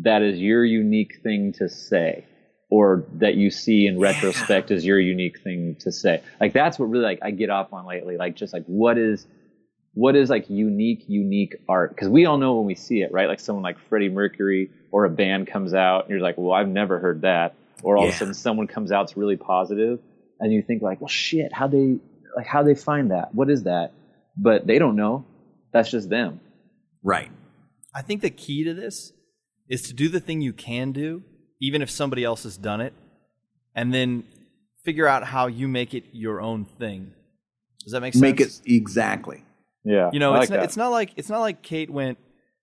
that 0.03 0.21
is 0.21 0.39
your 0.39 0.65
unique 0.65 1.19
thing 1.23 1.55
to 1.59 1.69
say, 1.69 2.27
or 2.71 3.07
that 3.15 3.37
you 3.37 3.51
see 3.51 3.87
in 3.87 3.99
retrospect 3.99 4.71
as 4.71 4.85
your 4.85 5.01
unique 5.01 5.41
thing 5.43 5.77
to 5.81 5.91
say? 5.91 6.23
Like 6.39 6.53
that's 6.53 6.79
what 6.79 6.91
really 6.91 7.05
like 7.05 7.21
I 7.23 7.31
get 7.31 7.49
off 7.49 7.73
on 7.73 7.87
lately. 7.87 8.19
Like 8.19 8.37
just 8.37 8.53
like 8.53 8.65
what 8.67 8.99
is 8.99 9.27
what 9.95 10.15
is 10.15 10.29
like 10.29 10.51
unique, 10.51 11.05
unique 11.09 11.57
art? 11.67 11.95
Because 11.95 12.11
we 12.11 12.27
all 12.27 12.37
know 12.37 12.57
when 12.57 12.67
we 12.67 12.75
see 12.75 13.01
it, 13.01 13.13
right? 13.13 13.29
Like 13.29 13.41
someone 13.41 13.63
like 13.63 13.79
Freddie 13.89 14.11
Mercury 14.11 14.71
or 14.93 15.07
a 15.07 15.11
band 15.11 15.47
comes 15.47 15.73
out, 15.73 16.03
and 16.03 16.11
you're 16.11 16.21
like, 16.21 16.37
well, 16.37 16.53
I've 16.53 16.69
never 16.69 16.99
heard 16.99 17.23
that. 17.23 17.55
Or 17.83 17.97
all 17.97 18.05
of 18.09 18.15
a 18.15 18.17
sudden, 18.17 18.35
someone 18.35 18.67
comes 18.67 18.93
out 18.93 19.07
that's 19.07 19.17
really 19.17 19.37
positive, 19.37 20.01
and 20.39 20.53
you 20.53 20.61
think 20.61 20.83
like, 20.83 21.01
well, 21.01 21.09
shit, 21.09 21.51
how 21.51 21.67
they 21.67 21.97
like 22.37 22.47
how 22.47 22.63
they 22.63 22.75
find 22.75 23.11
that? 23.11 23.35
What 23.35 23.51
is 23.51 23.65
that? 23.65 23.93
But 24.37 24.67
they 24.67 24.79
don't 24.79 24.95
know. 24.97 25.25
That's 25.73 25.91
just 25.91 26.09
them. 26.11 26.41
Right. 27.03 27.31
I 27.95 28.03
think 28.03 28.21
the 28.21 28.31
key 28.31 28.65
to 28.65 28.75
this 28.75 29.13
is 29.69 29.83
to 29.83 29.95
do 29.95 30.09
the 30.09 30.21
thing 30.21 30.41
you 30.41 30.53
can 30.53 30.93
do, 30.93 31.23
even 31.61 31.83
if 31.83 31.91
somebody 31.91 32.23
else 32.23 32.43
has 32.45 32.57
done 32.57 32.81
it, 32.81 32.93
and 33.75 33.93
then 33.93 34.25
figure 34.85 35.07
out 35.09 35.25
how 35.25 35.47
you 35.47 35.67
make 35.67 35.95
it 35.95 36.05
your 36.13 36.41
own 36.41 36.65
thing. 36.65 37.13
Does 37.83 37.93
that 37.93 38.01
make 38.01 38.13
sense? 38.15 38.21
Make 38.23 38.41
it 38.41 38.61
exactly. 38.67 39.43
Yeah, 39.85 40.11
You 40.13 40.19
know, 40.19 40.33
I 40.35 40.41
it's 40.41 40.41
like 40.43 40.51
not, 40.51 40.57
that. 40.57 40.65
it's 40.65 40.77
not 40.77 40.89
like 40.89 41.13
it's 41.17 41.29
not 41.29 41.41
like 41.41 41.63
Kate 41.63 41.89
went. 41.91 42.19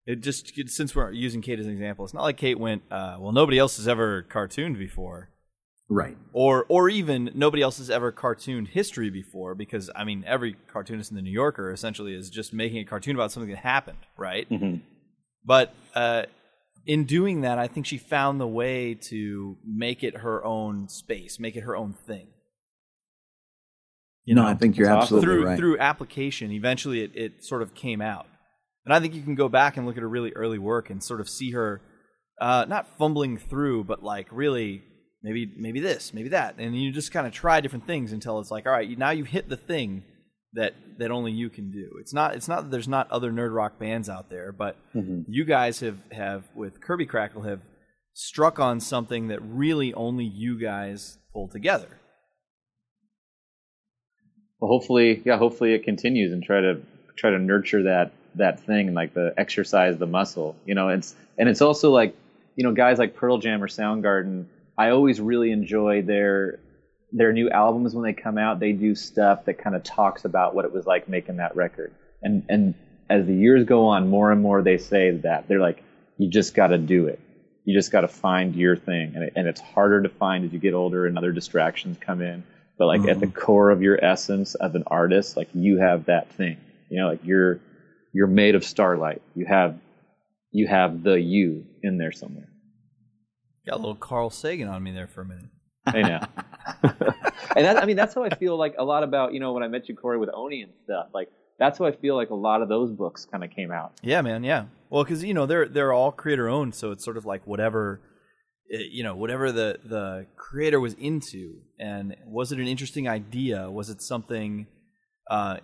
It 0.05 0.17
just 0.17 0.51
since 0.69 0.93
we're 0.93 1.11
using 1.11 1.41
Kate 1.41 1.57
as 1.57 1.65
an 1.65 1.71
example, 1.71 2.03
it's 2.03 2.13
not 2.13 2.23
like 2.23 2.35
Kate 2.35 2.59
went. 2.59 2.83
Uh, 2.91 3.15
well, 3.17 3.31
nobody 3.31 3.57
else 3.57 3.77
has 3.77 3.87
ever 3.87 4.23
cartooned 4.23 4.77
before, 4.77 5.29
Right. 5.89 6.17
or 6.31 6.65
or 6.69 6.89
even 6.89 7.31
nobody 7.35 7.61
else 7.61 7.77
has 7.77 7.89
ever 7.89 8.11
cartooned 8.11 8.69
history 8.69 9.09
before. 9.09 9.53
Because 9.53 9.89
I 9.95 10.03
mean, 10.03 10.23
every 10.25 10.55
cartoonist 10.71 11.11
in 11.11 11.15
the 11.15 11.21
New 11.21 11.31
Yorker 11.31 11.71
essentially 11.71 12.15
is 12.15 12.29
just 12.29 12.53
making 12.53 12.79
a 12.79 12.85
cartoon 12.85 13.15
about 13.15 13.31
something 13.31 13.51
that 13.51 13.59
happened, 13.59 13.99
right? 14.17 14.49
Mhm. 14.49 14.81
But 15.45 15.73
uh, 15.93 16.23
in 16.85 17.05
doing 17.05 17.41
that, 17.41 17.59
I 17.59 17.67
think 17.67 17.85
she 17.85 17.97
found 17.97 18.39
the 18.39 18.47
way 18.47 18.95
to 19.09 19.57
make 19.65 20.03
it 20.03 20.17
her 20.17 20.43
own 20.43 20.87
space, 20.89 21.39
make 21.39 21.55
it 21.55 21.61
her 21.61 21.75
own 21.75 21.93
thing. 21.93 22.27
You 24.25 24.35
no, 24.35 24.43
know, 24.43 24.47
I 24.47 24.53
think 24.53 24.77
you're 24.77 24.89
awesome. 24.89 25.17
absolutely 25.17 25.25
through 25.25 25.45
right. 25.45 25.57
through 25.57 25.79
application, 25.79 26.51
eventually 26.51 27.01
it, 27.01 27.11
it 27.13 27.43
sort 27.43 27.61
of 27.61 27.75
came 27.75 28.01
out. 28.01 28.25
And 28.85 28.93
I 28.93 28.99
think 28.99 29.13
you 29.13 29.21
can 29.21 29.35
go 29.35 29.49
back 29.49 29.77
and 29.77 29.85
look 29.85 29.95
at 29.95 30.01
her 30.01 30.09
really 30.09 30.31
early 30.33 30.59
work 30.59 30.89
and 30.89 31.03
sort 31.03 31.21
of 31.21 31.29
see 31.29 31.51
her 31.51 31.81
uh, 32.41 32.65
not 32.67 32.97
fumbling 32.97 33.37
through, 33.37 33.85
but 33.85 34.03
like 34.03 34.27
really 34.31 34.83
maybe 35.23 35.51
maybe 35.55 35.79
this, 35.79 36.13
maybe 36.13 36.29
that, 36.29 36.55
and 36.57 36.75
you 36.75 36.91
just 36.91 37.11
kind 37.11 37.25
of 37.25 37.33
try 37.33 37.61
different 37.61 37.87
things 37.87 38.11
until 38.11 38.39
it's 38.39 38.51
like, 38.51 38.65
all 38.65 38.73
right, 38.73 38.97
now 38.97 39.11
you've 39.11 39.27
hit 39.27 39.49
the 39.49 39.57
thing 39.57 40.03
that 40.53 40.73
that 40.99 41.11
only 41.11 41.31
you 41.31 41.49
can 41.49 41.71
do. 41.71 41.91
It's 41.99 42.13
not 42.13 42.35
it's 42.35 42.47
not 42.47 42.63
that 42.63 42.71
there's 42.71 42.87
not 42.87 43.09
other 43.11 43.31
nerd 43.31 43.55
rock 43.55 43.79
bands 43.79 44.09
out 44.09 44.29
there, 44.29 44.51
but 44.51 44.77
mm-hmm. 44.95 45.21
you 45.27 45.45
guys 45.45 45.79
have 45.79 45.97
have 46.11 46.43
with 46.55 46.81
Kirby 46.81 47.07
Krackle 47.07 47.47
have 47.47 47.61
struck 48.13 48.59
on 48.59 48.79
something 48.79 49.29
that 49.29 49.39
really 49.41 49.93
only 49.93 50.25
you 50.25 50.59
guys 50.59 51.17
pull 51.33 51.47
together. 51.47 51.99
Well, 54.59 54.69
hopefully, 54.69 55.21
yeah, 55.25 55.37
hopefully 55.37 55.73
it 55.73 55.83
continues 55.83 56.31
and 56.31 56.43
try 56.43 56.61
to 56.61 56.81
try 57.17 57.31
to 57.31 57.39
nurture 57.39 57.83
that 57.83 58.11
that 58.35 58.59
thing 58.61 58.87
and 58.87 58.95
like 58.95 59.13
the 59.13 59.33
exercise 59.37 59.97
the 59.97 60.07
muscle. 60.07 60.55
You 60.65 60.75
know, 60.75 60.89
it's 60.89 61.15
and 61.37 61.49
it's 61.49 61.61
also 61.61 61.91
like 61.91 62.15
you 62.55 62.63
know 62.63 62.71
guys 62.71 62.99
like 62.99 63.15
Pearl 63.15 63.39
Jam 63.39 63.63
or 63.63 63.67
Soundgarden. 63.67 64.45
I 64.77 64.89
always 64.89 65.21
really 65.21 65.51
enjoy 65.51 66.01
their 66.01 66.59
their 67.11 67.31
new 67.31 67.49
albums 67.49 67.93
when 67.93 68.03
they 68.03 68.13
come 68.13 68.37
out. 68.37 68.59
They 68.59 68.71
do 68.71 68.95
stuff 68.95 69.45
that 69.45 69.59
kind 69.59 69.75
of 69.75 69.83
talks 69.83 70.25
about 70.25 70.55
what 70.55 70.65
it 70.65 70.73
was 70.73 70.85
like 70.85 71.07
making 71.07 71.37
that 71.37 71.55
record. 71.55 71.93
And 72.21 72.43
and 72.49 72.73
as 73.09 73.25
the 73.25 73.35
years 73.35 73.65
go 73.65 73.85
on, 73.87 74.09
more 74.09 74.31
and 74.31 74.41
more 74.41 74.61
they 74.61 74.77
say 74.77 75.11
that 75.11 75.47
they're 75.47 75.59
like, 75.59 75.83
you 76.17 76.29
just 76.29 76.55
got 76.55 76.67
to 76.67 76.77
do 76.77 77.07
it. 77.07 77.19
You 77.65 77.73
just 77.73 77.91
got 77.91 78.01
to 78.01 78.07
find 78.07 78.55
your 78.55 78.75
thing, 78.75 79.13
and 79.15 79.23
it, 79.23 79.33
and 79.35 79.47
it's 79.47 79.61
harder 79.61 80.01
to 80.01 80.09
find 80.09 80.43
as 80.43 80.51
you 80.51 80.59
get 80.59 80.73
older 80.73 81.05
and 81.05 81.17
other 81.17 81.31
distractions 81.31 81.97
come 82.01 82.21
in. 82.21 82.43
But 82.77 82.87
like 82.87 83.07
at 83.07 83.19
the 83.19 83.27
mm-hmm. 83.27 83.39
core 83.39 83.69
of 83.69 83.81
your 83.81 84.03
essence 84.03 84.55
of 84.55 84.75
an 84.75 84.83
artist, 84.87 85.37
like 85.37 85.49
you 85.53 85.77
have 85.77 86.05
that 86.05 86.33
thing. 86.33 86.57
You 86.89 87.01
know, 87.01 87.09
like 87.09 87.21
you're 87.23 87.59
you're 88.13 88.27
made 88.27 88.55
of 88.55 88.63
starlight. 88.63 89.21
You 89.35 89.45
have 89.45 89.79
you 90.51 90.67
have 90.67 91.03
the 91.03 91.19
you 91.19 91.65
in 91.83 91.97
there 91.97 92.11
somewhere. 92.11 92.49
Got 93.65 93.75
a 93.75 93.77
little 93.77 93.95
Carl 93.95 94.29
Sagan 94.29 94.67
on 94.67 94.83
me 94.83 94.91
there 94.91 95.07
for 95.07 95.21
a 95.21 95.25
minute. 95.25 95.49
I 95.85 96.01
know. 96.01 96.19
and 97.55 97.65
that, 97.65 97.81
I 97.81 97.85
mean, 97.85 97.95
that's 97.95 98.13
how 98.13 98.23
I 98.23 98.35
feel 98.35 98.57
like 98.57 98.75
a 98.77 98.83
lot 98.83 99.03
about, 99.03 99.33
you 99.33 99.39
know, 99.39 99.53
when 99.53 99.63
I 99.63 99.67
met 99.67 99.87
you, 99.89 99.95
Corey, 99.95 100.17
with 100.17 100.29
Oni 100.33 100.61
and 100.61 100.71
stuff. 100.83 101.07
Like, 101.13 101.29
that's 101.59 101.79
how 101.79 101.85
I 101.85 101.91
feel 101.91 102.15
like 102.15 102.29
a 102.29 102.35
lot 102.35 102.61
of 102.61 102.69
those 102.69 102.91
books 102.91 103.25
kind 103.25 103.43
of 103.43 103.51
came 103.51 103.71
out. 103.71 103.93
Yeah, 104.01 104.21
man. 104.21 104.43
Yeah. 104.43 104.65
Well, 104.89 105.03
because 105.03 105.23
you 105.23 105.33
know 105.33 105.45
they're 105.45 105.67
they're 105.67 105.93
all 105.93 106.11
creator 106.11 106.49
owned, 106.49 106.75
so 106.75 106.91
it's 106.91 107.03
sort 107.03 107.17
of 107.17 107.25
like 107.25 107.45
whatever, 107.47 108.01
eh, 108.71 108.83
you 108.91 109.03
know, 109.03 109.15
whatever 109.15 109.51
the 109.51 109.79
the 109.83 110.27
creator 110.35 110.79
was 110.79 110.93
into, 110.95 111.61
and 111.79 112.15
was 112.27 112.51
it 112.51 112.59
an 112.59 112.67
interesting 112.67 113.07
idea? 113.07 113.69
Was 113.69 113.89
it 113.89 114.01
something? 114.01 114.67
Uh, 115.29 115.57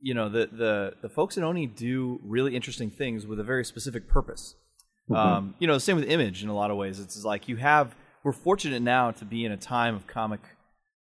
you 0.00 0.14
know, 0.14 0.28
the 0.28 0.48
the 0.52 0.92
the 1.02 1.08
folks 1.08 1.38
at 1.38 1.44
Oni 1.44 1.66
do 1.66 2.20
really 2.22 2.54
interesting 2.54 2.90
things 2.90 3.26
with 3.26 3.40
a 3.40 3.44
very 3.44 3.64
specific 3.64 4.08
purpose. 4.08 4.56
Um, 5.14 5.54
you 5.58 5.66
know, 5.66 5.74
the 5.74 5.80
same 5.80 5.96
with 5.96 6.08
Image 6.08 6.42
in 6.42 6.48
a 6.48 6.54
lot 6.54 6.70
of 6.70 6.76
ways. 6.76 7.00
It's 7.00 7.24
like 7.24 7.48
you 7.48 7.56
have 7.56 7.94
we're 8.22 8.32
fortunate 8.32 8.82
now 8.82 9.10
to 9.12 9.24
be 9.24 9.44
in 9.44 9.52
a 9.52 9.56
time 9.56 9.94
of 9.94 10.06
comic 10.06 10.40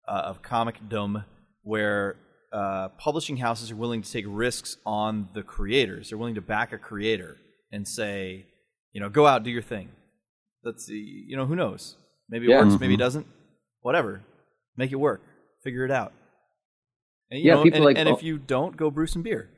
uh, 0.06 0.12
of 0.26 0.42
comicdom 0.42 1.24
where 1.62 2.16
uh, 2.52 2.88
publishing 2.98 3.36
houses 3.36 3.70
are 3.70 3.76
willing 3.76 4.00
to 4.02 4.10
take 4.10 4.24
risks 4.28 4.76
on 4.86 5.28
the 5.34 5.42
creators. 5.42 6.08
They're 6.08 6.18
willing 6.18 6.36
to 6.36 6.40
back 6.40 6.72
a 6.72 6.78
creator 6.78 7.36
and 7.72 7.86
say, 7.86 8.46
you 8.92 9.00
know, 9.00 9.08
go 9.10 9.26
out, 9.26 9.42
do 9.42 9.50
your 9.50 9.62
thing. 9.62 9.90
That's 10.64 10.86
the 10.86 10.94
you 10.96 11.36
know, 11.36 11.44
who 11.46 11.56
knows? 11.56 11.96
Maybe 12.30 12.46
it 12.46 12.50
Yeah. 12.50 12.64
works, 12.64 12.80
maybe 12.80 12.94
it 12.94 12.98
doesn't. 12.98 13.26
Whatever, 13.82 14.22
make 14.76 14.92
it 14.92 14.96
work. 14.96 15.20
Figure 15.62 15.84
it 15.84 15.90
out. 15.90 16.12
And, 17.30 17.40
you 17.40 17.48
Yeah, 17.48 17.54
know, 17.56 17.62
people 17.64 17.76
and, 17.78 17.84
like- 17.84 17.98
and 17.98 18.08
oh. 18.08 18.14
if 18.16 18.22
you 18.22 18.38
don't, 18.38 18.76
go 18.76 18.90
brew 18.90 19.06
some 19.06 19.22
beer. 19.22 19.50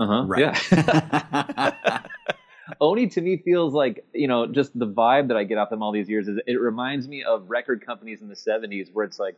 Uh 0.00 0.06
huh. 0.06 0.24
Right. 0.26 0.40
Yeah. 0.40 2.02
Oni 2.80 3.06
to 3.08 3.20
me 3.20 3.36
feels 3.44 3.72
like, 3.74 4.04
you 4.12 4.28
know, 4.28 4.46
just 4.46 4.78
the 4.78 4.86
vibe 4.86 5.28
that 5.28 5.36
I 5.36 5.44
get 5.44 5.58
off 5.58 5.70
them 5.70 5.82
all 5.82 5.92
these 5.92 6.08
years 6.08 6.28
is 6.28 6.38
it 6.46 6.60
reminds 6.60 7.08
me 7.08 7.22
of 7.24 7.48
record 7.48 7.84
companies 7.84 8.20
in 8.22 8.28
the 8.28 8.34
70s 8.34 8.88
where 8.92 9.04
it's 9.04 9.18
like, 9.18 9.36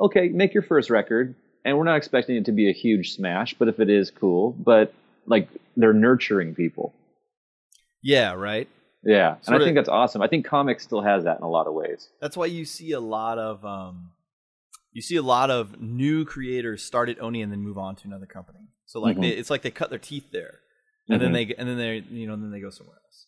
okay, 0.00 0.28
make 0.28 0.52
your 0.52 0.62
first 0.62 0.90
record, 0.90 1.34
and 1.64 1.78
we're 1.78 1.84
not 1.84 1.96
expecting 1.96 2.36
it 2.36 2.44
to 2.46 2.52
be 2.52 2.68
a 2.68 2.72
huge 2.72 3.12
smash, 3.12 3.54
but 3.54 3.68
if 3.68 3.80
it 3.80 3.88
is, 3.90 4.10
cool. 4.10 4.52
But 4.52 4.92
like, 5.26 5.48
they're 5.76 5.92
nurturing 5.92 6.54
people. 6.54 6.92
Yeah, 8.02 8.32
right. 8.34 8.68
Yeah. 9.04 9.34
And 9.36 9.44
Sorta- 9.44 9.62
I 9.62 9.66
think 9.66 9.76
that's 9.76 9.88
awesome. 9.88 10.22
I 10.22 10.28
think 10.28 10.46
comics 10.46 10.82
still 10.84 11.02
has 11.02 11.24
that 11.24 11.38
in 11.38 11.42
a 11.44 11.50
lot 11.50 11.66
of 11.66 11.74
ways. 11.74 12.08
That's 12.20 12.36
why 12.36 12.46
you 12.46 12.64
see 12.64 12.92
a 12.92 13.00
lot 13.00 13.38
of, 13.38 13.64
um, 13.64 14.10
you 14.92 15.02
see 15.02 15.16
a 15.16 15.22
lot 15.22 15.50
of 15.50 15.80
new 15.80 16.24
creators 16.24 16.82
start 16.82 17.08
at 17.08 17.20
Oni 17.20 17.42
and 17.42 17.52
then 17.52 17.60
move 17.60 17.78
on 17.78 17.96
to 17.96 18.06
another 18.06 18.26
company. 18.26 18.60
So 18.86 19.00
like 19.00 19.16
Mhm. 19.16 19.22
they, 19.22 19.28
it's 19.30 19.50
like 19.50 19.62
they 19.62 19.70
cut 19.70 19.90
their 19.90 19.98
teeth 19.98 20.30
there, 20.32 20.60
and 21.08 21.20
then 21.20 21.30
Mhm. 21.30 21.34
they 21.48 21.54
and 21.54 21.68
then 21.68 21.76
they 21.78 21.98
you 22.10 22.26
know 22.26 22.36
then 22.36 22.50
they 22.50 22.60
go 22.60 22.70
somewhere 22.70 22.96
else. 23.04 23.26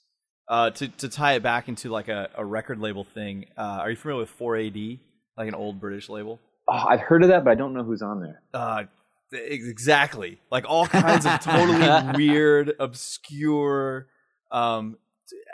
Uh, 0.48 0.70
to 0.70 0.88
to 0.88 1.08
tie 1.08 1.34
it 1.34 1.42
back 1.42 1.68
into 1.68 1.90
like 1.90 2.08
a, 2.08 2.30
a 2.34 2.44
record 2.44 2.78
label 2.78 3.04
thing, 3.04 3.46
uh, 3.56 3.78
are 3.82 3.90
you 3.90 3.96
familiar 3.96 4.20
with 4.20 4.30
4AD, 4.38 4.98
like 5.36 5.48
an 5.48 5.54
old 5.54 5.78
British 5.80 6.08
label? 6.08 6.40
Oh, 6.66 6.84
I've 6.88 7.00
heard 7.00 7.22
of 7.22 7.28
that, 7.28 7.44
but 7.44 7.50
I 7.50 7.54
don't 7.54 7.72
know 7.74 7.82
who's 7.84 8.02
on 8.02 8.20
there. 8.20 8.42
Uh, 8.54 8.84
exactly, 9.32 10.40
like 10.50 10.64
all 10.68 10.86
kinds 10.86 11.26
of 11.26 11.40
totally 11.40 12.16
weird, 12.16 12.74
obscure, 12.78 14.08
um, 14.50 14.98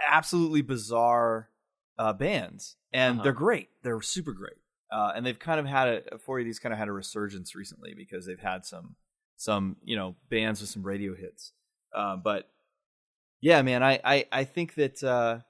absolutely 0.09 0.63
bizarre 0.63 1.49
uh, 1.99 2.13
bands, 2.13 2.77
and 2.93 3.15
Uh-huh. 3.17 3.23
they're 3.25 3.33
great. 3.33 3.69
They're 3.83 4.01
super 4.03 4.33
great, 4.33 4.57
uh, 4.93 5.13
and 5.15 5.25
they've 5.25 5.39
kind 5.39 5.61
of 5.61 5.67
had 5.67 5.89
a 5.89 6.19
4AD's 6.19 6.59
kind 6.59 6.73
of 6.73 6.79
had 6.79 6.89
a 6.89 6.93
resurgence 6.93 7.55
recently 7.55 7.95
because 7.97 8.27
they've 8.27 8.39
had 8.41 8.65
some 8.65 8.97
some 9.37 9.77
you 9.83 9.97
know 9.97 10.15
bands 10.31 10.61
with 10.61 10.71
some 10.71 10.83
radio 10.83 11.15
hits. 11.15 11.53
Uh, 11.95 12.17
but 12.17 12.49
yeah, 13.41 13.63
man, 13.63 13.83
I 13.83 14.01
I, 14.05 14.27
I 14.33 14.45
think 14.45 14.75
that 14.75 15.03
uh, 15.03 15.41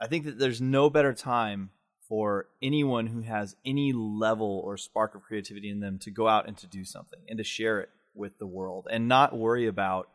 I 0.00 0.06
think 0.06 0.24
that 0.24 0.38
there's 0.38 0.60
no 0.60 0.90
better 0.90 1.12
time 1.12 1.70
for 2.08 2.48
anyone 2.60 3.06
who 3.06 3.20
has 3.20 3.54
any 3.64 3.92
level 3.92 4.60
or 4.64 4.76
spark 4.76 5.14
of 5.14 5.22
creativity 5.22 5.70
in 5.70 5.80
them 5.80 5.98
to 6.00 6.10
go 6.10 6.26
out 6.26 6.48
and 6.48 6.56
to 6.58 6.66
do 6.66 6.84
something 6.84 7.20
and 7.28 7.38
to 7.38 7.44
share 7.44 7.80
it 7.80 7.88
with 8.14 8.38
the 8.38 8.46
world 8.46 8.88
and 8.90 9.06
not 9.06 9.36
worry 9.38 9.66
about 9.66 10.08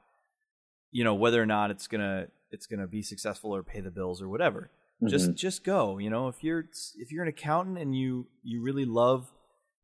you 0.91 1.03
know 1.03 1.13
whether 1.15 1.41
or 1.41 1.45
not 1.45 1.71
it's 1.71 1.87
gonna 1.87 2.27
it's 2.51 2.67
gonna 2.67 2.87
be 2.87 3.01
successful 3.01 3.55
or 3.55 3.63
pay 3.63 3.79
the 3.79 3.89
bills 3.89 4.21
or 4.21 4.27
whatever 4.27 4.69
just 5.07 5.31
Mhm. 5.31 5.35
just 5.35 5.63
go 5.63 5.97
you 5.97 6.09
know 6.09 6.27
if 6.27 6.43
you're 6.43 6.65
if 6.97 7.11
you're 7.11 7.23
an 7.23 7.29
accountant 7.29 7.77
and 7.77 7.95
you 7.95 8.27
you 8.43 8.61
really 8.61 8.85
love 8.85 9.31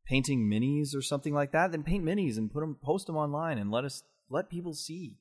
painting 0.04 0.48
minis 0.48 0.94
or 0.94 1.00
something 1.00 1.32
like 1.32 1.52
that 1.52 1.72
then 1.72 1.82
paint 1.82 2.04
minis 2.04 2.36
and 2.36 2.52
put 2.52 2.60
them 2.60 2.76
post 2.82 3.06
them 3.06 3.16
online 3.16 3.56
and 3.56 3.70
let 3.70 3.84
us 3.84 4.02
let 4.28 4.50
people 4.50 4.74
see 4.74 5.18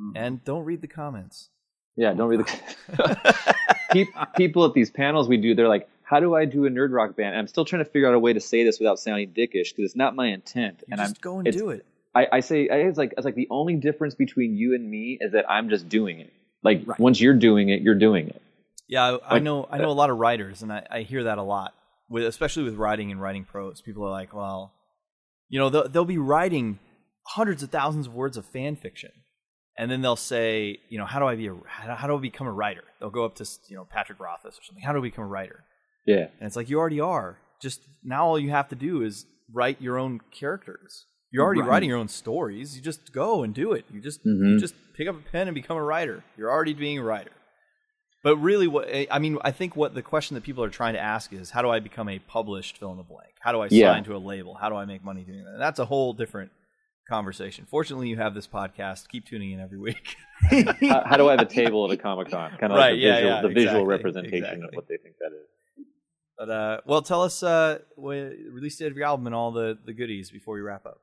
Mhm. 0.00 0.12
and 0.16 0.44
don't 0.44 0.64
read 0.64 0.80
the 0.80 0.88
comments 0.88 1.50
yeah, 1.96 2.14
don't 2.14 2.28
read 2.28 2.40
the. 2.40 3.54
People 4.36 4.64
at 4.64 4.72
these 4.74 4.90
panels 4.90 5.28
we 5.28 5.36
do, 5.36 5.54
they're 5.54 5.68
like, 5.68 5.88
"How 6.02 6.20
do 6.20 6.34
I 6.34 6.44
do 6.44 6.64
a 6.64 6.70
nerd 6.70 6.92
rock 6.92 7.16
band?" 7.16 7.30
And 7.30 7.38
I'm 7.38 7.48
still 7.48 7.64
trying 7.64 7.84
to 7.84 7.90
figure 7.90 8.08
out 8.08 8.14
a 8.14 8.18
way 8.18 8.32
to 8.32 8.40
say 8.40 8.64
this 8.64 8.78
without 8.78 8.98
sounding 8.98 9.30
dickish 9.32 9.70
because 9.74 9.84
it's 9.86 9.96
not 9.96 10.14
my 10.14 10.28
intent. 10.28 10.78
you 10.86 10.92
and 10.92 11.00
I'm 11.00 11.08
just 11.08 11.20
go 11.20 11.40
and 11.40 11.52
do 11.52 11.70
it 11.70 11.84
I, 12.14 12.26
I 12.32 12.40
say 12.40 12.68
I- 12.68 12.76
it's 12.88 12.96
like 12.96 13.12
it's 13.18 13.24
like 13.24 13.34
the 13.34 13.48
only 13.50 13.74
difference 13.76 14.14
between 14.14 14.56
you 14.56 14.74
and 14.74 14.88
me 14.88 15.18
is 15.20 15.32
that 15.32 15.50
I'm 15.50 15.68
just 15.68 15.88
doing 15.88 16.20
it. 16.20 16.32
Like 16.62 16.82
Right. 16.86 16.98
once 16.98 17.20
you're 17.20 17.34
doing 17.34 17.68
it, 17.68 17.82
you're 17.82 17.94
doing 17.98 18.28
it. 18.28 18.40
Yeah, 18.88 19.18
I, 19.28 19.36
I 19.36 19.38
know. 19.40 19.66
I 19.70 19.78
know 19.78 19.90
a 19.90 19.92
lot 19.92 20.10
of 20.10 20.16
writers, 20.18 20.62
and 20.62 20.72
I, 20.72 20.86
I 20.90 21.00
hear 21.02 21.24
that 21.24 21.38
a 21.38 21.42
lot. 21.42 21.74
With 22.08 22.24
especially 22.24 22.64
with 22.64 22.74
writing 22.76 23.12
and 23.12 23.20
writing 23.20 23.44
prose, 23.44 23.80
people 23.80 24.04
are 24.04 24.10
like, 24.10 24.32
"Well, 24.34 24.72
you 25.48 25.58
know, 25.60 25.68
they'll, 25.70 25.88
they'll 25.88 26.04
be 26.04 26.18
writing 26.18 26.78
hundreds 27.26 27.62
of 27.62 27.70
thousands 27.70 28.06
of 28.08 28.14
words 28.14 28.36
of 28.36 28.44
fan 28.46 28.74
fiction, 28.76 29.12
and 29.78 29.90
then 29.90 30.02
they'll 30.02 30.16
say, 30.16 30.78
you 30.88 30.98
know, 30.98 31.06
how 31.06 31.18
do 31.18 31.26
I 31.26 31.36
be 31.36 31.46
a 31.48 31.54
how, 31.66 31.94
how 31.94 32.06
do 32.06 32.16
I 32.16 32.20
become 32.20 32.46
a 32.46 32.52
writer? 32.52 32.84
They'll 32.98 33.10
go 33.10 33.24
up 33.24 33.36
to 33.36 33.44
you 33.68 33.76
know 33.76 33.84
Patrick 33.84 34.20
Rothfuss 34.20 34.58
or 34.58 34.62
something. 34.62 34.82
How 34.84 34.92
do 34.92 34.98
I 34.98 35.02
become 35.02 35.24
a 35.24 35.28
writer? 35.28 35.64
Yeah, 36.06 36.26
And 36.38 36.46
it's 36.46 36.56
like 36.56 36.70
you 36.70 36.78
already 36.78 37.00
are. 37.00 37.38
Just 37.60 37.82
now, 38.02 38.24
all 38.26 38.38
you 38.38 38.50
have 38.50 38.68
to 38.70 38.74
do 38.76 39.02
is 39.02 39.26
write 39.52 39.80
your 39.82 39.98
own 39.98 40.20
characters. 40.30 41.04
You're 41.30 41.44
already 41.44 41.60
Right. 41.60 41.68
writing 41.68 41.88
your 41.90 41.98
own 41.98 42.08
stories. 42.08 42.74
You 42.74 42.82
just 42.82 43.12
go 43.12 43.42
and 43.42 43.54
do 43.54 43.72
it. 43.72 43.84
You 43.92 44.00
just 44.00 44.24
you 44.24 44.32
Mhm. 44.32 44.58
just 44.60 44.74
pick 44.94 45.06
up 45.08 45.14
a 45.16 45.30
pen 45.30 45.46
and 45.46 45.54
become 45.54 45.76
a 45.76 45.82
writer. 45.82 46.24
You're 46.36 46.50
already 46.50 46.72
being 46.74 46.98
a 46.98 47.02
writer. 47.04 47.30
But 48.22 48.36
really, 48.36 48.66
what 48.66 48.88
I 49.10 49.18
mean, 49.18 49.38
I 49.42 49.50
think 49.50 49.76
what 49.76 49.94
the 49.94 50.02
question 50.02 50.34
that 50.34 50.42
people 50.42 50.62
are 50.64 50.68
trying 50.70 50.94
to 50.94 51.00
ask 51.00 51.32
is, 51.32 51.50
how 51.50 51.62
do 51.62 51.70
I 51.70 51.80
become 51.80 52.08
a 52.08 52.18
published 52.18 52.76
fill 52.78 52.90
in 52.92 52.96
the 52.98 53.02
blank? 53.02 53.32
How 53.40 53.52
do 53.52 53.60
I 53.60 53.68
Yeah. 53.70 53.92
sign 53.92 54.04
to 54.04 54.16
a 54.16 54.18
label? 54.18 54.54
How 54.56 54.68
do 54.68 54.74
I 54.76 54.84
make 54.84 55.02
money 55.04 55.22
doing 55.24 55.44
that? 55.44 55.52
And 55.52 55.60
that's 55.62 55.78
a 55.78 55.86
whole 55.86 56.12
different 56.12 56.50
conversation. 57.08 57.66
Fortunately, 57.68 58.08
you 58.08 58.16
have 58.16 58.34
this 58.34 58.46
podcast. 58.46 59.08
Keep 59.08 59.26
tuning 59.26 59.52
in 59.52 59.60
every 59.60 59.78
week. 59.78 60.16
how, 60.50 61.04
how 61.06 61.16
do 61.16 61.28
I 61.28 61.32
have 61.32 61.40
a 61.40 61.44
table 61.44 61.84
at 61.90 61.92
a 61.92 61.96
comic 62.02 62.30
con? 62.30 62.50
Kind 62.58 62.72
of 62.72 62.78
Right, 62.78 62.90
like 62.92 62.94
the 62.94 62.98
yeah, 62.98 63.14
visual, 63.16 63.30
yeah, 63.34 63.42
the 63.42 63.48
visual 63.48 63.64
exactly, 63.64 63.84
representation 63.88 64.64
of 64.64 64.70
what 64.74 64.88
they 64.88 64.96
think 64.96 65.16
that 65.18 65.32
is. 65.32 65.84
But 66.38 66.50
uh, 66.50 66.80
well, 66.86 67.02
tell 67.02 67.22
us 67.22 67.42
uh, 67.42 67.78
release 67.96 68.76
date 68.76 68.90
of 68.90 68.96
your 68.96 69.06
album 69.06 69.26
and 69.26 69.34
all 69.34 69.50
the 69.52 69.76
the 69.84 69.92
goodies 69.92 70.30
before 70.30 70.54
we 70.54 70.60
wrap 70.62 70.86
up. 70.86 71.00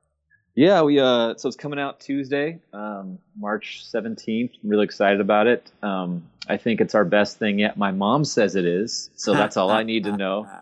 Yeah, 0.56 0.82
we 0.82 0.98
uh, 0.98 1.34
so 1.36 1.46
it's 1.46 1.56
coming 1.56 1.78
out 1.78 2.00
Tuesday, 2.00 2.58
um, 2.72 3.18
March 3.38 3.84
seventeenth. 3.86 4.52
I'm 4.64 4.68
really 4.70 4.84
excited 4.84 5.20
about 5.20 5.46
it. 5.46 5.70
Um, 5.82 6.24
I 6.48 6.56
think 6.56 6.80
it's 6.80 6.96
our 6.96 7.04
best 7.04 7.38
thing 7.38 7.60
yet. 7.60 7.76
My 7.76 7.92
mom 7.92 8.24
says 8.24 8.56
it 8.56 8.64
is, 8.64 9.10
so 9.14 9.34
that's 9.34 9.56
all 9.56 9.70
I 9.70 9.82
need 9.84 10.04
to 10.04 10.16
know. 10.16 10.48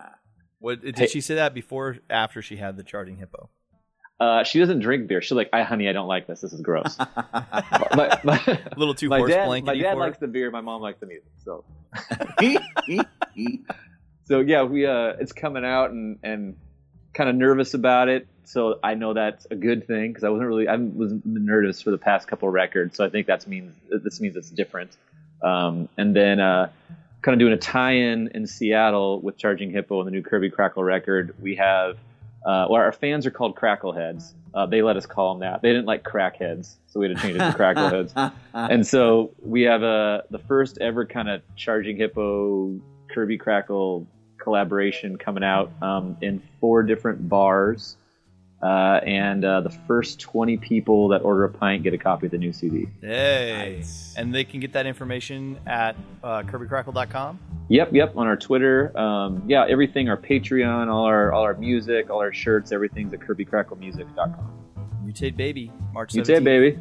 What 0.59 0.81
did 0.81 0.97
Hey- 0.97 1.05
she 1.05 1.21
say 1.21 1.35
that 1.35 1.53
before 1.53 1.97
after 2.09 2.41
she 2.41 2.55
had 2.57 2.77
the 2.77 2.83
charging 2.83 3.17
hippo? 3.17 3.47
Uh, 4.19 4.43
she 4.43 4.59
doesn't 4.59 4.79
drink 4.79 5.07
beer. 5.07 5.21
She's 5.21 5.33
like, 5.33 5.49
"I, 5.53 5.61
honey, 5.61 5.87
I 5.87 5.93
don't 5.93 6.07
like 6.07 6.25
this. 6.25 6.41
This 6.41 6.51
is 6.51 6.61
gross." 6.61 6.97
my, 6.99 8.19
my, 8.23 8.41
A 8.45 8.77
little 8.77 8.95
too 8.95 9.09
my 9.09 9.19
horse 9.19 9.31
dad, 9.31 9.63
my 9.63 9.77
dad 9.77 9.97
likes 9.97 10.17
the 10.17 10.27
beer. 10.27 10.49
My 10.49 10.61
mom 10.61 10.81
likes 10.81 10.99
the 10.99 11.05
music. 11.05 11.29
So, 11.43 11.63
so 14.25 14.39
yeah, 14.39 14.63
we 14.63 14.87
uh, 14.87 15.13
it's 15.19 15.33
coming 15.33 15.63
out 15.63 15.91
and 15.91 16.17
and 16.23 16.55
kind 17.13 17.29
of 17.29 17.35
nervous 17.35 17.75
about 17.75 18.09
it. 18.09 18.27
So 18.45 18.79
I 18.81 18.95
know 18.95 19.13
that's 19.13 19.45
a 19.51 19.55
good 19.55 19.85
thing 19.85 20.11
because 20.11 20.23
I 20.23 20.29
wasn't 20.29 20.47
really 20.47 20.67
I 20.67 20.77
was 20.77 21.13
nervous 21.23 21.81
for 21.81 21.91
the 21.91 21.97
past 21.99 22.27
couple 22.27 22.49
records. 22.49 22.97
So 22.97 23.05
I 23.05 23.09
think 23.09 23.27
that 23.27 23.45
means 23.45 23.75
this 23.89 24.19
means 24.19 24.35
it's 24.35 24.49
different. 24.49 24.97
Um, 25.43 25.89
and 25.97 26.15
then 26.15 26.39
uh, 26.39 26.69
kind 27.21 27.33
of 27.33 27.39
doing 27.39 27.53
a 27.53 27.57
tie-in 27.57 28.29
in 28.33 28.47
Seattle 28.47 29.19
with 29.19 29.37
Charging 29.37 29.69
Hippo 29.69 29.99
and 29.99 30.07
the 30.07 30.11
new 30.11 30.23
Kirby 30.23 30.49
Krackle 30.49 30.83
record. 30.83 31.35
We 31.39 31.55
have 31.57 31.97
uh, 32.45 32.67
well, 32.69 32.81
our 32.81 32.91
fans 32.91 33.25
are 33.25 33.31
called 33.31 33.55
Crackleheads. 33.55 34.33
Uh, 34.53 34.65
they 34.65 34.81
let 34.81 34.97
us 34.97 35.05
call 35.05 35.33
them 35.33 35.41
that. 35.41 35.61
They 35.61 35.69
didn't 35.69 35.85
like 35.85 36.03
crackheads, 36.03 36.77
so 36.87 36.99
we 36.99 37.07
had 37.07 37.17
to 37.17 37.21
change 37.21 37.35
it 37.35 37.39
to 37.39 37.51
Crackleheads 37.57 38.31
and 38.53 38.85
so 38.85 39.31
we 39.41 39.61
have 39.63 39.83
a 39.83 40.23
the 40.29 40.39
first 40.39 40.77
ever 40.79 41.05
kind 41.05 41.29
of 41.29 41.41
charging 41.55 41.97
hippo 41.97 42.79
kirby 43.09 43.37
krackle 43.37 44.05
collaboration 44.37 45.17
coming 45.17 45.43
out 45.43 45.71
um, 45.81 46.17
in 46.21 46.41
four 46.59 46.83
different 46.83 47.27
bars 47.29 47.97
uh, 48.63 48.99
and 49.05 49.45
uh, 49.45 49.61
the 49.61 49.69
first 49.69 50.19
20 50.19 50.57
people 50.57 51.07
that 51.09 51.21
order 51.21 51.43
a 51.43 51.49
pint 51.49 51.83
get 51.83 51.93
a 51.93 51.97
copy 51.97 52.25
of 52.25 52.31
the 52.31 52.37
new 52.37 52.51
cd 52.51 52.87
Hey. 53.01 53.75
Nice. 53.77 54.15
And 54.17 54.33
they 54.33 54.43
can 54.43 54.59
get 54.59 54.73
that 54.73 54.85
information 54.87 55.59
at 55.67 55.95
uh, 56.23 56.41
kirbykrackle.com. 56.43 57.39
yep 57.69 57.89
yep 57.93 58.15
on 58.17 58.25
our 58.27 58.37
twitter 58.37 58.97
um, 58.97 59.43
yeah 59.47 59.65
everything 59.69 60.09
our 60.09 60.17
patreon 60.17 60.87
all 60.87 61.05
our 61.05 61.31
all 61.31 61.43
our 61.43 61.53
music 61.55 62.09
all 62.09 62.19
our 62.19 62.33
shirts 62.33 62.71
everything's 62.71 63.13
at 63.13 63.19
kirbykracklemusic.com 63.19 64.53
Mutate 65.05 65.37
Baby, 65.37 65.71
March 65.93 66.11
17th. 66.13 66.15
you 66.15 66.23
too 66.35 66.41
baby 66.41 66.79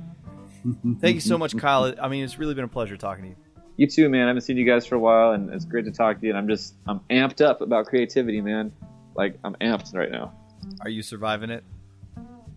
Thank 1.00 1.14
you 1.14 1.20
so 1.20 1.38
much, 1.38 1.56
Kyle. 1.56 1.94
I 2.02 2.08
mean, 2.08 2.24
it's 2.24 2.40
really 2.40 2.54
been 2.54 2.64
a 2.64 2.68
pleasure 2.68 2.96
talking 2.96 3.22
to 3.22 3.30
you. 3.30 3.36
you 3.76 3.86
too 3.86 4.08
man 4.08 4.24
i 4.24 4.28
haven't 4.28 4.40
seen 4.42 4.56
you 4.56 4.64
guys 4.66 4.84
for 4.86 4.94
a 4.96 4.98
while 4.98 5.32
and 5.32 5.48
it's 5.52 5.64
great 5.64 5.84
to 5.84 5.92
talk 5.92 6.18
to 6.18 6.24
you 6.26 6.30
and 6.32 6.38
i'm 6.38 6.48
just 6.48 6.74
i'm 6.88 7.00
amped 7.10 7.40
up 7.44 7.60
about 7.60 7.86
creativity 7.86 8.40
man 8.40 8.72
like 9.14 9.38
i'm 9.44 9.54
amped 9.60 9.94
right 9.94 10.10
now 10.10 10.32
Are 10.80 10.88
you 10.88 11.02
surviving 11.02 11.50
it? 11.50 11.64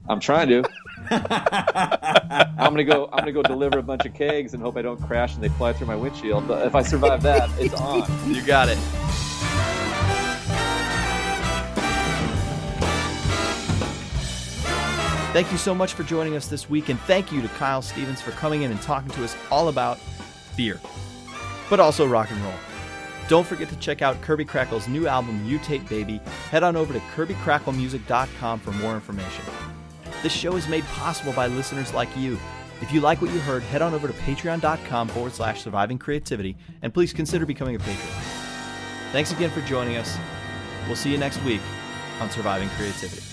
I'm 0.08 0.20
trying 0.20 0.48
to. 0.50 0.64
I'm 1.12 2.72
gonna 2.74 2.84
go. 2.84 3.10
I'm 3.12 3.20
gonna 3.20 3.32
go 3.32 3.44
deliver 3.44 3.80
a 3.80 3.84
bunch 3.84 4.06
of 4.06 4.14
kegs 4.14 4.54
and 4.54 4.62
hope 4.62 4.76
I 4.78 4.82
don't 4.82 5.02
crash 5.02 5.36
and 5.36 5.44
they 5.44 5.50
fly 5.50 5.74
through 5.74 5.88
my 5.88 5.96
windshield. 5.96 6.48
But 6.48 6.66
if 6.66 6.76
I 6.76 6.82
survive 6.82 7.22
that, 7.24 7.50
it's 7.60 7.74
on. 7.82 8.04
You 8.34 8.42
got 8.42 8.70
it. 8.70 8.78
Thank 15.32 15.52
you 15.52 15.60
so 15.60 15.76
much 15.76 15.94
for 15.94 16.02
joining 16.02 16.36
us 16.36 16.48
this 16.48 16.72
week, 16.72 16.90
and 16.90 17.00
thank 17.02 17.32
you 17.32 17.40
to 17.44 17.48
Kyle 17.50 17.84
Stevens 17.84 18.20
for 18.20 18.32
coming 18.32 18.64
in 18.64 18.72
and 18.72 18.82
talking 18.82 19.12
to 19.12 19.24
us 19.24 19.36
all 19.52 19.70
about 19.70 20.00
beer, 20.58 20.82
but 21.70 21.80
also 21.80 22.08
rock 22.08 22.32
and 22.32 22.42
roll. 22.42 22.54
Don't 23.30 23.46
forget 23.46 23.70
to 23.70 23.76
check 23.76 24.02
out 24.02 24.20
Kirby 24.24 24.44
Krackle's 24.44 24.88
new 24.88 25.08
album, 25.08 25.48
Mutate 25.48 25.88
Baby. 25.88 26.18
Head 26.50 26.64
on 26.64 26.76
over 26.76 26.92
to 26.92 27.00
KirbyKrackleMusic.com 27.16 28.60
for 28.60 28.72
more 28.72 28.96
information. 28.96 29.46
This 30.24 30.34
show 30.34 30.56
is 30.56 30.68
made 30.68 30.84
possible 30.86 31.32
by 31.32 31.46
listeners 31.46 31.94
like 31.94 32.10
you. 32.18 32.40
If 32.82 32.92
you 32.92 33.02
like 33.02 33.22
what 33.22 33.32
you 33.32 33.40
heard, 33.40 33.62
head 33.62 33.84
on 33.84 33.94
over 33.94 34.08
to 34.08 34.14
patreon.com 34.14 35.10
forward 35.10 35.34
slash 35.34 35.62
surviving 35.62 36.00
creativity 36.00 36.58
and 36.82 36.92
please 36.92 37.14
consider 37.14 37.46
becoming 37.46 37.76
a 37.76 37.80
patron. 37.80 38.10
Thanks 39.12 39.32
again 39.32 39.52
for 39.52 39.62
joining 39.62 39.98
us. 39.98 40.18
We'll 40.88 40.96
see 40.96 41.12
you 41.12 41.20
next 41.20 41.40
week 41.44 41.62
on 42.20 42.32
Surviving 42.32 42.70
Creativity. 42.70 43.29